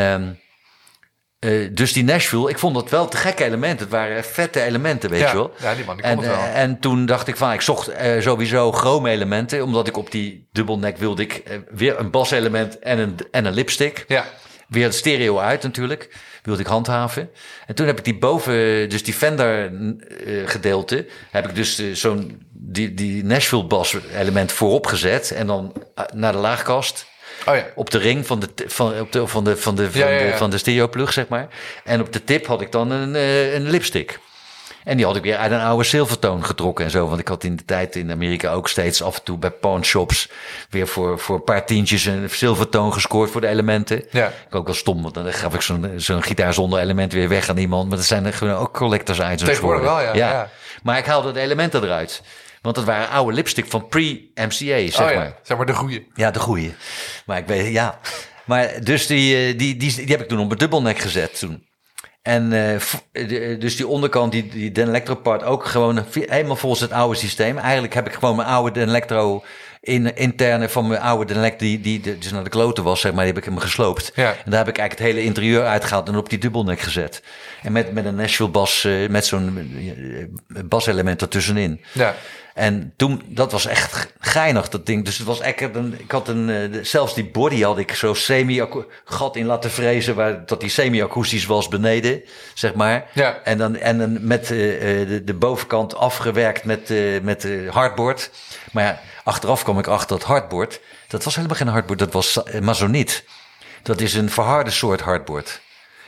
uh, 1.39 1.69
dus 1.71 1.93
die 1.93 2.03
Nashville, 2.03 2.49
ik 2.49 2.59
vond 2.59 2.75
dat 2.75 2.89
wel 2.89 3.07
te 3.07 3.17
gekke 3.17 3.43
elementen. 3.43 3.79
Het 3.79 3.89
waren 3.89 4.23
vette 4.23 4.61
elementen, 4.61 5.09
weet 5.09 5.19
ja, 5.19 5.29
je 5.29 5.35
wel. 5.35 5.53
Ja, 5.59 5.75
die 5.75 5.85
man, 5.85 5.95
die 5.95 6.05
en, 6.05 6.21
wel. 6.21 6.29
Uh, 6.29 6.61
en 6.61 6.79
toen 6.79 7.05
dacht 7.05 7.27
ik 7.27 7.37
van, 7.37 7.53
ik 7.53 7.61
zocht 7.61 7.91
sowieso 8.19 8.71
chrome 8.71 9.09
elementen. 9.09 9.63
Omdat 9.63 9.87
ik 9.87 9.97
op 9.97 10.11
die 10.11 10.47
dubbelnek 10.51 10.97
wilde 10.97 11.21
ik 11.21 11.61
weer 11.69 11.99
een 11.99 12.11
baselement 12.11 12.79
en 12.79 12.99
een, 12.99 13.17
en 13.31 13.45
een 13.45 13.53
lipstick. 13.53 14.03
Ja. 14.07 14.25
weer 14.67 14.83
het 14.83 14.95
stereo 14.95 15.37
uit 15.37 15.63
natuurlijk. 15.63 16.15
Wilde 16.49 16.63
ik 16.63 16.69
handhaven. 16.69 17.29
En 17.67 17.75
toen 17.75 17.87
heb 17.87 17.97
ik 17.97 18.03
die 18.03 18.17
boven, 18.17 18.89
dus 18.89 19.03
die 19.03 19.13
Fender 19.13 19.71
uh, 19.71 20.47
gedeelte, 20.47 21.05
heb 21.31 21.47
ik 21.47 21.55
dus 21.55 21.79
uh, 21.79 21.95
zo'n 21.95 22.47
die, 22.51 22.93
die 22.93 23.23
Nashville 23.23 23.65
bas 23.65 23.95
element 24.15 24.51
voorop 24.51 24.87
gezet. 24.87 25.31
En 25.31 25.47
dan 25.47 25.73
naar 26.13 26.31
de 26.31 26.37
laagkast. 26.37 27.05
Oh 27.45 27.55
ja. 27.55 27.65
Op 27.75 27.89
de 27.89 27.97
ring 27.97 28.27
van 28.27 28.39
de, 28.39 28.49
van, 28.67 28.99
op 28.99 29.11
de, 29.11 29.27
van 29.27 29.43
de, 29.43 29.57
van 29.57 29.75
de, 29.75 29.91
van, 29.91 30.01
Ja, 30.01 30.07
ja, 30.07 30.19
ja. 30.19 30.31
de, 30.31 30.37
van 30.37 30.49
de 30.49 30.57
stereoplug, 30.57 31.13
zeg 31.13 31.27
maar. 31.27 31.47
En 31.83 32.01
op 32.01 32.13
de 32.13 32.23
tip 32.23 32.45
had 32.45 32.61
ik 32.61 32.71
dan 32.71 32.91
een, 32.91 33.15
eh, 33.15 33.53
een 33.53 33.69
lipstick. 33.69 34.19
En 34.83 34.97
die 34.97 35.05
had 35.05 35.15
ik 35.15 35.23
weer 35.23 35.37
uit 35.37 35.51
een 35.51 35.59
oude 35.59 35.83
zilvertoon 35.83 36.45
getrokken 36.45 36.85
en 36.85 36.91
zo. 36.91 37.07
Want 37.07 37.19
ik 37.19 37.27
had 37.27 37.43
in 37.43 37.55
de 37.55 37.65
tijd 37.65 37.95
in 37.95 38.11
Amerika 38.11 38.51
ook 38.51 38.69
steeds 38.69 39.01
af 39.03 39.17
en 39.17 39.23
toe 39.23 39.37
bij 39.37 39.51
pawnshops... 39.51 40.29
weer 40.69 40.87
voor, 40.87 41.19
voor 41.19 41.35
een 41.35 41.43
paar 41.43 41.65
tientjes 41.65 42.05
een 42.05 42.29
zilvertoon 42.29 42.93
gescoord 42.93 43.31
voor 43.31 43.41
de 43.41 43.47
elementen. 43.47 44.03
Ja. 44.11 44.31
Ik 44.47 44.55
ook 44.55 44.65
wel 44.65 44.75
stom, 44.75 45.01
want 45.01 45.13
dan 45.13 45.33
gaf 45.33 45.53
ik 45.53 45.61
zo'n 45.61 45.93
zo'n 45.95 46.23
gitaar 46.23 46.53
zonder 46.53 46.79
element 46.79 47.13
weer 47.13 47.29
weg 47.29 47.49
aan 47.49 47.57
iemand. 47.57 47.87
Maar 47.87 47.97
dat 47.97 48.05
zijn 48.05 48.25
er 48.25 48.33
gewoon 48.33 48.55
ook 48.55 48.73
collectors 48.73 49.19
items 49.19 49.43
Tegenwoordig 49.43 49.83
wel, 49.83 50.01
ja, 50.01 50.13
ja. 50.13 50.49
Maar 50.83 50.97
ik 50.97 51.05
haalde 51.05 51.31
de 51.31 51.39
elementen 51.39 51.83
eruit. 51.83 52.21
Want 52.61 52.75
dat 52.75 52.83
waren 52.83 53.09
oude 53.09 53.33
lipstick 53.33 53.65
van 53.67 53.87
pre-MCA, 53.87 54.57
zeg 54.91 54.99
oh 54.99 55.05
maar. 55.05 55.13
ja, 55.13 55.33
zeg 55.43 55.57
maar 55.57 55.65
de 55.65 55.73
goeie. 55.73 56.07
Ja, 56.13 56.31
de 56.31 56.39
goeie. 56.39 56.75
Maar 57.25 57.37
ik 57.37 57.47
weet, 57.47 57.73
ja. 57.73 57.99
Maar 58.45 58.83
dus 58.83 59.07
die, 59.07 59.35
eh, 59.35 59.57
die, 59.57 59.77
die, 59.77 59.95
die 59.95 60.05
heb 60.05 60.21
ik 60.21 60.27
toen 60.27 60.39
op 60.39 60.47
mijn 60.47 60.59
dubbelnek 60.59 60.99
gezet 60.99 61.39
toen. 61.39 61.67
En 62.29 62.53
eh, 62.53 62.79
v- 62.79 62.93
de- 63.11 63.55
dus 63.59 63.75
die 63.75 63.87
onderkant, 63.87 64.31
die, 64.31 64.47
die 64.49 64.71
Den 64.71 64.87
Electro 64.87 65.15
part, 65.15 65.43
ook 65.43 65.65
gewoon 65.65 66.05
helemaal 66.11 66.55
volgens 66.55 66.81
het 66.81 66.91
oude 66.91 67.17
systeem. 67.17 67.57
Eigenlijk 67.57 67.93
heb 67.93 68.07
ik 68.07 68.13
gewoon 68.13 68.35
mijn 68.35 68.47
oude 68.47 68.71
Den 68.71 68.87
Electro 68.87 69.43
in, 69.81 70.15
interne 70.15 70.69
van 70.69 70.87
mijn 70.87 71.01
oude 71.01 71.35
Electro, 71.35 71.67
die, 71.67 71.79
die 71.79 72.17
dus 72.17 72.31
naar 72.31 72.43
de 72.43 72.49
kloten 72.49 72.83
was, 72.83 73.01
zeg 73.01 73.11
maar, 73.11 73.23
die 73.23 73.33
heb 73.33 73.43
ik 73.43 73.49
hem 73.49 73.59
gesloopt. 73.59 74.11
Ja. 74.15 74.35
En 74.45 74.51
daar 74.51 74.59
heb 74.59 74.67
ik 74.67 74.77
eigenlijk 74.77 74.99
het 74.99 75.07
hele 75.07 75.27
interieur 75.27 75.65
uitgehaald 75.65 76.07
en 76.07 76.15
op 76.15 76.29
die 76.29 76.39
dubbelnek 76.39 76.79
gezet. 76.79 77.23
En 77.63 77.71
met, 77.71 77.93
met 77.93 78.05
een 78.05 78.15
Nashville 78.15 78.49
bas, 78.49 78.83
eh, 78.83 79.09
met 79.09 79.25
zo'n 79.25 79.71
eh, 80.55 80.63
baselement 80.65 81.21
ertussenin. 81.21 81.81
Ja. 81.91 82.15
En 82.53 82.93
toen, 82.95 83.21
dat 83.25 83.51
was 83.51 83.65
echt 83.65 84.13
geinig, 84.19 84.69
dat 84.69 84.85
ding. 84.85 85.05
Dus 85.05 85.17
het 85.17 85.27
was 85.27 85.39
echt 85.39 85.75
een, 85.75 85.95
ik 85.97 86.11
had 86.11 86.27
een, 86.27 86.49
eh, 86.49 86.79
zelfs 86.81 87.13
die 87.13 87.29
body 87.29 87.61
had 87.61 87.77
ik 87.77 87.93
zo 87.93 88.13
semi 88.13 88.65
gat 89.05 89.35
in 89.35 89.45
laten 89.45 89.69
frezen, 89.69 90.15
waar 90.15 90.45
dat 90.45 90.59
die 90.59 90.69
semi-akoestisch 90.69 91.45
was 91.45 91.67
beneden, 91.67 92.23
zeg 92.53 92.73
maar. 92.73 93.05
Ja. 93.13 93.39
En 93.43 93.57
dan, 93.57 93.75
en 93.75 93.97
dan 93.97 94.27
met 94.27 94.47
de, 94.47 95.21
de 95.25 95.33
bovenkant 95.33 95.95
afgewerkt 95.95 96.63
met, 96.63 96.93
met 97.23 97.47
hardboard. 97.69 98.31
Maar 98.71 98.83
ja, 98.83 99.01
achteraf 99.23 99.63
kwam 99.63 99.79
ik 99.79 99.87
achter 99.87 100.17
dat 100.17 100.27
hardboard, 100.27 100.79
dat 101.07 101.23
was 101.23 101.35
helemaal 101.35 101.57
geen 101.57 101.67
hardboard, 101.67 101.99
dat 101.99 102.13
was 102.13 102.39
mazoniet. 102.61 103.23
Dat 103.83 104.01
is 104.01 104.13
een 104.13 104.29
verharde 104.29 104.71
soort 104.71 105.01
hardboard. 105.01 105.61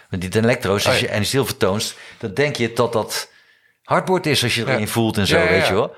Met 0.09 0.21
die 0.21 0.29
Den 0.29 0.43
Electro's 0.43 0.85
Oh 0.85 0.91
als 0.91 0.99
ja. 0.99 1.05
je, 1.07 1.11
en 1.11 1.25
zilvertoons, 1.25 1.95
dan 2.17 2.33
denk 2.33 2.55
je 2.55 2.73
dat 2.73 2.93
dat 2.93 3.29
hardboard 3.83 4.25
is 4.25 4.43
als 4.43 4.55
je 4.55 4.65
Ja. 4.65 4.71
erin 4.73 4.87
voelt 4.87 5.17
en 5.17 5.27
zo, 5.27 5.37
Ja, 5.37 5.47
weet 5.47 5.67
je 5.67 5.73
wel. 5.73 5.95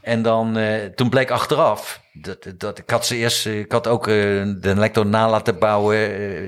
En 0.00 0.22
dan, 0.22 0.56
eh, 0.56 0.84
toen 0.94 1.08
bleek 1.08 1.30
achteraf, 1.30 2.00
dat, 2.12 2.38
dat, 2.56 2.78
ik 2.78 2.90
had 2.90 3.06
ze 3.06 3.16
eerst, 3.16 3.46
eh, 3.46 3.58
ik 3.58 3.72
had 3.72 3.86
ook 3.86 4.06
eh, 4.08 4.14
de 4.14 4.58
Electro 4.62 5.02
na 5.04 5.28
laten 5.30 5.58
bouwen, 5.58 5.98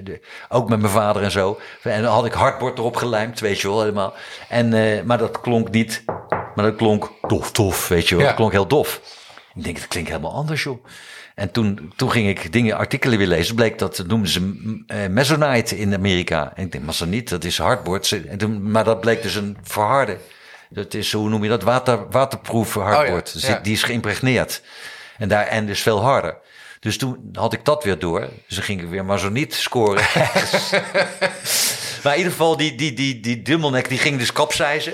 de- 0.05 0.21
ook 0.49 0.69
met 0.69 0.81
mijn 0.81 0.93
vader 0.93 1.23
en 1.23 1.31
zo. 1.31 1.61
En 1.83 2.03
dan 2.03 2.13
had 2.13 2.25
ik 2.27 2.33
hardboard 2.33 2.79
erop 2.79 2.97
gelijmd, 2.97 3.41
weet 3.41 3.61
je 3.61 3.69
wel, 3.69 3.81
helemaal. 3.81 4.15
En, 4.49 4.69
maar 5.07 5.19
dat 5.19 5.41
klonk 5.41 5.71
niet, 5.71 6.03
maar 6.55 6.65
dat 6.65 6.77
klonk 6.77 7.11
dof, 7.29 7.51
dof, 7.53 7.89
weet 7.89 8.09
je 8.09 8.17
wel. 8.17 8.27
Dat 8.27 8.35
klonk 8.35 8.53
heel 8.53 8.67
dof. 8.67 9.01
Ik 9.57 9.65
denk, 9.65 9.77
dat 9.79 9.89
klinkt 9.89 10.09
helemaal 10.11 10.35
anders, 10.35 10.63
joh. 10.63 10.85
En 11.35 11.51
toen, 11.51 11.93
toen 11.97 12.11
ging 12.11 12.29
ik 12.29 12.53
dingen, 12.53 12.77
artikelen 12.77 13.19
weer 13.19 13.27
lezen. 13.27 13.55
Bleek 13.55 13.79
dat, 13.79 14.05
noemden 14.07 14.31
ze 14.31 14.41
mm, 14.41 14.85
eh, 14.87 15.07
Masonite 15.09 15.79
in 15.79 15.95
Amerika. 15.95 16.53
En 16.55 16.65
ik 16.65 16.73
denk, 16.73 16.85
Masonite, 16.85 17.33
dat 17.33 17.45
is 17.45 17.59
hardboard. 17.59 18.07
Ze- 18.07 18.25
En 18.29 18.39
toen, 18.39 18.71
maar 18.71 18.85
dat 18.85 19.01
bleek 19.01 19.23
dus 19.23 19.35
een 19.35 19.57
verharde. 19.63 20.19
Dat 20.71 20.95
is, 20.95 21.13
hoe 21.13 21.29
noem 21.29 21.43
je 21.43 21.49
dat? 21.49 21.63
Water, 21.63 22.11
waterproof 22.11 22.75
hardboard. 22.75 23.29
Oh 23.29 23.35
ja, 23.35 23.41
Dus 23.41 23.47
ja. 23.47 23.59
die, 23.59 23.73
is 23.73 23.83
geïmpregneerd. 23.83 24.63
En, 25.19 25.29
daar, 25.29 25.47
en 25.47 25.67
dus 25.67 25.81
veel 25.83 26.03
harder. 26.03 26.37
Dus 26.81 26.99
toen 26.99 27.29
had 27.33 27.53
ik 27.53 27.65
dat 27.65 27.85
weer 27.85 27.99
door. 27.99 28.21
Dus 28.21 28.57
dan 28.57 28.65
ging 28.65 28.83
ik 28.83 28.89
weer 28.89 29.05
Masonite 29.05 29.57
scoren. 29.57 30.03
maar 32.03 32.13
in 32.13 32.19
ieder 32.19 32.33
geval, 32.33 32.57
die, 32.57 32.75
die, 32.75 32.93
die, 32.93 33.21
die 33.21 33.43
dubbelnek 33.43 33.89
die 33.89 33.99
ging 33.99 34.19
dus 34.19 34.33
kapseizen. 34.33 34.93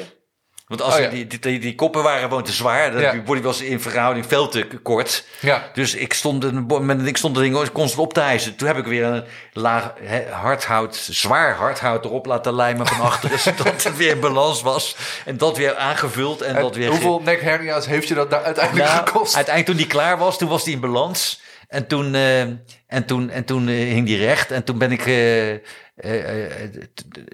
Want 0.78 0.84
als 0.84 0.94
Oh 0.94 1.00
ja. 1.00 1.08
die, 1.08 1.26
die, 1.26 1.38
die, 1.38 1.58
die 1.58 1.74
koppen 1.74 2.02
waren 2.02 2.22
gewoon 2.22 2.42
te 2.42 2.52
zwaar. 2.52 2.92
Dat, 2.92 3.00
Ja. 3.00 3.10
Die 3.10 3.22
body 3.22 3.40
was 3.40 3.60
in 3.60 3.80
verhouding 3.80 4.26
veel 4.26 4.48
te 4.48 4.66
kort. 4.82 5.24
Ja. 5.40 5.70
Dus 5.74 5.94
ik 5.94 6.12
stond, 6.12 6.68
met, 6.80 7.06
ik 7.06 7.16
stond 7.16 7.34
de 7.34 7.40
ding 7.40 7.54
constant 7.54 7.98
op 7.98 8.12
te 8.12 8.20
hijsen. 8.20 8.56
Toen 8.56 8.66
heb 8.66 8.76
ik 8.76 8.84
weer 8.84 9.04
een 9.04 9.24
laag 9.52 9.92
hè, 10.00 10.30
hardhout, 10.30 10.96
zwaar 11.10 11.54
hardhout 11.54 12.04
erop 12.04 12.26
laten 12.26 12.54
lijmen 12.54 12.86
van 12.86 13.00
achteren. 13.00 13.38
zodat 13.56 13.82
het 13.82 13.96
weer 13.96 14.10
in 14.10 14.20
balans 14.20 14.62
was. 14.62 14.96
En 15.24 15.36
dat 15.36 15.56
weer 15.56 15.76
aangevuld. 15.76 16.40
En, 16.40 16.54
En 16.56 16.62
dat 16.62 16.76
weer 16.76 16.90
hoeveel 16.90 17.20
nekhernia's 17.24 17.86
heeft 17.86 18.08
je 18.08 18.14
dat 18.14 18.30
daar 18.30 18.42
uiteindelijk 18.42 18.88
nou, 18.88 19.06
gekost? 19.06 19.36
Uiteindelijk 19.36 19.76
toen 19.76 19.86
die 19.86 19.96
klaar 19.96 20.18
was, 20.18 20.38
toen 20.38 20.48
was 20.48 20.64
die 20.64 20.74
in 20.74 20.80
balans. 20.80 21.40
En 21.72 21.86
toen, 21.86 22.14
eh, 22.14 22.40
en 22.86 23.04
toen, 23.06 23.30
en 23.30 23.44
toen 23.44 23.68
eh, 23.68 23.74
hing 23.74 24.06
die 24.06 24.18
recht. 24.18 24.50
En 24.50 24.64
toen 24.64 24.78
ben 24.78 24.92
ik, 24.92 25.06
eh, 25.06 25.52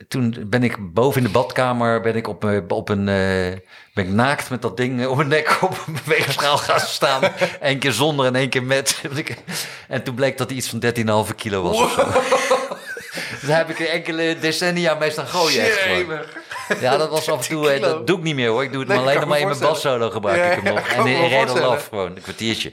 toen 0.08 0.34
ben 0.46 0.62
ik 0.62 0.92
boven 0.92 1.20
in 1.20 1.26
de 1.26 1.32
badkamer, 1.32 2.00
ben 2.00 2.16
ik 2.16 2.28
op, 2.28 2.44
eh, 2.44 2.58
op 2.68 2.88
een, 2.88 3.08
eh, 3.08 3.58
ben 3.94 4.04
ik 4.04 4.08
naakt 4.08 4.50
met 4.50 4.62
dat 4.62 4.76
ding 4.76 5.00
eh, 5.00 5.10
op 5.10 5.16
mijn 5.16 5.28
nek 5.28 5.58
op 5.62 5.82
een 5.86 5.98
weegschaal 6.04 6.58
gaan 6.58 6.80
staan. 6.80 7.22
Eén 7.60 7.78
keer 7.78 7.92
zonder 7.92 8.26
en 8.26 8.34
één 8.36 8.48
keer 8.48 8.62
met. 8.62 9.00
En 9.88 10.02
toen 10.02 10.14
bleek 10.14 10.38
dat 10.38 10.48
hij 10.48 10.56
iets 10.58 10.68
van 10.68 10.78
13,5 11.28 11.34
kilo 11.36 11.62
was 11.62 11.76
zo. 11.92 11.96
Daar 13.46 13.56
heb 13.56 13.68
ik 13.70 13.78
enkele 13.78 14.36
decennia 14.40 14.94
mee 14.94 15.10
staan 15.10 15.26
gooien. 15.26 15.62
Echt. 15.62 16.04
Ja, 16.80 16.96
dat 16.96 17.10
was 17.10 17.30
af 17.30 17.42
en 17.48 17.48
toe. 17.54 17.70
eh. 17.70 17.80
Dat 17.82 18.06
doe 18.06 18.16
ik 18.16 18.22
niet 18.22 18.34
meer 18.34 18.48
hoor. 18.48 18.62
Ik 18.62 18.70
doe 18.72 18.80
het 18.80 18.88
Nee, 18.88 18.98
maar 18.98 19.06
alleen 19.06 19.20
nog 19.20 19.28
maar 19.28 19.38
in 19.40 19.46
mijn 19.48 19.58
bassolo 19.60 20.10
gebruik 20.10 20.36
Ja, 20.36 20.44
ik 20.44 20.62
hem 20.62 20.74
nog. 20.74 20.88
En 20.88 21.06
in 21.06 21.30
voorstellen. 21.30 21.68
af 21.68 21.88
gewoon 21.88 22.16
een 22.16 22.22
kwartiertje. 22.22 22.72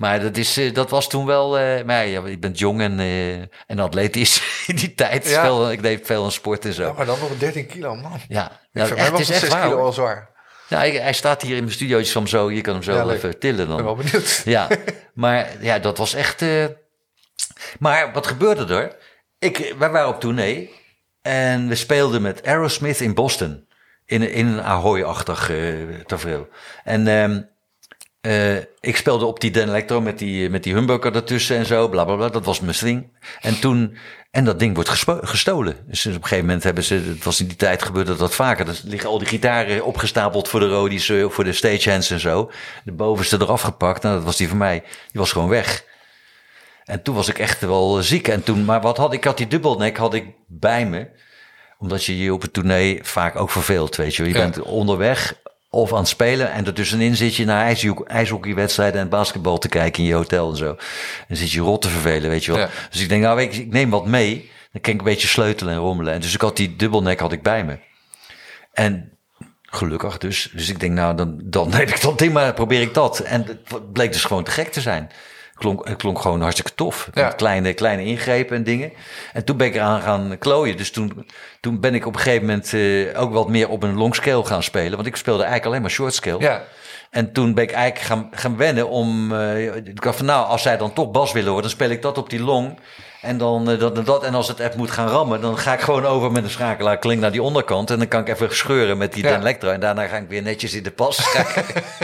Maar 0.00 0.20
dat, 0.20 0.36
is, 0.36 0.56
eh, 0.56 0.74
dat 0.74 0.90
was 0.90 1.08
toen 1.08 1.26
wel. 1.26 1.58
eh 1.58 1.84
maar 1.84 2.06
ja, 2.06 2.26
je 2.26 2.38
bent 2.38 2.58
jong 2.58 2.80
en, 2.80 3.00
eh, 3.00 3.32
en 3.66 3.78
atletisch 3.78 4.42
in 4.66 4.76
die 4.76 4.94
tijd. 4.94 5.28
Ja. 5.28 5.42
Veel, 5.42 5.70
ik 5.72 5.82
deed 5.82 6.06
veel 6.06 6.24
aan 6.24 6.32
sport 6.32 6.64
en 6.64 6.72
zo. 6.72 6.82
Ja, 6.82 6.92
maar 6.92 7.06
dan 7.06 7.18
nog 7.18 7.38
13 7.38 7.66
kilo, 7.66 7.94
man. 7.94 8.20
Ja, 8.28 8.44
Ik 8.50 8.58
nou, 8.72 8.94
mij 8.94 9.02
het 9.02 9.10
was 9.10 9.20
is 9.20 9.30
echt 9.30 9.40
6 9.40 9.48
waar. 9.48 9.62
kilo 9.68 9.80
al 9.84 9.92
zwaar. 9.92 10.28
Ja, 10.68 10.76
hij, 10.78 10.90
hij 10.90 11.12
staat 11.12 11.42
hier 11.42 11.56
in 11.56 11.62
mijn 11.62 11.74
studio. 11.74 11.98
Je 11.98 12.04
kan 12.04 12.14
hem 12.14 12.26
zo, 12.26 12.50
je 12.50 12.60
kan 12.60 12.74
hem 12.74 12.82
zo 12.82 12.92
Ja, 12.94 13.08
even 13.08 13.38
tillen 13.38 13.60
Ik 13.60 13.66
ben 13.66 13.76
dan. 13.76 13.84
wel 13.84 13.94
benieuwd. 13.94 14.42
Ja, 14.56 14.68
maar 15.14 15.48
ja, 15.60 15.78
dat 15.78 15.98
was 15.98 16.14
echt. 16.14 16.44
Maar 17.78 18.12
wat 18.12 18.26
gebeurde 18.26 18.74
er? 18.74 18.96
Ik, 19.38 19.74
wij 19.78 19.90
waren 19.90 20.08
op 20.08 20.20
tournee 20.20 20.70
en 21.22 21.68
we 21.68 21.74
speelden 21.74 22.22
met 22.22 22.46
Aerosmith 22.46 23.00
in 23.00 23.14
Boston. 23.14 23.68
In, 24.04 24.22
in 24.30 24.46
een 24.46 24.62
Ahoy-achtig 24.62 25.50
eh 25.50 25.72
tafereel. 26.06 26.48
En 26.84 27.06
ehm, 27.06 27.40
eh, 28.20 28.56
ik 28.80 28.96
speelde 28.96 29.24
op 29.24 29.40
die 29.40 29.50
Den 29.50 29.68
Electro 29.68 30.00
met 30.00 30.18
die, 30.18 30.50
met 30.50 30.62
die 30.62 30.74
humbucker 30.74 31.14
ertussen 31.14 31.56
en 31.56 31.66
zo, 31.66 31.88
bla 31.88 32.04
bla 32.04 32.14
bla. 32.16 32.28
Dat 32.28 32.44
was 32.44 32.60
mijn 32.60 32.74
string. 32.74 33.12
En 33.40 33.60
toen, 33.60 33.96
en 34.30 34.44
dat 34.44 34.58
ding 34.58 34.74
wordt 34.74 34.90
gestolen. 35.22 35.76
Dus 35.86 36.06
op 36.06 36.12
een 36.14 36.22
gegeven 36.22 36.44
moment 36.44 36.62
hebben 36.64 36.84
ze, 36.84 36.94
het 36.94 37.24
was 37.24 37.40
in 37.40 37.46
die 37.46 37.56
tijd 37.56 37.82
gebeurde 37.82 38.16
dat 38.16 38.34
vaker. 38.34 38.64
Dan 38.64 38.74
liggen 38.84 39.08
al 39.08 39.18
die 39.18 39.28
gitaren 39.28 39.84
opgestapeld 39.84 40.48
voor 40.48 40.60
de 40.60 40.68
rodies, 40.68 41.12
voor 41.28 41.44
de 41.44 41.52
stagehands 41.52 42.10
en 42.10 42.20
zo. 42.20 42.50
De 42.84 42.92
bovenste 42.92 43.36
eraf 43.40 43.60
gepakt. 43.60 44.02
Nou, 44.02 44.14
dat 44.14 44.24
was 44.24 44.36
die 44.36 44.48
van 44.48 44.56
mij. 44.58 44.80
Die 44.82 45.20
was 45.20 45.32
gewoon 45.32 45.48
weg. 45.48 45.84
En 46.84 47.02
toen 47.02 47.14
was 47.14 47.28
ik 47.28 47.38
echt 47.38 47.60
wel 47.60 48.02
ziek. 48.02 48.28
En 48.28 48.42
toen, 48.42 48.64
maar 48.64 48.80
wat 48.80 48.96
had 48.96 49.12
ik? 49.12 49.24
Had 49.24 49.36
die 49.36 49.46
dubbelnek 49.46 49.96
had 49.96 50.14
ik 50.14 50.24
bij 50.46 50.86
me. 50.86 51.08
Omdat 51.78 52.04
je 52.04 52.18
je 52.18 52.32
op 52.32 52.42
het 52.42 52.52
tournee 52.52 52.98
vaak 53.02 53.36
ook 53.36 53.50
verveelt, 53.50 53.96
weet 53.96 54.14
je. 54.16 54.22
Je 54.22 54.28
Ja. 54.32 54.38
bent 54.38 54.60
onderweg 54.60 55.34
of 55.70 55.92
aan 55.92 55.98
het 55.98 56.08
spelen. 56.08 56.52
En 56.52 56.66
ertussenin 56.66 57.16
zit 57.16 57.34
je 57.36 57.44
naar 57.44 57.64
ijsho- 57.64 58.04
ijshockeywedstrijden 58.06 59.00
en 59.00 59.08
basketbal 59.08 59.58
te 59.58 59.68
kijken 59.68 60.02
in 60.02 60.08
je 60.08 60.14
hotel 60.14 60.50
en 60.50 60.56
zo. 60.56 60.76
En 61.28 61.36
zit 61.36 61.50
je 61.50 61.60
rot 61.60 61.82
te 61.82 61.88
vervelen, 61.88 62.30
weet 62.30 62.44
je 62.44 62.52
wel. 62.52 62.60
Ja. 62.60 62.68
Dus 62.90 63.00
ik 63.00 63.08
denk, 63.08 63.22
nou, 63.22 63.36
weet 63.36 63.54
je, 63.54 63.60
ik 63.60 63.72
neem 63.72 63.90
wat 63.90 64.06
mee. 64.06 64.50
Dan 64.72 64.80
kan 64.80 64.92
ik 64.92 64.98
een 64.98 65.04
beetje 65.04 65.28
sleutelen 65.28 65.74
en 65.74 65.80
rommelen. 65.80 66.12
En 66.12 66.20
dus 66.20 66.34
ik 66.34 66.40
had 66.40 66.56
die 66.56 66.76
dubbelnek 66.76 67.20
had 67.20 67.32
ik 67.32 67.42
bij 67.42 67.64
me. 67.64 67.78
En 68.72 69.12
gelukkig 69.62 70.18
dus. 70.18 70.50
Dus 70.54 70.68
ik 70.68 70.80
denk, 70.80 70.92
nou, 70.92 71.16
dan, 71.16 71.40
dan 71.44 71.68
neem 71.76 71.80
ik 71.80 72.00
dat 72.00 72.18
ding 72.18 72.32
maar, 72.32 72.54
probeer 72.54 72.80
ik 72.80 72.94
dat. 72.94 73.18
En 73.18 73.46
het 73.46 73.92
bleek 73.92 74.12
dus 74.12 74.24
gewoon 74.24 74.44
te 74.44 74.50
gek 74.50 74.72
te 74.72 74.80
zijn. 74.80 75.10
Klonk, 75.60 75.88
het 75.88 75.96
klonk 75.96 76.20
gewoon 76.20 76.40
hartstikke 76.40 76.74
tof. 76.74 77.08
Ja. 77.14 77.28
Kleine, 77.28 77.72
kleine 77.72 78.04
ingrepen 78.04 78.56
en 78.56 78.64
dingen. 78.64 78.92
En 79.32 79.44
toen 79.44 79.56
ben 79.56 79.66
ik 79.66 79.74
eraan 79.74 80.00
gaan 80.02 80.36
klooien. 80.38 80.76
Dus 80.76 80.90
toen, 80.90 81.26
toen 81.60 81.80
ben 81.80 81.94
ik 81.94 82.06
op 82.06 82.14
een 82.14 82.20
gegeven 82.20 82.46
moment 82.46 82.72
eh, 82.74 83.20
ook 83.22 83.32
wat 83.32 83.48
meer 83.48 83.68
op 83.68 83.82
een 83.82 83.96
long 83.96 84.14
scale 84.14 84.44
gaan 84.44 84.62
spelen. 84.62 84.94
Want 84.94 85.06
ik 85.06 85.16
speelde 85.16 85.42
eigenlijk 85.42 85.70
alleen 85.70 85.82
maar 85.82 85.90
short 85.90 86.14
scale. 86.14 86.40
Ja. 86.40 86.62
En 87.10 87.32
toen 87.32 87.54
ben 87.54 87.64
ik 87.64 87.72
eigenlijk 87.72 88.06
gaan, 88.06 88.28
gaan 88.30 88.56
wennen 88.56 88.88
om... 88.88 89.32
eh, 89.32 89.76
ik 89.76 90.02
dacht 90.02 90.16
van 90.16 90.26
nou, 90.26 90.46
als 90.46 90.62
zij 90.62 90.76
dan 90.76 90.92
toch 90.92 91.10
bas 91.10 91.32
willen 91.32 91.52
worden... 91.52 91.70
dan 91.70 91.78
speel 91.78 91.90
ik 91.90 92.02
dat 92.02 92.18
op 92.18 92.30
die 92.30 92.42
long. 92.42 92.78
En 93.20 93.38
dan 93.38 93.70
eh, 93.70 93.78
dat 93.78 93.96
en 93.98 94.04
dat. 94.04 94.24
En 94.24 94.34
als 94.34 94.48
het 94.48 94.60
echt 94.60 94.76
moet 94.76 94.90
gaan 94.90 95.08
rammen... 95.08 95.40
dan 95.40 95.58
ga 95.58 95.72
ik 95.72 95.80
gewoon 95.80 96.06
over 96.06 96.32
met 96.32 96.44
een 96.44 96.50
schakelaar 96.50 96.98
klink 96.98 97.20
naar 97.20 97.32
die 97.32 97.42
onderkant. 97.42 97.90
En 97.90 97.98
dan 97.98 98.08
kan 98.08 98.20
ik 98.20 98.28
even 98.28 98.56
scheuren 98.56 98.98
met 98.98 99.12
die 99.12 99.22
Ja. 99.22 99.30
Dan 99.30 99.40
Electro. 99.40 99.70
En 99.70 99.80
daarna 99.80 100.06
ga 100.06 100.16
ik 100.16 100.28
weer 100.28 100.42
netjes 100.42 100.74
in 100.74 100.82
de 100.82 100.90
pas. 100.90 101.16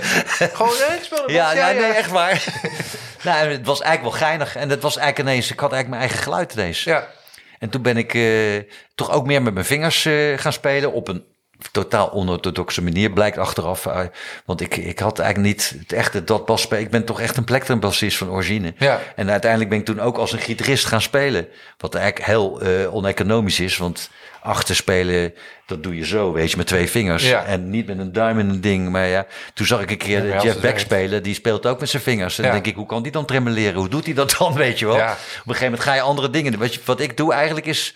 Gewoon, 0.53 0.73
ja, 0.79 0.95
ik 0.95 1.03
speel 1.03 1.31
ja, 1.31 1.53
ja, 1.53 1.71
nee, 1.71 1.93
echt 1.93 2.11
waar. 2.11 2.45
Nou, 3.27 3.49
het 3.49 3.67
was 3.67 3.81
eigenlijk 3.81 4.19
wel 4.19 4.29
geinig. 4.29 4.57
En 4.57 4.71
het 4.71 4.83
was 4.83 4.97
eigenlijk 4.97 5.29
ineens... 5.29 5.51
Ik 5.51 5.61
had 5.61 5.73
eigenlijk 5.73 5.89
mijn 5.89 6.11
eigen 6.11 6.33
geluid 6.33 6.53
ineens. 6.53 6.85
Ja. 6.85 7.09
En 7.59 7.69
toen 7.69 7.83
ben 7.83 7.97
ik 7.97 8.15
uh, 8.15 8.63
toch 8.95 9.11
ook 9.11 9.27
meer 9.27 9.43
met 9.43 9.55
mijn 9.55 9.67
vingers 9.67 10.05
uh, 10.05 10.39
gaan 10.39 10.53
spelen 10.53 10.93
op 10.93 11.09
een 11.09 11.25
totaal 11.73 12.13
onorthodoxe 12.13 12.83
manier, 12.83 13.11
blijkt 13.11 13.39
achteraf. 13.39 13.87
Uh, 13.87 14.01
want 14.45 14.61
ik, 14.61 14.77
ik 14.77 14.99
had 14.99 15.19
eigenlijk 15.19 15.55
niet 15.55 15.77
het 15.79 15.93
echte 15.93 16.25
dat 16.25 16.47
bas 16.47 16.63
spelen. 16.63 16.85
Ik 16.85 16.91
ben 16.91 17.05
toch 17.05 17.21
echt 17.21 17.37
een 17.37 17.45
plektrum-bassist 17.45 18.17
van 18.17 18.31
origine. 18.31 18.75
Ja. 18.79 19.01
En 19.17 19.31
uiteindelijk 19.31 19.71
ben 19.71 19.79
ik 19.79 19.85
toen 19.85 20.01
ook 20.01 20.17
als 20.17 20.33
een 20.33 20.39
gitarist 20.39 20.85
gaan 20.85 21.03
spelen. 21.03 21.49
Wat 21.79 21.95
eigenlijk 21.95 22.27
heel 22.27 22.63
uh, 22.63 22.95
oneconomisch 22.95 23.61
is, 23.61 23.77
want 23.77 24.11
achter 24.43 24.77
spelen, 24.77 25.35
dat 25.67 25.83
doe 25.83 25.97
je 25.97 26.07
zo, 26.07 26.33
weet 26.33 26.51
je, 26.51 26.57
met 26.57 26.67
twee 26.67 26.91
vingers. 26.91 27.29
Ja. 27.29 27.45
En 27.45 27.71
niet 27.71 27.87
met 27.87 27.99
een 27.99 28.13
duim 28.13 28.39
en 28.39 28.49
een 28.49 28.61
ding. 28.61 28.89
Maar 28.91 29.07
ja, 29.07 29.27
toen 29.55 29.67
zag 29.67 29.81
ik 29.81 29.91
een 29.91 29.97
keer 29.97 30.27
Ja, 30.27 30.43
Jeff 30.43 30.61
Beck 30.61 30.79
spelen. 30.79 31.23
Die 31.23 31.35
speelt 31.35 31.67
ook 31.67 31.81
met 31.81 31.89
zijn 31.89 32.03
vingers. 32.03 32.37
En 32.37 32.43
dan 32.43 32.53
denk 32.53 32.67
ik, 32.67 32.75
hoe 32.75 32.87
kan 32.87 33.03
die 33.03 33.13
dan 33.13 33.25
tremoleren? 33.25 33.75
Hoe 33.75 33.89
doet 33.89 34.05
hij 34.05 34.15
dat 34.15 34.37
dan, 34.39 34.55
weet 34.55 34.79
je 34.79 34.87
wel? 34.87 34.95
Op 34.95 35.03
een 35.03 35.17
gegeven 35.45 35.65
moment 35.65 35.83
ga 35.83 35.95
je 35.95 36.01
andere 36.01 36.31
dingen 36.31 36.53
doen. 36.53 36.61
Wat, 36.61 36.75
je, 36.75 36.81
wat 36.85 37.01
ik 37.01 37.17
doe 37.17 37.33
eigenlijk 37.33 37.67
is 37.67 37.95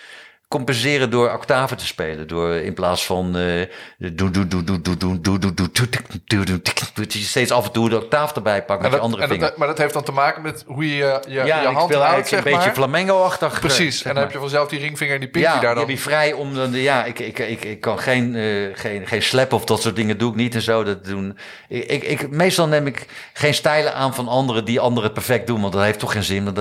compenseren 0.51 1.11
door 1.11 1.33
octaven 1.33 1.77
te 1.77 1.87
spelen. 1.87 2.29
Door 2.29 2.55
in 2.55 2.75
plaats 2.75 3.07
van 3.07 3.37
steeds 7.09 7.51
af 7.51 7.67
en 7.67 7.73
toe 7.73 7.89
de 7.89 7.97
octaaf 7.97 8.35
erbij 8.35 8.65
pakken 8.65 8.91
met 8.91 8.99
je 8.99 9.05
andere 9.05 9.27
vinger. 9.27 9.53
Maar 9.57 9.67
dat 9.67 9.79
heeft 9.79 9.93
dan 9.93 10.03
te 10.03 10.13
maken 10.13 10.43
met 10.43 10.65
hoe 10.67 10.89
je 10.89 10.97
je, 10.97 11.21
ja, 11.29 11.61
je 11.61 11.67
hand 11.67 11.95
houdt, 11.95 12.33
een 12.33 12.43
beetje 12.43 12.73
flamengo-achtig. 12.73 13.61
Precies, 13.61 14.03
en 14.03 14.15
dan 14.15 14.23
heb 14.23 14.33
je 14.33 14.39
vanzelf 14.39 14.69
die 14.69 14.79
ringvinger 14.79 15.15
en 15.15 15.21
die 15.21 15.29
Pinkie 15.29 15.61
daar 15.61 15.75
dan. 15.75 15.83
Ja, 15.83 15.89
die 15.89 16.01
vrij 16.01 16.33
om... 16.33 16.55
Dan, 16.55 16.73
ja, 16.73 17.05
ik, 17.05 17.19
ik, 17.19 17.39
ik, 17.39 17.81
kan 17.81 17.99
geen, 17.99 18.37
geen, 18.75 19.07
geen 19.07 19.23
slap 19.23 19.53
of 19.53 19.65
dat 19.65 19.83
soort 19.83 19.97
dingen 19.97 20.19
doe 20.19 20.31
ik 20.31 20.37
niet 20.37 20.55
en 20.55 20.63
zo. 20.63 20.85
Dat 20.85 21.05
doen. 21.05 21.39
Ik, 21.69 22.03
ik, 22.03 22.31
meestal 22.31 22.67
neem 22.67 22.87
ik 22.87 23.07
geen 23.33 23.55
stijlen 23.55 23.95
aan 23.95 24.15
van 24.15 24.29
anderen 24.29 24.65
die 24.65 24.81
anderen 24.81 25.13
perfect 25.13 25.47
doen, 25.47 25.61
want 25.61 25.73
dat 25.73 25.83
heeft 25.83 25.99
toch 25.99 26.13
geen 26.13 26.25
zin. 26.25 26.55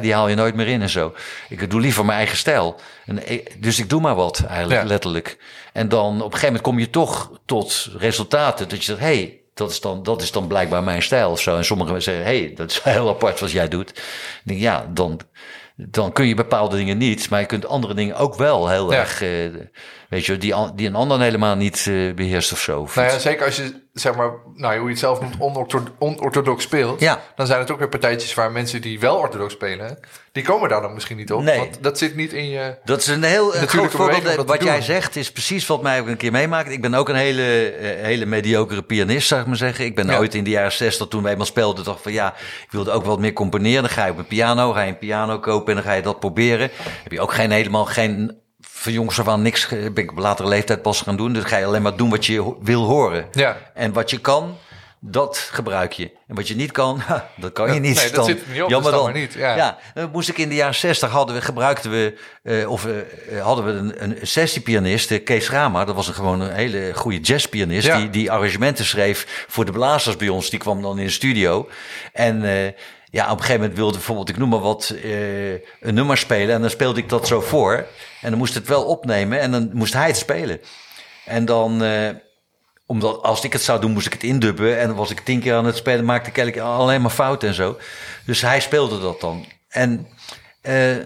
Die 0.00 0.14
haal 0.14 0.28
je 0.28 0.34
nooit 0.34 0.54
meer 0.54 0.68
in 0.68 0.82
en 0.82 0.90
zo. 0.90 1.14
Ik 1.48 1.70
doe 1.70 1.80
liever 1.80 2.04
mijn 2.04 2.18
eigen 2.18 2.36
stijl. 2.36 2.80
En 3.06 3.18
dus 3.58 3.78
ik 3.78 3.88
doe 3.88 4.00
maar 4.00 4.14
wat 4.14 4.44
eigenlijk, 4.48 4.80
Ja. 4.82 4.86
letterlijk. 4.88 5.36
En 5.72 5.88
dan 5.88 6.08
op 6.14 6.16
een 6.16 6.22
gegeven 6.22 6.46
moment 6.46 6.62
kom 6.62 6.78
je 6.78 6.90
toch 6.90 7.30
tot 7.46 7.88
resultaten 7.98 8.68
dat 8.68 8.78
je 8.78 8.84
zegt, 8.84 8.98
hé, 8.98 9.06
hey, 9.06 9.40
dat 9.54 9.70
is, 9.70 9.80
dan, 9.80 10.02
dat 10.02 10.22
is 10.22 10.32
dan 10.32 10.46
blijkbaar 10.46 10.82
mijn 10.82 11.02
stijl 11.02 11.30
of 11.30 11.40
zo. 11.40 11.56
En 11.56 11.64
sommigen 11.64 12.02
zeggen, 12.02 12.24
hé, 12.24 12.38
hey, 12.38 12.52
dat 12.54 12.70
is 12.70 12.82
heel 12.92 13.08
apart 13.08 13.40
wat 13.40 13.50
jij 13.50 13.68
doet. 13.68 14.00
Denk, 14.44 14.60
ja, 14.60 14.86
dan, 14.94 15.20
dan 15.76 16.12
kun 16.12 16.26
je 16.26 16.34
bepaalde 16.34 16.76
dingen 16.76 16.98
niet, 16.98 17.30
maar 17.30 17.40
je 17.40 17.46
kunt 17.46 17.66
andere 17.66 17.94
dingen 17.94 18.16
ook 18.16 18.34
wel 18.34 18.68
heel 18.68 18.92
Ja. 18.92 18.98
erg, 18.98 19.22
eh, 19.22 19.44
weet 20.12 20.26
je, 20.26 20.38
die, 20.38 20.54
die 20.74 20.86
een 20.86 20.94
ander 20.94 21.20
helemaal 21.20 21.56
niet 21.56 21.86
eh, 21.88 22.14
beheerst 22.14 22.52
of 22.52 22.58
zo. 22.60 22.88
Nou 22.94 23.08
ja, 23.08 23.18
zeker 23.18 23.46
als 23.46 23.56
je, 23.56 23.82
zeg 23.92 24.14
maar, 24.14 24.30
nou, 24.54 24.74
hoe 24.76 24.84
je 24.84 24.90
het 24.90 24.98
zelf 24.98 25.20
noemt, 25.20 25.34
onortho- 25.38 25.94
onorthodox 25.98 26.62
speelt. 26.64 27.00
Ja. 27.00 27.20
Dan 27.36 27.46
zijn 27.46 27.60
het 27.60 27.70
ook 27.70 27.78
weer 27.78 27.88
partijtjes 27.88 28.34
waar 28.34 28.52
mensen 28.52 28.80
die 28.80 29.00
wel 29.00 29.16
orthodox 29.16 29.52
spelen, 29.52 29.98
die 30.32 30.42
komen 30.42 30.68
daar 30.68 30.80
dan 30.82 30.94
misschien 30.94 31.16
niet 31.16 31.32
op. 31.32 31.42
Nee. 31.42 31.58
Want 31.58 31.78
dat 31.82 31.98
zit 31.98 32.14
niet 32.16 32.32
in 32.32 32.48
je... 32.48 32.76
Dat 32.84 33.00
is 33.00 33.06
een 33.06 33.22
heel 33.22 33.50
groot 33.50 33.90
voorbeeld. 33.90 34.48
Wat 34.48 34.62
jij 34.62 34.80
zegt 34.82 35.16
is 35.16 35.32
precies 35.32 35.66
wat 35.66 35.82
mij 35.82 36.00
ook 36.00 36.06
een 36.06 36.16
keer 36.16 36.32
meemaakt. 36.32 36.70
Ik 36.70 36.80
ben 36.82 36.94
ook 36.94 37.08
een 37.08 37.14
hele, 37.14 37.70
eh, 37.70 38.04
hele 38.04 38.26
mediocre 38.26 38.82
pianist, 38.82 39.28
zou 39.28 39.40
ik 39.40 39.46
maar 39.46 39.56
zeggen. 39.56 39.84
Ik 39.84 39.94
ben 39.94 40.06
Ja. 40.06 40.18
ooit 40.18 40.34
in 40.34 40.44
de 40.44 40.50
jaren 40.50 40.72
60, 40.72 41.08
toen 41.08 41.22
we 41.22 41.28
eenmaal 41.30 41.46
speelden, 41.46 41.84
dacht 41.84 42.02
van 42.02 42.12
ja, 42.12 42.34
ik 42.62 42.70
wilde 42.70 42.90
ook 42.90 43.04
wat 43.04 43.18
meer 43.18 43.32
componeren. 43.32 43.82
Dan 43.82 43.90
ga 43.92 44.04
je 44.04 44.10
op 44.12 44.18
een 44.18 44.26
piano, 44.26 44.72
ga 44.72 44.82
je 44.82 44.88
een 44.88 44.98
piano 44.98 45.38
kopen 45.38 45.68
en 45.68 45.74
dan 45.74 45.90
ga 45.90 45.92
je 45.92 46.02
dat 46.02 46.20
proberen. 46.20 46.70
Heb 47.02 47.12
je 47.12 47.20
ook 47.20 47.32
geen 47.32 47.50
helemaal 47.50 47.84
geen 47.84 48.40
van 48.82 48.92
jongs 48.92 49.20
af 49.20 49.28
aan 49.28 49.42
niks, 49.42 49.68
ben 49.68 49.96
ik 49.96 50.10
op 50.10 50.18
latere 50.18 50.48
leeftijd 50.48 50.82
pas 50.82 51.00
gaan 51.00 51.16
doen. 51.16 51.32
Dus 51.32 51.44
ga 51.44 51.56
je 51.56 51.64
alleen 51.64 51.82
maar 51.82 51.96
doen 51.96 52.10
wat 52.10 52.26
je 52.26 52.54
wil 52.60 52.84
horen. 52.84 53.26
Ja. 53.32 53.56
En 53.74 53.92
wat 53.92 54.10
je 54.10 54.18
kan, 54.20 54.56
dat 55.04 55.38
gebruik 55.52 55.92
je. 55.92 56.10
En 56.26 56.34
wat 56.34 56.48
je 56.48 56.54
niet 56.56 56.70
kan, 56.72 57.02
dat 57.40 57.52
kan 57.52 57.74
je 57.74 57.80
niet. 57.80 57.94
Nee, 57.96 58.04
dat 58.04 58.14
Dan- 58.14 58.24
zit 58.24 58.48
niet 58.52 58.62
op, 58.62 58.70
Jammer 58.70 58.92
dus 58.92 59.00
dan 59.00 59.12
niet, 59.12 59.32
ja. 59.32 59.56
ja, 59.56 59.78
dan 59.94 60.10
moest 60.12 60.28
ik 60.28 60.38
in 60.38 60.48
de 60.48 60.54
jaren 60.54 60.74
60 60.74 61.10
hadden 61.10 61.34
we, 61.34 61.42
gebruikten 61.42 61.90
we, 61.90 62.18
eh, 62.42 62.70
of 62.70 62.86
eh, 62.86 63.42
hadden 63.42 63.64
we 63.64 63.70
een, 63.70 64.02
een 64.02 64.26
sessiepianist, 64.26 65.22
Kees 65.22 65.50
Rama. 65.50 65.84
Dat 65.84 65.94
was 65.94 66.08
een, 66.08 66.14
gewoon 66.14 66.40
een 66.40 66.52
hele 66.54 66.90
goede 66.94 67.20
jazzpianist. 67.20 67.86
Ja. 67.86 67.96
Die, 67.98 68.10
die 68.10 68.30
arrangementen 68.30 68.84
schreef 68.84 69.44
voor 69.48 69.64
de 69.64 69.72
blazers 69.72 70.16
bij 70.16 70.28
ons. 70.28 70.50
Die 70.50 70.58
kwam 70.58 70.82
dan 70.82 70.98
in 70.98 71.04
de 71.04 71.10
studio. 71.10 71.68
En 72.12 72.42
ja, 73.10 73.24
op 73.24 73.30
een 73.30 73.38
gegeven 73.38 73.60
moment 73.60 73.76
wilde 73.78 73.92
bijvoorbeeld, 73.92 74.28
ik 74.28 74.36
noem 74.38 74.48
maar 74.48 74.60
wat, 74.60 74.94
een 75.80 75.94
nummer 75.94 76.16
spelen. 76.18 76.54
En 76.54 76.60
dan 76.60 76.70
speelde 76.70 77.00
ik 77.00 77.08
dat 77.08 77.26
zo 77.26 77.40
voor. 77.40 77.86
En 78.22 78.30
dan 78.30 78.38
moest 78.38 78.54
het 78.54 78.68
wel 78.68 78.84
opnemen 78.84 79.40
en 79.40 79.50
dan 79.50 79.70
moest 79.72 79.92
hij 79.92 80.06
het 80.06 80.16
spelen. 80.16 80.60
En 81.24 81.44
dan, 81.44 81.82
eh, 81.82 82.08
omdat 82.86 83.22
als 83.22 83.44
ik 83.44 83.52
het 83.52 83.62
zou 83.62 83.80
doen, 83.80 83.92
moest 83.92 84.06
ik 84.06 84.12
het 84.12 84.22
indubben. 84.22 84.78
En 84.78 84.86
dan 84.86 84.96
was 84.96 85.10
ik 85.10 85.20
tien 85.20 85.40
keer 85.40 85.54
aan 85.54 85.64
het 85.64 85.76
spelen, 85.76 86.04
maakte 86.04 86.30
ik 86.30 86.38
eigenlijk 86.38 86.68
alleen 86.68 87.02
maar 87.02 87.10
fouten 87.10 87.48
en 87.48 87.54
zo. 87.54 87.78
Dus 88.26 88.40
hij 88.40 88.60
speelde 88.60 89.00
dat 89.00 89.20
dan. 89.20 89.46
En 89.68 90.08
eh, 90.60 90.96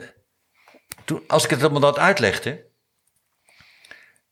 toen, 1.05 1.23
als 1.27 1.45
ik 1.45 1.51
het 1.51 1.61
allemaal 1.61 1.81
dat 1.81 1.99
uitlegde, 1.99 2.65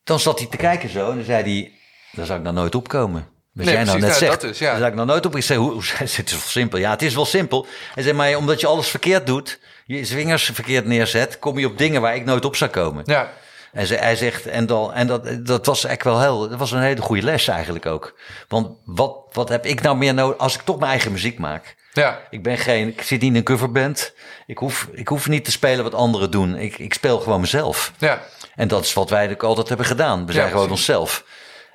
dan 0.03 0.19
zat 0.19 0.39
hij 0.39 0.47
te 0.47 0.57
kijken 0.57 0.89
zo. 0.89 1.09
En 1.09 1.15
dan 1.15 1.25
zei 1.25 1.43
hij, 1.43 1.79
daar 2.11 2.25
zou 2.25 2.37
ik 2.37 2.43
nou 2.43 2.55
nooit 2.55 2.75
opkomen. 2.75 3.34
Wat 3.55 3.65
Nee, 3.65 3.73
jij 3.75 3.83
nou 3.83 3.99
net 3.99 4.07
nou, 4.07 4.19
zegt. 4.19 4.41
dat 4.41 4.51
is, 4.51 4.59
ja. 4.59 4.87
Ik 4.87 4.93
nou 4.93 5.07
nooit 5.07 5.25
op. 5.25 5.35
Ik 5.35 5.43
zei, 5.43 5.59
hoe, 5.59 5.71
hoe, 5.71 5.83
het 5.97 6.23
is 6.25 6.31
wel 6.31 6.39
simpel. 6.45 6.79
Ja, 6.79 6.89
het 6.91 7.01
is 7.01 7.15
wel 7.15 7.25
simpel. 7.25 7.67
Hij 7.93 8.03
zei, 8.03 8.15
maar 8.15 8.35
omdat 8.35 8.59
je 8.59 8.67
alles 8.67 8.87
verkeerd 8.87 9.25
doet, 9.25 9.59
je 9.85 10.05
zwingers 10.05 10.49
verkeerd 10.53 10.85
neerzet, 10.85 11.39
kom 11.39 11.59
je 11.59 11.65
op 11.65 11.77
dingen 11.77 12.01
waar 12.01 12.15
ik 12.15 12.25
nooit 12.25 12.45
op 12.45 12.55
zou 12.55 12.71
komen. 12.71 13.03
Ja, 13.05 13.31
En 13.71 13.87
ze, 13.87 13.95
hij 13.95 14.15
zegt, 14.15 14.45
en, 14.45 14.65
dan, 14.65 14.93
en 14.93 15.07
dat, 15.07 15.45
dat 15.45 15.65
was 15.65 15.83
echt 15.85 16.03
wel 16.03 16.21
heel, 16.21 16.49
dat 16.49 16.59
was 16.59 16.71
een 16.71 16.79
hele 16.81 17.01
goede 17.01 17.21
les 17.23 17.47
eigenlijk 17.47 17.85
ook. 17.85 18.15
Want 18.47 18.67
wat, 18.85 19.17
wat 19.31 19.49
heb 19.49 19.65
ik 19.65 19.81
nou 19.81 19.97
meer 19.97 20.13
nodig 20.13 20.37
als 20.37 20.55
ik 20.55 20.61
toch 20.61 20.77
mijn 20.79 20.91
eigen 20.91 21.11
muziek 21.11 21.39
maak? 21.39 21.75
ja. 21.93 22.19
Ik 22.29 22.43
ben 22.43 22.57
geen, 22.57 22.87
ik 22.87 23.01
zit 23.01 23.21
niet 23.21 23.29
in 23.29 23.35
een 23.35 23.43
coverband. 23.43 24.13
Ik 24.47 24.57
hoef, 24.57 24.87
ik 24.91 25.07
hoef 25.07 25.27
niet 25.27 25.45
te 25.45 25.51
spelen 25.51 25.83
wat 25.83 25.93
anderen 25.93 26.31
doen. 26.31 26.55
Ik, 26.55 26.77
ik 26.77 26.93
speel 26.93 27.19
gewoon 27.19 27.41
mezelf. 27.41 27.91
Ja, 27.97 28.21
En 28.55 28.67
dat 28.67 28.83
is 28.85 28.93
wat 28.93 29.09
wij 29.09 29.29
ook 29.31 29.43
altijd 29.43 29.67
hebben 29.67 29.85
gedaan. 29.85 30.25
We 30.25 30.31
zijn 30.31 30.45
Ja, 30.45 30.51
gewoon 30.51 30.67
precies. 30.67 30.87
onszelf. 30.89 31.23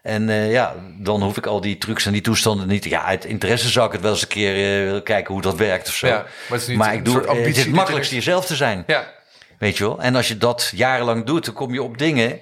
En 0.03 0.28
eh, 0.28 0.51
ja, 0.53 0.74
dan 0.98 1.22
hoef 1.22 1.36
ik 1.36 1.46
al 1.46 1.61
die 1.61 1.78
trucs 1.78 2.07
en 2.07 2.12
die 2.12 2.20
toestanden 2.20 2.68
niet. 2.68 2.84
Ja, 2.84 3.05
uit 3.05 3.24
interesse 3.24 3.68
zou 3.68 3.86
ik 3.86 3.92
het 3.92 4.01
wel 4.01 4.11
eens 4.11 4.22
een 4.22 4.28
keer 4.28 4.94
eh, 4.94 5.03
kijken 5.03 5.34
hoe 5.34 5.42
dat 5.42 5.57
werkt 5.57 5.88
of 5.88 5.94
zo. 5.94 6.07
Ja, 6.07 6.14
maar 6.14 6.59
het 6.59 6.61
is 6.61 6.66
niet 6.66 6.86
ik 6.86 7.05
doe, 7.05 7.14
soort 7.14 7.24
eh, 7.24 7.30
ambitie 7.30 7.48
het 7.48 7.59
is 7.59 7.64
het 7.64 7.74
makkelijkste 7.74 8.16
is. 8.16 8.24
jezelf 8.24 8.46
te 8.46 8.57
zijn. 8.57 8.84
ja. 8.86 9.18
Weet 9.59 9.76
je 9.76 9.84
wel? 9.84 10.03
En 10.03 10.16
als 10.16 10.28
je 10.28 10.38
dat 10.38 10.72
jarenlang 10.74 11.24
doet, 11.24 11.44
dan 11.44 11.55
kom 11.55 11.72
je 11.72 11.82
op 11.82 11.98
dingen. 11.98 12.40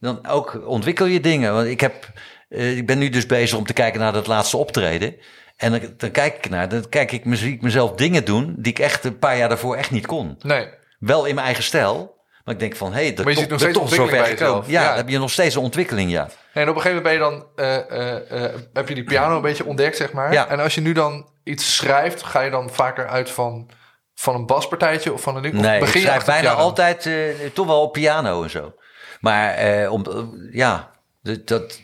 Dan 0.00 0.26
ook 0.26 0.66
ontwikkel 0.66 1.06
je 1.06 1.20
dingen. 1.20 1.54
Want 1.54 1.66
ik, 1.66 1.80
heb, 1.80 2.12
ik 2.48 2.86
ben 2.86 2.98
nu 2.98 3.08
dus 3.08 3.26
bezig 3.26 3.58
om 3.58 3.66
te 3.66 3.72
kijken 3.72 4.00
naar 4.00 4.12
dat 4.12 4.26
laatste 4.26 4.56
optreden. 4.56 5.16
En 5.56 5.70
dan, 5.70 5.80
dan 5.96 6.10
kijk 6.10 6.36
ik 6.36 6.50
naar, 6.50 6.68
dan 6.68 6.88
kijk 6.88 7.12
ik, 7.12 7.22
zie 7.26 7.52
ik 7.52 7.62
mezelf 7.62 7.94
dingen 7.94 8.24
doen 8.24 8.54
die 8.58 8.72
ik 8.72 8.78
echt 8.78 9.04
een 9.04 9.18
paar 9.18 9.36
jaar 9.36 9.48
daarvoor 9.48 9.76
echt 9.76 9.90
niet 9.90 10.06
kon. 10.06 10.36
Nee. 10.42 10.68
Wel 10.98 11.24
in 11.24 11.34
mijn 11.34 11.46
eigen 11.46 11.64
stijl. 11.64 12.19
Maar 12.44 12.54
ik 12.54 12.60
denk 12.60 12.76
van, 12.76 12.92
hé, 12.92 13.02
hey, 13.04 13.14
dat 13.14 13.24
Maar 13.24 13.34
je 13.34 13.40
toch- 13.40 13.40
ziet 13.42 13.50
nog 13.50 13.60
steeds 13.60 13.78
toch 13.78 13.88
gekomen. 14.28 14.64
Ja, 14.66 14.80
Ja. 14.80 14.88
dan 14.88 14.96
heb 14.96 15.08
je 15.08 15.18
nog 15.18 15.30
steeds 15.30 15.54
een 15.54 15.62
ontwikkeling, 15.62 16.10
ja. 16.10 16.28
En 16.52 16.68
op 16.68 16.76
een 16.76 16.82
gegeven 16.82 17.02
moment 17.02 17.02
ben 17.02 17.12
je 17.12 17.18
dan, 17.18 17.46
eh, 17.56 17.76
eh, 17.76 18.44
eh, 18.44 18.54
heb 18.72 18.88
je 18.88 18.94
die 18.94 19.04
piano 19.04 19.36
een 19.36 19.42
beetje 19.42 19.64
ontdekt, 19.66 19.96
zeg 19.96 20.12
maar. 20.12 20.32
Ja. 20.32 20.48
En 20.48 20.60
als 20.60 20.74
je 20.74 20.80
nu 20.80 20.92
dan 20.92 21.30
iets 21.44 21.76
schrijft, 21.76 22.22
ga 22.22 22.40
je 22.40 22.50
dan 22.50 22.70
vaker 22.70 23.08
uit 23.08 23.30
van, 23.30 23.70
van 24.14 24.34
een 24.34 24.46
baspartijtje 24.46 25.12
of 25.12 25.20
van 25.22 25.36
een 25.36 25.42
ding? 25.42 25.54
Of 25.54 25.60
Nee, 25.60 25.74
ik 25.74 25.80
begin 25.80 26.00
schrijf 26.00 26.24
bijna 26.24 26.40
piano? 26.48 26.58
altijd 26.62 27.08
toch 27.54 27.66
wel 27.66 27.82
op 27.82 27.92
piano 27.92 28.42
en 28.42 28.50
zo. 28.50 28.74
Maar 29.20 29.56
om, 29.90 30.04
ja, 30.52 30.90
dat, 31.22 31.46
dat, 31.46 31.80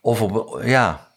of 0.00 0.20
op, 0.20 0.60
ja, 0.64 1.08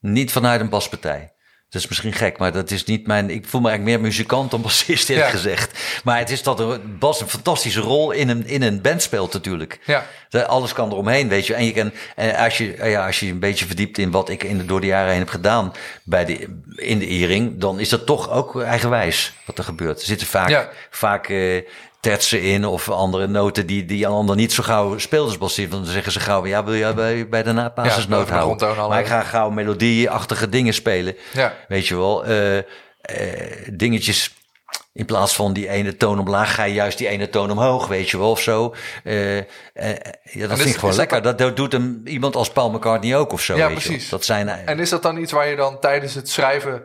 niet 0.00 0.32
vanuit 0.32 0.60
een 0.60 0.68
baspartij. 0.68 1.32
Dat 1.76 1.84
is 1.84 1.90
misschien 1.90 2.12
gek, 2.26 2.38
maar 2.38 2.52
dat 2.52 2.70
is 2.70 2.84
niet 2.84 3.06
mijn. 3.06 3.30
Ik 3.30 3.44
voel 3.46 3.60
me 3.60 3.68
eigenlijk 3.68 3.98
meer 3.98 4.06
muzikant 4.08 4.50
dan 4.50 4.62
bassist, 4.62 5.08
eerlijk 5.08 5.26
Ja. 5.26 5.32
gezegd. 5.32 5.78
Maar 6.04 6.18
het 6.18 6.30
is 6.30 6.42
dat 6.42 6.60
een 6.60 6.98
bas 6.98 7.20
een 7.20 7.28
fantastische 7.28 7.80
rol 7.80 8.10
in 8.10 8.28
een, 8.28 8.46
in 8.46 8.62
een 8.62 8.80
band 8.80 9.02
speelt, 9.02 9.32
natuurlijk. 9.32 9.78
Ja. 9.84 10.06
Alles 10.46 10.72
kan 10.72 10.90
eromheen, 10.90 11.28
weet 11.28 11.46
je. 11.46 11.54
En 11.54 11.64
je 11.64 11.72
kan, 11.72 11.90
en 12.16 12.36
als 12.36 12.58
je, 12.58 12.74
eh, 12.74 12.90
ja, 12.90 13.06
als 13.06 13.20
je 13.20 13.26
een 13.26 13.38
beetje 13.38 13.66
verdiept 13.66 13.98
in 13.98 14.10
wat 14.10 14.28
ik 14.28 14.42
in 14.42 14.58
de, 14.58 14.64
door 14.64 14.80
de 14.80 14.86
jaren 14.86 15.10
heen 15.10 15.18
heb 15.18 15.28
gedaan 15.28 15.72
bij 16.04 16.24
de, 16.24 16.58
in 16.76 16.98
de 16.98 17.06
Iering, 17.06 17.60
dan 17.60 17.80
is 17.80 17.88
dat 17.88 18.06
toch 18.06 18.30
ook 18.30 18.62
eigenwijs 18.62 19.32
wat 19.46 19.58
er 19.58 19.64
gebeurt. 19.64 20.00
Er 20.00 20.06
zitten 20.06 20.26
vaak, 20.26 20.48
Ja. 20.48 20.68
vaak 20.90 21.28
eh, 21.28 21.62
tertsen 22.00 22.42
in 22.42 22.64
of 22.64 22.90
andere 22.90 23.26
noten 23.26 23.66
die, 23.66 23.84
die 23.84 24.04
een 24.04 24.10
ander 24.10 24.36
niet 24.36 24.52
zo 24.52 24.62
gauw 24.62 24.98
speelt 24.98 25.26
als 25.26 25.38
bassist. 25.38 25.70
Want 25.70 25.84
dan 25.84 25.92
zeggen 25.92 26.12
ze 26.12 26.20
gauw, 26.20 26.46
ja, 26.46 26.64
wil 26.64 26.74
jij 26.76 26.94
bij, 26.94 27.28
bij 27.28 27.42
de 27.42 27.52
na- 27.52 27.72
basisnoot 27.74 28.18
boven 28.28 28.58
de 28.58 28.64
houden? 28.64 28.88
Maar 28.88 29.00
ik 29.00 29.06
ga 29.06 29.22
gauw 29.22 29.50
melodieachtige 29.50 30.48
dingen 30.48 30.74
spelen. 30.74 31.16
Ja. 31.32 31.54
Weet 31.68 31.86
je 31.86 31.96
wel, 31.96 32.24
eh, 32.24 32.58
eh, 32.58 32.64
dingetjes. 33.72 34.34
In 34.92 35.04
plaats 35.04 35.34
van 35.34 35.52
die 35.52 35.68
ene 35.68 35.96
toon 35.96 36.18
omlaag, 36.18 36.54
ga 36.54 36.64
je 36.64 36.74
juist 36.74 36.98
die 36.98 37.08
ene 37.08 37.30
toon 37.30 37.50
omhoog, 37.50 37.86
weet 37.86 38.10
je 38.10 38.18
wel, 38.18 38.30
of 38.30 38.40
zo. 38.40 38.74
Eh, 39.04 39.36
ja, 39.36 39.44
dat 40.32 40.58
vind 40.58 40.68
ik 40.68 40.74
gewoon 40.74 40.90
dat 40.90 40.96
lekker. 40.96 41.22
Dat, 41.22 41.38
dat 41.38 41.56
doet 41.56 41.72
hem 41.72 42.00
iemand 42.04 42.36
als 42.36 42.50
Paul 42.50 42.70
McCartney 42.70 43.16
ook 43.16 43.32
of 43.32 43.40
zo. 43.40 43.56
Ja, 43.56 43.68
weet 43.68 43.82
je 43.82 43.88
precies. 43.88 44.08
Dat 44.08 44.24
zijn, 44.24 44.48
En 44.48 44.78
is 44.78 44.90
dat 44.90 45.02
dan 45.02 45.16
iets 45.16 45.32
waar 45.32 45.48
je 45.48 45.56
dan 45.56 45.80
tijdens 45.80 46.14
het 46.14 46.28
schrijven 46.28 46.82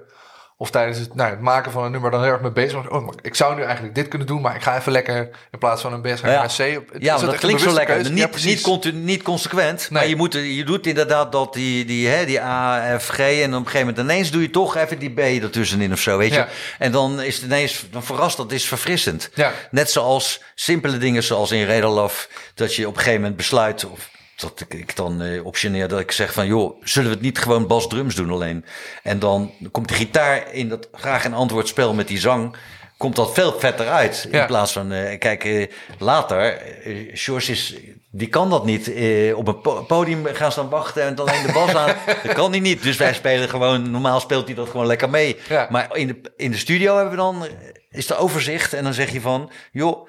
of 0.62 0.70
tijdens 0.72 0.98
het, 1.00 1.16
nou, 1.16 1.30
het 1.30 1.40
maken 1.42 1.72
van 1.72 1.84
een 1.84 1.92
nummer 1.92 2.12
dan 2.12 2.24
heel 2.24 2.32
erg 2.32 2.42
mee 2.42 2.52
bezig. 2.52 2.90
Oh, 2.90 3.06
maar 3.06 3.14
ik 3.22 3.36
zou 3.36 3.56
nu 3.56 3.62
eigenlijk 3.64 3.96
dit 3.96 4.08
kunnen 4.08 4.28
doen, 4.28 4.42
maar 4.42 4.56
ik 4.56 4.62
ga 4.62 4.78
even 4.78 4.92
lekker 4.92 5.30
in 5.52 5.60
plaats 5.60 5.82
van 5.82 5.94
een 5.94 6.02
B 6.02 6.06
ga 6.06 6.12
ik 6.14 6.20
Ja. 6.22 6.30
naar 6.30 6.54
C. 6.58 6.78
Op- 6.78 7.02
Ja, 7.02 7.18
dat 7.18 7.32
echt 7.32 7.40
klinkt 7.40 7.62
zo 7.62 7.72
lekker. 7.74 7.98
Niet, 8.12 8.18
Ja, 8.18 8.30
niet, 8.50 8.62
continu, 8.62 9.00
niet 9.00 9.22
consequent. 9.24 9.90
Maar 9.90 10.08
je, 10.08 10.16
moet, 10.16 10.34
je 10.34 10.64
doet 10.66 10.88
inderdaad 10.88 11.32
dat 11.32 11.54
die, 11.54 11.86
die, 11.86 12.08
hè, 12.08 12.26
die 12.26 12.42
A, 12.42 13.00
F, 13.00 13.08
G. 13.08 13.18
En 13.20 13.54
op 13.54 13.60
een 13.60 13.66
gegeven 13.66 13.80
moment 13.80 13.98
ineens 13.98 14.32
doe 14.32 14.42
je 14.42 14.50
toch 14.50 14.76
even 14.76 15.00
die 15.00 15.10
B 15.14 15.20
ertussenin 15.20 15.92
of 15.92 16.00
zo. 16.00 16.18
Weet 16.18 16.30
je? 16.34 16.36
Ja. 16.40 16.48
En 16.80 16.92
dan 16.92 17.22
is 17.22 17.36
het 17.36 17.46
ineens, 17.46 17.86
dan 17.92 18.04
verrast 18.04 18.38
dat 18.38 18.52
is 18.52 18.66
verfrissend. 18.66 19.30
Net 19.72 19.92
zoals 19.92 20.42
simpele 20.56 20.98
dingen 20.98 21.24
zoals 21.24 21.52
in 21.52 21.66
Redalaf. 21.66 22.30
Dat 22.56 22.76
je 22.76 22.88
op 22.88 22.94
een 22.94 22.98
gegeven 23.00 23.20
moment 23.22 23.38
besluit. 23.38 23.86
Of, 23.86 24.10
dat 24.42 24.60
ik, 24.60 24.74
ik 24.74 24.96
dan 24.96 25.22
eh, 25.22 25.46
optioneer 25.46 25.88
dat 25.88 26.00
ik 26.00 26.12
zeg 26.12 26.34
van 26.34 26.48
joh, 26.48 26.82
zullen 26.84 27.10
we 27.10 27.16
het 27.16 27.24
niet 27.26 27.40
gewoon 27.40 27.68
bas 27.68 27.88
drums 27.88 28.16
doen 28.16 28.32
alleen? 28.32 28.66
En 29.04 29.20
dan 29.20 29.52
komt 29.72 29.88
de 29.88 29.94
gitaar 29.94 30.54
in 30.54 30.70
dat 30.70 30.88
graag 30.94 31.26
een 31.26 31.34
antwoordspel 31.34 31.94
met 31.94 32.08
die 32.08 32.20
zang. 32.20 32.56
Komt 32.98 33.16
dat 33.16 33.34
veel 33.34 33.60
vetter 33.60 33.88
uit. 33.88 34.28
Ja. 34.32 34.42
In 34.42 34.48
plaats 34.48 34.72
van, 34.72 34.92
eh, 34.92 35.20
kijk, 35.20 35.44
eh, 35.44 35.68
later, 36.00 36.58
eh 36.58 37.10
George 37.14 37.52
is, 37.52 37.76
die 38.12 38.28
kan 38.28 38.50
dat 38.50 38.66
niet. 38.66 38.88
Op 39.36 39.48
een 39.48 39.62
po- 39.62 39.84
podium 39.84 40.26
gaan 40.26 40.52
staan 40.52 40.70
wachten 40.70 41.04
en 41.04 41.16
alleen 41.16 41.46
de 41.46 41.52
bas 41.54 41.76
aan. 41.76 41.96
dat 42.24 42.34
kan 42.34 42.52
hij 42.52 42.60
niet. 42.60 42.84
Dus 42.84 42.98
wij 42.98 43.14
spelen 43.14 43.50
gewoon, 43.50 43.92
normaal 43.92 44.20
speelt 44.20 44.46
hij 44.46 44.56
dat 44.56 44.70
gewoon 44.70 44.86
lekker 44.86 45.10
mee. 45.10 45.38
Ja. 45.50 45.68
Maar 45.70 45.98
in 45.98 46.08
de, 46.08 46.32
in 46.36 46.52
de 46.52 46.58
studio 46.58 46.94
hebben 46.96 47.12
we 47.12 47.18
dan, 47.18 47.46
is 47.92 48.08
de 48.08 48.16
overzicht. 48.16 48.74
En 48.74 48.84
dan 48.84 48.94
zeg 48.94 49.12
je 49.12 49.22
van, 49.22 49.52
joh, 49.72 50.08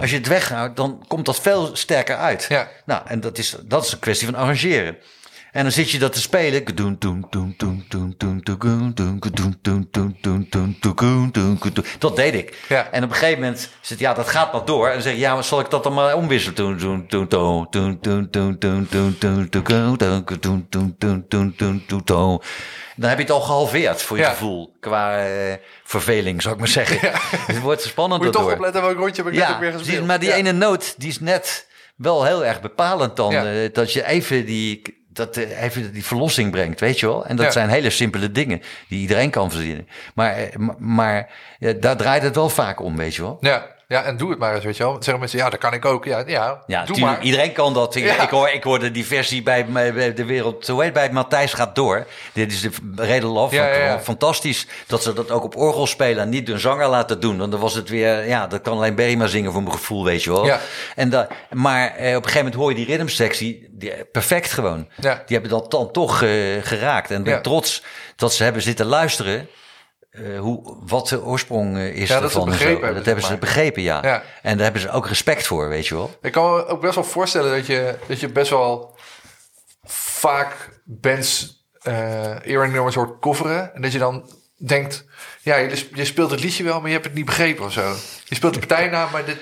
als 0.00 0.10
je 0.10 0.16
het 0.16 0.26
weghoudt, 0.26 0.76
dan 0.76 1.04
komt 1.08 1.26
dat 1.26 1.40
veel 1.40 1.76
sterker 1.76 2.16
uit. 2.16 2.46
Ja. 2.48 2.68
Nou, 2.84 3.02
en 3.06 3.20
dat 3.20 3.38
is, 3.38 3.56
dat 3.62 3.84
is 3.84 3.92
een 3.92 3.98
kwestie 3.98 4.26
van 4.26 4.36
arrangeren. 4.36 4.96
En 5.52 5.62
dan 5.62 5.72
zit 5.72 5.90
je 5.90 5.98
dat 5.98 6.12
te 6.12 6.20
spelen. 6.20 6.64
Dat 11.98 12.16
deed 12.16 12.34
ik. 12.34 12.66
En 12.90 13.04
op 13.04 13.10
een 13.10 13.16
gegeven 13.16 13.40
moment 13.40 13.70
zit 13.80 13.98
ja, 13.98 14.14
dat 14.14 14.28
gaat 14.28 14.52
maar 14.52 14.64
door. 14.64 14.86
En 14.86 14.92
dan 14.92 15.02
zeg 15.02 15.12
je, 15.12 15.18
ja, 15.18 15.34
maar 15.34 15.44
zal 15.44 15.60
ik 15.60 15.70
dat 15.70 15.82
dan 15.82 15.94
maar 15.94 16.14
omwisselen? 16.14 16.78
Dan 22.96 23.08
heb 23.08 23.18
je 23.18 23.24
het 23.24 23.32
al 23.32 23.40
gehalveerd 23.40 24.02
voor 24.02 24.16
je 24.18 24.24
gevoel. 24.24 24.76
Qua 24.80 25.26
verveling, 25.84 26.42
zou 26.42 26.54
ik 26.54 26.60
maar 26.60 26.68
zeggen. 26.68 27.10
Het 27.46 27.60
wordt 27.60 27.82
spannend 27.82 28.22
Moet 28.22 28.34
je 28.34 28.40
toch 28.40 28.52
opletten 28.52 28.82
welk 28.82 28.96
rondje 28.96 29.22
heb 29.22 29.32
ik 29.32 29.38
net 29.38 29.50
ook 29.50 29.60
weer 29.60 29.72
gespeeld. 29.72 30.06
Maar 30.06 30.18
die 30.20 30.32
ene 30.32 30.52
noot, 30.52 30.94
die 30.96 31.08
is 31.08 31.20
net 31.20 31.68
wel 31.96 32.24
heel 32.24 32.44
erg 32.44 32.60
bepalend 32.60 33.16
dan. 33.16 33.34
Dat 33.72 33.92
je 33.92 34.06
even 34.06 34.46
die 34.46 34.98
dat, 35.12 35.36
eh, 35.36 35.62
even 35.62 35.92
die 35.92 36.04
verlossing 36.04 36.50
brengt, 36.50 36.80
weet 36.80 37.00
je 37.00 37.06
wel. 37.06 37.26
En 37.26 37.36
dat 37.36 37.46
Ja. 37.46 37.52
zijn 37.52 37.68
hele 37.68 37.90
simpele 37.90 38.32
dingen 38.32 38.62
die 38.88 39.00
iedereen 39.00 39.30
kan 39.30 39.50
verzinnen. 39.50 39.88
Maar, 40.14 40.36
eh, 40.36 40.56
maar 40.78 41.30
ja, 41.58 41.72
daar 41.72 41.96
draait 41.96 42.22
het 42.22 42.34
wel 42.34 42.48
vaak 42.48 42.80
om, 42.80 42.96
weet 42.96 43.14
je 43.14 43.22
wel. 43.22 43.36
Ja, 43.40 43.66
ja, 43.90 44.02
en 44.02 44.16
doe 44.16 44.30
het 44.30 44.38
maar 44.38 44.54
eens, 44.54 44.64
weet 44.64 44.76
je 44.76 44.82
wel. 44.82 44.94
Zeggen 44.94 45.18
mensen, 45.18 45.38
ja, 45.38 45.50
dat 45.50 45.58
kan 45.60 45.72
ik 45.72 45.84
ook. 45.84 46.04
Ja, 46.04 46.22
ja, 46.26 46.62
Ja, 46.66 46.84
doe 46.84 46.98
maar. 46.98 47.22
iedereen 47.22 47.52
kan 47.52 47.74
dat. 47.74 47.94
Ik, 47.94 48.04
Ja. 48.04 48.22
ik, 48.22 48.30
hoor, 48.30 48.48
ik 48.48 48.62
hoorde 48.62 48.90
die 48.90 49.06
versie 49.06 49.42
bij, 49.42 49.66
bij 49.66 50.14
de 50.14 50.24
wereld, 50.24 50.64
zo 50.64 50.80
heet 50.80 50.92
bij 50.92 51.12
Matthijs 51.12 51.52
gaat 51.52 51.74
door. 51.74 52.06
Dit 52.32 52.52
is 52.52 52.60
de 52.60 52.70
Reden 52.96 53.28
Love. 53.28 53.54
Ja. 53.54 54.00
Fantastisch 54.00 54.66
dat 54.86 55.02
ze 55.02 55.12
dat 55.12 55.30
ook 55.30 55.44
op 55.44 55.56
orgel 55.56 55.86
spelen 55.86 56.22
en 56.22 56.28
niet 56.28 56.48
een 56.48 56.58
zanger 56.60 56.88
laten 56.88 57.20
doen. 57.20 57.38
Want 57.38 57.50
dan 57.50 57.60
was 57.60 57.74
het 57.74 57.88
weer, 57.88 58.26
ja, 58.28 58.46
dat 58.46 58.60
kan 58.60 58.76
alleen 58.76 58.94
Berima 58.94 59.26
zingen 59.26 59.52
voor 59.52 59.62
mijn 59.62 59.74
gevoel, 59.74 60.04
weet 60.04 60.22
je 60.22 60.30
wel. 60.30 60.46
Ja. 60.46 60.60
En 60.94 61.10
da, 61.10 61.28
maar 61.50 61.86
eh, 61.86 62.08
op 62.08 62.14
een 62.24 62.30
gegeven 62.30 62.36
moment 62.36 62.54
hoor 62.54 62.70
je 62.70 62.76
die 62.76 62.86
rhythmsectie, 62.86 63.68
die, 63.70 64.04
perfect 64.12 64.52
gewoon. 64.52 64.88
Ja. 64.96 65.14
Die 65.14 65.38
hebben 65.38 65.50
dat 65.50 65.70
dan 65.70 65.92
toch 65.92 66.22
eh, 66.22 66.30
geraakt. 66.62 67.10
En 67.10 67.22
ben 67.22 67.42
trots 67.42 67.82
dat 68.16 68.32
ze 68.32 68.42
hebben 68.42 68.62
zitten 68.62 68.86
luisteren. 68.86 69.48
Eh, 70.10 70.38
hoe, 70.38 70.76
wat 70.86 71.08
de 71.08 71.22
oorsprong 71.24 71.76
eh, 71.76 71.94
is 71.94 72.08
Ja, 72.08 72.14
dat 72.14 72.22
ervan. 72.24 72.44
begrepen 72.48 72.72
hebben, 72.72 72.94
dat 72.94 73.04
hebben 73.04 73.24
ze 73.24 73.30
maar. 73.30 73.38
begrepen, 73.40 73.82
ja. 73.82 73.98
Ja. 74.02 74.22
En 74.42 74.54
daar 74.54 74.64
hebben 74.64 74.82
ze 74.82 74.90
ook 74.90 75.06
respect 75.08 75.46
voor, 75.46 75.68
weet 75.68 75.86
je 75.86 75.94
wel. 75.94 76.18
Ik 76.22 76.32
kan 76.32 76.54
me 76.54 76.66
ook 76.66 76.80
best 76.80 76.94
wel 76.94 77.04
voorstellen 77.04 77.56
dat 77.56 77.66
je, 77.66 77.94
dat 78.06 78.20
je 78.20 78.28
best 78.28 78.50
wel 78.50 78.96
vaak 79.84 80.80
bands 80.84 81.58
eh 81.80 82.46
earring 82.46 82.72
nummers 82.72 82.94
hoort 82.94 83.20
coveren. 83.20 83.74
En 83.74 83.82
dat 83.82 83.92
je 83.92 83.98
dan 83.98 84.30
denkt, 84.56 85.04
ja, 85.42 85.56
je, 85.56 85.88
je 85.94 86.04
speelt 86.04 86.30
het 86.30 86.40
liedje 86.42 86.64
wel, 86.64 86.78
maar 86.78 86.86
je 86.88 86.92
hebt 86.94 87.04
het 87.06 87.14
niet 87.14 87.24
begrepen 87.24 87.64
of 87.64 87.72
zo. 87.72 87.94
Je 88.24 88.34
speelt 88.34 88.52
de 88.54 88.66
partijnaam, 88.66 89.10
maar 89.10 89.24
dit... 89.24 89.36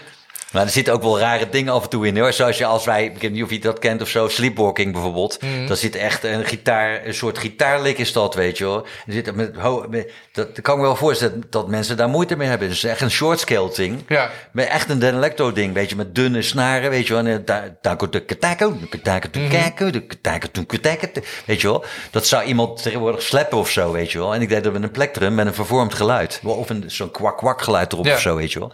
Maar 0.53 0.63
er 0.63 0.71
zitten 0.71 0.95
ook 0.95 1.03
wel 1.03 1.19
rare 1.19 1.49
dingen 1.49 1.73
af 1.73 1.83
en 1.83 1.89
toe 1.89 2.07
in 2.07 2.19
hoor. 2.19 2.33
Zoals 2.33 2.59
je 2.59 2.65
als 2.65 2.85
wij, 2.85 3.05
ik 3.05 3.21
weet 3.21 3.33
niet 3.33 3.43
of 3.43 3.51
je 3.51 3.59
dat 3.59 3.79
kent 3.79 4.03
of 4.03 4.09
zo, 4.09 4.29
sleepwalking 4.29 4.93
bijvoorbeeld. 4.93 5.43
Mhm. 5.43 5.67
Daar 5.67 5.77
zit 5.77 5.97
echt 5.97 6.25
een 6.25 6.45
gitaar, 6.45 7.07
een 7.07 7.15
soort 7.15 7.39
gitaarlik 7.39 7.99
is 7.99 8.13
dat, 8.13 8.35
weet 8.35 8.59
je 8.59 8.65
wel. 8.65 8.87
Er 9.07 9.13
zit 9.13 9.35
met, 9.35 9.57
met, 9.89 10.13
dat, 10.33 10.55
dat 10.55 10.61
kan 10.65 10.75
ik 10.75 10.81
me 10.81 10.87
wel 10.87 10.97
voorstellen 10.97 11.43
dat 11.51 11.69
mensen 11.69 11.97
daar 11.97 12.09
moeite 12.09 12.37
mee 12.37 12.49
hebben. 12.49 12.69
Het 12.69 12.77
is 12.77 12.85
echt 12.85 13.01
een 13.01 13.11
short 13.11 13.41
scale 13.41 13.71
ding. 13.75 14.03
Ja. 14.09 14.31
Met 14.53 14.69
echt 14.69 14.91
een 14.91 15.03
electro 15.03 15.53
ding, 15.53 15.75
weet 15.75 15.91
je, 15.91 15.97
met 15.97 16.15
dunne 16.15 16.43
snaren, 16.43 16.91
weet 16.91 17.07
je 17.07 17.15
wel. 17.15 17.25
En 17.25 17.31
eh, 17.33 17.37
de 17.37 17.73
katako, 17.81 18.09
de 18.09 18.25
katako 18.25 18.77
de 18.91 18.99
kako, 18.99 19.91
de 19.91 20.07
katako 20.07 20.49
de 20.53 20.67
katako, 20.67 21.21
weet 21.47 21.61
je 21.61 21.69
wel. 21.69 21.85
Dat 22.11 22.27
zou 22.27 22.45
iemand 22.45 22.83
tegenwoordig 22.83 23.23
sleppen 23.23 23.59
of 23.59 23.71
zo, 23.71 23.93
weet 23.93 24.13
je 24.13 24.19
wel. 24.19 24.35
En 24.35 24.43
ik 24.43 24.49
deed 24.49 24.65
dat 24.65 24.73
met 24.73 24.83
een 24.83 24.91
plektrum 24.91 25.35
met 25.35 25.47
een 25.47 25.55
vervormd 25.55 25.95
geluid. 25.95 26.41
Of 26.45 26.71
een, 26.71 26.85
zo'n 26.87 27.11
kwak-kwak 27.11 27.63
geluid 27.63 27.93
erop 27.93 28.05
Ja. 28.07 28.15
of 28.15 28.21
zo, 28.21 28.37
weet 28.37 28.53
je 28.53 28.59
wel. 28.59 28.73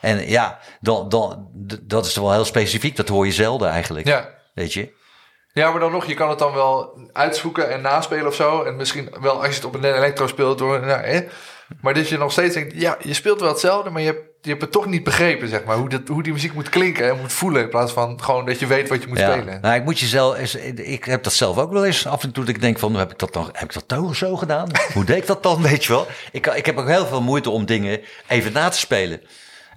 En 0.00 0.28
ja, 0.28 0.58
dan, 0.80 1.07
dan, 1.08 1.48
dat 1.82 2.06
is 2.06 2.16
wel 2.16 2.32
heel 2.32 2.44
specifiek. 2.44 2.96
Dat 2.96 3.08
hoor 3.08 3.26
je 3.26 3.32
zelden 3.32 3.68
eigenlijk, 3.70 4.06
Ja. 4.06 4.28
weet 4.54 4.72
je. 4.72 4.92
ja, 5.52 5.70
maar 5.70 5.80
dan 5.80 5.92
nog, 5.92 6.06
je 6.06 6.14
kan 6.14 6.28
het 6.28 6.38
dan 6.38 6.52
wel 6.54 6.98
uitzoeken 7.12 7.70
en 7.70 7.80
naspelen 7.80 8.26
of 8.26 8.34
zo. 8.34 8.62
En 8.62 8.76
misschien 8.76 9.08
wel 9.20 9.36
als 9.36 9.46
je 9.48 9.54
het 9.54 9.64
op 9.64 9.74
een 9.74 9.84
elektro 9.94 10.26
speelt. 10.26 10.58
Door, 10.58 10.80
nou, 10.80 11.00
hè. 11.02 11.20
Maar 11.80 11.94
dat 11.94 12.08
je 12.08 12.18
nog 12.18 12.32
steeds 12.32 12.54
denkt, 12.54 12.74
ja, 12.80 12.96
je 13.02 13.14
speelt 13.14 13.40
wel 13.40 13.48
hetzelfde, 13.48 13.90
maar 13.90 14.00
je 14.00 14.06
hebt, 14.06 14.20
je 14.42 14.48
hebt 14.50 14.62
het 14.62 14.72
toch 14.72 14.86
niet 14.86 15.04
begrepen, 15.04 15.48
zeg 15.48 15.64
maar. 15.64 15.76
Hoe, 15.76 15.88
dat, 15.88 16.00
hoe 16.08 16.22
die 16.22 16.32
muziek 16.32 16.52
moet 16.54 16.68
klinken 16.68 17.08
en 17.10 17.18
moet 17.20 17.32
voelen. 17.32 17.62
In 17.62 17.68
plaats 17.68 17.92
van 17.92 18.22
gewoon 18.22 18.46
dat 18.46 18.58
je 18.58 18.66
weet 18.66 18.88
wat 18.88 19.02
je 19.02 19.08
moet 19.08 19.18
Ja, 19.18 19.32
spelen. 19.32 19.60
nou, 19.60 19.74
ik 19.76 19.84
moet 19.84 19.98
jezelf, 19.98 20.36
ik 20.74 21.04
heb 21.04 21.22
dat 21.22 21.32
zelf 21.32 21.58
ook 21.58 21.72
wel 21.72 21.84
eens 21.84 22.06
af 22.06 22.22
en 22.22 22.32
toe 22.32 22.44
dat 22.44 22.54
ik 22.54 22.60
denk 22.60 22.78
van, 22.78 22.94
heb 22.94 23.10
ik 23.12 23.18
dat 23.18 23.32
dan, 23.32 23.48
heb 23.52 23.62
ik 23.68 23.72
dat 23.72 23.88
toch 23.88 24.16
zo 24.16 24.36
gedaan? 24.36 24.70
Hoe 24.94 25.04
deed 25.04 25.16
ik 25.16 25.26
dat 25.26 25.42
dan, 25.42 25.62
weet 25.70 25.84
je 25.84 25.92
wel? 25.92 26.06
Ik, 26.32 26.46
ik 26.46 26.66
heb 26.66 26.78
ook 26.78 26.88
heel 26.88 27.06
veel 27.06 27.22
moeite 27.22 27.50
om 27.50 27.66
dingen 27.66 28.00
even 28.26 28.52
na 28.52 28.68
te 28.68 28.78
spelen. 28.78 29.20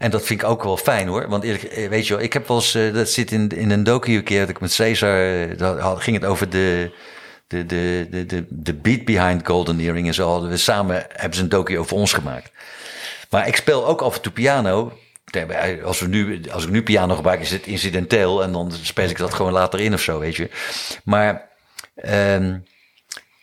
En 0.01 0.11
dat 0.11 0.23
vind 0.25 0.41
ik 0.41 0.47
ook 0.47 0.63
wel 0.63 0.77
fijn 0.77 1.07
hoor. 1.07 1.27
Want 1.29 1.43
eerlijk, 1.43 1.63
eh, 1.63 1.89
weet 1.89 2.07
je 2.07 2.13
wel, 2.13 2.23
ik 2.23 2.33
heb 2.33 2.47
wel 2.47 2.57
eens, 2.57 2.75
eh, 2.75 2.93
dat 2.93 3.09
zit 3.09 3.31
in, 3.31 3.49
in 3.49 3.71
een 3.71 3.83
docu 3.83 4.15
een 4.15 4.23
keer 4.23 4.39
dat 4.39 4.49
ik 4.49 4.59
met 4.59 4.71
Cesar, 4.71 5.41
eh, 5.59 5.79
had- 5.81 6.01
ging 6.01 6.15
het 6.19 6.25
over 6.25 6.49
de, 6.49 6.91
de, 7.47 7.65
de, 7.65 8.07
de, 8.09 8.25
de, 8.25 8.45
de 8.49 8.73
beat 8.73 9.05
behind 9.05 9.47
Golden 9.47 9.79
Earring 9.79 10.07
en 10.07 10.13
zo 10.13 10.29
hadden 10.29 10.49
we 10.49 10.57
samen, 10.57 11.05
hebben 11.09 11.37
ze 11.37 11.43
een 11.43 11.49
docu 11.49 11.79
over 11.79 11.95
ons 11.97 12.13
gemaakt. 12.13 12.51
Maar 13.29 13.47
ik 13.47 13.55
speel 13.55 13.87
ook 13.87 14.01
af 14.01 14.15
en 14.15 14.21
toe 14.21 14.31
piano. 14.31 14.93
Als, 15.83 15.99
we 15.99 16.07
nu, 16.07 16.41
als 16.51 16.63
ik 16.63 16.69
nu 16.69 16.83
piano 16.83 17.15
gebruik, 17.15 17.41
is 17.41 17.51
het 17.51 17.67
incidenteel. 17.67 18.43
En 18.43 18.51
dan 18.51 18.71
speel 18.81 19.09
ik 19.09 19.17
dat 19.17 19.33
gewoon 19.33 19.51
later 19.51 19.79
in 19.79 19.93
of 19.93 20.01
zo, 20.01 20.19
weet 20.19 20.35
je. 20.35 20.49
Maar 21.03 21.47
ehm, 21.95 22.57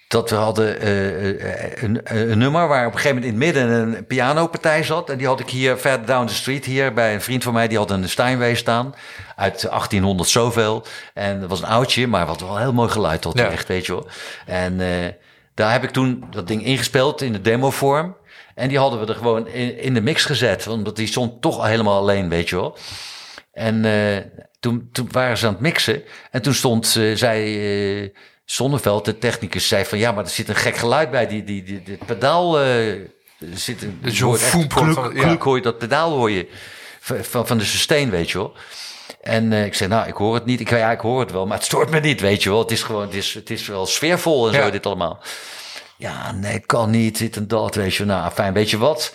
dat 0.08 0.30
we 0.30 0.36
hadden 0.36 0.80
eh, 0.80 1.28
eh, 1.28 1.82
een, 1.82 2.00
een 2.04 2.38
nummer 2.38 2.68
waar 2.68 2.86
op 2.86 2.92
een 2.92 2.98
gegeven 2.98 3.22
moment 3.22 3.34
in 3.34 3.40
het 3.40 3.54
midden 3.54 3.96
een 3.96 4.06
pianopartij 4.06 4.82
zat. 4.82 5.10
En 5.10 5.18
die 5.18 5.26
had 5.26 5.40
ik 5.40 5.50
hier 5.50 5.78
verder 5.78 6.06
down 6.06 6.26
the 6.26 6.34
street 6.34 6.64
hier 6.64 6.92
bij 6.92 7.14
een 7.14 7.20
vriend 7.20 7.42
van 7.42 7.52
mij. 7.52 7.68
Die 7.68 7.78
had 7.78 7.90
een 7.90 8.08
Steinway 8.08 8.54
staan 8.54 8.94
uit 9.36 9.60
1800 9.60 10.28
zoveel. 10.28 10.84
En 11.14 11.40
dat 11.40 11.48
was 11.48 11.60
een 11.60 11.68
oudje, 11.68 12.06
maar 12.06 12.26
wat 12.26 12.40
wel 12.40 12.58
heel 12.58 12.72
mooi 12.72 12.88
geluid 12.90 13.24
had 13.24 13.38
Ja. 13.38 13.50
echt, 13.50 13.68
weet 13.68 13.86
je 13.86 13.92
wel. 13.92 14.08
En 14.46 14.80
eh, 14.80 15.12
daar 15.54 15.72
heb 15.72 15.82
ik 15.82 15.90
toen 15.90 16.24
dat 16.30 16.46
ding 16.46 16.64
ingespeeld 16.64 17.22
in 17.22 17.32
de 17.32 17.40
demovorm. 17.40 18.16
En 18.54 18.68
die 18.68 18.78
hadden 18.78 19.00
we 19.00 19.06
er 19.06 19.14
gewoon 19.14 19.48
in, 19.48 19.78
in 19.78 19.94
de 19.94 20.00
mix 20.00 20.24
gezet. 20.24 20.66
Omdat 20.66 20.96
die 20.96 21.06
stond 21.06 21.42
toch 21.42 21.56
al 21.56 21.64
helemaal 21.64 21.98
alleen, 21.98 22.28
weet 22.28 22.48
je 22.48 22.56
wel. 22.56 22.76
En 23.52 23.84
eh, 23.84 24.24
toen, 24.60 24.88
toen 24.92 25.08
waren 25.10 25.38
ze 25.38 25.46
aan 25.46 25.52
het 25.52 25.62
mixen. 25.62 26.02
En 26.30 26.42
toen 26.42 26.54
stond, 26.54 26.96
eh, 26.96 28.02
eh 28.02 28.10
Zonneveld, 28.50 29.04
de 29.04 29.18
technicus, 29.18 29.68
zei 29.68 29.84
van... 29.84 29.98
Ja, 29.98 30.12
maar 30.12 30.24
er 30.24 30.30
zit 30.30 30.48
een 30.48 30.56
gek 30.56 30.76
geluid 30.76 31.10
bij. 31.10 31.26
Die, 31.26 31.44
die, 31.44 31.62
die, 31.62 31.98
pedaal... 32.06 32.58
er 32.58 33.08
zit 33.54 33.82
een, 33.82 34.00
zo'n 34.02 34.66
kluk, 34.68 34.96
ja. 34.96 35.08
kluk 35.08 35.42
hoor 35.42 35.56
je, 35.56 35.62
dat 35.62 35.78
pedaal 35.78 36.10
hoor 36.10 36.30
je. 36.30 36.48
Van, 37.00 37.46
van, 37.46 37.58
de 37.58 37.64
sustain, 37.64 38.10
weet 38.10 38.30
je 38.30 38.38
wel. 38.38 38.54
En 39.20 39.52
eh, 39.52 39.64
ik 39.64 39.74
zei, 39.74 39.90
nou, 39.90 40.08
ik 40.08 40.14
hoor 40.14 40.34
het 40.34 40.44
niet. 40.44 40.60
Ik, 40.60 40.70
ja, 40.70 40.90
ik 40.90 41.00
hoor 41.00 41.20
het 41.20 41.30
wel, 41.30 41.46
maar 41.46 41.56
het 41.56 41.66
stoort 41.66 41.90
me 41.90 42.00
niet, 42.00 42.20
weet 42.20 42.42
je 42.42 42.50
wel. 42.50 42.58
Het 42.58 42.70
is 42.70 42.82
gewoon, 42.82 43.02
het 43.02 43.14
is, 43.14 43.34
het 43.34 43.50
is 43.50 43.66
wel 43.66 43.86
sfeervol 43.86 44.48
en 44.48 44.54
Ja. 44.54 44.64
zo, 44.64 44.70
dit 44.70 44.86
allemaal. 44.86 45.18
Ja, 45.96 46.32
nee, 46.32 46.60
kan 46.60 46.90
niet, 46.90 47.18
dit 47.18 47.36
en 47.36 47.48
dat, 47.48 47.74
weet 47.74 47.94
je. 47.94 48.04
Nou, 48.04 48.30
fijn, 48.30 48.52
weet 48.52 48.70
je 48.70 48.78
wat? 48.78 49.14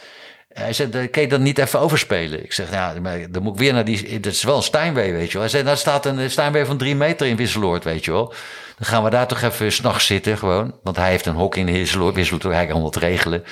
Hij 0.54 0.74
zei, 0.74 0.90
"Dan 0.90 1.10
kan 1.10 1.22
je 1.22 1.28
dat 1.28 1.40
niet 1.40 1.58
even 1.58 1.80
overspelen? 1.80 2.44
Ik 2.44 2.54
zeg, 2.54 2.72
ja, 2.72 2.94
maar 3.02 3.32
dan 3.32 3.44
moet 3.44 3.54
ik 3.54 3.60
weer 3.60 3.74
naar 3.74 3.86
die... 3.86 4.20
Dat 4.20 4.34
is 4.34 4.44
wel 4.44 4.56
een 4.56 4.64
Steinway, 4.64 5.12
weet 5.12 5.28
je 5.28 5.34
wel. 5.34 5.42
Hij 5.42 5.50
zei, 5.50 5.64
daar 5.64 5.78
staat 5.78 6.06
een 6.06 6.32
Steinway 6.32 6.66
van 6.66 6.78
drie 6.78 6.96
meter 6.96 7.28
in 7.28 7.36
Wisseloord, 7.36 7.84
weet 7.84 8.06
je 8.06 8.12
wel. 8.12 8.34
Dan 8.78 8.88
gaan 8.88 9.04
we 9.04 9.10
daar 9.10 9.28
toch 9.28 9.42
even 9.42 9.72
s'nachts 9.72 10.06
zitten, 10.06 10.38
gewoon. 10.38 10.76
Want 10.84 10.96
hij 10.96 11.10
heeft 11.10 11.26
een 11.26 11.36
hok 11.36 11.56
in 11.56 11.66
Wisseloord, 11.66 12.16
Wisseloord, 12.16 12.44
hij 12.44 12.66
kan 12.66 12.82
dat 12.82 12.96
regelen. 12.96 13.44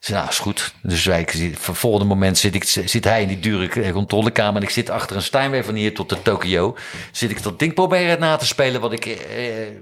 Ik 0.00 0.06
zei, 0.06 0.18
nou, 0.18 0.30
is 0.30 0.38
goed. 0.38 0.74
Dus 0.82 1.04
wij, 1.04 1.26
voor 1.58 1.74
volgende 1.74 2.06
moment 2.06 2.38
zit, 2.38 2.54
ik, 2.54 2.64
zit 2.64 3.04
hij 3.04 3.22
in 3.22 3.28
die 3.28 3.38
dure 3.38 3.92
controlekamer... 3.92 4.56
en 4.56 4.62
ik 4.62 4.72
zit 4.72 4.90
achter 4.90 5.16
een 5.16 5.22
Steinway 5.22 5.64
van 5.64 5.74
hier 5.74 5.94
tot 5.94 6.08
de 6.08 6.22
Tokyo. 6.22 6.76
Zit 7.12 7.30
ik 7.30 7.42
dat 7.42 7.58
ding 7.58 7.74
proberen 7.74 8.20
na 8.20 8.36
te 8.36 8.46
spelen... 8.46 8.80
wat 8.80 8.92
ik 8.92 9.06
eh, 9.06 9.66
eh, 9.66 9.72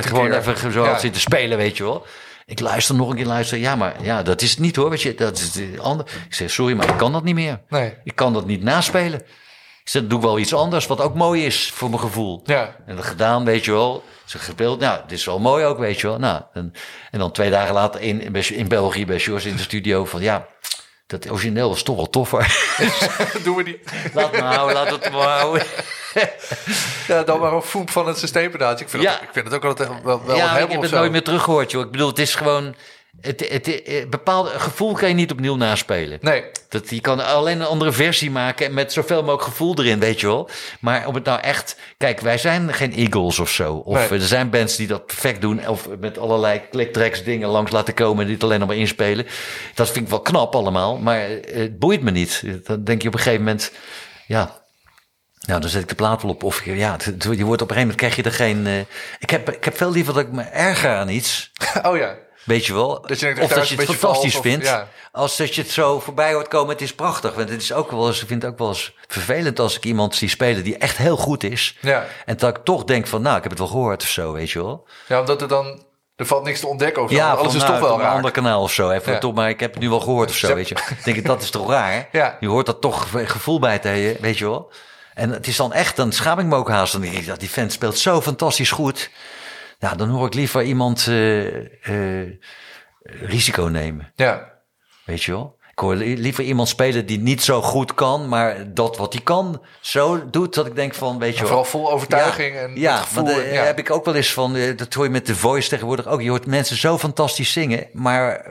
gewoon 0.00 0.30
keer. 0.30 0.38
even 0.38 0.72
zo 0.72 0.82
Ja. 0.82 0.90
had 0.90 1.00
zitten 1.00 1.20
spelen, 1.20 1.58
weet 1.58 1.76
je 1.76 1.82
wel. 1.82 2.06
Ik 2.50 2.60
luister 2.60 2.94
nog 2.94 3.10
een 3.10 3.16
keer, 3.16 3.26
luister. 3.26 3.58
Ja, 3.58 3.76
maar 3.76 3.94
ja, 4.02 4.22
dat 4.22 4.42
is 4.42 4.50
het 4.50 4.58
niet 4.58 4.76
hoor. 4.76 4.90
Weet 4.90 5.02
je, 5.02 5.14
dat 5.14 5.38
is 5.38 5.54
het 5.54 5.80
ander. 5.80 6.06
Ik 6.26 6.34
zeg, 6.34 6.50
sorry, 6.50 6.74
maar 6.74 6.88
ik 6.88 6.96
kan 6.96 7.12
dat 7.12 7.24
niet 7.24 7.34
meer. 7.34 7.60
Nee. 7.68 7.94
Ik 8.04 8.16
kan 8.16 8.32
dat 8.32 8.46
niet 8.46 8.62
naspelen. 8.62 9.20
Ik 9.82 9.88
zeg, 9.88 10.06
doe 10.06 10.18
ik 10.18 10.24
wel 10.24 10.38
iets 10.38 10.54
anders, 10.54 10.86
wat 10.86 11.00
ook 11.00 11.14
mooi 11.14 11.44
is 11.44 11.70
voor 11.70 11.88
mijn 11.88 12.00
gevoel. 12.00 12.42
Ja. 12.44 12.76
En 12.86 12.96
dat 12.96 13.04
gedaan, 13.04 13.44
weet 13.44 13.64
je 13.64 13.70
wel. 13.70 14.04
Ze 14.24 14.38
gespeeld, 14.38 14.80
nou, 14.80 15.00
dit 15.06 15.18
is 15.18 15.24
wel 15.24 15.38
mooi 15.38 15.64
ook, 15.64 15.78
weet 15.78 16.00
je 16.00 16.06
wel. 16.06 16.18
Nou, 16.18 16.42
en, 16.52 16.72
en 17.10 17.18
dan 17.18 17.32
twee 17.32 17.50
dagen 17.50 17.74
later 17.74 18.00
in, 18.00 18.34
in 18.50 18.68
België 18.68 19.06
bij 19.06 19.18
George 19.18 19.48
in 19.48 19.56
de 19.56 19.62
studio 19.62 20.04
van, 20.04 20.20
ja, 20.20 20.46
dat 21.10 21.30
origineel 21.30 21.68
was 21.68 21.82
toch 21.82 21.96
wel 21.96 22.10
toffer. 22.10 22.40
Doen 23.44 23.56
we 23.56 23.62
niet. 23.62 23.78
laat 24.14 24.32
maar 24.32 24.54
houden, 24.54 24.76
laat 24.76 24.90
het 24.90 25.10
maar 25.12 25.38
houden. 25.40 25.66
ja, 27.06 27.22
dan 27.22 27.40
maar 27.40 27.52
een 27.52 27.62
foep 27.62 27.90
van 27.90 28.06
het 28.06 28.18
systeempedaaltje. 28.18 28.84
Ik 28.84 28.90
vind, 28.90 29.02
Ja. 29.02 29.20
ik 29.20 29.28
vind 29.32 29.44
het 29.44 29.54
ook 29.54 29.64
altijd 29.64 29.88
wel, 30.02 30.22
wel 30.26 30.36
ja, 30.36 30.58
ik 30.58 30.70
heb 30.70 30.82
het 30.82 30.90
nooit 30.90 31.12
meer 31.12 31.22
teruggehoord, 31.24 31.70
joh. 31.70 31.84
Ik 31.84 31.90
bedoel, 31.90 32.08
het 32.08 32.18
is 32.18 32.34
gewoon... 32.34 32.74
Het, 33.20 33.48
het, 33.48 33.66
het, 33.66 34.10
bepaalde 34.10 34.50
gevoel 34.50 34.92
kan 34.94 35.08
je 35.08 35.14
niet 35.14 35.30
opnieuw 35.32 35.56
naspelen. 35.56 36.18
Nee, 36.20 36.44
Dat, 36.68 36.90
je 36.90 37.00
kan 37.00 37.24
alleen 37.24 37.60
een 37.60 37.66
andere 37.66 37.92
versie 37.92 38.30
maken 38.30 38.74
met 38.74 38.92
zoveel 38.92 39.20
mogelijk 39.20 39.42
gevoel 39.42 39.78
erin, 39.78 39.98
weet 39.98 40.20
je 40.20 40.26
wel. 40.26 40.48
Maar 40.80 41.06
om 41.06 41.14
het 41.14 41.24
nou 41.24 41.40
echt... 41.40 41.76
Kijk, 41.96 42.20
wij 42.20 42.38
zijn 42.38 42.74
geen 42.74 42.92
Eagles 42.94 43.38
of 43.38 43.50
zo. 43.50 43.74
Of 43.74 44.10
Nee. 44.10 44.20
er 44.20 44.26
zijn 44.26 44.50
bands 44.50 44.76
die 44.76 44.86
dat 44.86 45.06
perfect 45.06 45.40
doen. 45.40 45.68
Of 45.68 45.88
met 46.00 46.18
allerlei 46.18 46.60
clicktracks 46.70 47.24
dingen 47.24 47.48
langs 47.48 47.70
laten 47.70 47.94
komen 47.94 48.24
en 48.24 48.30
dit 48.30 48.42
alleen 48.42 48.58
nog 48.58 48.68
maar 48.68 48.76
inspelen. 48.76 49.26
Dat 49.74 49.90
vind 49.90 50.04
ik 50.04 50.10
wel 50.10 50.20
knap 50.20 50.54
allemaal, 50.54 50.96
maar 50.98 51.28
het 51.52 51.78
boeit 51.78 52.02
me 52.02 52.10
niet. 52.10 52.42
Dan 52.64 52.84
denk 52.84 53.02
je 53.02 53.08
op 53.08 53.14
een 53.14 53.20
gegeven 53.20 53.44
moment... 53.44 53.72
Ja, 54.26 54.58
nou, 55.40 55.60
dan 55.60 55.70
zet 55.70 55.82
ik 55.82 55.88
de 55.88 55.94
plaat 55.94 56.22
wel 56.22 56.30
op. 56.30 56.42
Of 56.42 56.64
je- 56.64 56.76
ja, 56.76 56.92
het- 56.92 57.04
het- 57.04 57.22
je 57.22 57.44
wordt 57.44 57.62
op 57.62 57.70
een 57.70 57.76
gegeven 57.76 57.80
moment 57.80 57.96
krijg 57.96 58.16
je 58.16 58.22
er 58.22 58.32
geen... 58.32 58.66
eh, 58.66 58.78
ik, 59.18 59.30
heb, 59.30 59.50
ik 59.50 59.64
heb 59.64 59.76
veel 59.76 59.90
liever 59.92 60.14
dat 60.14 60.22
ik 60.22 60.32
me 60.32 60.42
erger 60.42 60.90
aan 60.94 61.08
iets... 61.08 61.50
oh 61.82 61.96
ja. 61.96 62.14
Weet 62.44 62.66
je 62.66 62.74
wel? 62.74 63.00
Dat 63.06 63.20
je 63.20 63.26
denkt, 63.26 63.40
of 63.40 63.48
dat 63.52 63.68
je 63.68 63.76
het 63.76 63.84
fantastisch 63.84 64.32
vals 64.32 64.36
of- 64.36 64.42
vindt. 64.42 64.66
ja. 64.66 64.88
Als 65.12 65.36
dat 65.36 65.54
je 65.54 65.62
het 65.62 65.70
zo 65.70 66.00
voorbij 66.00 66.32
hoort 66.32 66.48
komen, 66.48 66.72
het 66.72 66.80
is 66.80 66.94
prachtig. 66.94 67.34
Want 67.34 67.48
het 67.48 67.62
is 67.62 67.72
ook 67.72 67.90
wel 67.90 68.06
eens, 68.06 68.20
ik 68.22 68.26
vind 68.28 68.42
het 68.42 68.50
ook 68.52 68.58
wel 68.58 68.68
eens 68.68 68.94
vervelend 69.06 69.58
als 69.58 69.76
ik 69.76 69.84
iemand 69.84 70.14
zie 70.14 70.28
spelen 70.28 70.64
die 70.64 70.76
echt 70.78 70.96
heel 70.96 71.16
goed 71.16 71.42
is. 71.44 71.76
Ja. 71.80 72.06
En 72.26 72.36
dat 72.36 72.56
ik 72.56 72.64
toch 72.64 72.84
denk 72.84 73.06
van, 73.06 73.22
nou, 73.22 73.36
ik 73.36 73.42
heb 73.42 73.50
het 73.50 73.60
wel 73.60 73.68
gehoord 73.68 74.02
of 74.02 74.08
zo, 74.08 74.32
weet 74.32 74.50
je 74.50 74.62
wel. 74.62 74.86
ja, 75.06 75.20
omdat 75.20 75.42
er 75.42 75.48
dan... 75.48 75.82
Er 76.16 76.26
valt 76.26 76.44
niks 76.44 76.60
te 76.60 76.66
ontdekken 76.66 77.02
over. 77.02 77.16
Ja, 77.16 77.30
alles 77.30 77.46
van, 77.46 77.46
is 77.56 77.62
nou, 77.62 77.66
toch 77.72 77.80
wel 77.80 77.92
op 77.92 77.98
een 77.98 78.04
raar. 78.04 78.14
ander 78.14 78.30
kanaal 78.30 78.62
of 78.62 78.72
zo. 78.72 78.90
Even 78.90 79.12
Ja. 79.12 79.18
toch, 79.18 79.34
maar 79.34 79.48
ik 79.48 79.60
heb 79.60 79.72
het 79.72 79.82
nu 79.82 79.88
wel 79.88 80.00
gehoord 80.00 80.30
of 80.30 80.36
zo, 80.36 80.54
weet 80.54 80.68
je. 80.68 80.74
wel. 80.74 80.84
Ik 80.98 81.04
denk, 81.04 81.26
dat 81.26 81.42
is 81.42 81.50
toch 81.50 81.70
raar? 81.70 82.08
Ja. 82.12 82.36
Je 82.40 82.48
hoort 82.48 82.66
dat 82.66 82.80
toch 82.80 83.08
gevoel 83.24 83.58
bij 83.58 83.78
te 83.78 84.16
weet 84.20 84.38
je 84.38 84.44
wel. 84.44 84.72
En 85.14 85.30
het 85.30 85.46
is 85.46 85.56
dan 85.56 85.72
echt, 85.72 85.96
dan 85.96 86.12
schaam 86.12 86.38
ik 86.38 86.44
me 86.46 86.56
ook 86.56 86.68
haast. 86.68 86.92
Dan 86.92 87.00
denk 87.00 87.14
ik, 87.14 87.26
dat 87.26 87.40
die 87.40 87.50
vent 87.50 87.72
speelt 87.72 87.98
zo 87.98 88.20
fantastisch 88.20 88.70
goed. 88.70 89.10
Nou, 89.80 89.96
dan 89.96 90.08
hoor 90.08 90.26
ik 90.26 90.34
liever 90.34 90.62
iemand 90.62 91.06
eh, 91.08 92.22
eh, 92.22 92.28
risico 93.20 93.62
nemen. 93.64 94.12
Ja. 94.14 94.52
Weet 95.04 95.22
je 95.22 95.32
wel? 95.32 95.58
Ik 95.70 95.78
hoor 95.78 95.94
li- 95.94 96.18
liever 96.18 96.44
iemand 96.44 96.68
spelen 96.68 97.06
die 97.06 97.18
niet 97.18 97.42
zo 97.42 97.62
goed 97.62 97.94
kan, 97.94 98.28
maar 98.28 98.74
dat 98.74 98.96
wat 98.96 99.12
hij 99.12 99.22
kan 99.22 99.62
zo 99.80 100.30
doet 100.30 100.54
dat 100.54 100.66
ik 100.66 100.74
denk 100.74 100.94
van, 100.94 101.18
weet 101.18 101.32
je 101.32 101.38
wel. 101.38 101.46
Vooral 101.46 101.64
vol 101.64 101.90
overtuiging 101.92 102.54
ja, 102.54 102.60
en 102.60 102.76
ja, 102.80 102.96
gevoel. 102.96 103.28
en- 103.28 103.44
eh, 103.44 103.52
ja. 103.54 103.62
heb 103.62 103.78
ik 103.78 103.90
ook 103.90 104.04
wel 104.04 104.14
eens 104.14 104.32
van, 104.32 104.56
dat 104.76 104.94
hoor 104.94 105.04
je 105.04 105.10
met 105.10 105.26
de 105.26 105.36
voice 105.36 105.68
tegenwoordig 105.68 106.06
ook. 106.06 106.22
Je 106.22 106.28
hoort 106.30 106.46
mensen 106.46 106.76
zo 106.76 106.98
fantastisch 106.98 107.52
zingen, 107.52 107.86
maar 107.92 108.50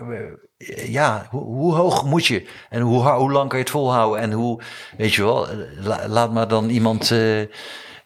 ja, 0.86 1.28
hoe, 1.30 1.44
hoe 1.44 1.76
hoog 1.76 2.04
moet 2.06 2.26
je? 2.26 2.48
En 2.70 2.82
hoe, 2.82 3.10
hoe 3.10 3.32
lang 3.32 3.50
kan 3.50 3.58
je 3.58 3.64
het 3.64 3.74
volhouden? 3.74 4.22
En 4.22 4.32
hoe, 4.32 4.62
weet 4.98 5.14
je 5.14 5.24
wel, 5.24 5.48
la- 5.80 6.08
laat 6.08 6.32
maar 6.34 6.48
dan 6.48 6.70
iemand 6.70 7.14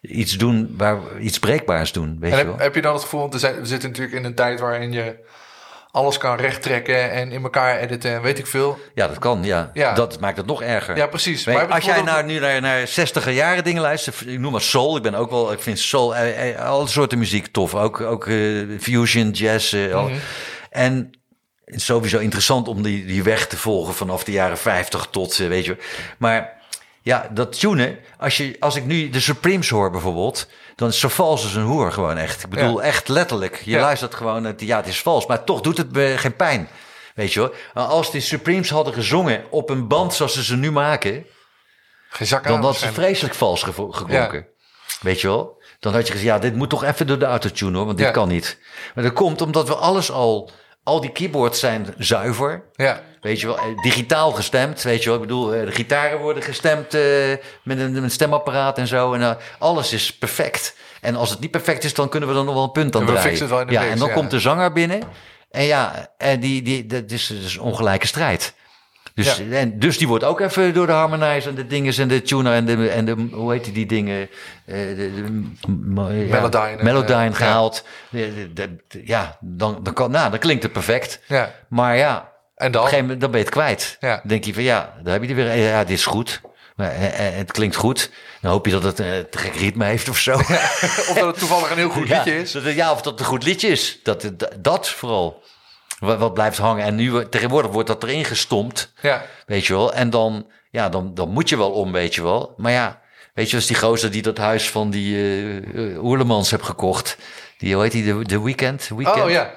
iets 0.08 0.32
doen, 0.32 0.74
waar, 0.76 0.98
iets 1.20 1.38
breekbaars 1.38 1.92
doen, 1.92 2.16
weet 2.20 2.32
En 2.32 2.38
je 2.38 2.44
wel. 2.44 2.52
heb, 2.52 2.62
heb 2.62 2.74
je 2.74 2.80
dan 2.80 2.92
het 2.92 3.02
gevoel, 3.02 3.20
want 3.20 3.32
we, 3.32 3.38
zijn, 3.38 3.60
we 3.60 3.66
zitten 3.66 3.88
natuurlijk 3.88 4.16
in 4.16 4.24
een 4.24 4.34
tijd 4.34 4.60
waarin 4.60 4.92
je 4.92 5.16
alles 5.94 6.18
kan 6.18 6.36
rechttrekken 6.36 7.10
en 7.10 7.32
in 7.32 7.42
elkaar 7.42 7.78
editen 7.78 8.12
en 8.12 8.22
weet 8.22 8.38
ik 8.38 8.46
veel. 8.46 8.78
Ja, 8.94 9.08
dat 9.08 9.18
kan, 9.18 9.44
ja. 9.44 9.70
Ja. 9.72 9.94
Dat 9.94 10.20
maakt 10.20 10.36
het 10.36 10.46
nog 10.46 10.62
erger. 10.62 10.96
Ja, 10.96 11.06
precies. 11.06 11.44
Maar 11.44 11.66
als 11.66 11.84
jij 11.84 12.02
nou 12.02 12.24
nu 12.24 12.38
naar, 12.38 12.60
naar 12.60 12.86
60 12.86 13.32
jaren 13.32 13.64
dingen 13.64 13.82
luistert, 13.82 14.26
ik 14.26 14.38
noem 14.38 14.52
maar 14.52 14.60
soul. 14.60 14.96
Ik 14.96 15.02
ben 15.02 15.14
ook 15.14 15.30
wel, 15.30 15.52
ik 15.52 15.60
vind 15.60 15.78
soul, 15.78 16.16
eh, 16.16 16.50
eh, 16.50 16.60
alle 16.60 16.86
soorten 16.86 17.18
muziek 17.18 17.46
tof. 17.46 17.74
Ook, 17.74 18.00
ook 18.00 18.26
eh, 18.26 18.36
fusion, 18.80 19.30
jazz. 19.30 19.72
Mhm. 19.72 20.14
En 20.70 21.10
het 21.64 21.74
is 21.74 21.84
sowieso 21.84 22.18
interessant 22.18 22.68
om 22.68 22.82
die, 22.82 23.06
die 23.06 23.22
weg 23.22 23.46
te 23.46 23.56
volgen 23.56 23.94
vanaf 23.94 24.24
de 24.24 24.32
jaren 24.32 24.58
50 24.58 25.06
tot, 25.10 25.36
weet 25.36 25.64
je. 25.64 25.76
Maar 26.18 26.53
ja, 27.04 27.28
dat 27.32 27.58
tunen, 27.60 27.98
als, 28.18 28.36
je, 28.36 28.56
als 28.60 28.76
ik 28.76 28.84
nu 28.84 29.08
de 29.10 29.20
Supremes 29.20 29.68
hoor 29.68 29.90
bijvoorbeeld, 29.90 30.48
dan 30.76 30.88
is 30.88 30.98
zo 31.00 31.08
vals 31.08 31.42
als 31.42 31.54
een 31.54 31.62
hoer 31.62 31.92
gewoon 31.92 32.16
echt. 32.16 32.42
Ik 32.44 32.50
bedoel, 32.50 32.80
Ja. 32.80 32.86
echt 32.86 33.08
letterlijk. 33.08 33.62
Je 33.64 33.70
Ja. 33.70 33.80
luistert 33.80 34.14
gewoon, 34.14 34.44
het- 34.44 34.60
ja, 34.60 34.76
het 34.76 34.86
is 34.86 35.02
vals, 35.02 35.26
maar 35.26 35.44
toch 35.44 35.60
doet 35.60 35.76
het 35.76 35.92
me 35.92 36.14
geen 36.16 36.36
pijn. 36.36 36.68
Weet 37.14 37.32
je 37.32 37.40
hoor. 37.40 37.54
Als 37.74 38.10
de 38.10 38.20
Supremes 38.20 38.70
hadden 38.70 38.94
gezongen 38.94 39.44
op 39.50 39.70
een 39.70 39.88
band 39.88 40.14
zoals 40.14 40.32
ze 40.34 40.44
ze 40.44 40.56
nu 40.56 40.70
maken, 40.72 41.26
Geen 42.08 42.26
zak 42.26 42.46
dan 42.46 42.62
had 42.62 42.76
ze 42.76 42.92
vreselijk 42.92 43.34
vals 43.34 43.62
geklonken. 43.62 44.46
Weet 45.00 45.20
je 45.20 45.26
wel? 45.26 45.62
Dan 45.80 45.92
had 45.92 46.06
je 46.06 46.12
gezegd, 46.12 46.28
ja, 46.30 46.38
dit 46.38 46.54
moet 46.54 46.70
toch 46.70 46.84
even 46.84 47.06
door 47.06 47.18
de 47.18 47.24
autotune 47.24 47.76
hoor, 47.76 47.86
want 47.86 47.98
dit 47.98 48.10
kan 48.10 48.28
niet. 48.28 48.58
Maar 48.94 49.04
dat 49.04 49.12
komt 49.12 49.40
omdat 49.42 49.68
we 49.68 49.74
alles 49.74 50.10
al, 50.10 50.50
al 50.84 51.00
die 51.00 51.12
keyboards 51.12 51.60
zijn 51.60 51.94
zuiver. 51.98 52.62
Ja. 52.72 53.00
Weet 53.20 53.40
je 53.40 53.46
wel, 53.46 53.58
eh, 53.58 53.64
digitaal 53.82 54.32
gestemd, 54.32 54.82
weet 54.82 55.02
je 55.02 55.08
wel. 55.08 55.14
Ik 55.14 55.20
bedoel, 55.26 55.54
eh, 55.54 55.64
de 55.64 55.72
gitaren 55.72 56.18
worden 56.18 56.42
gestemd 56.42 56.94
eh, 56.94 57.02
met, 57.62 57.78
een, 57.78 57.92
met 57.92 58.02
een 58.02 58.10
stemapparaat 58.10 58.78
en 58.78 58.86
zo. 58.86 59.12
En 59.12 59.38
alles 59.58 59.92
is 59.92 60.16
perfect. 60.16 60.76
En 61.00 61.16
als 61.16 61.30
het 61.30 61.40
niet 61.40 61.50
perfect 61.50 61.84
is, 61.84 61.94
dan 61.94 62.08
kunnen 62.08 62.28
we 62.28 62.34
dan 62.34 62.44
nog 62.44 62.54
wel 62.54 62.64
een 62.64 62.72
punt 62.72 62.94
aan 62.94 63.00
En 63.00 63.06
we 63.06 63.12
draaien. 63.12 63.30
fixen 63.30 63.46
het 63.46 63.54
wel 63.54 63.64
in 63.64 63.66
de 63.66 63.72
ja, 63.72 63.80
mix, 63.80 63.92
en 63.92 63.98
dan 63.98 64.08
ja. 64.08 64.14
komt 64.14 64.30
de 64.30 64.40
zanger 64.40 64.72
binnen. 64.72 65.02
En 65.50 65.64
ja, 65.64 66.08
en 66.18 66.40
die, 66.40 66.62
die, 66.62 66.86
dat 66.86 67.10
is 67.10 67.26
dus 67.26 67.54
een 67.54 67.60
ongelijke 67.60 68.06
strijd. 68.06 68.54
Dus, 69.14 69.36
Ja. 69.36 69.56
en, 69.56 69.78
dus 69.78 69.98
die 69.98 70.08
wordt 70.08 70.24
ook 70.24 70.40
even 70.40 70.74
door 70.74 70.86
de 70.86 70.92
harmonizer 70.92 71.48
en 71.50 71.54
de 71.54 71.66
dingen 71.66 71.96
en 71.98 72.08
de 72.08 72.22
tuner 72.22 72.52
en 72.52 72.64
de, 72.64 72.88
en 72.88 73.04
de 73.04 73.26
hoe 73.32 73.52
heet 73.52 73.64
die, 73.64 73.72
die 73.72 73.86
dingen? 73.86 74.20
eh, 74.64 74.74
de, 74.74 74.96
de, 75.14 75.22
m- 75.68 76.00
ja, 76.10 76.24
Melodyne, 76.40 76.82
Melodyne 76.82 77.28
eh, 77.28 77.34
gehaald. 77.34 77.84
Ja, 79.04 79.36
dan, 79.40 79.78
dan, 79.82 79.94
kan, 79.94 80.10
nou, 80.10 80.30
dan 80.30 80.38
klinkt 80.38 80.62
het 80.62 80.72
perfect. 80.72 81.20
ja. 81.28 81.54
Maar 81.68 81.96
ja, 81.96 82.32
En 82.56 82.66
op 82.66 82.72
dan? 82.72 82.82
een 82.82 82.88
gegeven 82.88 83.00
moment 83.04 83.20
dan 83.20 83.30
ben 83.30 83.38
je 83.40 83.44
het 83.46 83.54
kwijt. 83.54 83.96
Dan 84.00 84.20
denk 84.24 84.44
je 84.44 84.54
van 84.54 84.62
ja, 84.62 84.94
daar 85.02 85.12
heb 85.12 85.22
je 85.22 85.28
er 85.28 85.34
weer. 85.34 85.56
Ja, 85.56 85.84
dit 85.84 85.96
is 85.98 86.06
goed. 86.06 86.40
Maar, 86.76 86.90
eh, 86.90 87.26
eh, 87.28 87.34
het 87.36 87.52
klinkt 87.52 87.76
goed. 87.76 88.10
Dan 88.40 88.50
hoop 88.50 88.66
je 88.66 88.72
dat 88.72 88.82
het 88.82 89.00
eh, 89.00 89.06
te 89.30 89.38
gek 89.38 89.54
ritme 89.54 89.84
heeft 89.84 90.08
of 90.08 90.18
zo. 90.18 90.32
Of 91.10 91.12
dat 91.14 91.26
het 91.26 91.38
toevallig 91.38 91.70
een 91.70 91.76
heel 91.76 91.88
goed 91.90 92.08
liedje 92.08 92.36
is. 92.40 92.52
ja, 92.74 92.92
of 92.92 93.02
dat 93.02 93.12
het 93.12 93.20
een 93.20 93.26
goed 93.26 93.44
liedje 93.44 93.68
is. 93.68 93.98
Dat, 94.02 94.30
dat, 94.36 94.50
dat 94.58 94.88
vooral. 94.88 95.42
Wat, 96.04 96.18
wat 96.18 96.34
blijft 96.34 96.58
hangen. 96.58 96.84
En 96.84 96.94
nu 96.94 97.10
wordt- 97.10 97.30
tegenwoordig 97.30 97.70
wordt 97.70 97.88
dat 97.88 98.02
erin 98.02 98.24
gestompt. 98.24 98.92
Ja. 99.00 99.24
Weet 99.46 99.66
je 99.66 99.72
wel. 99.72 99.94
En 99.94 100.10
dan, 100.10 100.46
ja, 100.70 100.88
dan, 100.88 101.14
dan 101.14 101.28
moet 101.28 101.48
je 101.48 101.56
wel 101.56 101.70
om, 101.70 101.92
weet 101.92 102.14
je 102.14 102.22
wel. 102.22 102.54
Maar 102.56 102.72
ja, 102.72 103.00
weet 103.34 103.50
je, 103.50 103.56
als 103.56 103.66
die 103.66 103.76
gozer 103.76 104.10
die 104.10 104.22
dat 104.22 104.38
huis 104.38 104.70
van 104.70 104.90
die 104.90 105.16
eh 105.74 106.04
Oerlemans 106.04 106.50
heeft 106.50 106.62
gekocht. 106.64 107.16
Die, 107.58 107.74
hoe 107.74 107.82
heet 107.82 107.92
die, 107.92 108.04
de, 108.04 108.24
de 108.24 108.42
Weekend? 108.42 108.90
Weekend? 108.96 109.24
Oh 109.24 109.30
ja. 109.30 109.50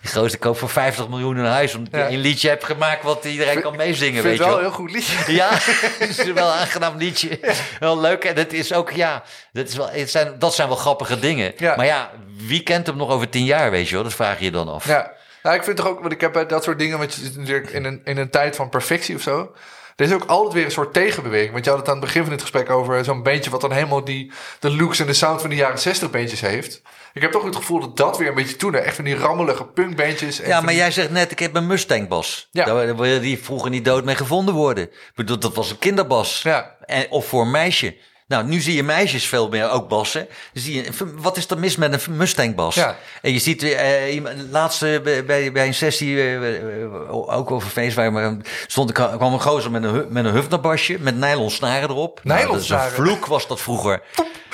Die 0.00 0.10
gozer 0.10 0.38
koopt 0.38 0.58
voor 0.58 0.68
50 0.68 1.08
miljoen 1.08 1.36
een 1.36 1.44
huis. 1.50 1.74
Omdat 1.74 1.92
Ja. 1.92 1.98
hij 2.06 2.12
een 2.12 2.20
liedje 2.20 2.48
heeft 2.48 2.64
gemaakt 2.64 3.02
wat 3.02 3.24
iedereen 3.24 3.60
kan 3.60 3.76
meezingen, 3.76 4.22
weet 4.22 4.36
je 4.38 4.44
wel 4.44 4.54
een 4.54 4.60
heel 4.60 4.70
goed 4.70 4.90
liedje. 4.92 5.32
Ja, 5.34 5.48
het 5.52 6.18
is 6.18 6.32
wel 6.32 6.46
een 6.46 6.58
aangenaam 6.58 6.96
liedje. 6.96 7.38
Wel 7.80 8.00
leuk. 8.00 8.24
En 8.24 8.36
het 8.36 8.52
is 8.52 8.72
ook, 8.72 8.90
ja, 8.90 9.22
dat, 9.52 9.68
is 9.68 9.76
wel, 9.76 9.88
het 9.90 10.10
zijn, 10.10 10.38
dat 10.38 10.54
zijn 10.54 10.68
wel 10.68 10.76
grappige 10.76 11.18
dingen. 11.18 11.52
Ja. 11.56 11.76
Maar 11.76 11.86
ja, 11.86 12.10
wie 12.36 12.62
kent 12.62 12.86
hem 12.86 12.96
nog 12.96 13.10
over 13.10 13.28
tien 13.28 13.44
jaar, 13.44 13.70
weet 13.70 13.88
je 13.88 13.94
wel? 13.94 14.04
Dat 14.04 14.14
vraag 14.14 14.38
je 14.38 14.44
je 14.44 14.50
dan 14.50 14.68
af. 14.68 14.86
Ja. 14.86 15.12
Nou, 15.42 15.56
ik 15.56 15.64
vind 15.64 15.76
toch 15.76 15.88
ook, 15.88 16.00
want 16.00 16.12
ik 16.12 16.20
heb 16.20 16.32
bij 16.32 16.46
dat 16.46 16.64
soort 16.64 16.78
dingen, 16.78 16.98
want 16.98 17.14
je 17.14 17.20
zit 17.20 17.36
natuurlijk 17.36 17.70
in 17.70 17.84
een, 17.84 18.00
in 18.04 18.18
een 18.18 18.30
tijd 18.30 18.56
van 18.56 18.68
perfectie 18.68 19.14
of 19.14 19.22
zo. 19.22 19.52
Er 19.96 20.06
is 20.06 20.12
ook 20.14 20.24
altijd 20.24 20.52
weer 20.54 20.64
een 20.64 20.70
soort 20.70 20.92
tegenbeweging. 20.92 21.52
Want 21.52 21.64
je 21.64 21.70
had 21.70 21.78
het 21.78 21.88
aan 21.88 21.96
het 21.96 22.04
begin 22.04 22.20
van 22.22 22.30
dit 22.30 22.40
gesprek 22.40 22.70
over 22.70 23.04
zo'n 23.04 23.22
beentje 23.22 23.50
wat 23.50 23.60
dan 23.60 23.72
helemaal 23.72 24.04
die, 24.04 24.32
de 24.58 24.70
looks 24.76 24.98
en 24.98 25.06
de 25.06 25.12
sound 25.12 25.40
van 25.40 25.50
de 25.50 25.56
jaren 25.56 25.78
60 25.78 26.10
beentjes 26.10 26.40
heeft. 26.40 26.82
Ik 27.12 27.22
heb 27.22 27.32
toch 27.32 27.44
het 27.44 27.56
gevoel 27.56 27.80
dat 27.80 27.96
dat 27.96 28.18
weer 28.18 28.28
een 28.28 28.34
beetje 28.34 28.56
toen, 28.56 28.74
echt 28.74 28.94
van 28.94 29.04
die 29.04 29.16
rammelige 29.16 29.64
punkbeentjes. 29.64 30.40
en 30.40 30.48
Ja, 30.48 30.58
maar 30.60 30.68
die- 30.68 30.78
jij 30.78 30.90
zegt 30.90 31.10
net, 31.10 31.30
ik 31.30 31.38
heb 31.38 31.54
een 31.56 31.66
Mustang-bas. 31.66 32.48
Ja. 32.50 32.64
Daar 32.64 32.96
wil 32.96 33.04
je 33.04 33.20
die 33.20 33.38
vroeger 33.42 33.70
niet 33.70 33.84
dood 33.84 34.04
mee 34.04 34.14
gevonden 34.14 34.54
worden. 34.54 34.84
Ik 34.84 35.12
bedoel, 35.14 35.38
dat 35.38 35.54
was 35.54 35.70
een 35.70 35.78
kinderbas. 35.78 36.42
Ja. 36.42 36.76
En, 36.84 37.06
of 37.10 37.26
voor 37.26 37.42
een 37.42 37.50
meisje. 37.50 37.96
Nou, 38.26 38.44
nu 38.44 38.60
zie 38.60 38.74
je 38.74 38.82
meisjes 38.82 39.26
veel 39.26 39.48
meer 39.48 39.70
ook 39.70 39.88
bassen. 39.88 40.26
Dan 40.52 40.62
zie 40.62 40.74
je, 40.74 40.90
wat 41.16 41.36
is 41.36 41.48
er 41.50 41.58
mis 41.58 41.76
met 41.76 42.06
een 42.06 42.16
Mustang-bas? 42.16 42.74
Ja. 42.74 42.96
En 43.22 43.32
je 43.32 43.38
ziet, 43.38 43.62
eh, 43.62 44.14
iemand- 44.14 44.36
laatst 44.50 44.82
eh, 44.82 45.00
bij, 45.00 45.52
bij, 45.52 45.66
een 45.66 45.74
sessie, 45.74 46.16
eh, 46.16 46.82
eh, 46.82 47.12
ook 47.38 47.50
over 47.50 47.68
feest, 47.68 47.96
waar 47.96 48.12
maar, 48.12 48.36
stond, 48.66 48.92
kwam 48.92 49.32
een 49.32 49.40
gozer 49.40 49.70
met 49.70 49.84
een, 49.84 50.06
met 50.08 50.24
een 50.24 50.32
Hufnerbasje, 50.32 50.96
met 51.00 51.16
nylon 51.16 51.50
snaren 51.50 51.88
erop. 51.90 52.20
Nou, 52.22 52.40
Nylonsnaren? 52.40 52.86
een 52.86 53.04
vloek 53.04 53.26
was 53.26 53.46
dat 53.46 53.60
vroeger. 53.60 54.02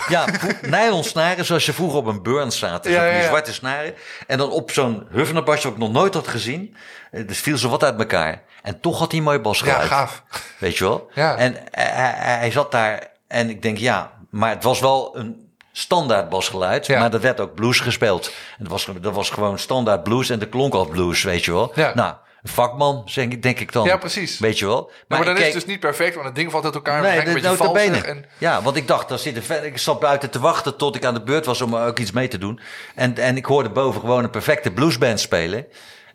Ja, 0.09 0.25
nylon 0.63 1.05
snaren 1.05 1.45
zoals 1.45 1.67
je 1.67 1.73
vroeger 1.73 1.99
op 1.99 2.07
een 2.07 2.23
burn 2.23 2.53
zaten. 2.53 2.91
Ja, 2.91 2.97
van 2.97 3.07
ja, 3.07 3.13
die 3.13 3.23
ja. 3.23 3.29
zwarte 3.29 3.53
snaren. 3.53 3.95
En 4.27 4.39
dan 4.39 4.51
op 4.51 4.71
zo'n 4.71 5.07
Hufnerbasje 5.11 5.63
wat 5.63 5.73
ik 5.73 5.79
nog 5.79 5.93
nooit 5.93 6.15
had 6.15 6.29
gezien. 6.29 6.77
Eh, 7.11 7.27
Dus 7.27 7.39
viel 7.41 7.59
ze 7.59 7.69
wat 7.69 7.85
uit 7.85 7.99
elkaar. 7.99 8.43
En 8.63 8.81
toch 8.81 8.99
had 8.99 9.11
hij 9.11 9.19
een 9.19 9.25
mooi 9.25 9.39
bas 9.39 9.59
Ja, 9.59 9.65
geluid. 9.65 9.89
gaaf. 9.89 10.23
Weet 10.59 10.77
je 10.79 10.85
wel? 10.85 11.11
Ja. 11.15 11.37
En 11.37 11.57
hij 11.71 12.51
zat 12.51 12.71
daar 12.73 13.07
en 13.29 13.51
ik 13.51 13.63
denk, 13.63 13.79
ja, 13.79 14.13
maar 14.31 14.51
het 14.51 14.63
was 14.63 14.81
wel 14.81 15.17
een 15.19 15.47
standaard 15.73 16.29
basgeluid. 16.29 16.87
Ja. 16.87 16.99
Maar 16.99 17.11
dat 17.11 17.21
werd 17.21 17.41
ook 17.41 17.55
blues 17.55 17.81
gespeeld. 17.81 18.27
En 18.59 18.65
dat 18.65 18.73
was, 18.73 18.89
dat 19.01 19.15
was 19.15 19.31
gewoon 19.31 19.59
standaard 19.59 20.03
blues 20.03 20.31
en 20.31 20.39
de 20.39 20.49
klonk 20.49 20.75
als 20.75 20.89
blues, 20.89 21.23
weet 21.23 21.45
je 21.45 21.53
wel. 21.53 21.73
Ja. 21.75 21.93
Nou, 21.95 22.15
een 22.43 22.49
vakman, 22.51 23.09
denk 23.15 23.33
ik, 23.33 23.43
denk 23.43 23.61
ik 23.61 23.73
dan. 23.73 23.85
Ja, 23.87 23.97
precies. 23.97 24.39
Weet 24.39 24.59
je 24.59 24.67
wel. 24.67 24.91
Maar, 25.09 25.19
dan 25.25 25.29
ik 25.29 25.35
is 25.37 25.45
keek- 25.45 25.53
het 25.53 25.61
dus 25.63 25.71
niet 25.73 25.81
perfect, 25.81 26.15
want 26.15 26.27
het 26.27 26.35
ding 26.35 26.51
valt 26.51 26.65
uit 26.65 26.75
elkaar. 26.75 27.03
Nee, 27.03 27.19
een 27.19 27.25
de 27.25 27.33
beetje 27.33 27.49
notabene. 27.49 27.87
valsig. 27.89 28.05
En, 28.05 28.25
Ja, 28.39 28.63
want 28.63 28.77
ik 28.77 28.87
dacht, 28.89 29.09
daar 29.09 29.19
zit 29.19 29.45
vet- 29.45 29.65
ik 29.65 29.79
zat 29.79 30.01
buiten 30.01 30.31
te 30.31 30.39
wachten 30.41 30.77
tot 30.77 30.97
ik 30.97 31.05
aan 31.05 31.15
de 31.15 31.23
beurt 31.23 31.47
was 31.47 31.61
om 31.61 31.75
er 31.75 31.87
ook 31.87 31.99
iets 31.99 32.11
mee 32.13 32.29
te 32.29 32.39
doen. 32.39 32.61
En, 32.95 33.17
en 33.17 33.37
ik 33.37 33.45
hoorde 33.45 33.71
boven 33.71 34.01
gewoon 34.01 34.25
een 34.25 34.31
perfecte 34.31 34.71
bluesband 34.71 35.21
spelen. 35.21 35.67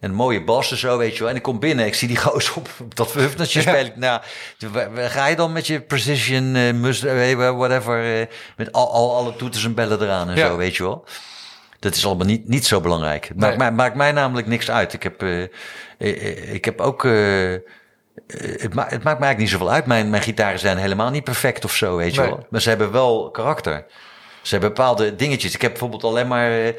Een 0.04 0.14
mooie 0.14 0.44
bas 0.44 0.72
en 0.72 0.78
zo, 0.78 0.98
weet 0.98 1.14
je 1.14 1.20
wel. 1.20 1.30
En 1.30 1.36
ik 1.36 1.42
kom 1.42 1.60
binnen, 1.60 1.86
ik 1.86 1.94
zie 1.96 2.08
die 2.08 2.18
gozer 2.18 2.56
op, 2.56 2.70
op 2.82 2.96
dat 2.96 3.14
wufnertje 3.14 3.62
Ja. 3.62 3.70
spelen. 3.70 3.92
Nou, 3.96 4.22
ga 4.96 5.28
je 5.28 5.36
dan 5.36 5.52
met 5.52 5.68
je 5.68 5.82
precision, 5.82 6.56
eh, 6.56 6.74
mus, 6.74 7.04
eh, 7.04 7.32
whatever, 7.58 8.20
eh, 8.20 8.28
met 8.58 8.72
al, 8.72 8.92
al 8.92 9.16
alle 9.16 9.36
toeters 9.36 9.66
en 9.66 9.74
bellen 9.74 10.02
eraan 10.02 10.30
en 10.30 10.36
Ja. 10.36 10.48
zo, 10.48 10.58
weet 10.58 10.76
je 10.76 10.84
wel. 10.84 11.06
Dat 11.80 11.96
is 11.96 12.06
allemaal 12.06 12.26
niet, 12.28 12.48
niet 12.48 12.66
zo 12.66 12.82
belangrijk. 12.82 13.28
Het 13.28 13.38
maakt, 13.40 13.58
mij, 13.58 13.72
maakt 13.72 13.96
mij 13.96 14.12
namelijk 14.12 14.48
niks 14.48 14.72
uit. 14.72 14.94
Ik 14.94 15.04
heb, 15.04 15.24
ik 16.54 16.66
heb 16.66 16.82
ook... 16.82 17.04
het, 17.04 18.74
ma- 18.74 18.88
het 18.90 19.04
maakt 19.04 19.20
mij 19.20 19.28
eigenlijk 19.28 19.38
niet 19.38 19.50
zoveel 19.50 19.72
uit. 19.72 19.86
Mijn, 19.86 20.10
mijn 20.10 20.24
gitaren 20.24 20.60
zijn 20.60 20.78
helemaal 20.78 21.10
niet 21.10 21.24
perfect 21.24 21.66
of 21.66 21.76
zo, 21.76 21.96
weet 21.96 22.14
je 22.16 22.22
Nee. 22.22 22.30
wel. 22.30 22.46
Maar 22.50 22.62
ze 22.62 22.70
hebben 22.70 22.92
wel 22.92 23.30
karakter. 23.32 23.86
Ze 24.44 24.50
hebben 24.52 24.70
bepaalde 24.70 25.16
dingetjes. 25.16 25.54
Ik 25.54 25.62
heb 25.62 25.72
bijvoorbeeld 25.72 26.04
alleen 26.04 26.28
maar 26.28 26.52
eh, 26.52 26.74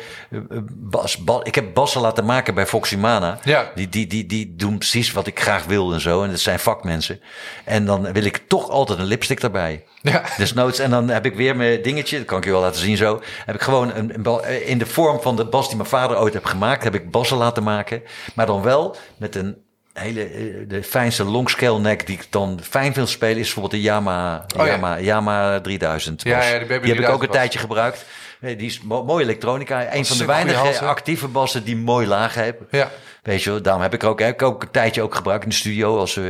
bas, 0.72 1.16
ba- 1.18 1.40
ik 1.42 1.54
heb 1.54 1.74
bassen 1.74 2.00
laten 2.00 2.24
maken 2.24 2.54
bij 2.54 2.66
Foxymana. 2.66 3.38
Ja. 3.44 3.70
Die, 3.74 3.88
die, 3.88 4.06
die, 4.06 4.26
die 4.26 4.54
doen 4.56 4.78
precies 4.78 5.12
wat 5.12 5.26
ik 5.26 5.40
graag 5.40 5.64
wil 5.64 5.92
en 5.92 6.00
zo. 6.00 6.22
En 6.22 6.30
dat 6.30 6.40
zijn 6.40 6.58
vakmensen. 6.58 7.20
En 7.64 7.84
dan 7.86 8.12
wil 8.12 8.24
ik 8.24 8.42
toch 8.48 8.68
altijd 8.68 8.98
een 8.98 9.04
lipstick 9.04 9.40
daarbij. 9.40 9.84
ja. 10.02 10.22
Desnoods. 10.36 10.78
En 10.78 10.90
dan 10.90 11.08
heb 11.08 11.26
ik 11.26 11.34
weer 11.34 11.56
mijn 11.56 11.82
dingetje. 11.82 12.16
Dat 12.18 12.26
kan 12.26 12.38
ik 12.38 12.44
je 12.44 12.50
wel 12.50 12.60
laten 12.60 12.80
zien 12.80 12.96
zo. 12.96 13.20
Heb 13.46 13.54
ik 13.54 13.60
gewoon 13.62 13.92
een, 13.94 14.24
eh, 14.42 14.68
in 14.68 14.78
de 14.78 14.86
vorm 14.86 15.20
van 15.20 15.36
de 15.36 15.44
bas 15.46 15.66
die 15.68 15.76
mijn 15.76 15.88
vader 15.88 16.18
ooit 16.18 16.32
heeft 16.32 16.48
gemaakt. 16.48 16.84
Heb 16.84 16.94
ik 16.94 17.10
bassen 17.10 17.36
laten 17.36 17.62
maken. 17.62 18.02
Maar 18.34 18.46
dan 18.46 18.62
wel 18.62 18.96
met 19.16 19.34
een 19.34 19.56
hele, 19.94 20.24
eh, 20.24 20.44
de 20.68 20.82
fijnste 20.82 21.24
longscale 21.24 21.78
neck 21.80 22.06
die 22.06 22.16
ik 22.16 22.26
dan 22.30 22.60
fijn 22.62 22.92
wil 22.92 23.06
spelen. 23.06 23.36
Is 23.38 23.42
bijvoorbeeld 23.44 23.72
de 23.82 23.88
Yamaha, 23.88 24.44
Oh 24.56 24.66
ja. 24.66 24.72
Yamaha, 24.72 24.98
Yamaha 25.00 25.60
3000. 25.60 26.22
Ja, 26.22 26.42
ja, 26.42 26.58
die 26.58 26.58
heb 26.58 26.70
ik 26.70 26.76
ook 26.76 26.82
3000 26.84 27.22
een 27.22 27.28
tijdje 27.30 27.58
gebruikt. 27.58 28.04
Die 28.40 28.56
is 28.56 28.80
mo- 28.80 29.04
mooie 29.04 29.24
elektronica. 29.24 29.94
Een 29.94 30.06
van 30.06 30.16
de 30.18 30.24
weinige 30.24 30.84
actieve 30.84 31.28
bassen 31.28 31.64
die 31.64 31.76
mooi 31.76 32.06
laag 32.06 32.34
hebben. 32.34 32.66
ja. 32.70 32.90
Weet 33.22 33.42
je 33.42 33.50
wel, 33.50 33.62
daarom 33.62 33.82
heb 33.82 33.94
ik 33.94 34.04
ook, 34.04 34.20
heb 34.20 34.32
ik 34.34 34.42
ook 34.42 34.62
een 34.62 34.70
tijdje 34.70 35.02
ook 35.02 35.14
gebruikt 35.14 35.42
in 35.44 35.48
de 35.48 35.54
studio. 35.54 35.98
Als, 35.98 36.16
eh, 36.16 36.24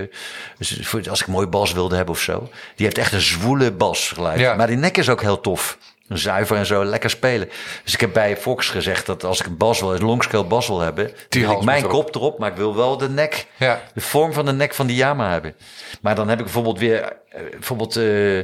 dus 0.58 0.78
voor- 0.82 1.10
als 1.10 1.20
ik 1.20 1.26
een 1.26 1.32
mooie 1.32 1.46
bas 1.46 1.72
wilde 1.72 1.96
hebben 1.96 2.14
of 2.14 2.20
zo. 2.20 2.48
Die 2.76 2.86
heeft 2.86 2.98
echt 2.98 3.12
een 3.12 3.20
zwoele 3.20 3.72
basgeluid. 3.72 4.40
Ja. 4.40 4.54
Maar 4.54 4.66
die 4.66 4.76
nek 4.76 4.96
is 4.96 5.08
ook 5.08 5.20
heel 5.20 5.40
tof. 5.40 5.78
Zuiver 6.08 6.56
en 6.56 6.66
zo, 6.66 6.84
lekker 6.84 7.10
spelen. 7.10 7.48
Dus 7.84 7.94
ik 7.94 8.00
heb 8.00 8.12
bij 8.12 8.36
Fox 8.36 8.68
gezegd 8.68 9.06
dat 9.06 9.24
als 9.24 9.40
ik 9.40 9.46
een 9.46 9.56
bas 9.56 9.80
wil, 9.80 9.94
een 9.94 10.04
longscale 10.04 10.44
bas 10.44 10.66
wil 10.68 10.80
hebben, 10.80 11.10
Die 11.28 11.46
wil 11.46 11.56
ik 11.56 11.62
mijn 11.64 11.86
kop 11.86 12.14
erop, 12.14 12.38
maar 12.38 12.50
ik 12.50 12.56
wil 12.56 12.76
wel 12.76 12.96
de 12.96 13.08
nek, 13.08 13.46
Ja. 13.58 13.80
de 13.94 14.00
vorm 14.00 14.32
van 14.32 14.44
de 14.44 14.52
nek 14.52 14.74
van 14.74 14.86
die 14.86 14.96
Yamaha 14.96 15.32
hebben. 15.32 15.54
Maar 16.00 16.14
dan 16.14 16.28
heb 16.28 16.38
ik 16.38 16.44
bijvoorbeeld 16.44 16.78
weer, 16.78 17.02
eh, 17.28 17.40
bijvoorbeeld 17.50 17.96
eh, 17.96 18.38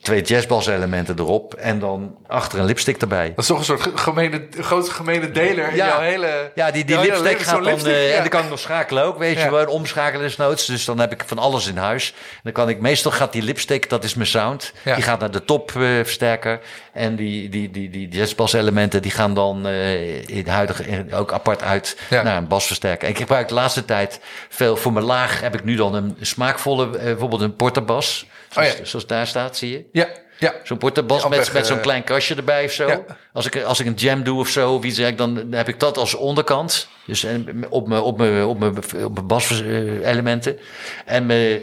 twee 0.00 0.22
jazzbas-elementen 0.22 1.18
erop 1.18 1.54
en 1.54 1.78
dan 1.78 2.16
achter 2.26 2.58
een 2.58 2.64
lipstick 2.64 3.00
erbij. 3.00 3.28
Dat 3.28 3.38
is 3.38 3.46
toch 3.46 3.58
een 3.58 3.64
soort 3.64 3.80
ge- 3.82 3.96
gemene, 3.96 4.46
grote 4.60 4.90
gemene 4.90 5.30
deler 5.30 5.68
in 5.70 5.76
Ja. 5.76 5.86
jouw 5.86 6.00
hele... 6.00 6.50
Ja, 6.54 6.70
die, 6.70 6.84
die 6.84 6.96
hele 6.98 7.20
lipstick 7.22 7.38
gaat 7.46 7.54
dan... 7.54 7.64
lipstick, 7.64 7.92
eh, 7.92 8.08
ja. 8.08 8.14
En 8.14 8.20
dan 8.20 8.28
kan 8.28 8.42
ik 8.42 8.48
nog 8.50 8.58
schakelen 8.58 9.04
ook, 9.04 9.18
weet 9.18 9.36
Ja. 9.38 9.44
je 9.44 9.50
wel. 9.50 9.66
Omschakelen 9.66 10.26
is 10.26 10.36
noods. 10.36 10.66
Dus 10.66 10.84
dan 10.84 10.98
heb 10.98 11.12
ik 11.12 11.22
van 11.26 11.38
alles 11.38 11.66
in 11.66 11.76
huis. 11.76 12.14
Dan 12.42 12.52
kan 12.52 12.68
ik... 12.68 12.80
Meestal 12.80 13.10
gaat 13.12 13.32
die 13.32 13.42
lipstick, 13.42 13.88
dat 13.90 14.04
is 14.04 14.14
mijn 14.14 14.28
sound. 14.28 14.72
Die 14.84 15.02
gaat 15.02 15.20
naar 15.20 15.30
de 15.30 15.44
top 15.44 15.70
eh, 15.70 15.82
versterker. 15.82 16.60
En 16.92 17.16
die, 17.16 17.48
die, 17.48 17.70
die, 17.70 17.90
die 17.90 18.08
jazzbas 18.08 18.52
elementen, 18.52 19.02
die 19.02 19.10
gaan 19.10 19.34
dan 19.34 19.66
eh, 19.66 20.28
in 20.28 20.48
huidige 20.48 20.86
in- 20.86 21.14
ook 21.14 21.32
apart 21.32 21.62
uit 21.62 21.96
naar 22.10 22.36
een 22.36 22.48
basversterker. 22.48 23.04
En 23.04 23.10
ik 23.14 23.18
gebruik 23.20 23.48
de 23.48 23.54
laatste 23.54 23.84
tijd 23.84 24.20
veel... 24.48 24.76
Voor 24.76 24.92
mijn 24.92 25.04
laag 25.04 25.40
heb 25.40 25.54
ik 25.54 25.64
nu 25.64 25.74
dan 25.76 25.94
een 25.94 26.16
smaakvolle... 26.20 26.88
bijvoorbeeld 26.88 27.40
een 27.40 27.56
portabas. 27.56 28.26
Zoals, 28.50 28.72
Oh 28.72 28.78
ja. 28.78 28.84
zoals 28.84 29.06
daar 29.06 29.26
staat, 29.26 29.56
zie 29.56 29.70
je. 29.70 29.84
Ja, 29.92 30.08
ja. 30.38 30.54
Zo'n 30.64 30.78
portabas 30.78 31.28
met, 31.28 31.38
weg, 31.38 31.52
met 31.52 31.66
zo'n 31.66 31.76
eh, 31.76 31.82
klein 31.82 32.04
kastje 32.04 32.34
erbij 32.34 32.64
of 32.64 32.72
zo. 32.72 32.88
Ja. 32.88 33.04
Als, 33.32 33.46
ik, 33.46 33.62
als 33.62 33.80
ik 33.80 33.86
een 33.86 33.94
jam 33.94 34.22
doe 34.22 34.38
of 34.38 34.48
zo, 34.48 34.82
iets, 34.82 34.96
zeg 34.96 35.08
ik, 35.08 35.18
dan 35.18 35.46
heb 35.50 35.68
ik 35.68 35.80
dat 35.80 35.98
als 35.98 36.14
onderkant. 36.14 36.88
Dus 37.06 37.24
en 37.24 37.66
op 37.68 37.88
mijn, 37.88 38.02
op 38.02 38.18
mijn, 38.18 38.44
op 38.44 38.58
mijn, 38.58 38.76
op 39.04 39.14
mijn 39.14 39.26
baselementen. 39.26 40.58
En 41.04 41.26
mijn, 41.26 41.60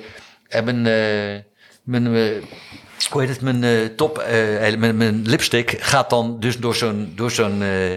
en 0.47 0.63
mijn, 0.63 0.85
eh, 0.87 1.41
mijn, 1.83 2.15
eh, 2.15 2.43
hoe 3.09 3.21
heet 3.21 3.29
het, 3.29 3.41
mijn 3.41 3.63
eh, 3.63 3.85
top, 3.95 4.17
eh, 4.17 4.75
mijn, 4.75 4.97
mijn 4.97 5.21
lipstick 5.25 5.75
gaat 5.79 6.09
dan 6.09 6.39
dus 6.39 6.57
door 6.57 6.75
zo'n, 6.75 7.11
door 7.15 7.31
zo'n, 7.31 7.61
eh, 7.61 7.93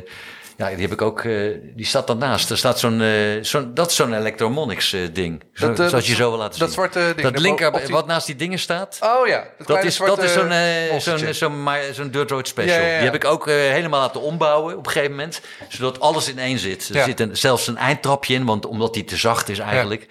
ja, 0.68 0.68
die 0.70 0.80
heb 0.80 0.92
ik 0.92 1.02
ook, 1.02 1.20
eh, 1.24 1.32
die 1.76 1.86
staat 1.86 2.06
dan 2.06 2.18
naast. 2.18 2.50
Er 2.50 2.58
staat 2.58 2.78
zo'n, 2.78 3.02
zo'n 3.42 3.74
dat 3.74 3.90
is 3.90 3.96
zo'n 3.96 4.14
electromonics 4.14 4.92
eh, 4.92 5.00
ding. 5.12 5.42
Zo, 5.52 5.72
Dat, 5.72 5.90
zoals 5.90 6.06
je 6.06 6.14
zo 6.14 6.28
wil 6.30 6.38
laten 6.38 6.54
zien. 6.54 6.64
Dat 6.64 6.72
zwarte 6.74 7.12
ding. 7.16 7.20
dat 7.28 7.38
linker, 7.38 7.72
die- 7.72 7.94
wat 7.94 8.06
naast 8.06 8.26
die 8.26 8.36
dingen 8.36 8.58
staat. 8.58 8.98
Oh 9.00 9.26
ja. 9.26 9.44
Dat, 9.58 9.66
Dat 9.66 9.84
is, 9.84 9.94
zwarte 9.94 10.16
dat 10.16 10.24
is 10.24 10.32
zo'n 10.32 11.18
zo'n 11.18 11.34
zo'n 11.34 11.68
zo'n 11.92 12.10
Dirt 12.10 12.30
Road 12.30 12.48
Special. 12.48 12.74
Ja, 12.76 12.80
ja, 12.82 12.88
ja. 12.88 12.96
Die 12.96 13.04
heb 13.10 13.14
ik 13.14 13.24
ook 13.24 13.46
helemaal 13.46 14.00
laten 14.00 14.20
ombouwen 14.20 14.76
op 14.76 14.86
een 14.86 14.92
gegeven 14.92 15.14
moment. 15.16 15.40
Zodat 15.68 16.00
alles 16.00 16.28
in 16.28 16.38
één 16.38 16.58
zit. 16.58 16.88
Er 16.94 17.02
zit 17.04 17.20
een, 17.20 17.36
zelfs 17.36 17.66
een 17.66 17.76
eindtrapje 17.76 18.34
in, 18.34 18.44
want, 18.44 18.66
omdat 18.66 18.94
die 18.94 19.04
te 19.04 19.16
zacht 19.16 19.48
is 19.48 19.58
eigenlijk. 19.58 20.06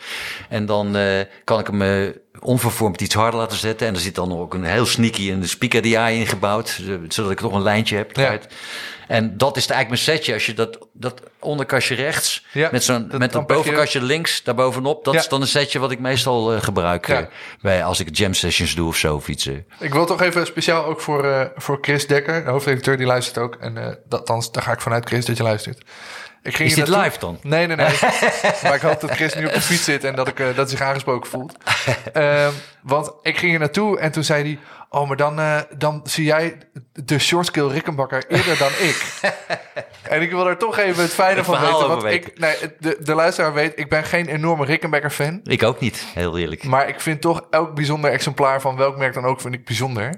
En 0.49 0.65
dan 0.65 0.97
kan 1.43 1.59
ik 1.59 1.67
hem 1.67 2.13
onvervormd 2.39 3.01
iets 3.01 3.15
harder 3.15 3.39
laten 3.39 3.57
zetten. 3.57 3.87
En 3.87 3.93
er 3.93 3.99
zit 3.99 4.15
dan 4.15 4.39
ook 4.39 4.53
een 4.53 4.63
heel 4.63 4.85
sneaky 4.85 5.31
een 5.31 5.47
speaker 5.49 5.97
AI 5.97 6.19
ingebouwd. 6.19 6.79
Zodat 7.07 7.31
ik 7.31 7.41
nog 7.41 7.53
een 7.53 7.61
lijntje 7.63 7.95
heb. 7.97 8.15
En 9.09 9.37
dat 9.37 9.57
is 9.57 9.67
eigenlijk 9.67 9.89
mijn 10.05 10.17
setje. 10.17 10.33
Als 10.33 10.45
je 10.45 10.53
dat, 10.53 10.87
dat 10.93 11.21
onderkastje 11.39 11.95
rechts, 11.95 12.45
Ja, 12.51 12.69
met, 12.71 12.83
zo'n, 12.83 13.07
dat 13.09 13.19
met 13.19 13.31
dat 13.31 13.47
bovenkastje 13.47 14.01
links, 14.01 14.43
daarbovenop. 14.43 15.03
Dat 15.05 15.13
Ja. 15.13 15.19
is 15.19 15.27
dan 15.27 15.41
een 15.41 15.47
setje 15.47 15.79
wat 15.79 15.91
ik 15.91 15.99
meestal 15.99 16.53
eh, 16.53 16.61
gebruik. 16.61 17.07
Ja. 17.07 17.19
eh, 17.19 17.25
bij, 17.61 17.83
als 17.83 17.99
ik 17.99 18.17
jam 18.17 18.33
sessions 18.33 18.75
doe 18.75 18.87
of 18.87 18.95
zo 18.97 19.15
of 19.15 19.27
iets. 19.27 19.45
eh. 19.47 19.53
Ik 19.79 19.93
wil 19.93 20.05
toch 20.05 20.21
even 20.21 20.45
speciaal 20.45 20.85
ook 20.85 21.01
voor, 21.01 21.51
voor 21.55 21.77
Chris 21.81 22.07
Dekker, 22.07 22.43
de 22.43 22.49
hoofdredacteur, 22.49 22.97
die 22.97 23.05
luistert 23.05 23.37
ook. 23.37 23.55
En 23.55 23.99
dat, 24.07 24.27
dan, 24.27 24.43
daar 24.51 24.63
ga 24.63 24.71
ik 24.71 24.81
vanuit, 24.81 25.05
Chris, 25.07 25.25
dat 25.25 25.37
je 25.37 25.43
luistert. 25.43 25.81
Ik 26.43 26.55
ging 26.55 26.69
Is 26.69 26.75
dit 26.75 26.87
naartoe- 26.87 27.03
live 27.05 27.19
dan? 27.19 27.39
Nee, 27.41 27.67
nee, 27.67 27.75
nee. 27.75 27.87
maar 28.63 28.75
ik 28.75 28.81
hoop 28.81 29.01
dat 29.01 29.11
Chris 29.11 29.33
nu 29.33 29.45
op 29.45 29.53
de 29.53 29.61
fiets 29.61 29.83
zit 29.83 30.03
en 30.03 30.15
dat, 30.15 30.27
ik, 30.27 30.37
dat 30.37 30.55
hij 30.55 30.65
zich 30.67 30.81
aangesproken 30.81 31.29
voelt. 31.29 31.55
Ehm, 32.13 32.51
want 32.81 33.11
ik 33.21 33.37
ging 33.37 33.51
hier 33.51 33.59
naartoe 33.59 33.99
en 33.99 34.11
toen 34.11 34.23
zei 34.23 34.43
hij... 34.43 34.59
Oh, 34.89 35.07
maar 35.07 35.17
dan, 35.17 35.39
eh, 35.39 35.59
dan 35.77 36.01
zie 36.03 36.25
jij 36.25 36.57
de 36.93 37.19
shortskill 37.19 37.67
Rickenbacker 37.67 38.25
eerder 38.27 38.57
dan 38.57 38.67
ik. 38.67 39.19
en 40.13 40.21
ik 40.21 40.31
wil 40.31 40.47
er 40.47 40.57
toch 40.57 40.77
even 40.77 41.01
het 41.03 41.13
fijne 41.13 41.35
Het 41.35 41.45
van 41.45 41.61
weten. 41.61 41.87
Want 41.87 42.03
ik, 42.03 42.39
nee, 42.39 42.55
de, 42.79 42.97
de 42.99 43.13
luisteraar 43.15 43.53
weet, 43.53 43.79
ik 43.79 43.89
ben 43.89 44.03
geen 44.03 44.27
enorme 44.27 44.65
Rickenbacker 44.65 45.09
fan. 45.09 45.39
Ik 45.43 45.63
ook 45.63 45.79
niet, 45.79 46.05
heel 46.13 46.37
eerlijk. 46.37 46.63
Maar 46.63 46.87
ik 46.87 46.99
vind 46.99 47.21
toch 47.21 47.41
elk 47.49 47.75
bijzonder 47.75 48.11
exemplaar 48.11 48.61
van 48.61 48.75
welk 48.75 48.97
merk 48.97 49.13
dan 49.13 49.25
ook, 49.25 49.41
vind 49.41 49.53
ik 49.53 49.65
bijzonder. 49.65 50.11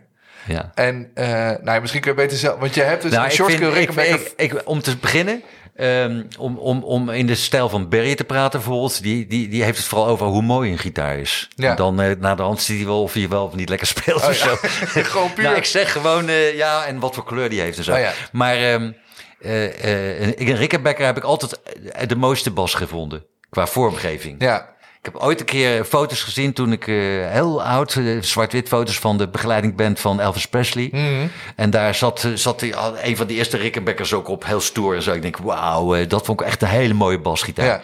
Ja. 0.45 0.71
En 0.75 1.11
uh, 1.15 1.25
nou, 1.25 1.59
ja, 1.63 1.79
misschien 1.79 2.01
kun 2.01 2.11
je 2.11 2.17
beter 2.17 2.37
zelf... 2.37 2.59
Want 2.59 2.73
je 2.73 2.81
hebt 2.81 3.01
dus 3.01 3.11
Nou, 3.11 3.23
een 3.23 3.29
ik 3.29 3.35
short 3.35 3.51
vind, 3.51 3.61
skill 3.61 3.71
ik, 3.71 3.77
Rickenbacker... 3.77 4.33
ik, 4.35 4.51
ik, 4.51 4.61
om 4.63 4.81
te 4.81 4.97
beginnen, 4.97 5.43
um, 5.79 6.27
om, 6.37 6.57
om, 6.57 6.83
om 6.83 7.09
in 7.09 7.27
de 7.27 7.35
stijl 7.35 7.69
van 7.69 7.89
Barry 7.89 8.15
te 8.15 8.23
praten 8.23 8.59
bijvoorbeeld, 8.59 9.01
die, 9.01 9.27
die, 9.27 9.47
die 9.47 9.63
heeft 9.63 9.77
het 9.77 9.87
vooral 9.87 10.07
over 10.07 10.25
hoe 10.25 10.41
mooi 10.41 10.71
een 10.71 10.77
gitaar 10.77 11.17
is. 11.17 11.47
Ja. 11.55 11.69
En 11.69 11.75
dan 11.75 12.01
uh, 12.01 12.11
na 12.19 12.35
de 12.35 12.41
hand 12.41 12.61
ziet 12.61 12.77
hij 12.77 12.85
wel 12.85 13.01
of 13.01 13.13
hij 13.13 13.29
wel 13.29 13.45
of 13.45 13.55
niet 13.55 13.69
lekker 13.69 13.87
speelt 13.87 14.21
Oh, 14.21 14.27
of 14.29 14.43
ja. 14.43 14.45
zo. 14.45 14.55
Gewoon 15.11 15.33
puur. 15.33 15.43
nou, 15.43 15.55
ik 15.55 15.65
zeg 15.65 15.91
gewoon, 15.91 16.29
uh, 16.29 16.55
ja, 16.55 16.85
en 16.85 16.99
wat 16.99 17.15
voor 17.15 17.25
kleur 17.25 17.49
die 17.49 17.61
heeft 17.61 17.77
en 17.77 17.83
zo. 17.83 17.93
Oh, 17.93 17.99
ja. 17.99 18.13
Maar 18.31 18.73
um, 18.73 18.95
uh, 19.39 20.39
in 20.39 20.55
Rickenbacker 20.55 21.05
heb 21.05 21.17
ik 21.17 21.23
altijd 21.23 21.59
de 22.07 22.15
mooiste 22.15 22.51
bas 22.51 22.73
gevonden, 22.73 23.25
qua 23.49 23.67
vormgeving. 23.67 24.41
Ja. 24.41 24.70
Ik 25.01 25.11
heb 25.13 25.21
ooit 25.21 25.39
een 25.39 25.45
keer 25.45 25.85
foto's 25.85 26.23
gezien 26.23 26.53
toen 26.53 26.71
ik 26.71 26.87
uh, 26.87 27.29
heel 27.31 27.63
oud, 27.63 27.95
uh, 27.95 28.21
zwart-wit 28.21 28.67
foto's 28.67 28.99
van 28.99 29.17
de 29.17 29.27
begeleidingband 29.27 29.99
van 29.99 30.19
Elvis 30.19 30.47
Presley. 30.47 30.89
Mm 30.91 31.07
-hmm. 31.07 31.31
En 31.55 31.69
daar 31.69 31.95
zat, 31.95 32.27
zat 32.33 32.59
die, 32.59 32.73
een 33.01 33.17
van 33.17 33.27
die 33.27 33.37
eerste 33.37 33.57
Rickenbackers 33.57 34.13
ook 34.13 34.27
op, 34.27 34.45
heel 34.45 34.59
stoer 34.59 34.95
en 34.95 35.01
zo. 35.01 35.13
Ik 35.13 35.21
denk, 35.21 35.37
wauw, 35.37 35.95
uh, 35.95 36.09
dat 36.09 36.25
vond 36.25 36.41
ik 36.41 36.47
echt 36.47 36.61
een 36.61 36.67
hele 36.67 36.93
mooie 36.93 37.19
basgitaar. 37.19 37.65
Ja. 37.65 37.81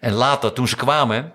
En 0.00 0.12
later, 0.12 0.52
toen 0.52 0.68
ze 0.68 0.76
kwamen, 0.76 1.32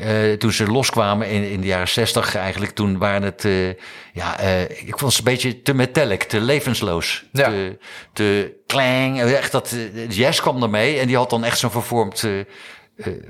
uh, 0.00 0.32
toen 0.32 0.52
ze 0.52 0.66
loskwamen 0.66 1.28
in, 1.28 1.50
in 1.50 1.60
de 1.60 1.66
jaren 1.66 1.88
zestig 1.88 2.34
eigenlijk, 2.34 2.72
toen 2.72 2.98
waren 2.98 3.22
het, 3.22 3.44
uh, 3.44 3.68
ja, 4.12 4.42
uh, 4.42 4.62
ik 4.62 4.98
vond 4.98 5.12
ze 5.12 5.18
een 5.18 5.24
beetje 5.24 5.62
te 5.62 5.74
metallic, 5.74 6.22
te 6.22 6.40
levensloos. 6.40 7.24
Ja. 7.32 7.48
Te, 7.48 7.78
te 8.12 8.52
klang, 8.66 9.20
echt 9.20 9.52
dat, 9.52 9.68
de 9.68 10.06
jazz 10.08 10.40
kwam 10.40 10.62
ermee 10.62 10.98
en 10.98 11.06
die 11.06 11.16
had 11.16 11.30
dan 11.30 11.44
echt 11.44 11.58
zo'n 11.58 11.70
vervormd 11.70 12.26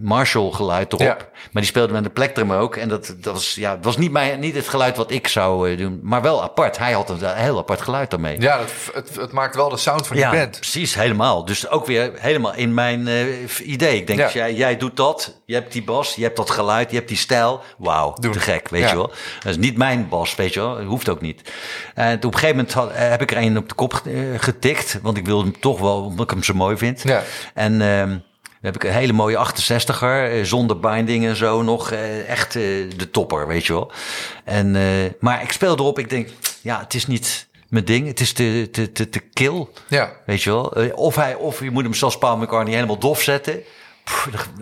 Marshall 0.01 0.51
geluid 0.51 0.93
erop. 0.93 1.07
Ja. 1.07 1.17
Maar 1.17 1.63
die 1.63 1.65
speelde 1.65 1.93
met 1.93 2.05
een 2.05 2.13
plektrum 2.13 2.53
ook. 2.53 2.77
En 2.77 2.89
dat, 2.89 3.15
dat 3.21 3.33
was, 3.35 3.55
ja, 3.55 3.75
het 3.75 3.85
was 3.85 3.97
niet, 3.97 4.11
mijn, 4.11 4.41
niet 4.41 4.55
het 4.55 4.69
geluid 4.69 4.97
wat 4.97 5.11
ik 5.11 5.29
zou 5.29 5.71
eh, 5.71 5.79
doen. 5.79 6.01
Maar 6.03 6.23
wel 6.23 6.43
apart. 6.43 6.79
Hij 6.79 6.93
had 6.93 7.11
een 7.11 7.19
heel 7.35 7.59
apart 7.59 7.81
geluid 7.81 8.11
daarmee. 8.11 8.41
Ja, 8.41 8.59
het, 8.59 8.73
het, 8.95 9.17
het 9.17 9.33
maakt 9.33 9.55
wel 9.57 9.69
de 9.69 9.77
sound 9.77 10.07
van 10.07 10.17
die 10.17 10.25
Ja, 10.25 10.31
band. 10.31 10.51
precies, 10.57 10.95
helemaal. 10.95 11.45
Dus 11.45 11.69
ook 11.69 11.87
weer 11.87 12.13
helemaal 12.15 12.55
in 12.55 12.75
mijn 12.75 13.09
eh, 13.09 13.25
idee. 13.69 13.97
Ik 13.97 14.07
denk, 14.07 14.19
Ja. 14.19 14.31
jij, 14.33 14.55
jij 14.55 14.77
doet 14.77 14.97
dat, 14.97 15.41
je 15.47 15.55
hebt 15.55 15.73
die 15.73 15.85
bas, 15.85 16.15
je 16.15 16.23
hebt 16.23 16.37
dat 16.37 16.51
geluid, 16.51 16.91
je 16.91 16.97
hebt 16.97 17.09
die 17.09 17.17
stijl. 17.17 17.61
Wauw, 17.79 18.13
te 18.13 18.41
gek, 18.41 18.69
weet 18.69 18.89
je 18.89 18.95
wel. 18.97 19.09
Dat 19.43 19.51
is 19.51 19.57
niet 19.57 19.77
mijn 19.77 20.09
bas, 20.09 20.35
weet 20.35 20.55
je 20.55 20.61
wel. 20.61 20.75
Dat 20.77 20.85
hoeft 20.85 21.09
ook 21.09 21.21
niet. 21.21 21.53
En 21.95 22.17
op 22.17 22.25
een 22.25 22.33
gegeven 22.33 22.57
moment 22.57 22.75
had- 22.75 22.91
eh, 22.91 23.09
heb 23.09 23.23
ik 23.23 23.31
er 23.31 23.37
een 23.37 23.57
op 23.59 23.69
de 23.69 23.75
kop 23.75 24.01
eh, 24.05 24.13
getikt. 24.37 24.99
Want 25.03 25.17
ik 25.17 25.27
wilde 25.27 25.43
hem 25.45 25.61
toch 25.61 25.81
wel, 25.81 26.03
omdat 26.05 26.25
ik 26.25 26.31
hem 26.31 26.43
zo 26.43 26.55
mooi 26.55 26.77
vind. 26.77 27.03
Ja. 27.03 27.23
En 27.55 27.81
ehm, 27.81 28.19
dan 28.61 28.73
heb 28.73 28.83
ik 28.83 28.89
een 28.89 28.97
hele 28.97 29.13
mooie 29.13 29.37
68er, 29.37 30.31
eh, 30.31 30.45
zonder 30.45 30.81
binding 30.81 31.27
en 31.27 31.37
zo 31.37 31.63
nog. 31.63 31.91
eh, 31.91 32.29
echt 32.29 32.57
eh, 32.57 32.63
de 32.97 33.11
topper, 33.11 33.47
weet 33.47 33.67
je 33.67 33.73
wel. 33.73 33.93
En, 34.45 34.77
maar 35.21 35.43
ik 35.43 35.53
speel 35.53 35.75
erop, 35.75 35.99
ik 35.99 36.11
denk, 36.11 36.29
ja, 36.61 36.81
het 36.81 36.95
is 36.95 37.07
niet 37.07 37.49
mijn 37.69 37.85
ding. 37.85 38.07
Het 38.07 38.21
is 38.21 38.33
te, 38.33 38.69
te, 38.73 38.93
te, 38.93 39.09
te 39.09 39.19
kill. 39.19 39.67
Ja. 39.89 40.13
Weet 40.27 40.43
je 40.43 40.51
wel? 40.51 40.65
Of, 40.95 41.15
hij, 41.15 41.35
of 41.35 41.61
je 41.63 41.71
moet 41.71 41.83
hem 41.83 41.95
zoals 41.95 42.19
Paul 42.19 42.37
McCartney 42.37 42.75
helemaal 42.75 42.99
dof 42.99 43.23
zetten. 43.23 43.63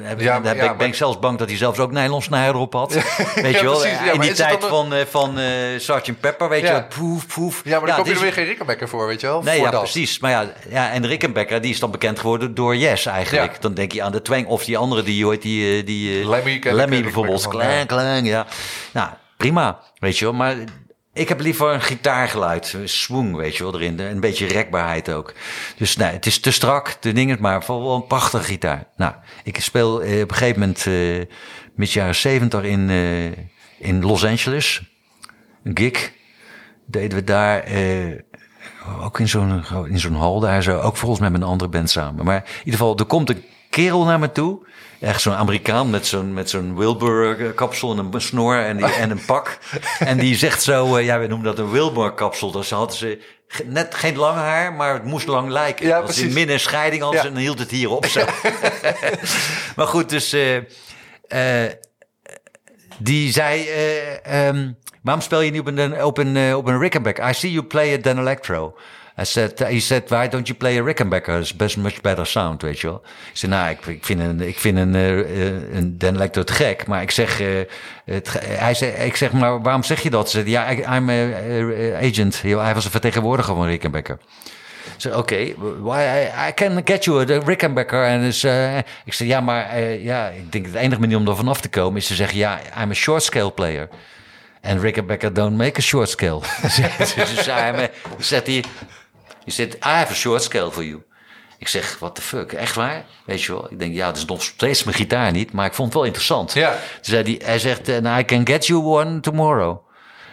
Heb 0.00 0.20
Ja, 0.20 0.40
ben, 0.40 0.56
ja, 0.56 0.70
ik, 0.70 0.76
ben 0.76 0.86
ik 0.86 0.94
zelfs 0.94 1.18
bang 1.18 1.38
dat 1.38 1.48
hij 1.48 1.56
zelfs 1.56 1.78
ook 1.78 1.92
nylon 1.92 2.22
snijder 2.22 2.54
op 2.60 2.72
had. 2.72 2.92
Weet 2.94 3.02
Ja, 3.34 3.48
je 3.48 3.62
wel? 3.64 3.78
precies. 3.80 3.98
Ja, 4.04 4.12
In 4.12 4.20
die 4.20 4.32
tijd 4.32 4.64
van, 4.64 4.92
eh, 4.94 5.04
van 5.10 5.38
eh 5.38 5.46
Sgt. 5.78 6.20
Pepper, 6.20 6.48
weet 6.48 6.60
Ja. 6.60 6.66
je 6.66 6.72
wel? 6.72 6.86
Poef, 6.88 7.26
poef. 7.26 7.60
Ja, 7.64 7.78
maar 7.78 7.86
dan 7.86 7.96
kom 7.96 8.04
je 8.04 8.10
dit 8.10 8.10
er 8.10 8.12
is- 8.16 8.20
weer 8.20 8.32
geen 8.32 8.44
Rickenbacker 8.44 8.88
voor, 8.88 9.06
weet 9.06 9.20
je 9.20 9.26
wel? 9.26 9.42
Nee, 9.42 9.60
ja, 9.60 9.70
dat. 9.70 9.80
precies. 9.80 10.18
Maar 10.18 10.30
ja, 10.30 10.52
ja, 10.68 10.90
en 10.90 11.06
Rickenbacker, 11.06 11.60
die 11.60 11.70
is 11.70 11.78
dan 11.80 11.90
bekend 11.90 12.18
geworden 12.18 12.54
door 12.54 12.76
Yes 12.76 13.06
eigenlijk. 13.06 13.60
Dan 13.60 13.74
denk 13.74 13.92
je 13.92 14.02
aan 14.02 14.12
de 14.12 14.22
Twang 14.22 14.46
of 14.46 14.64
die 14.64 14.78
andere, 14.78 15.02
die, 15.02 15.28
heet 15.28 15.42
die, 15.42 15.78
eh, 15.80 15.86
die 15.86 16.20
eh, 16.20 16.28
Lemmy 16.28 16.60
eh, 16.64 16.72
Lemmy 16.72 17.02
bijvoorbeeld. 17.02 17.48
Klang, 17.48 17.86
klang, 17.86 18.26
ja. 18.28 18.46
Nou, 18.92 19.08
prima, 19.36 19.78
weet 19.98 20.18
je 20.18 20.24
wel. 20.24 20.34
Maar 20.34 20.54
ik 21.18 21.28
heb 21.28 21.40
liever 21.40 21.72
een 21.72 21.82
gitaargeluid, 21.82 22.72
een 22.72 22.88
swing, 22.88 23.36
weet 23.36 23.56
je 23.56 23.62
wel, 23.62 23.74
erin. 23.74 23.98
Een 23.98 24.20
beetje 24.20 24.46
rekbaarheid 24.46 25.10
ook. 25.10 25.34
Dus 25.76 25.96
nee, 25.96 26.12
het 26.12 26.26
is 26.26 26.40
te 26.40 26.50
strak, 26.50 26.96
de 27.00 27.12
dingen, 27.12 27.36
maar 27.40 27.64
wel 27.66 27.94
een 27.94 28.06
prachtige 28.06 28.44
gitaar. 28.44 28.86
Nou, 28.96 29.14
ik 29.44 29.60
speel 29.60 30.02
eh, 30.02 30.22
op 30.22 30.30
een 30.30 30.36
gegeven 30.36 30.60
moment, 30.60 30.86
eh 30.86 31.92
jaren 31.92 32.14
zeventig 32.14 32.62
in, 32.62 32.90
eh, 32.90 33.24
in 33.88 34.04
Los 34.04 34.24
Angeles. 34.24 34.82
Een 35.64 35.78
gig 35.78 36.12
deden 36.86 37.18
we 37.18 37.24
daar... 37.24 37.62
eh, 37.62 38.18
ook 39.02 39.18
in 39.20 39.28
zo'n, 39.28 39.64
in 39.88 39.98
zo'n 39.98 40.14
hal 40.14 40.40
daar 40.40 40.62
zo. 40.62 40.80
Ook 40.80 40.96
volgens 40.96 41.20
mij 41.20 41.30
met 41.30 41.40
een 41.40 41.46
andere 41.46 41.70
band 41.70 41.90
samen. 41.90 42.24
Maar 42.24 42.36
in 42.44 42.58
ieder 42.58 42.72
geval, 42.72 42.96
er 42.96 43.04
komt 43.04 43.30
een 43.30 43.44
kerel 43.70 44.04
naar 44.04 44.18
me 44.18 44.32
toe. 44.32 44.66
Echt 45.00 45.20
zo'n 45.20 45.34
Amerikaan 45.34 45.90
met 45.90 46.06
zo'n, 46.06 46.34
met 46.34 46.50
zo'n 46.50 46.76
Wilbur 46.76 47.52
kapsel 47.52 47.98
en 47.98 48.08
een 48.12 48.20
snor 48.20 48.58
en, 48.58 48.76
die, 48.76 48.86
en 48.86 49.10
een 49.10 49.24
pak. 49.24 49.58
En 49.98 50.18
die 50.18 50.36
zegt 50.36 50.62
zo, 50.62 50.96
eh, 50.96 51.04
ja, 51.04 51.18
we 51.18 51.26
noemen 51.26 51.46
dat 51.46 51.58
een 51.58 51.70
Wilbur 51.70 52.12
kapsel. 52.12 52.50
Dus 52.50 52.70
hadden 52.70 52.96
ze 52.96 53.22
net 53.64 53.94
geen 53.94 54.16
lang 54.16 54.36
haar, 54.36 54.72
maar 54.72 54.94
het 54.94 55.04
moest 55.04 55.26
lang 55.26 55.50
lijken. 55.50 55.86
Ja, 55.86 55.98
Als 55.98 56.08
in 56.10 56.14
precies. 56.16 56.34
min- 56.34 56.48
en 56.48 56.60
scheiding 56.60 57.02
hadden 57.02 57.20
Ja. 57.20 57.26
en 57.28 57.32
dan 57.34 57.42
hield 57.42 57.58
het 57.58 57.70
hier 57.70 57.90
op 57.90 58.06
zo. 58.06 58.20
maar 59.76 59.86
goed, 59.86 60.08
dus... 60.08 60.32
eh, 60.32 60.56
eh, 61.66 61.72
die 62.98 63.32
zei, 63.32 63.66
eh, 63.68 64.46
ehm, 64.48 64.72
waarom 65.02 65.22
speel 65.22 65.40
je 65.40 65.50
niet 65.50 65.60
op 65.60 65.66
een, 65.66 66.02
op 66.04 66.18
een, 66.18 66.54
op 66.54 66.66
een 66.66 66.78
Rickenbacker? 66.78 67.28
I 67.28 67.32
see 67.34 67.52
you 67.52 67.64
play 67.64 67.94
a 67.94 67.96
Dan 67.98 68.18
Electro. 68.18 68.76
I 69.20 69.24
said, 69.24 69.58
he 69.58 69.80
said, 69.80 70.08
why 70.10 70.28
don't 70.28 70.46
you 70.46 70.54
play 70.54 70.78
a 70.78 70.82
Rickenbacker? 70.82 71.40
It's 71.40 71.52
best 71.52 71.76
much 71.76 72.00
better 72.02 72.26
sound, 72.26 72.62
weet 72.62 72.80
je 72.80 72.86
wel. 72.86 73.02
Ik 73.30 73.36
zei, 73.36 73.52
nou, 73.52 73.70
ik, 73.70 74.04
vind 74.04 74.20
een, 74.20 74.40
ik 74.40 74.58
vind 74.58 74.78
een, 74.78 74.94
eh, 74.94 75.18
eh, 75.18 75.74
een 75.74 75.98
Dan 75.98 76.14
Electro 76.14 76.44
te 76.44 76.52
gek. 76.52 76.86
Maar 76.86 77.02
ik 77.02 77.10
zeg, 77.10 77.40
eh, 77.40 77.48
het, 78.04 78.40
hij 78.42 78.74
zei, 78.74 78.90
ik 78.90 79.16
zeg, 79.16 79.32
maar 79.32 79.62
waarom 79.62 79.82
zeg 79.82 80.02
je 80.02 80.10
dat? 80.10 80.30
Ze 80.30 80.36
zei, 80.38 80.50
ja, 80.50 80.70
I'm 80.70 81.10
agent. 81.94 82.42
Hij 82.42 82.74
was 82.74 82.84
een 82.84 82.90
vertegenwoordiger 82.90 83.54
van 83.54 83.66
Rickenbacker. 83.66 84.18
Zei, 84.96 85.14
oké, 85.14 85.54
why 85.80 86.00
I, 86.00 86.48
I 86.48 86.54
can 86.54 86.80
get 86.84 87.04
you 87.04 87.32
a 87.32 87.40
Rickenbacker. 87.44 88.04
En 88.04 88.20
dus, 88.20 88.44
ik 89.04 89.12
zei, 89.12 89.28
ja, 89.28 89.40
maar 89.40 89.80
ja, 89.80 90.28
ik 90.28 90.52
denk 90.52 90.72
de 90.72 90.78
enige 90.78 91.00
manier 91.00 91.16
om 91.16 91.28
er 91.28 91.36
vanaf 91.36 91.60
te 91.60 91.68
komen 91.68 91.96
is 91.96 92.06
te 92.06 92.14
zeggen, 92.14 92.38
ja, 92.38 92.60
I'm 92.82 92.90
a 92.90 92.94
short 92.94 93.22
scale 93.22 93.50
player. 93.50 93.88
En 94.60 94.80
Rickenbacker 94.80 95.32
don't 95.32 95.56
make 95.56 95.78
a 95.78 95.82
short 95.82 96.08
scale. 96.08 96.40
dus 96.62 96.76
hij, 97.46 97.90
zegt 98.18 98.46
hij, 98.46 98.64
he 99.48 99.54
said, 99.54 99.74
I 99.74 99.98
have 99.98 100.10
a 100.10 100.14
short 100.14 100.42
scale 100.42 100.70
for 100.70 100.84
you. 100.84 101.02
Ik 101.58 101.68
zeg, 101.68 101.98
what 101.98 102.14
the 102.14 102.22
fuck, 102.22 102.52
echt 102.52 102.74
waar? 102.74 103.04
Weet 103.24 103.42
je 103.42 103.52
wel? 103.52 103.66
Ik 103.70 103.78
denk, 103.78 103.94
ja, 103.94 104.06
dat 104.06 104.16
is 104.16 104.24
nog 104.24 104.42
steeds 104.42 104.84
mijn 104.84 104.96
gitaar 104.96 105.32
niet, 105.32 105.52
maar 105.52 105.66
ik 105.66 105.74
vond 105.74 105.88
het 105.88 105.96
wel 105.96 106.06
interessant. 106.06 106.52
Ja. 106.52 106.70
Toen 106.70 106.78
zei 107.00 107.22
hij, 107.22 107.46
hij 107.46 107.58
zegt, 107.58 107.88
eh, 107.88 107.98
nou, 107.98 108.18
I 108.18 108.24
can 108.24 108.46
get 108.46 108.66
you 108.66 108.84
one 108.84 109.20
tomorrow. 109.20 109.78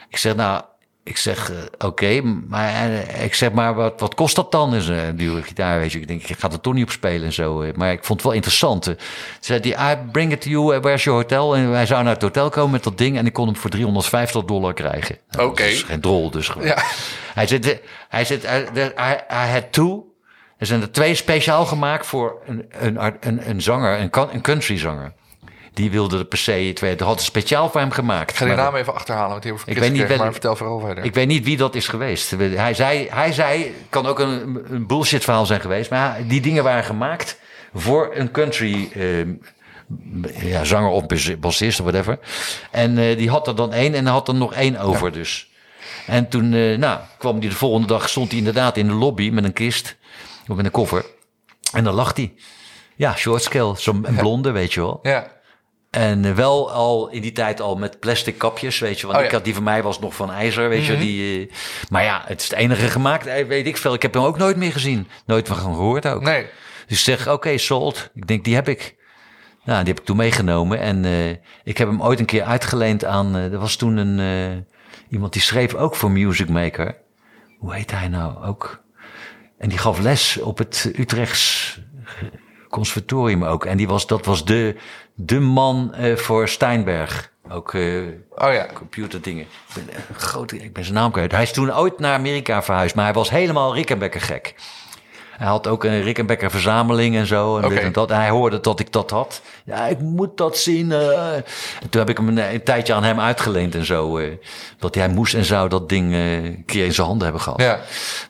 Ik 0.10 0.18
zeg, 0.18 0.36
nou, 0.36 0.64
ik 1.08 1.18
zeg, 1.18 1.52
eh, 1.52 1.58
oké, 1.88 2.22
maar 2.48 2.70
eh, 2.74 3.24
ik 3.24 3.34
zeg, 3.34 3.52
maar 3.52 3.74
wat, 3.76 4.00
wat 4.00 4.16
kost 4.16 4.36
dat 4.36 4.52
dan? 4.52 4.76
Is 4.76 4.88
een 4.88 5.16
dure 5.16 5.42
gitaar, 5.42 5.80
weet 5.80 5.92
je. 5.92 6.00
Ik 6.00 6.08
denk, 6.08 6.24
ik 6.24 6.40
ga 6.40 6.52
er 6.52 6.60
toch 6.62 6.74
niet 6.74 6.84
op 6.84 6.92
spelen 6.92 7.26
en 7.26 7.34
zo. 7.34 7.62
eh. 7.62 7.74
Maar 7.74 7.92
ik 7.92 8.04
vond 8.04 8.20
het 8.20 8.28
wel 8.28 8.36
interessant. 8.38 8.88
eh. 8.88 8.94
Toen 8.94 9.04
zei 9.40 9.60
hij, 9.74 9.94
I 9.94 9.98
bring 10.12 10.32
it 10.32 10.42
to 10.42 10.50
you, 10.50 10.76
eh, 10.76 10.82
where's 10.82 11.04
your 11.04 11.20
hotel? 11.20 11.56
En 11.56 11.70
hij 11.70 11.86
zou 11.86 12.04
naar 12.04 12.14
het 12.14 12.22
hotel 12.22 12.50
komen 12.50 12.72
met 12.72 12.84
dat 12.84 12.98
ding 12.98 13.18
en 13.18 13.26
ik 13.26 13.34
kon 13.34 13.46
hem 13.48 13.56
voor 13.56 13.70
350 13.70 14.44
dollar 14.44 14.74
krijgen. 14.74 15.18
Nou, 15.30 15.50
Oké. 15.50 15.62
Dat 15.64 15.72
is 15.72 15.84
geen 15.84 16.02
drol 16.02 16.30
dus 16.32 16.48
gewoon. 16.48 16.68
Ja. 16.68 16.84
Hij 17.34 17.48
eh, 17.60 17.74
hij 18.10 18.22
eh, 18.22 18.68
there- 18.74 18.94
I, 19.00 19.34
I 19.34 19.52
had 19.52 19.72
two. 19.72 20.04
Er 20.58 20.66
zijn 20.66 20.82
er 20.82 20.92
twee 20.92 21.16
speciaal 21.16 21.66
gemaakt 21.66 22.06
voor 22.06 22.42
een, 22.46 22.66
een, 22.80 22.98
een, 23.20 23.50
een 23.50 23.62
zanger, 23.62 24.00
een, 24.00 24.10
kan- 24.10 24.30
een 24.34 24.42
country 24.42 24.78
zanger. 24.78 25.14
Die 25.76 25.92
wilde 25.92 26.18
er 26.18 26.26
per 26.26 26.38
se 26.38 26.72
twee. 26.74 26.96
Dat 26.96 27.08
had 27.08 27.20
ze 27.20 27.26
speciaal 27.26 27.70
voor 27.70 27.80
hem 27.82 27.92
gemaakt. 27.92 28.30
Ik 28.30 28.36
ga 28.36 28.46
die 28.46 28.56
naam 28.56 28.76
even 28.76 28.94
achterhalen, 28.94 29.30
want 29.30 29.44
die 29.44 29.54
Ik 29.66 29.78
weet 29.78 29.92
niet 29.92 30.08
wel- 30.08 30.18
maar 30.18 30.32
vertel 30.32 30.56
vooral 30.56 30.80
verder. 30.80 31.04
ik 31.04 31.14
weet 31.14 31.28
niet 31.28 31.44
wie 31.46 31.58
dat 31.58 31.76
is 31.76 31.88
geweest. 31.88 32.32
Hij 32.40 32.74
zei, 32.74 33.08
hij 33.12 33.34
zei 33.34 33.76
kan 33.90 34.06
ook 34.06 34.20
een, 34.20 34.64
een 34.70 34.88
bullshit 34.88 35.24
verhaal 35.24 35.46
zijn 35.46 35.62
geweest. 35.62 35.90
Maar 35.90 36.18
die 36.28 36.42
dingen 36.42 36.64
waren 36.64 36.84
gemaakt 36.84 37.40
voor 37.74 38.12
een 38.14 38.32
country 38.32 38.90
ehm, 38.94 39.34
ja, 40.48 40.64
zanger 40.64 40.90
of 40.90 41.06
bas- 41.06 41.40
bassist 41.40 41.80
of 41.80 41.86
whatever. 41.86 42.20
En 42.72 42.98
eh, 42.98 43.18
die 43.18 43.30
had 43.30 43.48
er 43.48 43.56
dan 43.56 43.74
één 43.74 43.94
en 43.94 44.06
had 44.06 44.28
er 44.28 44.36
nog 44.36 44.54
één 44.54 44.78
over 44.80 45.12
dus. 45.12 45.50
En 46.08 46.30
toen 46.30 46.54
eh, 46.54 46.78
nou, 46.78 47.00
kwam 47.18 47.40
hij 47.40 47.50
de 47.50 47.56
volgende 47.56 47.88
dag, 47.88 48.10
stond 48.10 48.30
hij 48.30 48.38
inderdaad 48.38 48.78
in 48.78 48.88
de 48.88 48.94
lobby 48.94 49.30
met 49.30 49.44
een 49.44 49.54
kist. 49.54 49.96
Of 50.48 50.56
met 50.56 50.66
een 50.66 50.72
koffer. 50.72 51.06
En 51.74 51.84
dan 51.84 51.94
lag 51.94 52.16
hij. 52.16 52.34
Ja, 52.96 53.16
short 53.16 53.44
scale. 53.44 53.74
Zo'n 53.78 54.06
blonde, 54.18 54.52
weet 54.52 54.74
je 54.74 54.80
wel. 54.80 55.00
ja. 55.04 55.34
En 55.96 56.26
eh, 56.26 56.32
wel 56.32 56.72
al 56.72 57.10
in 57.10 57.22
die 57.22 57.32
tijd 57.32 57.62
al 57.62 57.76
met 57.76 58.00
plastic 58.00 58.38
kapjes, 58.38 58.80
weet 58.80 59.00
je. 59.00 59.06
Want 59.06 59.18
Oh, 59.18 59.24
ik 59.24 59.30
ja. 59.30 59.36
had 59.36 59.46
die 59.46 59.54
van 59.54 59.64
mij 59.64 59.84
was 59.84 60.00
nog 60.00 60.16
van 60.16 60.32
ijzer, 60.32 60.70
weet 60.70 60.86
je. 60.86 60.98
Die, 60.98 61.48
eh, 61.48 61.54
maar 61.90 62.04
ja, 62.04 62.22
het 62.26 62.42
is 62.42 62.50
het 62.50 62.58
enige 62.58 62.88
gemaakt, 62.88 63.26
eh, 63.26 63.46
weet 63.46 63.68
ik 63.68 63.78
veel. 63.78 63.94
Ik 63.94 64.02
heb 64.02 64.14
hem 64.14 64.24
ook 64.24 64.38
nooit 64.38 64.58
meer 64.58 64.72
gezien. 64.72 65.08
Nooit 65.26 65.48
van 65.48 65.58
gehoord 65.58 66.08
ook. 66.08 66.22
Nee. 66.22 66.46
Dus 66.88 66.98
ik 66.98 67.04
zeg, 67.18 67.28
oké, 67.28 67.58
sold. 67.58 68.10
Ik 68.14 68.28
denk, 68.28 68.44
die 68.44 68.56
heb 68.56 68.68
ik. 68.70 68.96
Nou, 69.64 69.80
die 69.80 69.88
heb 69.88 70.00
ik 70.00 70.06
toen 70.06 70.18
meegenomen. 70.18 70.80
En 70.80 71.06
ik 71.64 71.78
heb 71.78 71.88
hem 71.88 72.02
ooit 72.02 72.20
een 72.20 72.26
keer 72.26 72.44
uitgeleend 72.44 73.06
aan... 73.06 73.36
er 73.36 73.60
was 73.60 73.76
toen 73.76 73.98
een, 73.98 74.66
iemand 75.10 75.34
die 75.34 75.42
schreef 75.42 75.74
ook 75.74 75.96
voor 75.96 76.12
Music 76.12 76.50
Maker. 76.50 76.98
Hoe 77.60 77.74
heet 77.74 77.92
hij 77.92 78.08
nou 78.08 78.46
ook? 78.46 78.84
En 79.58 79.70
die 79.70 79.78
gaf 79.78 80.00
les 80.00 80.38
op 80.38 80.58
het 80.58 80.92
Utrechts 80.96 81.80
conservatorium 82.70 83.44
ook. 83.44 83.66
En 83.66 83.78
die 83.78 83.88
was, 83.88 84.08
dat 84.08 84.26
was 84.26 84.46
de, 84.46 84.76
de 85.16 85.40
man 85.40 85.94
eh, 85.94 86.16
voor 86.16 86.48
Steinberg. 86.48 87.32
Ook 87.50 87.74
eh 87.74 87.82
Oh 88.36 88.54
ja. 88.54 88.68
computerdingen. 88.74 89.44
Ik 89.44 89.86
ben, 89.86 89.96
groot, 90.18 90.52
ik 90.52 90.74
ben 90.74 90.84
zijn 90.84 90.96
naam 90.96 91.12
kwijt. 91.12 91.32
Hij 91.32 91.42
is 91.44 91.52
toen 91.54 91.74
ooit 91.76 92.00
naar 92.00 92.14
Amerika 92.14 92.64
verhuisd, 92.64 92.96
maar 92.96 93.06
hij 93.06 93.14
was 93.14 93.30
helemaal 93.30 93.74
Rickenbacker 93.76 94.22
gek. 94.22 94.56
Hij 95.38 95.48
had 95.48 95.68
ook 95.68 95.84
een 95.84 96.02
Rickenbacker 96.02 96.52
verzameling 96.52 97.16
en 97.16 97.26
zo. 97.26 97.58
En, 97.58 97.70
dit 97.70 97.80
en, 97.80 97.92
dat. 97.92 98.12
en 98.12 98.18
hij 98.18 98.30
hoorde 98.30 98.60
dat 98.60 98.80
ik 98.80 98.92
dat 98.92 99.10
had. 99.10 99.42
Ja, 99.66 99.86
ik 99.88 100.00
moet 100.00 100.38
dat 100.38 100.58
zien. 100.58 100.92
eh. 100.92 101.34
En 101.36 101.90
toen 101.90 102.00
heb 102.02 102.10
ik 102.10 102.18
hem 102.18 102.28
een, 102.28 102.54
een 102.54 102.64
tijdje 102.64 102.94
aan 102.94 103.04
hem 103.04 103.20
uitgeleend 103.20 103.76
en 103.76 103.86
zo. 103.86 104.18
eh, 104.18 104.32
dat 104.80 104.96
hij 104.96 105.10
moest 105.10 105.34
en 105.34 105.46
zou 105.46 105.70
dat 105.70 105.90
ding 105.90 106.14
een 106.14 106.64
keer 106.66 106.86
in 106.86 106.94
zijn 106.94 107.08
handen 107.08 107.24
hebben 107.24 107.42
gehad. 107.44 107.62
Ja. 107.62 107.80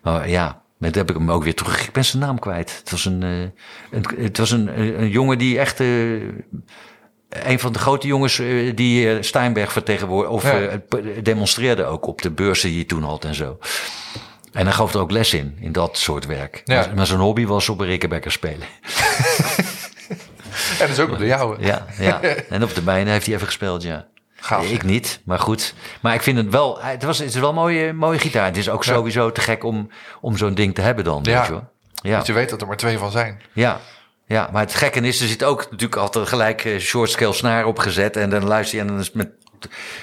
Maar 0.04 0.30
ja, 0.30 0.62
met 0.78 0.96
heb 0.96 1.10
ik 1.10 1.16
hem 1.16 1.32
ook 1.32 1.44
weer 1.44 1.56
terug. 1.56 1.86
Ik 1.88 1.92
ben 1.92 2.06
zijn 2.06 2.24
naam 2.24 2.40
kwijt. 2.40 2.76
Het 2.80 2.92
was 2.92 3.06
een, 3.06 3.24
eh, 3.24 3.40
een, 4.00 4.06
het 4.24 4.38
was 4.38 4.52
een, 4.52 4.80
een, 4.80 5.10
jongen 5.10 5.38
die 5.38 5.60
echt. 5.60 5.80
eh, 5.80 6.14
een 7.30 7.60
van 7.60 7.74
de 7.74 7.80
grote 7.80 8.08
jongens 8.08 8.40
eh, 8.40 8.76
die 8.76 9.10
eh, 9.12 9.22
Steinberg 9.22 9.72
vertegenwoordigde. 9.72 10.36
Of 10.36 10.44
Ja. 10.44 10.60
eh, 10.68 10.78
demonstreerde 11.24 11.86
ook 11.86 12.08
op 12.08 12.22
de 12.22 12.32
beurzen 12.32 12.70
die 12.70 12.78
hij 12.78 12.88
toen 12.88 13.04
had 13.04 13.26
en 13.26 13.36
zo. 13.36 13.58
En 14.52 14.66
hij 14.66 14.74
gaf 14.76 14.94
er 14.94 15.00
ook 15.00 15.12
les 15.12 15.34
in, 15.34 15.58
in 15.60 15.72
dat 15.72 15.98
soort 15.98 16.26
werk. 16.26 16.62
Ja. 16.66 16.76
Maar, 16.80 16.96
maar 16.96 17.06
zijn 17.06 17.20
hobby 17.20 17.46
was 17.46 17.70
op 17.70 17.80
een 17.80 17.86
Rickenbacker 17.88 18.32
spelen. 18.32 18.68
En 20.80 20.88
dat 20.88 20.90
is 20.90 21.00
ook 21.00 21.12
op 21.12 21.18
de 21.18 21.26
jouwe. 21.26 21.56
Ja, 21.60 21.86
ja. 22.00 22.22
En 22.50 22.64
op 22.64 22.76
de 22.76 22.82
mijne 22.84 23.10
heeft 23.10 23.26
hij 23.26 23.36
even 23.36 23.48
gespeeld, 23.48 23.84
ja. 23.84 24.06
Gaaf. 24.46 24.70
Ik 24.70 24.84
niet, 24.84 25.22
maar 25.26 25.40
goed. 25.40 25.74
Maar 26.02 26.14
ik 26.14 26.22
vind 26.22 26.38
het 26.38 26.50
wel, 26.50 26.78
het, 26.82 27.04
was, 27.04 27.18
het 27.18 27.28
is 27.28 27.36
wel 27.36 27.50
een 27.50 27.56
mooie, 27.56 27.94
mooie 27.94 28.20
gitaar. 28.20 28.46
Het 28.46 28.58
is 28.58 28.70
ook 28.70 28.84
Ja. 28.84 28.94
sowieso 28.94 29.32
te 29.32 29.42
gek 29.42 29.64
om, 29.64 29.90
om 30.22 30.38
zo'n 30.38 30.54
ding 30.54 30.76
te 30.76 30.82
hebben 30.82 31.04
dan, 31.04 31.20
Ja. 31.24 31.38
weet 31.38 31.46
je 31.46 31.52
wel. 31.52 31.68
Ja, 31.94 32.12
Want 32.12 32.28
je 32.28 32.34
weet 32.34 32.50
dat 32.50 32.62
er 32.62 32.68
maar 32.68 32.78
twee 32.78 32.98
van 32.98 33.12
zijn. 33.12 33.42
ja. 33.54 33.80
Ja, 34.28 34.50
maar 34.52 34.62
het 34.62 34.74
gekke 34.74 35.00
is, 35.00 35.22
er 35.22 35.28
zit 35.28 35.44
ook 35.44 35.60
natuurlijk 35.72 35.96
altijd 36.02 36.28
gelijk 36.28 36.64
uh, 36.66 36.80
short 36.80 37.10
scale 37.10 37.34
snaar 37.34 37.66
opgezet. 37.66 38.16
En 38.18 38.30
dan 38.30 38.46
luister 38.46 38.76
je 38.78 38.82
en 38.84 38.88
dan 38.90 39.00
is 39.00 39.12
met... 39.12 39.30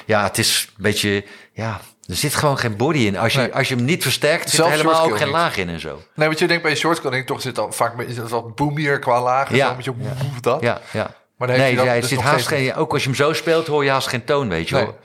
Ja, 0.07 0.23
het 0.23 0.39
is 0.39 0.69
een 0.77 0.83
beetje... 0.83 1.25
Ja, 1.53 1.81
er 2.07 2.15
zit 2.17 2.35
gewoon 2.35 2.59
geen 2.59 2.77
body 2.77 2.99
in. 2.99 3.19
Als 3.19 3.33
je, 3.33 3.39
Nee. 3.39 3.55
als 3.55 3.69
je 3.69 3.75
hem 3.75 3.85
niet 3.85 4.03
versterkt, 4.03 4.51
zit 4.51 4.61
er 4.61 4.71
helemaal 4.71 5.01
ook 5.03 5.09
geen 5.09 5.17
scale 5.17 5.31
laag 5.33 5.57
in 5.57 5.69
en 5.69 5.81
zo. 5.81 6.03
Nee, 6.15 6.27
want 6.27 6.39
je 6.39 6.47
denkt 6.47 6.63
bij 6.63 6.77
short 6.77 7.03
denk 7.03 7.15
ik 7.15 7.27
toch 7.27 7.41
zit 7.41 7.59
al 7.59 7.73
vaak 7.73 8.01
is 8.01 8.17
het 8.17 8.31
wat 8.31 8.55
boomier 8.55 8.99
qua 8.99 9.23
lagen. 9.23 9.57
Ja. 9.57 9.77
Zo, 9.81 9.95
woe, 9.99 10.09
dat. 10.41 10.61
Ja, 10.61 10.81
ja. 10.93 11.11
Maar 11.43 11.51
dan 11.51 11.61
heeft 11.61 11.77
nee, 11.77 11.87
hij 11.89 12.01
dus 12.01 12.09
zit 12.09 12.21
haast 12.21 12.47
geen, 12.47 12.75
ook 12.75 12.93
als 12.93 13.03
je 13.03 13.09
hem 13.09 13.17
zo 13.17 13.33
speelt, 13.33 13.67
hoor 13.67 13.85
je 13.85 13.91
haast 13.91 14.09
geen 14.09 14.25
toon, 14.25 14.49
weet 14.49 14.69
je 14.69 14.75
Nee. 14.75 14.85
wel. 14.85 14.99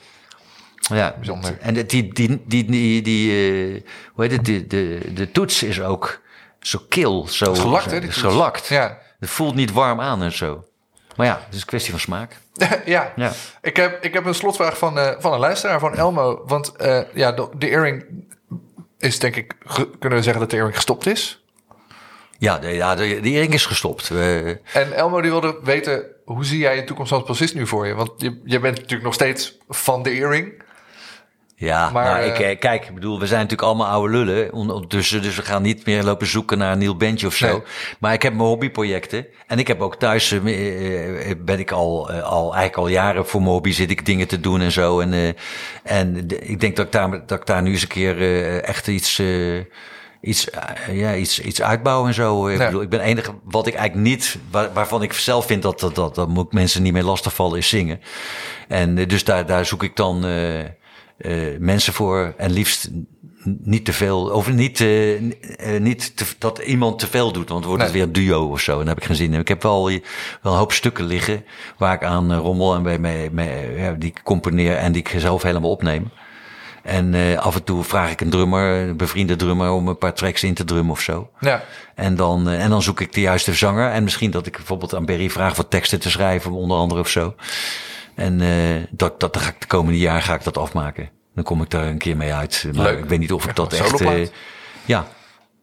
Ja, 0.98 1.14
Bijzonder. 1.18 1.58
En 1.62 1.74
de- 1.74 1.86
die, 1.86 2.14
die, 2.14 2.44
die, 2.46 2.66
die, 2.66 3.02
die 3.02 3.32
eh, 3.76 3.82
hoe 4.14 4.24
heet 4.24 4.32
het, 4.32 4.46
de, 4.46 4.68
de, 4.68 5.00
de 5.14 5.32
toets 5.32 5.64
is 5.64 5.82
ook 5.82 6.22
zo 6.60 6.80
kil, 6.90 7.28
zo, 7.28 7.54
Gelakt, 7.56 7.86
hè? 7.86 7.92
zo, 7.92 8.00
die 8.00 8.14
zo 8.14 8.22
toets. 8.22 8.36
lakt. 8.36 8.68
Ja. 8.68 8.98
Het 9.20 9.30
voelt 9.30 9.56
niet 9.56 9.72
warm 9.72 10.00
aan 10.02 10.22
en 10.24 10.32
zo. 10.32 10.66
Maar 11.16 11.26
ja, 11.26 11.42
het 11.46 11.54
is 11.56 11.60
een 11.62 11.66
kwestie 11.68 11.92
van 11.92 12.00
smaak. 12.00 12.38
ja. 12.86 13.14
Ja. 13.16 13.32
Ik, 13.62 13.76
heb, 13.76 14.04
ik 14.04 14.14
heb 14.14 14.26
een 14.26 14.36
slotvraag 14.36 14.78
van, 14.78 15.00
eh, 15.00 15.12
van 15.20 15.34
een 15.34 15.40
luisteraar, 15.40 15.80
van 15.80 15.96
Elmo. 15.96 16.44
Want 16.46 16.76
eh, 16.76 17.00
ja, 17.14 17.32
de, 17.32 17.50
de 17.58 17.68
earring 17.70 18.06
is 19.00 19.20
denk 19.20 19.36
ik, 19.36 19.54
kunnen 20.00 20.18
we 20.18 20.24
zeggen 20.24 20.40
dat 20.42 20.50
de 20.50 20.56
earring 20.56 20.76
gestopt 20.76 21.06
is. 21.06 21.42
Ja, 22.40 22.58
de, 22.58 22.68
ja, 22.68 22.96
de, 22.96 23.20
de 23.20 23.30
earring 23.30 23.54
is 23.54 23.66
gestopt. 23.66 24.08
We- 24.08 24.60
En 24.74 24.94
Elmo 24.94 25.22
die 25.22 25.32
wilde 25.32 25.60
weten, 25.64 26.06
hoe 26.28 26.46
zie 26.46 26.60
jij 26.60 26.76
je 26.76 26.84
toekomst 26.84 27.12
als 27.12 27.24
bassist 27.24 27.56
nu 27.56 27.68
voor 27.68 27.88
je? 27.88 27.94
Want 27.94 28.12
je, 28.18 28.42
je 28.44 28.60
bent 28.60 28.76
natuurlijk 28.76 29.04
nog 29.04 29.14
steeds 29.14 29.58
van 29.70 30.04
de 30.04 30.10
earring. 30.10 30.66
Ja, 31.60 31.90
Maar, 31.90 32.04
maar, 32.04 32.22
eh, 32.22 32.28
ik, 32.28 32.40
eh, 32.40 32.60
kijk, 32.60 32.86
ik 32.88 32.94
bedoel, 32.94 33.20
we 33.20 33.28
zijn 33.28 33.42
natuurlijk 33.42 33.68
allemaal 33.68 33.88
oude 33.88 34.14
lullen 34.18 34.54
on- 34.54 34.72
ondertussen, 34.72 35.22
dus 35.22 35.36
we 35.36 35.42
gaan 35.42 35.62
niet 35.62 35.86
meer 35.86 36.04
lopen 36.04 36.28
zoeken 36.28 36.58
naar 36.58 36.72
een 36.72 36.78
nieuw 36.78 36.96
bandje 36.96 37.28
of 37.28 37.36
zo. 37.36 37.48
Nee. 37.48 37.62
Maar 38.00 38.14
ik 38.14 38.22
heb 38.22 38.34
mijn 38.34 38.48
hobbyprojecten 38.48 39.26
en 39.48 39.60
ik 39.60 39.68
heb 39.68 39.82
ook 39.82 39.96
thuis, 39.96 40.32
eh, 40.32 40.38
eh, 40.46 41.30
eh, 41.32 41.38
ben 41.46 41.60
ik 41.60 41.72
al, 41.72 42.10
eh, 42.12 42.24
al 42.24 42.44
eigenlijk 42.56 42.78
al 42.78 42.88
jaren 42.88 43.28
voor 43.28 43.42
mijn 43.42 43.52
hobby 43.54 43.72
zit 43.72 43.92
ik 43.92 44.06
dingen 44.06 44.28
te 44.28 44.40
doen 44.40 44.62
en 44.62 44.72
zo. 44.72 45.00
En, 45.00 45.14
eh, 45.14 45.30
en 45.84 46.28
ik 46.40 46.60
denk 46.60 46.76
dat 46.76 46.86
ik 46.86 46.92
daar, 46.92 47.26
dat 47.26 47.40
ik 47.40 47.46
daar 47.46 47.62
nu 47.62 47.72
eens 47.72 47.82
een 47.82 47.88
keer 47.88 48.18
eh, 48.22 48.68
echt 48.68 48.88
iets, 48.88 49.20
eh, 49.20 49.60
iets, 50.28 50.50
eh, 50.50 50.98
ja, 51.00 51.16
iets, 51.16 51.40
iets 51.42 51.62
uitbouw 51.62 52.08
en 52.08 52.14
zo. 52.14 52.48
Ik 52.48 52.58
Ja. 52.60 52.66
bedoel, 52.66 52.82
ik 52.82 52.90
ben 52.90 53.00
enige 53.00 53.32
wat 53.44 53.68
ik 53.68 53.74
eigenlijk 53.74 54.08
niet, 54.08 54.38
waar- 54.52 54.74
waarvan 54.74 55.04
ik 55.04 55.14
zelf 55.14 55.46
vind 55.46 55.62
dat 55.62 55.80
dat, 55.80 55.96
dat, 55.96 56.16
dat 56.16 56.28
moet 56.30 56.54
mensen 56.54 56.84
niet 56.84 56.94
meer 56.94 57.04
lastigvallen, 57.04 57.58
is 57.58 57.70
zingen. 57.70 58.00
En 58.68 58.98
eh, 58.98 59.08
dus 59.08 59.24
daar, 59.24 59.46
daar 59.46 59.66
zoek 59.66 59.84
ik 59.84 59.96
dan 59.96 60.26
eh, 60.26 60.64
mensen 61.60 61.94
voor 61.94 62.34
en 62.38 62.52
liefst 62.52 62.90
niet 63.64 63.86
te 63.86 63.94
veel, 63.94 64.22
of 64.30 64.52
niet, 64.52 64.86
niet 65.80 66.18
te- 66.18 66.26
dat 66.38 66.58
iemand 66.60 67.00
te 67.00 67.08
veel 67.08 67.32
doet, 67.32 67.50
want 67.50 67.60
dan 67.62 67.70
wordt 67.70 67.84
het 67.84 67.92
weer 67.94 68.04
een 68.04 68.12
duo 68.14 68.50
of 68.52 68.60
zo. 68.60 68.72
En 68.72 68.78
daar 68.80 68.88
heb 68.88 68.98
ik 68.98 69.04
geen 69.04 69.16
zin 69.16 69.34
in. 69.34 69.40
Ik 69.40 69.48
heb 69.48 69.64
wel, 69.64 69.84
wel 69.84 69.94
een 70.42 70.52
hoop 70.58 70.72
stukken 70.72 71.06
liggen 71.06 71.46
waar 71.78 71.94
ik 71.94 72.04
aan 72.04 72.34
rommel 72.36 72.76
en 72.76 72.84
bij, 72.84 73.00
mee, 73.00 73.32
mee- 73.32 73.78
ja, 73.78 73.92
die 73.92 74.10
ik 74.10 74.22
componeer 74.24 74.76
en 74.76 74.92
die 74.92 75.02
ik 75.02 75.16
zelf 75.18 75.42
helemaal 75.44 75.70
opneem. 75.72 76.10
En 76.88 77.14
eh, 77.14 77.38
af 77.38 77.56
en 77.56 77.64
toe 77.64 77.84
vraag 77.84 78.12
ik 78.12 78.22
een 78.22 78.30
drummer, 78.30 78.88
een 78.88 78.98
bevriende 78.98 79.36
drummer, 79.36 79.72
om 79.72 79.88
een 79.88 79.98
paar 79.98 80.14
tracks 80.14 80.44
in 80.44 80.54
te 80.54 80.64
drummen 80.64 80.92
of 80.92 81.02
zo. 81.02 81.30
Ja. 81.40 81.64
En 81.96 82.16
dan, 82.16 82.50
eh, 82.50 82.64
en 82.64 82.70
dan 82.70 82.82
zoek 82.82 83.02
ik 83.02 83.14
de 83.14 83.22
juiste 83.22 83.54
zanger. 83.54 83.92
En 83.92 84.04
misschien 84.04 84.32
dat 84.32 84.46
ik 84.46 84.56
bijvoorbeeld 84.56 84.96
aan 84.96 85.06
Berry 85.06 85.30
vraag 85.30 85.56
wat 85.56 85.70
teksten 85.70 86.00
te 86.00 86.10
schrijven, 86.10 86.52
onder 86.52 86.78
andere 86.78 87.02
of 87.02 87.10
zo. 87.10 87.36
En 88.16 88.42
eh, 88.42 88.48
dat, 88.90 89.20
dat, 89.20 89.34
dan 89.34 89.42
ga 89.42 89.50
ik 89.50 89.62
de 89.62 89.68
komende 89.68 90.00
jaar 90.00 90.22
ga 90.22 90.34
ik 90.34 90.44
dat 90.44 90.58
afmaken. 90.58 91.10
Dan 91.36 91.44
kom 91.44 91.62
ik 91.62 91.70
daar 91.70 91.86
een 91.86 91.98
keer 91.98 92.18
mee 92.18 92.34
uit. 92.34 92.66
Maar 92.74 92.86
Leuk. 92.86 93.00
ik 93.00 93.06
weet 93.06 93.20
niet 93.20 93.34
of 93.34 93.46
ik 93.46 93.56
dat 93.56 93.74
echt... 93.74 94.32
ja, 94.86 95.08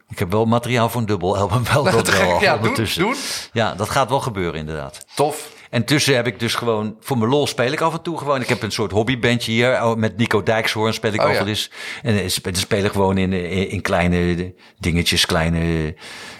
ik 0.09 0.19
heb 0.19 0.31
wel 0.31 0.45
materiaal 0.45 0.89
voor 0.89 1.01
een 1.01 1.07
dubbel 1.07 1.37
album. 1.37 1.65
Wel 1.73 1.85
dat 2.03 2.19
wel 2.19 2.41
Ja, 2.41 2.57
doen. 2.97 3.15
Ja, 3.53 3.75
dat 3.75 3.91
gaat 3.91 4.09
wel 4.09 4.21
gebeuren 4.21 4.61
inderdaad. 4.61 5.07
Tof. 5.15 5.53
En 5.75 5.85
tussen 5.85 6.15
heb 6.15 6.27
ik 6.27 6.39
dus 6.39 6.55
gewoon, 6.55 6.97
voor 7.01 7.19
mijn 7.19 7.31
lol 7.31 7.47
speel 7.47 7.73
ik 7.73 7.81
af 7.81 7.93
en 7.93 8.03
toe 8.03 8.19
gewoon. 8.19 8.41
Ik 8.41 8.49
heb 8.49 8.63
een 8.63 8.71
soort 8.73 8.91
hobbybandje 8.91 9.53
hier. 9.53 9.83
oh, 9.83 9.95
Met 9.97 10.17
Nico 10.17 10.43
Dijkshoorn 10.43 10.95
speel 10.95 11.13
ik 11.13 11.23
Oh, 11.23 11.31
en 11.31 11.47
eens. 11.47 11.71
En 12.03 12.17
eh, 12.25 12.31
dan 12.43 12.55
spelen 12.55 12.91
gewoon 12.91 13.19
in, 13.19 13.33
in, 13.33 13.69
in 13.69 13.81
kleine 13.81 14.55
dingetjes, 14.79 15.27
kleine, 15.27 15.95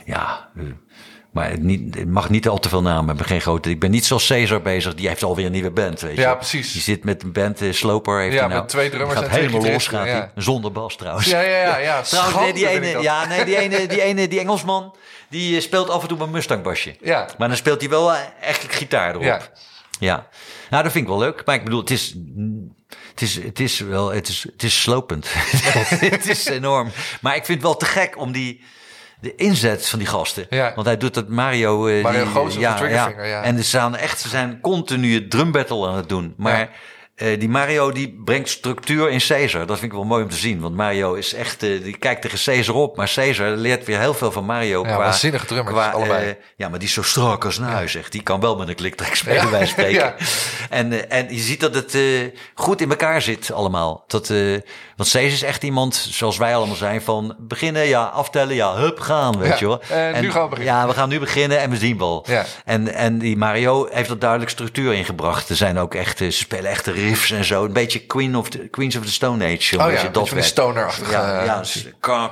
ja. 0.05 0.51
eh, 0.57 0.63
Maar 1.33 1.51
het, 1.51 1.63
niet, 1.63 1.95
het 1.95 2.09
mag 2.09 2.31
niet 2.31 2.49
al 2.49 2.59
te 2.59 2.69
veel 2.69 2.83
namen 2.83 3.07
hebben, 3.07 3.27
geen 3.27 3.41
grote. 3.41 3.71
Ik 3.71 3.81
ben 3.81 3.91
niet 3.91 4.05
zoals 4.05 4.27
Caesar 4.27 4.63
bezig, 4.63 4.95
die 4.95 5.09
heeft 5.09 5.23
alweer 5.23 5.47
een 5.47 5.53
nieuwe 5.53 5.71
band, 5.71 6.01
weet 6.01 6.15
je. 6.17 6.21
Ja, 6.21 6.35
precies. 6.35 6.73
Die 6.73 6.83
zit 6.83 7.05
met 7.05 7.23
een 7.23 7.33
band, 7.33 7.61
eh, 7.63 7.73
Sloper 7.73 8.21
heeft 8.21 8.35
Ja, 8.35 8.39
hij 8.39 8.49
nou. 8.49 8.61
met 8.61 8.69
twee 8.71 8.91
drummers 8.91 9.15
gaat 9.15 9.23
en 9.25 9.31
twee 9.31 9.41
helemaal 9.47 9.71
los, 9.73 9.87
gitaristen, 9.87 10.15
gaat 10.23 10.33
ja. 10.35 10.43
Zonder 10.43 10.73
bas 10.73 10.97
trouwens. 10.97 11.27
Ja, 11.27 11.41
ja, 11.41 11.59
ja. 11.59 11.79
ja. 11.79 12.01
Trouwens, 12.11 12.37
nee, 12.41 12.53
die 12.53 12.69
ene, 12.69 13.03
ja, 13.03 13.27
nee, 13.27 13.45
die 13.45 13.57
ene, 13.57 13.87
die 13.87 14.01
ene, 14.03 14.29
die 14.29 14.39
Engelsman, 14.41 14.95
die 15.29 15.61
speelt 15.61 15.91
af 15.91 16.03
en 16.03 16.09
toe 16.09 16.21
een 16.21 16.31
Mustang-basje. 16.31 16.97
Ja. 17.01 17.29
Maar 17.39 17.49
dan 17.49 17.57
speelt 17.57 17.81
hij 17.81 17.91
wel 17.91 18.13
echt 18.41 18.75
gitaar 18.75 19.11
erop. 19.11 19.23
Ja. 19.23 19.41
Ja. 19.99 20.27
Nou, 20.71 20.83
dat 20.83 20.93
vind 20.93 21.05
ik 21.05 21.11
wel 21.11 21.21
leuk. 21.21 21.43
Maar 21.45 21.55
ik 21.55 21.65
bedoel, 21.65 21.81
het 21.81 21.91
is, 21.91 22.15
het 23.11 23.23
is, 23.23 23.35
het 23.35 23.61
is 23.61 23.79
wel, 23.79 24.13
het 24.13 24.29
is, 24.29 24.43
het 24.53 24.63
is 24.63 24.83
slopend. 24.83 25.27
het 26.11 26.29
is 26.29 26.47
enorm. 26.47 26.91
Maar 27.21 27.37
ik 27.37 27.45
vind 27.45 27.59
het 27.59 27.67
wel 27.67 27.77
te 27.77 27.87
gek 27.87 28.19
om 28.19 28.33
die, 28.33 28.65
de 29.21 29.35
inzet 29.35 29.89
van 29.89 29.99
die 29.99 30.09
gasten. 30.09 30.47
Ja. 30.51 30.73
Want 30.75 30.87
hij 30.87 30.97
doet 30.97 31.15
dat 31.15 31.29
Mario. 31.29 31.87
eh, 31.87 32.03
Mario 32.03 32.25
die, 32.49 32.59
Triggerfinger, 32.59 33.27
ja. 33.27 33.43
En 33.43 33.57
ze 33.57 33.65
staan 33.65 33.97
echt, 33.97 34.21
ze 34.21 34.29
zijn 34.29 34.61
continu 34.61 35.15
het 35.15 35.31
drum 35.31 35.53
battle 35.53 35.89
aan 35.89 35.97
het 35.97 36.09
doen. 36.09 36.35
Maar 36.37 36.71
Eh, 37.15 37.39
die 37.41 37.49
Mario 37.49 37.93
die 37.93 38.21
brengt 38.25 38.49
structuur 38.49 39.11
in 39.11 39.21
Caesar. 39.29 39.67
Dat 39.67 39.79
vind 39.79 39.93
ik 39.93 39.99
wel 39.99 40.07
mooi 40.07 40.23
om 40.23 40.29
te 40.29 40.37
zien. 40.37 40.61
Want 40.61 40.75
Mario 40.75 41.15
is 41.15 41.35
echt, 41.35 41.63
eh, 41.63 41.83
die 41.83 41.97
kijkt 41.99 42.23
tegen 42.23 42.39
Caesar 42.45 42.75
op. 42.75 42.97
Maar 42.97 43.11
Caesar 43.15 43.51
leert 43.51 43.85
weer 43.85 43.99
heel 43.99 44.15
veel 44.15 44.33
van 44.33 44.45
Mario. 44.45 44.87
Ja, 44.87 44.97
waanzinnige 44.97 45.47
drummers, 45.47 45.93
allebei. 45.93 46.29
eh, 46.29 46.35
ja, 46.57 46.69
maar 46.69 46.79
die 46.79 46.89
is 46.89 46.95
zo 46.95 47.03
strak 47.03 47.45
als 47.45 47.59
een 47.59 47.65
huis, 47.65 47.95
echt. 47.95 48.13
Die 48.13 48.23
kan 48.23 48.41
wel 48.41 48.57
met 48.57 48.69
een 48.69 48.75
kliktrek 48.75 49.15
spelen, 49.25 49.43
Ja. 49.43 49.51
wij 49.51 49.67
spreken. 49.67 49.93
Ja. 49.95 50.15
En, 50.71 51.11
en 51.11 51.27
je 51.35 51.41
ziet 51.41 51.61
dat 51.61 51.75
het 51.75 51.97
goed 52.55 52.81
in 52.81 52.91
elkaar 52.91 53.23
zit 53.23 53.53
allemaal. 53.53 54.05
Dat, 54.07 54.29
want 54.97 55.11
Caesar 55.11 55.23
is 55.23 55.43
echt 55.43 55.63
iemand, 55.63 55.95
zoals 56.11 56.37
wij 56.37 56.57
allemaal 56.57 56.77
zijn, 56.77 57.03
van 57.03 57.37
beginnen, 57.39 57.87
ja, 57.87 58.03
aftellen, 58.05 58.55
ja, 58.55 58.75
hup, 58.77 59.01
gaan, 59.01 59.39
weet 59.39 59.59
je 59.59 59.67
wel. 59.67 59.83
en 59.89 60.23
nu 60.23 60.31
gaan 60.31 60.43
we 60.45 60.49
beginnen. 60.49 60.75
Ja, 60.75 60.87
we 60.87 60.93
gaan 60.95 61.09
nu 61.09 61.19
beginnen 61.19 61.59
en 61.61 61.71
we 61.71 61.77
zien 61.77 61.99
wel. 61.99 62.25
Ja. 62.29 62.45
En, 62.65 62.95
en 62.95 63.19
die 63.19 63.37
Mario 63.37 63.89
heeft 63.91 64.11
er 64.11 64.19
duidelijk 64.19 64.51
structuur 64.51 64.95
in 64.95 65.05
gebracht. 65.05 65.49
Er 65.49 65.57
zijn 65.57 65.79
ook 65.79 65.95
echt, 65.95 66.19
ze 66.19 66.31
spelen 66.31 66.71
echte 66.71 66.93
riffs 67.09 67.31
en 67.31 67.45
zo. 67.45 67.65
Een 67.65 67.73
beetje 67.73 67.99
Queen 68.01 68.37
of 68.37 68.49
the, 68.49 68.59
Queens 68.59 68.97
of 68.97 69.05
the 69.05 69.13
Stone 69.13 69.45
Age. 69.45 69.79
Oh 69.79 69.93
ja, 69.93 70.11
beetje 70.11 70.37
een 70.37 70.43
stoner-achtige, 70.45 71.11
Ja, 71.11 71.45
ja 71.45 71.63
ka, 72.01 72.29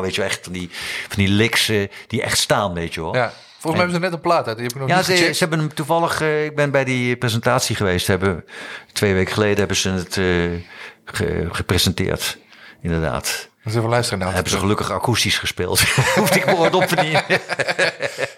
weet 0.00 0.14
je 0.14 0.22
echt 0.22 0.40
van 0.42 0.52
die, 0.52 0.70
van 1.08 1.16
die 1.16 1.28
licks 1.28 1.68
eh, 1.68 1.88
die 2.06 2.22
echt 2.22 2.38
staan, 2.38 2.74
weet 2.74 2.94
je 2.94 3.00
wel. 3.00 3.14
Ja. 3.14 3.32
Volgens 3.58 3.84
mij 3.84 3.92
hebben 3.92 3.94
ze 3.94 4.00
net 4.00 4.12
een 4.12 4.20
plaat 4.20 4.46
uit. 4.46 4.56
Die 4.56 4.66
heb 4.66 4.74
ik 4.74 4.80
nog 4.80 4.88
Ja, 4.88 4.96
niet 4.96 5.04
ze, 5.04 5.12
gecheckt. 5.12 5.32
ze 5.36 5.40
hebben 5.40 5.58
hem 5.58 5.74
toevallig. 5.74 6.20
eh, 6.20 6.44
ik 6.44 6.56
ben 6.56 6.70
bij 6.70 6.84
die 6.84 7.16
presentatie 7.16 7.76
geweest. 7.76 8.06
Hebben, 8.06 8.44
twee 8.92 9.14
weken 9.14 9.32
geleden 9.34 9.58
hebben 9.58 9.76
ze 9.76 9.88
het 9.90 10.16
eh, 10.16 10.24
ge- 11.04 11.48
gepresenteerd. 11.52 12.38
Inderdaad. 12.82 13.48
Moet 13.66 13.74
even 13.74 13.88
luisteren 13.88 14.18
nou. 14.18 14.32
Hebben 14.32 14.52
ze 14.52 14.58
gelukkig 14.58 14.90
akoestisch 14.90 15.38
gespeeld. 15.38 15.80
Hoefde 16.14 16.38
ik 16.38 16.46
me 16.46 16.56
wat 16.56 16.74
op 16.74 16.82
te 16.82 16.88
verdienen. 16.88 17.24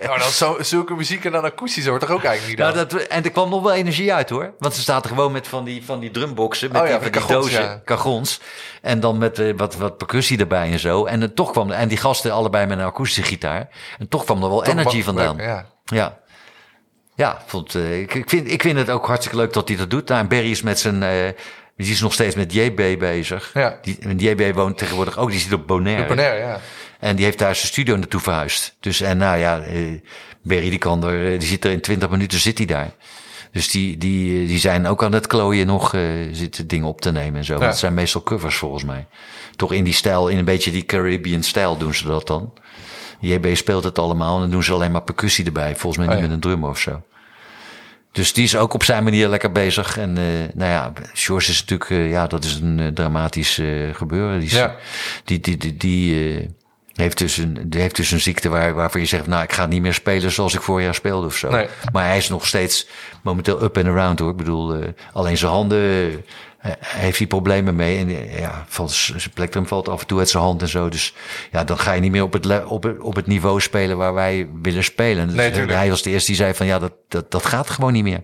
Nou, 0.00 0.18
dan 0.18 0.30
zo, 0.30 0.56
zulke 0.60 0.94
muziek 0.94 1.24
en 1.24 1.32
dan 1.32 1.44
akoestisch 1.44 1.86
hoort 1.86 2.00
toch 2.00 2.10
ook 2.10 2.24
eigenlijk 2.24 2.58
niet 2.58 2.74
Nou, 2.74 2.88
dat, 2.88 3.02
en 3.02 3.24
er 3.24 3.30
kwam 3.30 3.50
nog 3.50 3.62
wel 3.62 3.72
energie 3.72 4.14
uit 4.14 4.30
hoor. 4.30 4.54
Want 4.58 4.74
ze 4.74 4.80
staat 4.80 5.04
er 5.04 5.10
gewoon 5.10 5.32
met 5.32 5.48
van 5.48 5.64
die, 5.64 5.84
van 5.84 6.00
die 6.00 6.10
drumboxen. 6.10 6.72
Met 6.72 6.82
Oh 6.82 6.88
ja, 6.88 6.98
die, 6.98 7.10
kagons, 7.10 7.32
dozen, 7.32 7.62
ja. 7.62 7.80
kagons. 7.84 8.40
En 8.82 9.00
dan 9.00 9.18
met 9.18 9.38
eh, 9.38 9.52
wat, 9.56 9.76
wat 9.76 9.96
percussie 9.96 10.38
erbij 10.38 10.72
en 10.72 10.78
zo. 10.78 11.04
En 11.04 11.20
het 11.20 11.36
toch 11.36 11.50
kwam 11.50 11.70
en 11.70 11.88
die 11.88 11.98
gasten 11.98 12.32
allebei 12.32 12.66
met 12.66 12.78
een 12.78 12.84
akoestische 12.84 13.22
gitaar. 13.22 13.68
En 13.98 14.08
toch 14.08 14.24
kwam 14.24 14.42
er 14.42 14.48
wel 14.48 14.62
Toch 14.62 14.74
energy 14.74 15.02
vandaan. 15.02 15.36
leuk, 15.36 15.46
ja. 15.46 15.66
Ja. 15.84 16.18
Ja, 17.14 17.32
ik 17.32 17.42
vond, 17.46 17.74
eh, 17.74 18.00
ik, 18.00 18.14
ik, 18.14 18.28
vind, 18.28 18.50
ik 18.50 18.62
vind 18.62 18.78
het 18.78 18.90
ook 18.90 19.06
hartstikke 19.06 19.36
leuk 19.36 19.52
dat 19.52 19.68
hij 19.68 19.76
dat 19.76 19.90
doet. 19.90 20.08
Nou, 20.08 20.20
en 20.20 20.28
Barry 20.28 20.50
is 20.50 20.62
met 20.62 20.78
zijn... 20.78 21.34
die 21.84 21.92
is 21.92 22.00
nog 22.00 22.12
steeds 22.12 22.34
met 22.34 22.52
JB 22.52 22.98
bezig. 22.98 23.50
Ja. 23.54 23.78
Die, 23.82 23.96
en 24.00 24.18
JB 24.18 24.54
woont 24.54 24.78
tegenwoordig 24.78 25.18
ook. 25.18 25.30
Die 25.30 25.40
zit 25.40 25.52
op 25.52 25.66
Bonaire. 25.66 26.06
Bonaire, 26.06 26.38
ja. 26.38 26.60
En 26.98 27.16
die 27.16 27.24
heeft 27.24 27.38
daar 27.38 27.54
zijn 27.54 27.66
studio 27.66 27.96
naartoe 27.96 28.20
verhuisd. 28.20 28.76
Dus 28.80 29.00
en 29.00 29.16
nou 29.16 29.38
ja, 29.38 29.60
eh, 29.60 30.00
Barry 30.42 30.70
die 30.70 30.78
kan 30.78 31.04
er, 31.04 31.32
eh, 31.32 31.38
die 31.38 31.48
zit 31.48 31.64
er 31.64 31.70
in 31.70 31.80
20 31.80 32.10
minuten 32.10 32.38
zit 32.38 32.58
hij 32.58 32.66
daar. 32.66 32.90
Dus 33.52 33.70
die, 33.70 33.96
die, 33.96 34.42
eh, 34.42 34.48
die 34.48 34.58
zijn 34.58 34.86
ook 34.86 35.04
aan 35.04 35.12
het 35.12 35.26
klooien 35.26 35.66
nog 35.66 35.94
eh, 35.94 36.02
zitten 36.32 36.66
dingen 36.66 36.88
op 36.88 37.00
te 37.00 37.12
nemen 37.12 37.38
en 37.38 37.44
zo. 37.44 37.52
Want 37.52 37.64
het 37.64 37.78
zijn 37.78 37.94
meestal 37.94 38.22
covers 38.22 38.56
volgens 38.56 38.84
mij. 38.84 39.06
Toch 39.56 39.72
in 39.72 39.84
die 39.84 39.92
stijl, 39.92 40.28
in 40.28 40.38
een 40.38 40.44
beetje 40.44 40.70
die 40.70 40.84
Caribbean 40.84 41.42
stijl 41.42 41.76
doen 41.76 41.94
ze 41.94 42.06
dat 42.06 42.26
dan. 42.26 42.52
JB 43.20 43.56
speelt 43.56 43.84
het 43.84 43.98
allemaal 43.98 44.34
en 44.34 44.40
dan 44.40 44.50
doen 44.50 44.62
ze 44.62 44.72
alleen 44.72 44.92
maar 44.92 45.02
percussie 45.02 45.44
erbij. 45.44 45.76
Volgens 45.76 45.96
mij 45.96 46.06
Oh 46.06 46.12
niet 46.12 46.22
ja. 46.22 46.26
met 46.26 46.36
een 46.36 46.42
drummer 46.42 46.70
of 46.70 46.78
zo. 46.78 47.02
Dus 48.18 48.32
die 48.32 48.44
is 48.44 48.56
ook 48.56 48.74
op 48.74 48.84
zijn 48.84 49.04
manier 49.04 49.28
lekker 49.28 49.52
bezig. 49.52 49.98
En 49.98 50.18
eh, 50.18 50.24
nou 50.54 50.70
ja, 50.70 50.92
George 51.12 51.50
is 51.50 51.60
natuurlijk, 51.60 51.90
eh, 51.90 52.10
ja, 52.10 52.26
dat 52.26 52.44
is 52.44 52.54
een 52.54 52.80
eh, 52.80 52.86
dramatisch 52.86 53.60
gebeuren. 53.92 54.40
Die, 54.40 54.54
Ja. 54.54 54.76
die, 55.24 55.40
die, 55.40 55.56
die, 55.56 55.76
die, 55.76 56.48
heeft, 56.94 57.18
dus 57.18 57.36
een, 57.36 57.58
die 57.64 57.80
heeft 57.80 57.96
dus 57.96 58.10
een 58.10 58.20
ziekte 58.20 58.48
waar, 58.48 58.74
waarvan 58.74 59.00
je 59.00 59.06
zegt, 59.06 59.26
nou, 59.26 59.42
ik 59.42 59.52
ga 59.52 59.66
niet 59.66 59.82
meer 59.82 59.94
spelen 59.94 60.30
zoals 60.32 60.54
ik 60.54 60.62
vorig 60.62 60.84
jaar 60.84 60.94
speelde 60.94 61.26
of 61.26 61.36
zo. 61.36 61.50
Nee. 61.50 61.66
Maar 61.92 62.06
hij 62.06 62.16
is 62.16 62.28
nog 62.28 62.46
steeds 62.46 62.86
momenteel 63.22 63.62
up 63.62 63.76
and 63.76 63.86
around 63.86 64.18
hoor. 64.18 64.30
Ik 64.30 64.36
bedoel, 64.36 64.76
alleen 65.12 65.38
zijn 65.38 65.52
handen 65.52 66.24
heeft 66.84 67.18
hij 67.18 67.26
problemen 67.26 67.76
mee. 67.76 67.98
En 67.98 68.08
ja, 68.40 68.64
valt, 68.68 68.90
zijn 68.92 69.20
plektrum 69.34 69.66
valt 69.66 69.88
af 69.88 70.00
en 70.00 70.06
toe 70.06 70.18
uit 70.18 70.28
zijn 70.28 70.42
hand 70.42 70.62
en 70.62 70.68
zo. 70.68 70.88
Dus 70.88 71.14
ja, 71.52 71.64
dan 71.64 71.78
ga 71.78 71.92
je 71.92 72.00
niet 72.00 72.10
meer 72.10 72.22
op 72.22 72.32
het, 72.32 72.64
op 72.64 72.82
het, 72.82 73.00
op 73.00 73.14
het 73.16 73.26
niveau 73.26 73.60
spelen 73.60 73.96
waar 73.96 74.14
wij 74.14 74.48
willen 74.62 74.84
spelen. 74.84 75.26
Dus 75.26 75.36
Nee, 75.36 75.50
hij 75.50 75.58
tuurlijk. 75.60 75.88
was 75.90 76.02
de 76.02 76.10
eerste 76.10 76.26
die 76.26 76.36
zei 76.40 76.54
van 76.54 76.66
ja, 76.66 76.78
dat, 76.78 76.92
dat, 77.08 77.30
dat 77.30 77.46
gaat 77.46 77.70
gewoon 77.70 77.92
niet 77.92 78.02
meer. 78.02 78.20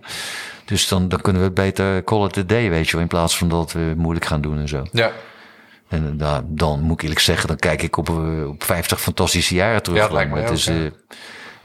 Dus 0.65 0.87
dan, 0.87 1.07
dan 1.09 1.21
kunnen 1.21 1.41
we 1.41 1.47
het 1.47 1.55
beter 1.57 2.03
call 2.03 2.25
it 2.25 2.37
a 2.37 2.41
day, 2.43 2.69
weet 2.69 2.85
je 2.85 2.91
wel. 2.91 3.01
In 3.01 3.07
plaats 3.07 3.37
van 3.37 3.47
dat 3.49 3.71
we 3.71 3.93
moeilijk 3.97 4.25
gaan 4.25 4.41
doen 4.41 4.59
en 4.59 4.67
zo. 4.67 4.83
Ja, 4.91 5.11
En 5.89 6.05
eh, 6.07 6.11
nou, 6.13 6.43
dan 6.47 6.81
moet 6.81 6.93
ik 6.95 7.01
eerlijk 7.01 7.19
zeggen, 7.19 7.47
dan 7.47 7.57
kijk 7.57 7.81
ik 7.81 7.97
op, 7.97 8.09
eh, 8.09 8.47
op 8.47 8.63
50 8.63 9.01
fantastische 9.01 9.55
jaren 9.55 9.83
terug. 9.83 9.97
Ja, 10.07 10.13
lijkt 10.13 10.29
Maar 10.31 10.39
mij 10.39 10.49
het 10.49 10.57
is, 10.59 10.67
eh, 10.67 10.83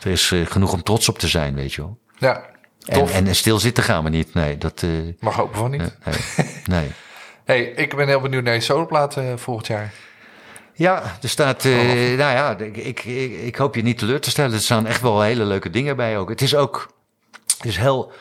er 0.01 0.11
is 0.11 0.31
eh, 0.33 0.47
genoeg 0.47 0.73
om 0.73 0.83
trots 0.83 1.09
op 1.09 1.19
te 1.19 1.29
zijn, 1.29 1.55
weet 1.55 1.73
je 1.73 1.81
wel. 1.81 1.99
ja. 2.19 2.50
En, 2.91 2.99
Tof. 2.99 3.15
en 3.15 3.35
stil 3.35 3.59
zitten 3.59 3.85
gaan 3.85 4.05
we 4.05 4.11
niet. 4.11 4.35
Nee, 4.35 4.59
dat. 4.59 4.83
eh, 4.83 4.91
Mag 5.21 5.37
hopen 5.37 5.59
van 5.59 5.71
niet. 5.71 5.81
nee, 6.05 6.15
nee. 6.65 6.91
hey, 7.45 7.61
ik 7.63 7.97
ben 7.97 8.09
heel 8.09 8.21
benieuwd 8.21 8.45
naar 8.45 8.55
je 8.55 8.61
soloplaat 8.61 9.17
eh, 9.17 9.25
volgend 9.37 9.67
jaar. 9.67 9.93
Ja, 10.75 11.03
er 11.23 11.29
staat. 11.29 11.65
eh, 11.65 11.73
nou 12.17 12.17
ja, 12.17 12.59
ik, 12.59 12.77
ik, 12.77 13.05
ik, 13.05 13.33
ik 13.43 13.57
hoop 13.57 13.75
je 13.75 13.83
niet 13.83 13.99
teleur 13.99 14.21
te 14.21 14.31
stellen. 14.31 14.53
Er 14.53 14.61
staan 14.61 14.87
echt 14.87 15.01
wel 15.01 15.21
hele 15.23 15.45
leuke 15.45 15.71
dingen 15.71 15.97
bij 15.97 16.19
ook. 16.19 16.29
Het 16.29 16.41
is 16.43 16.55
ook. 16.55 16.93
Het 17.57 17.65
is 17.67 17.77
heel 17.77 18.13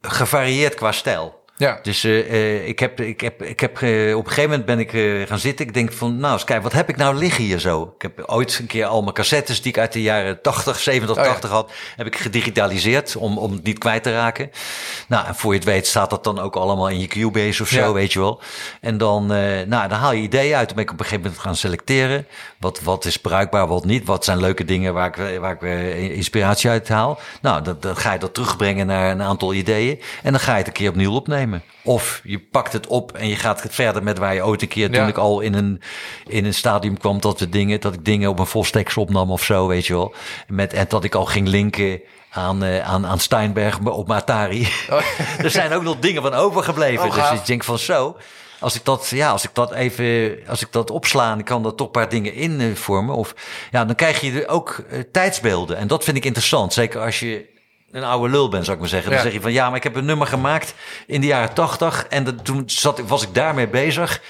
gevarieerd 0.00 0.74
qua 0.74 0.92
stijl. 0.92 1.43
Ja, 1.56 1.78
Dus 1.82 2.04
eh, 2.04 2.18
eh, 2.18 2.68
ik 2.68 2.78
heb, 2.78 3.00
ik 3.00 3.20
heb, 3.20 3.42
ik 3.42 3.60
heb 3.60 3.82
eh, 3.82 4.16
op 4.16 4.24
een 4.24 4.28
gegeven 4.32 4.50
moment 4.50 4.64
ben 4.66 4.78
ik 4.78 5.28
gaan 5.28 5.38
zitten. 5.38 5.66
Ik 5.66 5.74
denk 5.74 5.92
van, 5.92 6.16
nou 6.16 6.32
eens 6.32 6.44
kijk, 6.44 6.62
wat 6.62 6.72
heb 6.72 6.88
ik 6.88 6.96
nou 6.96 7.14
liggen 7.16 7.44
hier 7.44 7.58
zo? 7.58 7.92
Ik 7.96 8.02
heb 8.02 8.22
ooit 8.26 8.58
een 8.58 8.66
keer 8.66 8.86
al 8.86 9.02
mijn 9.02 9.14
cassettes 9.14 9.62
die 9.62 9.72
ik 9.72 9.78
uit 9.78 9.92
de 9.92 10.02
jaren 10.02 10.42
80, 10.42 10.78
70, 10.78 11.16
Oh 11.16 11.24
ja. 11.24 11.30
80 11.30 11.50
had, 11.50 11.72
heb 11.96 12.06
ik 12.06 12.16
gedigitaliseerd 12.16 13.16
om, 13.16 13.38
om 13.38 13.52
het 13.52 13.62
niet 13.62 13.78
kwijt 13.78 14.02
te 14.02 14.12
raken. 14.12 14.50
Nou, 15.08 15.26
en 15.26 15.34
voor 15.34 15.52
je 15.52 15.58
het 15.58 15.68
weet 15.68 15.86
staat 15.86 16.10
dat 16.10 16.24
dan 16.24 16.38
ook 16.38 16.56
allemaal 16.56 16.88
in 16.88 17.00
je 17.00 17.06
Cubase 17.06 17.62
of 17.62 17.68
zo, 17.68 17.80
Ja. 17.80 17.92
weet 17.92 18.12
je 18.12 18.18
wel. 18.18 18.40
En 18.80 18.98
dan, 18.98 19.26
nou, 19.26 19.68
dan 19.68 19.90
haal 19.90 20.12
je 20.12 20.22
ideeën 20.22 20.56
uit. 20.56 20.66
Dan 20.66 20.76
ben 20.76 20.84
ik 20.84 20.90
op 20.92 20.98
een 20.98 21.04
gegeven 21.04 21.24
moment 21.24 21.42
gaan 21.42 21.56
selecteren. 21.56 22.26
Wat, 22.58 22.80
wat 22.82 23.04
is 23.04 23.16
bruikbaar, 23.16 23.66
wat 23.66 23.84
niet? 23.84 24.04
Wat 24.04 24.24
zijn 24.24 24.40
leuke 24.40 24.64
dingen 24.64 24.94
waar 24.94 25.18
ik, 25.18 25.40
waar 25.40 25.62
ik 25.62 25.92
inspiratie 26.10 26.70
uit 26.70 26.88
haal? 26.88 27.18
Nou, 27.42 27.62
dan, 27.62 27.76
dan 27.80 27.96
ga 27.96 28.12
je 28.12 28.18
dat 28.18 28.34
terugbrengen 28.34 28.86
naar 28.86 29.10
een 29.10 29.22
aantal 29.22 29.54
ideeën. 29.54 30.00
En 30.22 30.30
dan 30.32 30.40
ga 30.40 30.52
je 30.52 30.58
het 30.58 30.66
een 30.66 30.72
keer 30.72 30.88
opnieuw 30.88 31.12
opnemen. 31.12 31.53
Of 31.82 32.20
je 32.24 32.38
pakt 32.38 32.72
het 32.72 32.86
op 32.86 33.12
en 33.12 33.28
je 33.28 33.36
gaat 33.36 33.66
verder 33.70 34.02
met 34.02 34.18
waar 34.18 34.34
je 34.34 34.44
ooit 34.44 34.62
een 34.62 34.68
keer... 34.68 34.90
toen 34.90 35.02
Ja. 35.02 35.06
ik 35.06 35.18
al 35.18 35.40
in 35.40 35.54
een, 35.54 35.80
in 36.26 36.44
een 36.44 36.54
stadium 36.54 36.98
kwam 36.98 37.20
dat, 37.20 37.40
we 37.40 37.48
dingen, 37.48 37.80
dat 37.80 37.94
ik 37.94 38.04
dingen 38.04 38.30
op 38.30 38.38
een 38.38 38.46
volsteks 38.46 38.96
opnam 38.96 39.30
of 39.30 39.42
zo, 39.44 39.66
weet 39.66 39.86
je 39.86 39.92
wel. 39.92 40.14
Met, 40.46 40.72
en 40.72 40.84
dat 40.88 41.04
ik 41.04 41.14
al 41.14 41.24
ging 41.24 41.48
linken 41.48 42.00
aan, 42.30 42.64
eh, 42.64 42.80
aan, 42.80 43.06
aan 43.06 43.18
Steinberg 43.18 43.78
op 43.78 44.06
mijn 44.06 44.20
Atari. 44.20 44.68
er 45.38 45.50
zijn 45.50 45.72
ook 45.72 45.82
nog 45.82 45.98
dingen 45.98 46.22
van 46.22 46.34
overgebleven. 46.34 47.04
Oh, 47.04 47.30
dus 47.30 47.38
ik 47.40 47.46
denk 47.46 47.64
van 47.64 47.78
zo... 47.78 48.16
Als 48.60 48.74
ik 48.74 48.84
dat, 48.84 49.08
ja, 49.08 49.30
als 49.30 49.44
ik 49.44 49.50
dat 49.52 49.72
even, 49.72 50.38
als 50.48 50.62
ik 50.62 50.68
dat 50.72 50.90
opsla, 50.90 51.32
en 51.32 51.38
ik 51.38 51.44
kan 51.44 51.64
er 51.64 51.74
toch 51.74 51.86
een 51.86 51.92
paar 51.92 52.08
dingen 52.08 52.34
in 52.34 52.76
vormen. 52.76 53.14
Of 53.14 53.34
ja, 53.70 53.84
dan 53.84 53.94
krijg 53.94 54.20
je 54.20 54.42
er 54.42 54.48
ook 54.48 54.84
eh, 54.88 55.00
tijdsbeelden. 55.12 55.76
En 55.76 55.86
dat 55.86 56.04
vind 56.04 56.16
ik 56.16 56.24
interessant. 56.24 56.72
Zeker 56.72 57.00
als 57.00 57.20
je 57.20 57.53
een 57.94 58.04
oude 58.04 58.30
lul 58.32 58.48
bent, 58.48 58.62
zou 58.64 58.74
ik 58.76 58.80
maar 58.82 58.90
zeggen. 58.90 59.08
Dan 59.10 59.18
Ja. 59.18 59.24
zeg 59.24 59.34
je 59.34 59.40
van 59.40 59.52
ja, 59.52 59.66
maar 59.68 59.76
ik 59.76 59.82
heb 59.82 59.96
een 59.96 60.04
nummer 60.04 60.26
gemaakt 60.26 60.74
in 61.06 61.20
de 61.20 61.26
jaren 61.26 61.54
tachtig. 61.54 62.06
En 62.08 62.24
dat, 62.24 62.44
toen 62.44 62.62
zat, 62.66 63.00
was 63.06 63.22
ik 63.22 63.34
daarmee 63.34 63.68
bezig. 63.68 64.20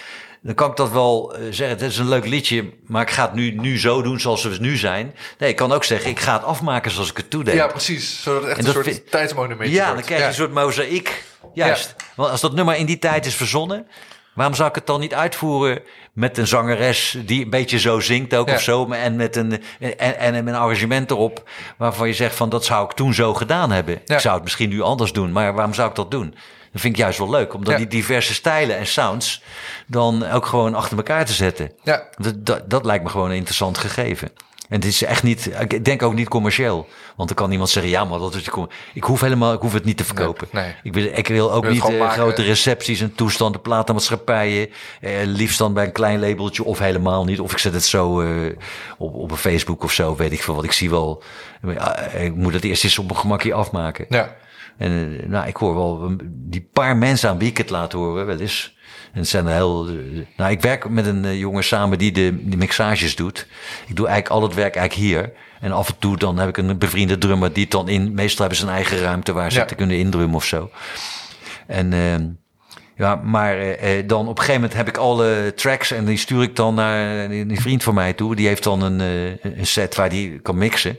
Dan 0.42 0.54
kan 0.54 0.70
ik 0.70 0.76
dat 0.76 0.90
wel 0.90 1.34
eh, 1.34 1.40
zeggen. 1.50 1.68
Het 1.68 1.80
is 1.80 1.98
een 1.98 2.08
leuk 2.08 2.26
liedje, 2.26 2.72
maar 2.86 3.02
ik 3.02 3.10
ga 3.10 3.22
het 3.24 3.34
nu, 3.34 3.50
nu 3.50 3.78
zo 3.78 4.02
doen 4.02 4.20
zoals 4.20 4.42
we 4.44 4.56
nu 4.60 4.76
zijn. 4.76 5.14
Nee, 5.38 5.48
ik 5.50 5.56
kan 5.56 5.72
ook 5.72 5.84
zeggen, 5.84 6.10
ik 6.10 6.20
ga 6.20 6.32
het 6.32 6.44
afmaken 6.44 6.90
zoals 6.90 7.10
ik 7.10 7.16
het 7.16 7.30
toedeed. 7.30 7.54
ja 7.54 7.66
precies. 7.66 8.22
Zodat 8.22 8.40
het 8.40 8.50
echt 8.50 8.58
En 8.60 8.66
een 8.66 8.72
soort 8.72 8.84
vind- 8.86 9.10
tijdsmonument 9.10 9.70
Ja, 9.70 9.76
wordt. 9.84 9.94
dan 9.94 10.02
krijg 10.04 10.18
je 10.20 10.24
Ja. 10.24 10.28
een 10.30 10.34
soort 10.36 10.52
mozaïek. 10.52 11.22
Juist. 11.54 11.94
Want 12.16 12.30
als 12.30 12.40
dat 12.40 12.54
nummer 12.54 12.76
in 12.76 12.86
die 12.86 12.98
tijd 12.98 13.26
is 13.26 13.34
verzonnen, 13.34 13.86
waarom 14.34 14.54
zou 14.54 14.68
ik 14.68 14.74
het 14.74 14.86
dan 14.86 15.00
niet 15.00 15.14
uitvoeren 15.14 15.80
met 16.12 16.38
een 16.38 16.46
zangeres 16.46 17.16
die 17.26 17.44
een 17.44 17.50
beetje 17.50 17.78
zo 17.78 18.00
zingt 18.00 18.34
ook 18.34 18.48
Ja. 18.48 18.54
of 18.54 18.60
zo, 18.60 18.86
en 18.90 19.16
met 19.16 19.36
een, 19.36 19.62
en, 19.80 20.18
en 20.18 20.34
een 20.34 20.54
arrangement 20.54 21.10
erop 21.10 21.48
waarvan 21.76 22.08
je 22.08 22.14
zegt 22.14 22.36
van 22.36 22.48
dat 22.48 22.64
zou 22.64 22.84
ik 22.84 22.92
toen 22.92 23.14
zo 23.14 23.34
gedaan 23.34 23.70
hebben. 23.70 24.00
Ja. 24.04 24.14
Ik 24.14 24.20
zou 24.20 24.34
het 24.34 24.42
misschien 24.44 24.68
nu 24.68 24.80
anders 24.80 25.12
doen, 25.12 25.32
maar 25.32 25.54
waarom 25.54 25.74
zou 25.74 25.88
ik 25.88 25.94
dat 25.94 26.10
doen? 26.10 26.30
Dat 26.72 26.82
vind 26.82 26.94
ik 26.94 27.00
juist 27.00 27.18
wel 27.18 27.30
leuk, 27.30 27.54
omdat 27.54 27.72
Ja. 27.72 27.78
die 27.78 27.86
diverse 27.86 28.34
stijlen 28.34 28.76
en 28.78 28.86
sounds 28.86 29.42
dan 29.86 30.30
ook 30.30 30.46
gewoon 30.46 30.74
achter 30.74 30.96
elkaar 30.96 31.24
te 31.24 31.32
zetten. 31.32 31.72
Ja. 31.82 32.02
Dat, 32.16 32.46
dat, 32.46 32.70
dat 32.70 32.84
lijkt 32.84 33.04
me 33.04 33.10
gewoon 33.10 33.30
een 33.30 33.36
interessant 33.36 33.78
gegeven. 33.78 34.30
En 34.74 34.80
het 34.80 34.88
is 34.88 35.04
echt 35.04 35.22
niet, 35.22 35.50
ik 35.68 35.84
denk 35.84 36.02
ook 36.02 36.14
niet 36.14 36.28
commercieel. 36.28 36.88
Want 37.16 37.28
dan 37.28 37.36
kan 37.36 37.50
iemand 37.50 37.70
zeggen, 37.70 37.92
ja, 37.92 38.04
maar 38.04 38.18
dat 38.18 38.34
is. 38.34 38.48
Ik 38.94 39.04
hoef 39.04 39.20
helemaal, 39.20 39.52
ik 39.52 39.60
hoef 39.60 39.72
het 39.72 39.84
niet 39.84 39.96
te 39.96 40.04
verkopen. 40.04 40.48
Nee, 40.52 40.64
nee. 40.64 40.74
Ik, 40.82 40.94
wil, 40.94 41.04
ik 41.18 41.28
wil 41.28 41.52
ook 41.52 41.62
Wil 41.62 41.72
niet 41.72 41.88
eh, 41.88 42.10
grote 42.10 42.42
recepties 42.42 43.00
en 43.00 43.14
toestanden, 43.14 43.60
platenmaatschappijen. 43.60 44.70
Eh, 45.00 45.12
liefst 45.24 45.58
dan 45.58 45.72
bij 45.74 45.84
een 45.84 45.92
klein 45.92 46.20
labeltje 46.20 46.64
of 46.64 46.78
helemaal 46.78 47.24
niet. 47.24 47.40
Of 47.40 47.52
ik 47.52 47.58
zet 47.58 47.72
het 47.72 47.84
zo 47.84 48.20
eh, 48.20 48.56
op, 48.98 49.14
op 49.14 49.30
een 49.30 49.36
Facebook 49.36 49.82
of 49.82 49.92
zo, 49.92 50.16
weet 50.16 50.32
ik 50.32 50.42
veel 50.42 50.54
wat. 50.54 50.64
Ik 50.64 50.72
zie 50.72 50.90
wel, 50.90 51.22
eh, 51.62 52.24
ik 52.24 52.34
moet 52.34 52.54
het 52.54 52.64
eerst 52.64 52.84
eens 52.84 52.98
op 52.98 53.06
mijn 53.06 53.18
gemakje 53.18 53.54
afmaken. 53.54 54.06
Ja. 54.08 54.36
En 54.76 55.20
nou, 55.30 55.46
ik 55.46 55.56
hoor 55.56 55.74
wel 55.74 56.16
die 56.26 56.68
paar 56.72 56.96
mensen 56.96 57.28
aan 57.28 57.38
wie 57.38 57.48
ik 57.48 57.58
het 57.58 57.70
laat 57.70 57.92
horen, 57.92 58.26
wel 58.26 58.38
eens. 58.38 58.73
En 59.14 59.20
het 59.20 59.28
zijn 59.28 59.46
heel. 59.46 59.86
eh, 59.88 59.94
Nou, 60.36 60.50
ik 60.50 60.60
werk 60.60 60.88
met 60.88 61.06
een 61.06 61.24
eh, 61.24 61.38
jongen 61.38 61.64
samen 61.64 61.98
die 61.98 62.12
de, 62.12 62.38
die 62.40 62.56
mixages 62.58 63.16
doet. 63.16 63.46
Ik 63.86 63.96
doe 63.96 64.06
eigenlijk 64.06 64.36
al 64.40 64.48
het 64.48 64.54
werk 64.56 64.76
eigenlijk 64.76 65.08
hier. 65.08 65.32
En 65.60 65.72
af 65.72 65.88
en 65.88 65.94
toe 65.98 66.16
dan 66.16 66.38
heb 66.38 66.48
ik 66.48 66.56
een 66.56 66.78
bevriende 66.78 67.18
drummer 67.18 67.52
die 67.52 67.62
het 67.62 67.72
dan 67.72 67.88
in. 67.88 68.14
Meestal 68.14 68.40
hebben 68.40 68.58
ze 68.58 68.64
een 68.66 68.72
eigen 68.74 68.98
ruimte 68.98 69.32
waar 69.32 69.52
ze 69.52 69.58
Ja. 69.58 69.64
te 69.64 69.74
kunnen 69.74 69.96
indrummen 69.98 70.34
of 70.36 70.44
zo. 70.44 70.70
En 71.66 71.92
eh, 71.92 72.14
ja, 72.96 73.14
maar 73.14 73.58
eh, 73.58 73.98
eh, 73.98 74.08
dan 74.08 74.20
op 74.20 74.28
een 74.38 74.44
gegeven 74.44 74.60
moment 74.60 74.74
heb 74.78 74.88
ik 74.88 74.96
alle 74.96 75.52
tracks 75.56 75.90
en 75.90 76.04
die 76.04 76.16
stuur 76.16 76.42
ik 76.42 76.56
dan 76.56 76.74
naar 76.74 77.28
die 77.28 77.46
die 77.46 77.60
vriend 77.60 77.82
van 77.82 77.94
mij 77.94 78.12
toe. 78.12 78.36
Die 78.36 78.46
heeft 78.46 78.62
dan 78.62 78.82
een, 78.82 79.00
eh, 79.00 79.52
een 79.58 79.66
set 79.66 79.94
waar 79.94 80.08
die 80.08 80.38
kan 80.38 80.58
mixen. 80.58 80.96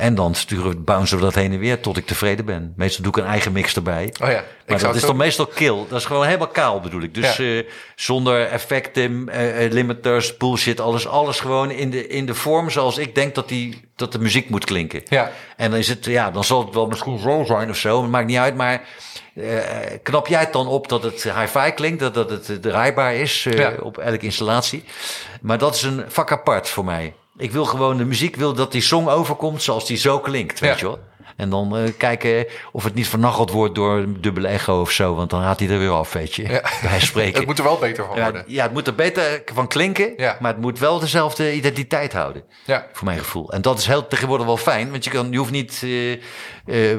En 0.00 0.14
dan 0.14 0.34
sturen 0.34 0.70
we, 0.70 0.76
bouncen 0.76 1.16
we 1.16 1.22
dat 1.22 1.34
heen 1.34 1.52
en 1.52 1.58
weer 1.58 1.80
tot 1.80 1.96
ik 1.96 2.06
tevreden 2.06 2.44
ben. 2.44 2.72
Meestal 2.76 3.02
doe 3.04 3.12
ik 3.12 3.18
een 3.18 3.30
eigen 3.30 3.52
mix 3.52 3.74
erbij. 3.76 4.14
Oh 4.22 4.28
ja. 4.30 4.44
Maar 4.66 4.78
dat 4.78 4.94
is 4.94 5.00
dan 5.02 5.16
meestal 5.16 5.46
kill. 5.46 5.76
Dat 5.88 5.98
is 5.98 6.04
gewoon 6.04 6.24
helemaal 6.26 6.48
kaal 6.48 6.80
bedoel 6.80 7.02
ik. 7.02 7.14
Dus 7.14 7.36
Ja. 7.36 7.44
eh, 7.44 7.64
zonder 7.94 8.46
effecten, 8.46 9.28
eh, 9.28 9.64
eh, 9.64 9.72
limiters, 9.72 10.36
bullshit, 10.36 10.80
alles, 10.80 11.06
alles 11.06 11.40
gewoon 11.40 11.70
in 11.70 11.90
de, 11.90 12.06
in 12.06 12.26
de 12.26 12.34
vorm 12.34 12.70
zoals 12.70 12.98
ik 12.98 13.14
denk 13.14 13.34
dat, 13.34 13.48
die, 13.48 13.80
dat 13.96 14.12
de 14.12 14.18
muziek 14.18 14.48
moet 14.50 14.64
klinken. 14.64 15.02
Ja. 15.08 15.30
En 15.56 15.70
dan 15.70 15.78
is 15.78 15.88
het, 15.88 16.04
ja, 16.04 16.30
dan 16.30 16.44
zal 16.44 16.64
het 16.64 16.74
wel 16.74 16.86
misschien 16.86 17.18
zo 17.18 17.42
zijn 17.46 17.70
of 17.70 17.76
zo. 17.76 18.02
Het 18.02 18.10
maakt 18.10 18.26
niet 18.26 18.36
uit, 18.38 18.54
maar 18.56 18.82
knap 20.02 20.26
jij 20.26 20.40
het 20.40 20.52
dan 20.52 20.66
op 20.66 20.88
dat 20.88 21.02
het 21.02 21.32
hi-fi 21.38 21.70
klinkt, 21.70 22.00
dat, 22.00 22.14
dat 22.14 22.30
het 22.30 22.62
draaibaar 22.62 23.14
is 23.14 23.42
Ja. 23.50 23.72
op 23.82 23.98
elke 23.98 24.24
installatie. 24.24 24.84
Maar 25.40 25.58
dat 25.58 25.74
is 25.74 25.82
een 25.82 26.04
vak 26.08 26.32
apart 26.32 26.68
voor 26.68 26.84
mij. 26.84 27.14
Ik 27.36 27.52
wil 27.52 27.64
gewoon 27.64 27.96
de 27.96 28.04
muziek, 28.04 28.36
wil 28.36 28.54
dat 28.54 28.72
die 28.72 28.80
song 28.82 29.08
overkomt 29.08 29.62
zoals 29.62 29.86
die 29.86 29.96
zo 29.96 30.18
klinkt, 30.18 30.60
weet 30.60 30.70
Ja. 30.70 30.76
je 30.78 30.84
wel. 30.84 30.98
En 31.36 31.50
dan 31.50 31.76
eh, 31.76 31.82
kijken 31.98 32.46
of 32.72 32.84
het 32.84 32.94
niet 32.94 33.08
vernacheld 33.08 33.50
wordt 33.50 33.74
door 33.74 33.96
een 33.96 34.20
dubbele 34.20 34.48
echo 34.48 34.80
of 34.80 34.90
zo. 34.90 35.14
Want 35.14 35.30
dan 35.30 35.42
gaat 35.42 35.58
hij 35.60 35.68
er 35.68 35.78
weer 35.78 35.90
af, 35.90 36.12
weet 36.12 36.34
je. 36.34 36.48
Ja. 36.48 36.62
Bij 36.82 37.00
spreken. 37.00 37.38
Het 37.38 37.46
moet 37.46 37.58
er 37.58 37.64
wel 37.64 37.78
beter 37.78 38.04
van 38.06 38.20
worden. 38.22 38.44
ja, 38.46 38.62
het 38.62 38.72
moet 38.72 38.86
er 38.86 38.94
beter 38.94 39.42
van 39.54 39.68
klinken. 39.68 40.12
Ja. 40.16 40.36
Maar 40.40 40.52
het 40.52 40.60
moet 40.60 40.78
wel 40.78 40.98
dezelfde 40.98 41.54
identiteit 41.54 42.12
houden. 42.12 42.42
Ja. 42.64 42.86
Voor 42.92 43.04
mijn 43.04 43.18
gevoel. 43.18 43.52
En 43.52 43.62
dat 43.62 43.78
is 43.78 43.86
heel 43.86 44.06
tegenwoordig 44.08 44.46
wel 44.46 44.56
fijn. 44.56 44.90
Want 44.90 45.04
je, 45.04 45.10
kan, 45.10 45.30
je 45.30 45.38
hoeft 45.38 45.50
niet 45.50 45.80
eh, 45.82 46.12
eh, 46.12 46.18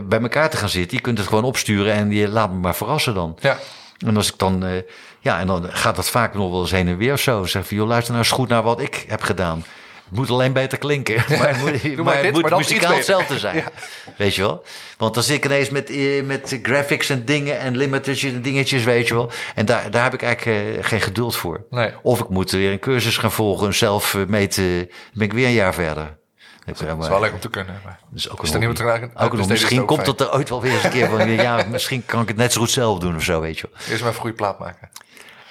bij 0.04 0.22
elkaar 0.22 0.50
te 0.50 0.58
gaan 0.58 0.70
zitten. 0.70 0.98
Je 0.98 1.04
kunt 1.04 1.18
het 1.18 1.28
gewoon 1.28 1.44
opsturen 1.44 1.94
en 1.94 2.12
je 2.12 2.28
laat 2.28 2.52
me 2.52 2.58
maar 2.58 2.76
verrassen 2.76 3.14
dan. 3.14 3.38
Ja. 3.40 3.58
En 4.06 4.16
als 4.18 4.28
ik 4.32 4.38
dan, 4.38 4.84
ja, 5.20 5.40
en 5.40 5.48
dan 5.48 5.66
gaat 5.72 5.96
dat 5.96 6.10
vaak 6.10 6.34
nog 6.34 6.52
wel 6.52 6.62
eens 6.62 6.72
heen 6.72 6.88
en 6.88 6.98
weer 6.98 7.14
of 7.14 7.20
zo. 7.20 7.46
Zeg 7.46 7.68
van, 7.68 7.78
joh, 7.78 7.88
luister 7.88 8.14
nou 8.14 8.24
eens 8.26 8.34
goed 8.34 8.50
naar 8.50 8.64
wat 8.64 8.82
ik 8.82 9.06
heb 9.08 9.22
gedaan. 9.22 9.64
Het 10.12 10.20
moet 10.20 10.30
alleen 10.30 10.54
beter 10.54 10.78
klinken. 10.78 11.16
Maar 11.40 11.48
het 11.48 11.58
moet, 11.58 11.96
maar 11.96 12.06
maar 12.06 12.16
dit, 12.16 12.26
het 12.26 12.34
moet 12.34 12.50
maar 12.50 12.60
muzikaal 12.60 12.96
hetzelfde 12.96 13.40
zijn. 13.40 13.56
Ja. 13.62 13.72
Weet 14.18 14.36
je 14.36 14.42
wel? 14.42 14.64
Want 14.98 15.14
dan 15.14 15.24
zit 15.24 15.36
ik 15.36 15.46
ineens 15.46 15.70
met, 15.70 15.90
eh, 15.90 16.24
met 16.24 16.60
graphics 16.64 17.10
en 17.10 17.26
dingen 17.26 17.60
en 17.60 17.78
limiters 17.78 18.24
en 18.24 18.42
dingetjes, 18.42 18.84
weet 18.84 19.08
je 19.08 19.14
wel. 19.14 19.32
En 19.56 19.66
daar, 19.66 19.92
daar 19.92 20.04
heb 20.04 20.14
ik 20.14 20.22
eigenlijk 20.22 20.78
eh, 20.78 20.84
geen 20.84 21.02
geduld 21.02 21.36
voor. 21.36 21.66
Nee. 21.70 21.92
Of 22.02 22.20
ik 22.20 22.30
moet 22.30 22.52
weer 22.52 22.72
een 22.72 22.80
cursus 22.80 23.18
gaan 23.18 23.32
volgen, 23.32 23.74
zelf 23.74 24.16
eh, 24.16 24.26
meten. 24.26 24.78
Dan 24.78 24.88
ben 25.14 25.28
ik 25.28 25.34
weer 25.34 25.46
een 25.46 25.54
jaar 25.54 25.74
verder. 25.74 26.20
Dat 26.66 26.78
Dat 26.78 27.02
is 27.02 27.08
wel 27.08 27.20
lekker 27.20 27.34
om 27.34 27.40
te 27.40 27.50
kunnen. 27.50 27.82
Maar 27.84 28.00
is 28.16 28.30
ook 28.30 28.44
Is 28.44 28.52
er 28.52 28.58
niemand 28.58 28.80
raken? 28.80 29.12
Ook 29.16 29.38
nog, 29.38 29.48
misschien 29.48 29.86
komt 29.86 30.06
het 30.06 30.20
er 30.20 30.34
ooit 30.34 30.50
wel 30.50 30.62
weer 30.62 30.72
eens 30.74 30.84
een 30.84 30.90
keer 30.90 31.10
van. 31.10 31.32
Ja, 31.32 31.66
misschien 31.70 32.06
kan 32.06 32.22
ik 32.22 32.28
het 32.28 32.38
net 32.38 32.54
zo 32.54 32.60
goed 32.60 32.72
zelf 32.72 33.00
doen 33.00 33.16
of 33.16 33.24
zo, 33.24 33.42
weet 33.42 33.60
je 33.60 33.70
wel. 33.72 33.82
Eerst 33.90 34.04
maar 34.04 34.14
een 34.14 34.20
goede 34.20 34.36
plaat 34.36 34.60
maken. 34.60 34.90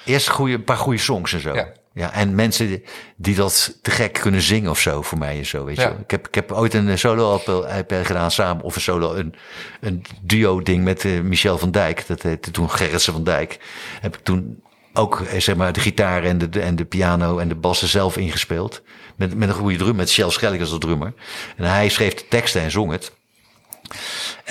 Eerst 0.05 0.29
goeie, 0.29 0.55
een 0.55 0.63
paar 0.63 0.77
goede 0.77 0.99
songs 0.99 1.33
en 1.33 1.39
zo. 1.39 1.53
Ja. 1.53 1.67
Ja. 1.93 2.13
en 2.13 2.35
mensen 2.35 2.81
die- 3.17 3.35
dat 3.35 3.77
te 3.81 3.91
gek 3.91 4.13
kunnen 4.13 4.41
zingen 4.41 4.69
of 4.69 4.79
zo 4.79 5.01
voor 5.01 5.17
mij 5.17 5.37
en 5.37 5.45
zo, 5.45 5.63
weet 5.65 5.75
je 5.75 5.81
Ja. 5.81 5.89
Ik 6.01 6.11
heb, 6.11 6.27
ik 6.27 6.35
heb 6.35 6.51
ooit 6.51 6.73
een 6.73 6.99
solo 6.99 7.33
LP 7.35 7.93
gedaan 8.03 8.31
samen, 8.31 8.63
of 8.63 8.75
een 8.75 8.81
solo, 8.81 9.13
een, 9.13 9.35
een 9.81 10.03
duo 10.21 10.61
ding 10.61 10.83
met 10.83 11.05
eh, 11.05 11.19
Michel 11.19 11.57
van 11.57 11.71
Dijk. 11.71 12.07
Dat 12.07 12.21
heette 12.21 12.51
toen 12.51 12.69
Gerritsen 12.69 13.13
van 13.13 13.23
Dijk. 13.23 13.59
Heb 14.01 14.17
ik 14.17 14.23
toen 14.23 14.63
ook, 14.93 15.19
eh, 15.21 15.39
zeg 15.39 15.55
maar, 15.55 15.73
de 15.73 15.79
gitaar 15.79 16.23
en 16.23 16.37
de, 16.37 16.49
de- 16.49 16.61
en 16.61 16.75
de 16.75 16.85
piano 16.85 17.37
en 17.37 17.47
de 17.47 17.55
bassen 17.55 17.87
zelf 17.87 18.17
ingespeeld. 18.17 18.81
Met, 19.15 19.35
met 19.35 19.49
een 19.49 19.55
goede 19.55 19.77
drum, 19.77 19.95
met 19.95 20.09
Shell 20.09 20.29
Schelling 20.29 20.61
als 20.61 20.71
de 20.71 20.77
drummer. 20.77 21.13
En 21.57 21.65
hij 21.65 21.89
schreef 21.89 22.13
de 22.13 22.27
teksten 22.29 22.61
en 22.61 22.71
zong 22.71 22.91
het. 22.91 23.11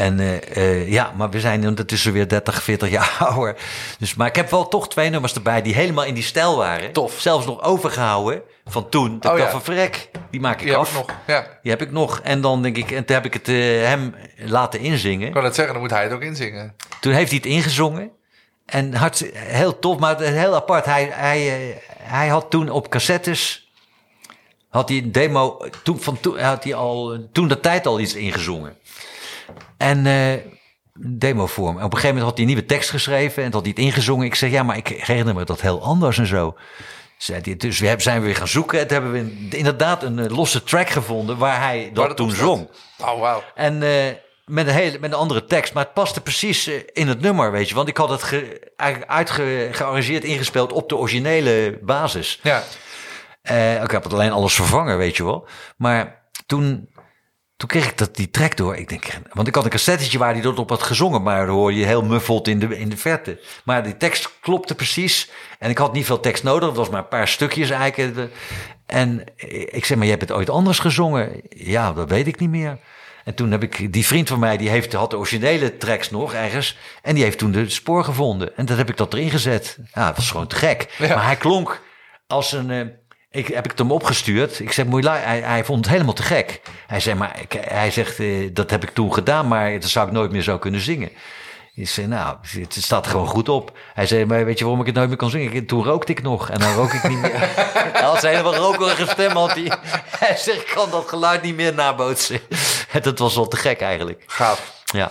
En 0.01 0.41
ja, 0.87 1.13
maar 1.17 1.31
we 1.31 1.41
zijn 1.41 1.67
ondertussen 1.69 2.13
weer 2.13 2.29
30, 2.29 2.63
40 2.63 2.91
jaar 2.91 3.17
ouder. 3.29 3.57
Dus, 3.99 4.15
maar 4.15 4.27
ik 4.27 4.37
heb 4.37 4.51
wel 4.51 4.69
toch 4.69 4.89
twee 4.89 5.11
nummers 5.11 5.35
erbij 5.35 5.63
die 5.63 5.75
helemaal 5.75 6.05
in 6.05 6.15
die 6.15 6.23
stijl 6.23 6.57
waren. 6.57 6.93
Tof. 6.93 7.21
Zelfs 7.21 7.47
nog 7.47 7.63
overgehouden 7.63 8.43
van 8.65 8.89
toen. 8.89 9.19
Dat 9.21 9.33
Oh, 9.33 9.39
ik 9.39 9.45
ja. 9.45 9.51
van 9.51 9.63
verrek, 9.63 10.09
die 10.31 10.41
maak 10.41 10.55
ik 10.55 10.61
Die 10.61 10.71
heb 10.71 10.81
af. 10.81 10.91
ik 10.91 10.97
nog. 11.07 11.17
Ja. 11.27 11.47
Die 11.63 11.71
heb 11.71 11.83
ik 11.83 11.91
nog. 11.91 12.21
En 12.21 12.41
dan 12.41 12.63
denk 12.63 12.77
ik, 12.77 12.91
en 12.91 13.05
toen 13.05 13.17
heb 13.17 13.25
ik 13.25 13.33
het 13.35 13.49
eh, 13.49 13.57
hem 13.83 14.15
laten 14.37 14.81
inzingen. 14.81 15.27
Ik 15.29 15.35
kan 15.35 15.45
het 15.45 15.55
zeggen, 15.55 15.73
dan 15.75 15.83
moet 15.83 15.93
hij 15.93 16.03
het 16.03 16.13
ook 16.13 16.23
inzingen. 16.23 16.75
Toen 17.01 17.13
heeft 17.13 17.29
hij 17.31 17.39
het 17.43 17.47
ingezongen. 17.53 18.11
En 18.67 18.95
hart, 18.95 19.25
heel 19.35 19.79
tof, 19.79 19.99
maar 19.99 20.21
heel 20.21 20.55
apart. 20.55 20.85
Hij, 20.85 21.11
hij, 21.13 21.49
eh, 21.71 21.77
hij 22.03 22.29
had 22.29 22.51
toen 22.51 22.71
op 22.71 22.89
cassettes. 22.91 23.71
Had 24.69 24.89
hij 24.89 24.99
een 24.99 25.13
demo. 25.13 25.59
Toen, 25.83 26.01
van 26.01 26.21
toen 26.21 26.39
had 26.39 26.65
hij 26.65 26.75
al. 26.75 27.19
Toen 27.33 27.49
de 27.49 27.61
tijd 27.61 27.87
al 27.87 28.01
iets 28.01 28.15
ingezongen. 28.15 28.77
En. 29.81 30.07
eh 30.07 30.59
demovorm. 31.03 31.79
En 31.79 31.85
op 31.85 31.93
een 31.93 31.99
gegeven 31.99 32.09
moment 32.09 32.25
had 32.25 32.33
hij 32.39 32.47
een 32.47 32.53
nieuwe 32.55 32.67
tekst 32.69 32.91
geschreven. 32.91 33.43
En 33.45 33.53
had 33.53 33.61
hij 33.61 33.71
het 33.71 33.79
ingezongen. 33.79 34.27
Ik 34.27 34.35
zeg 34.35 34.51
ja, 34.51 34.63
maar 34.63 34.77
ik 34.77 34.89
herinner 34.89 35.35
me 35.35 35.45
dat 35.45 35.61
heel 35.61 35.83
anders 35.83 36.19
en 36.19 36.27
zo. 36.27 36.57
Dus 37.57 37.79
we 37.79 37.95
zijn 37.97 38.21
we 38.21 38.27
weer 38.27 38.37
gaan 38.37 38.49
zoeken. 38.49 38.79
En 38.81 38.87
toen 38.87 39.03
hebben 39.03 39.13
we 39.13 39.57
inderdaad 39.57 40.03
een 40.03 40.19
eh, 40.19 40.37
losse 40.37 40.63
track 40.63 40.89
gevonden. 40.89 41.39
waar 41.39 41.61
hij 41.61 41.85
dat, 41.85 41.97
Waar 41.97 42.09
dat 42.09 42.17
toen 42.17 42.31
zong. 42.31 42.69
Oh, 42.99 43.21
wauw. 43.21 43.43
En 43.55 43.83
eh, 43.83 44.15
met, 44.45 44.67
een 44.67 44.73
hele, 44.73 44.99
met 44.99 45.13
een 45.13 45.19
andere 45.19 45.45
tekst. 45.45 45.75
Maar 45.75 45.85
het 45.85 45.95
paste 45.95 46.21
precies 46.21 46.67
in 46.93 47.09
het 47.09 47.21
nummer, 47.21 47.53
weet 47.53 47.69
je. 47.69 47.75
Want 47.75 47.89
ik 47.89 47.97
had 47.97 48.09
het 48.09 48.23
ge, 48.23 48.73
eigenlijk 48.77 49.11
uitge, 49.11 49.69
gearrangeerd, 49.73 50.25
ingespeeld 50.25 50.73
op 50.73 50.89
de 50.89 50.97
originele 50.97 51.79
basis. 51.83 52.41
Ja. 52.43 52.63
Ik 53.83 53.91
heb 53.91 54.03
het 54.03 54.13
alleen 54.13 54.33
alles 54.33 54.55
vervangen, 54.55 54.99
weet 54.99 55.17
je 55.17 55.25
wel. 55.25 55.49
Maar 55.77 56.23
toen, 56.47 56.89
toen 57.61 57.69
kreeg 57.69 57.89
ik 57.89 57.99
dat, 57.99 58.17
die 58.17 58.31
track 58.31 58.57
door. 58.57 58.77
Ik 58.77 58.89
denk, 58.89 59.05
want 59.33 59.49
ik 59.49 59.55
had 59.55 59.65
een 59.65 59.71
cassettetje 59.71 60.19
waar 60.19 60.33
hij 60.33 60.43
dat 60.43 60.59
op 60.59 60.69
had 60.69 60.83
gezongen. 60.83 61.23
Maar 61.23 61.47
dan 61.47 61.55
hoor 61.55 61.73
je 61.73 61.85
heel 61.85 62.03
muffeld 62.03 62.49
in 62.49 62.59
de, 62.59 62.79
in 62.79 62.89
de 62.89 62.97
verte. 62.97 63.41
Maar 63.65 63.83
die 63.83 63.97
tekst 63.97 64.31
klopte 64.41 64.75
precies. 64.75 65.31
En 65.59 65.71
ik 65.71 65.79
had 65.79 65.93
niet 65.93 66.07
veel 66.07 66.21
tekst 66.21 66.43
nodig. 66.43 66.69
Het 66.69 66.77
was 66.77 66.89
maar 66.89 67.01
een 67.01 67.09
paar 67.09 67.29
stukjes 67.29 67.71
eigenlijk. 67.71 68.33
En 68.87 69.25
ik 69.71 69.85
zeg, 69.85 69.97
maar 69.97 70.07
je 70.07 70.13
hebt 70.13 70.29
het 70.29 70.33
ooit 70.33 70.51
anders 70.51 70.79
gezongen? 70.79 71.41
Ja, 71.49 71.93
dat 71.93 72.09
weet 72.09 72.27
ik 72.27 72.41
niet 72.41 72.51
meer. 72.51 72.79
En 73.25 73.35
toen 73.35 73.51
heb 73.51 73.63
ik, 73.63 73.93
die 73.93 74.07
vriend 74.07 74.29
van 74.29 74.39
mij, 74.39 74.57
die 74.57 74.69
heeft, 74.69 74.93
had 74.93 75.11
de 75.11 75.17
originele 75.17 75.77
tracks 75.77 76.11
nog 76.11 76.35
ergens. 76.35 76.79
En 77.03 77.15
die 77.15 77.25
heeft 77.25 77.39
toen 77.39 77.53
de 77.53 77.69
spoor 77.69 78.05
gevonden. 78.05 78.57
En 78.57 78.67
dat 78.67 78.77
heb 78.77 78.89
ik 78.89 78.97
dat 78.97 79.13
erin 79.13 79.31
gezet. 79.31 79.79
Ja, 79.95 80.07
dat 80.07 80.17
was 80.17 80.31
gewoon 80.31 80.47
te 80.47 80.57
gek. 80.57 80.95
Ja. 80.99 81.15
Maar 81.15 81.25
hij 81.25 81.37
klonk 81.37 81.81
als 82.27 82.53
een... 82.53 82.99
ik 83.31 83.47
heb 83.47 83.65
ik 83.65 83.71
het 83.71 83.79
hem 83.79 83.93
opgestuurd. 83.93 84.61
Ik 84.61 84.73
zeg, 84.73 84.87
je 84.87 84.97
lu- 84.97 85.09
hij, 85.09 85.41
hij 85.41 85.65
vond 85.65 85.85
het 85.85 85.95
helemaal 85.95 86.15
te 86.15 86.23
gek. 86.23 86.61
Hij 86.87 87.01
zei, 87.01 87.17
maar 87.17 87.41
ik, 87.41 87.53
hij 87.61 87.91
zegt, 87.91 88.19
eh, 88.19 88.49
dat 88.53 88.71
heb 88.71 88.83
ik 88.83 88.91
toen 88.91 89.15
gedaan, 89.15 89.49
maar 89.49 89.81
dat 89.81 89.91
zou 89.91 90.07
ik 90.07 90.13
nooit 90.13 90.31
meer 90.31 90.43
zo 90.43 90.59
kunnen 90.59 90.81
zingen. 90.81 91.11
Ik 91.75 91.89
zei, 91.89 92.07
nou, 92.07 92.37
het 92.59 92.75
staat 92.81 93.07
gewoon 93.07 93.27
goed 93.27 93.49
op. 93.49 93.79
Hij 93.95 94.07
zei, 94.07 94.25
maar 94.25 94.45
weet 94.45 94.59
je 94.59 94.65
waarom 94.65 94.81
ik 94.81 94.87
het 94.87 94.97
nooit 94.97 95.09
meer 95.09 95.17
kan 95.17 95.31
zingen? 95.31 95.67
Toen 95.67 95.85
rookte 95.85 96.13
ik 96.13 96.23
nog 96.23 96.51
en 96.51 96.59
dan 96.59 96.75
rook 96.75 96.93
ik 96.93 97.09
niet 97.09 97.19
meer. 97.21 97.39
hij 97.93 98.03
had 98.03 98.21
zijn 98.21 98.37
helemaal 98.37 98.61
rokerige 98.61 99.07
stem. 99.07 99.37
Had 99.37 99.55
hij. 99.55 99.73
hij 100.19 100.37
zegt, 100.37 100.61
ik 100.61 100.71
kan 100.75 100.91
dat 100.91 101.09
geluid 101.09 101.43
niet 101.43 101.57
meer 101.57 101.75
nabootsen. 101.75 102.41
En 102.93 103.03
dat 103.09 103.19
was 103.19 103.35
wel 103.35 103.49
te 103.49 103.57
gek 103.57 103.81
eigenlijk. 103.81 104.23
Gaaf. 104.27 104.73
Ja, 104.85 105.11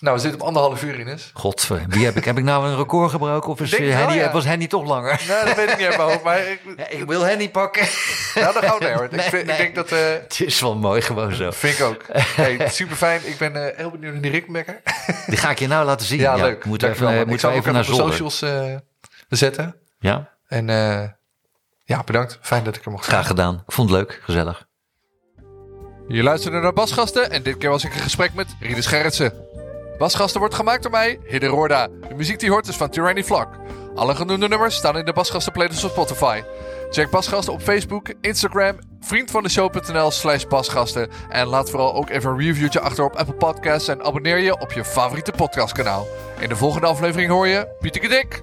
Nou, 0.00 0.16
we 0.16 0.22
zitten 0.22 0.40
op 0.40 0.46
anderhalf 0.46 0.82
uur, 0.82 1.00
Ines. 1.00 1.30
god, 1.34 1.68
wie 1.88 2.04
heb 2.04 2.16
ik? 2.16 2.24
Heb 2.24 2.38
ik 2.38 2.44
nou 2.44 2.66
een 2.68 2.76
record 2.76 3.10
gebroken? 3.10 3.50
Of 3.50 3.60
is 3.60 3.74
eh, 3.74 3.94
Henny, 3.94 4.14
ja. 4.14 4.32
was 4.32 4.44
Henny 4.44 4.66
toch 4.66 4.86
langer? 4.86 5.22
Nou, 5.28 5.46
dat 5.46 5.56
weet 5.56 5.70
ik 5.70 5.76
niet 5.78 5.86
uit 5.86 5.96
mijn 5.96 6.08
hoofd, 6.08 6.22
maar 6.22 6.38
ik, 6.46 6.60
Ja, 6.76 6.88
ik 6.88 7.04
wil 7.06 7.22
Henny 7.22 7.48
pakken. 7.50 7.86
nou, 8.34 8.78
nee, 8.80 8.92
hoor. 8.92 9.08
Nee, 9.10 9.24
ik, 9.24 9.30
vind- 9.30 9.46
nee. 9.46 9.56
ik 9.56 9.62
denk 9.62 9.74
dat... 9.74 9.92
eh 9.92 9.98
Het 10.12 10.40
is 10.40 10.60
wel 10.60 10.76
mooi 10.76 11.00
gewoon 11.02 11.34
zo. 11.34 11.50
vind 11.50 11.78
ik 11.78 11.84
ook. 11.84 12.04
Hey, 12.12 12.68
super 12.70 12.96
fijn. 12.96 13.20
Ik 13.24 13.38
ben 13.38 13.68
eh, 13.70 13.76
heel 13.76 13.90
benieuwd 13.90 14.12
naar 14.12 14.22
die 14.22 14.30
Rikmekker. 14.30 14.80
Die 15.26 15.36
ga 15.36 15.50
ik 15.50 15.58
je 15.58 15.66
nou 15.68 15.84
laten 15.86 16.06
zien. 16.06 16.18
Ja, 16.18 16.34
leuk. 16.36 16.64
Moeten 16.64 16.88
we 16.88 16.94
even, 16.94 17.08
eh, 17.08 17.24
moeten 17.26 17.46
we 17.48 17.52
hem 17.54 17.60
even 17.62 17.72
naar 17.72 17.84
Zolder. 17.84 18.06
socials 18.06 18.42
eh, 18.42 18.74
zetten. 19.28 19.76
Ja, 19.98 20.28
En 20.46 20.70
eh, 20.70 21.08
ja, 21.84 22.02
bedankt. 22.04 22.38
Fijn 22.40 22.64
dat 22.64 22.76
ik 22.76 22.84
er 22.84 22.90
mocht 22.90 23.04
zijn. 23.04 23.16
graag 23.16 23.26
gedaan. 23.28 23.62
Ik 23.66 23.72
vond 23.72 23.90
het 23.90 23.98
leuk, 23.98 24.20
gezellig. 24.22 24.66
Je 26.08 26.22
luisterde 26.22 26.58
naar 26.60 26.72
Basgasten 26.72 27.30
en 27.30 27.42
dit 27.42 27.56
keer 27.58 27.70
was 27.70 27.84
ik 27.84 27.94
in 27.94 28.00
gesprek 28.00 28.34
met 28.34 28.46
Riede 28.60 28.82
Scherritsen. 28.82 29.32
Basgasten 29.98 30.40
wordt 30.40 30.54
gemaakt 30.54 30.82
door 30.82 30.90
mij, 30.90 31.18
Hidde 31.24 31.46
Roorda. 31.46 31.88
De 32.08 32.14
muziek 32.14 32.40
die 32.40 32.50
hoort 32.50 32.68
is 32.68 32.76
van 32.76 32.90
Tyranny 32.90 33.24
Vlak. 33.24 33.48
Alle 33.94 34.14
genoemde 34.14 34.48
nummers 34.48 34.76
staan 34.76 34.98
in 34.98 35.04
de 35.04 35.12
Basgasten 35.12 35.52
playlist 35.52 35.84
op 35.84 35.90
Spotify. 35.90 36.42
Check 36.90 37.10
Basgasten 37.10 37.52
op 37.52 37.62
Facebook, 37.62 38.12
Instagram, 38.20 38.78
vriendvandeshow.nl 39.00 40.10
slash 40.10 40.44
basgasten. 40.44 41.08
En 41.28 41.46
laat 41.46 41.70
vooral 41.70 41.94
ook 41.94 42.10
even 42.10 42.30
een 42.30 42.38
reviewtje 42.38 42.80
achter 42.80 43.04
op 43.04 43.16
Apple 43.16 43.34
Podcasts 43.34 43.88
en 43.88 44.04
abonneer 44.04 44.38
je 44.38 44.60
op 44.60 44.72
je 44.72 44.84
favoriete 44.84 45.32
podcastkanaal. 45.32 46.06
In 46.40 46.48
de 46.48 46.56
volgende 46.56 46.86
aflevering 46.86 47.30
hoor 47.30 47.46
je 47.46 47.76
Pieter 47.80 48.08
Dik. 48.08 48.42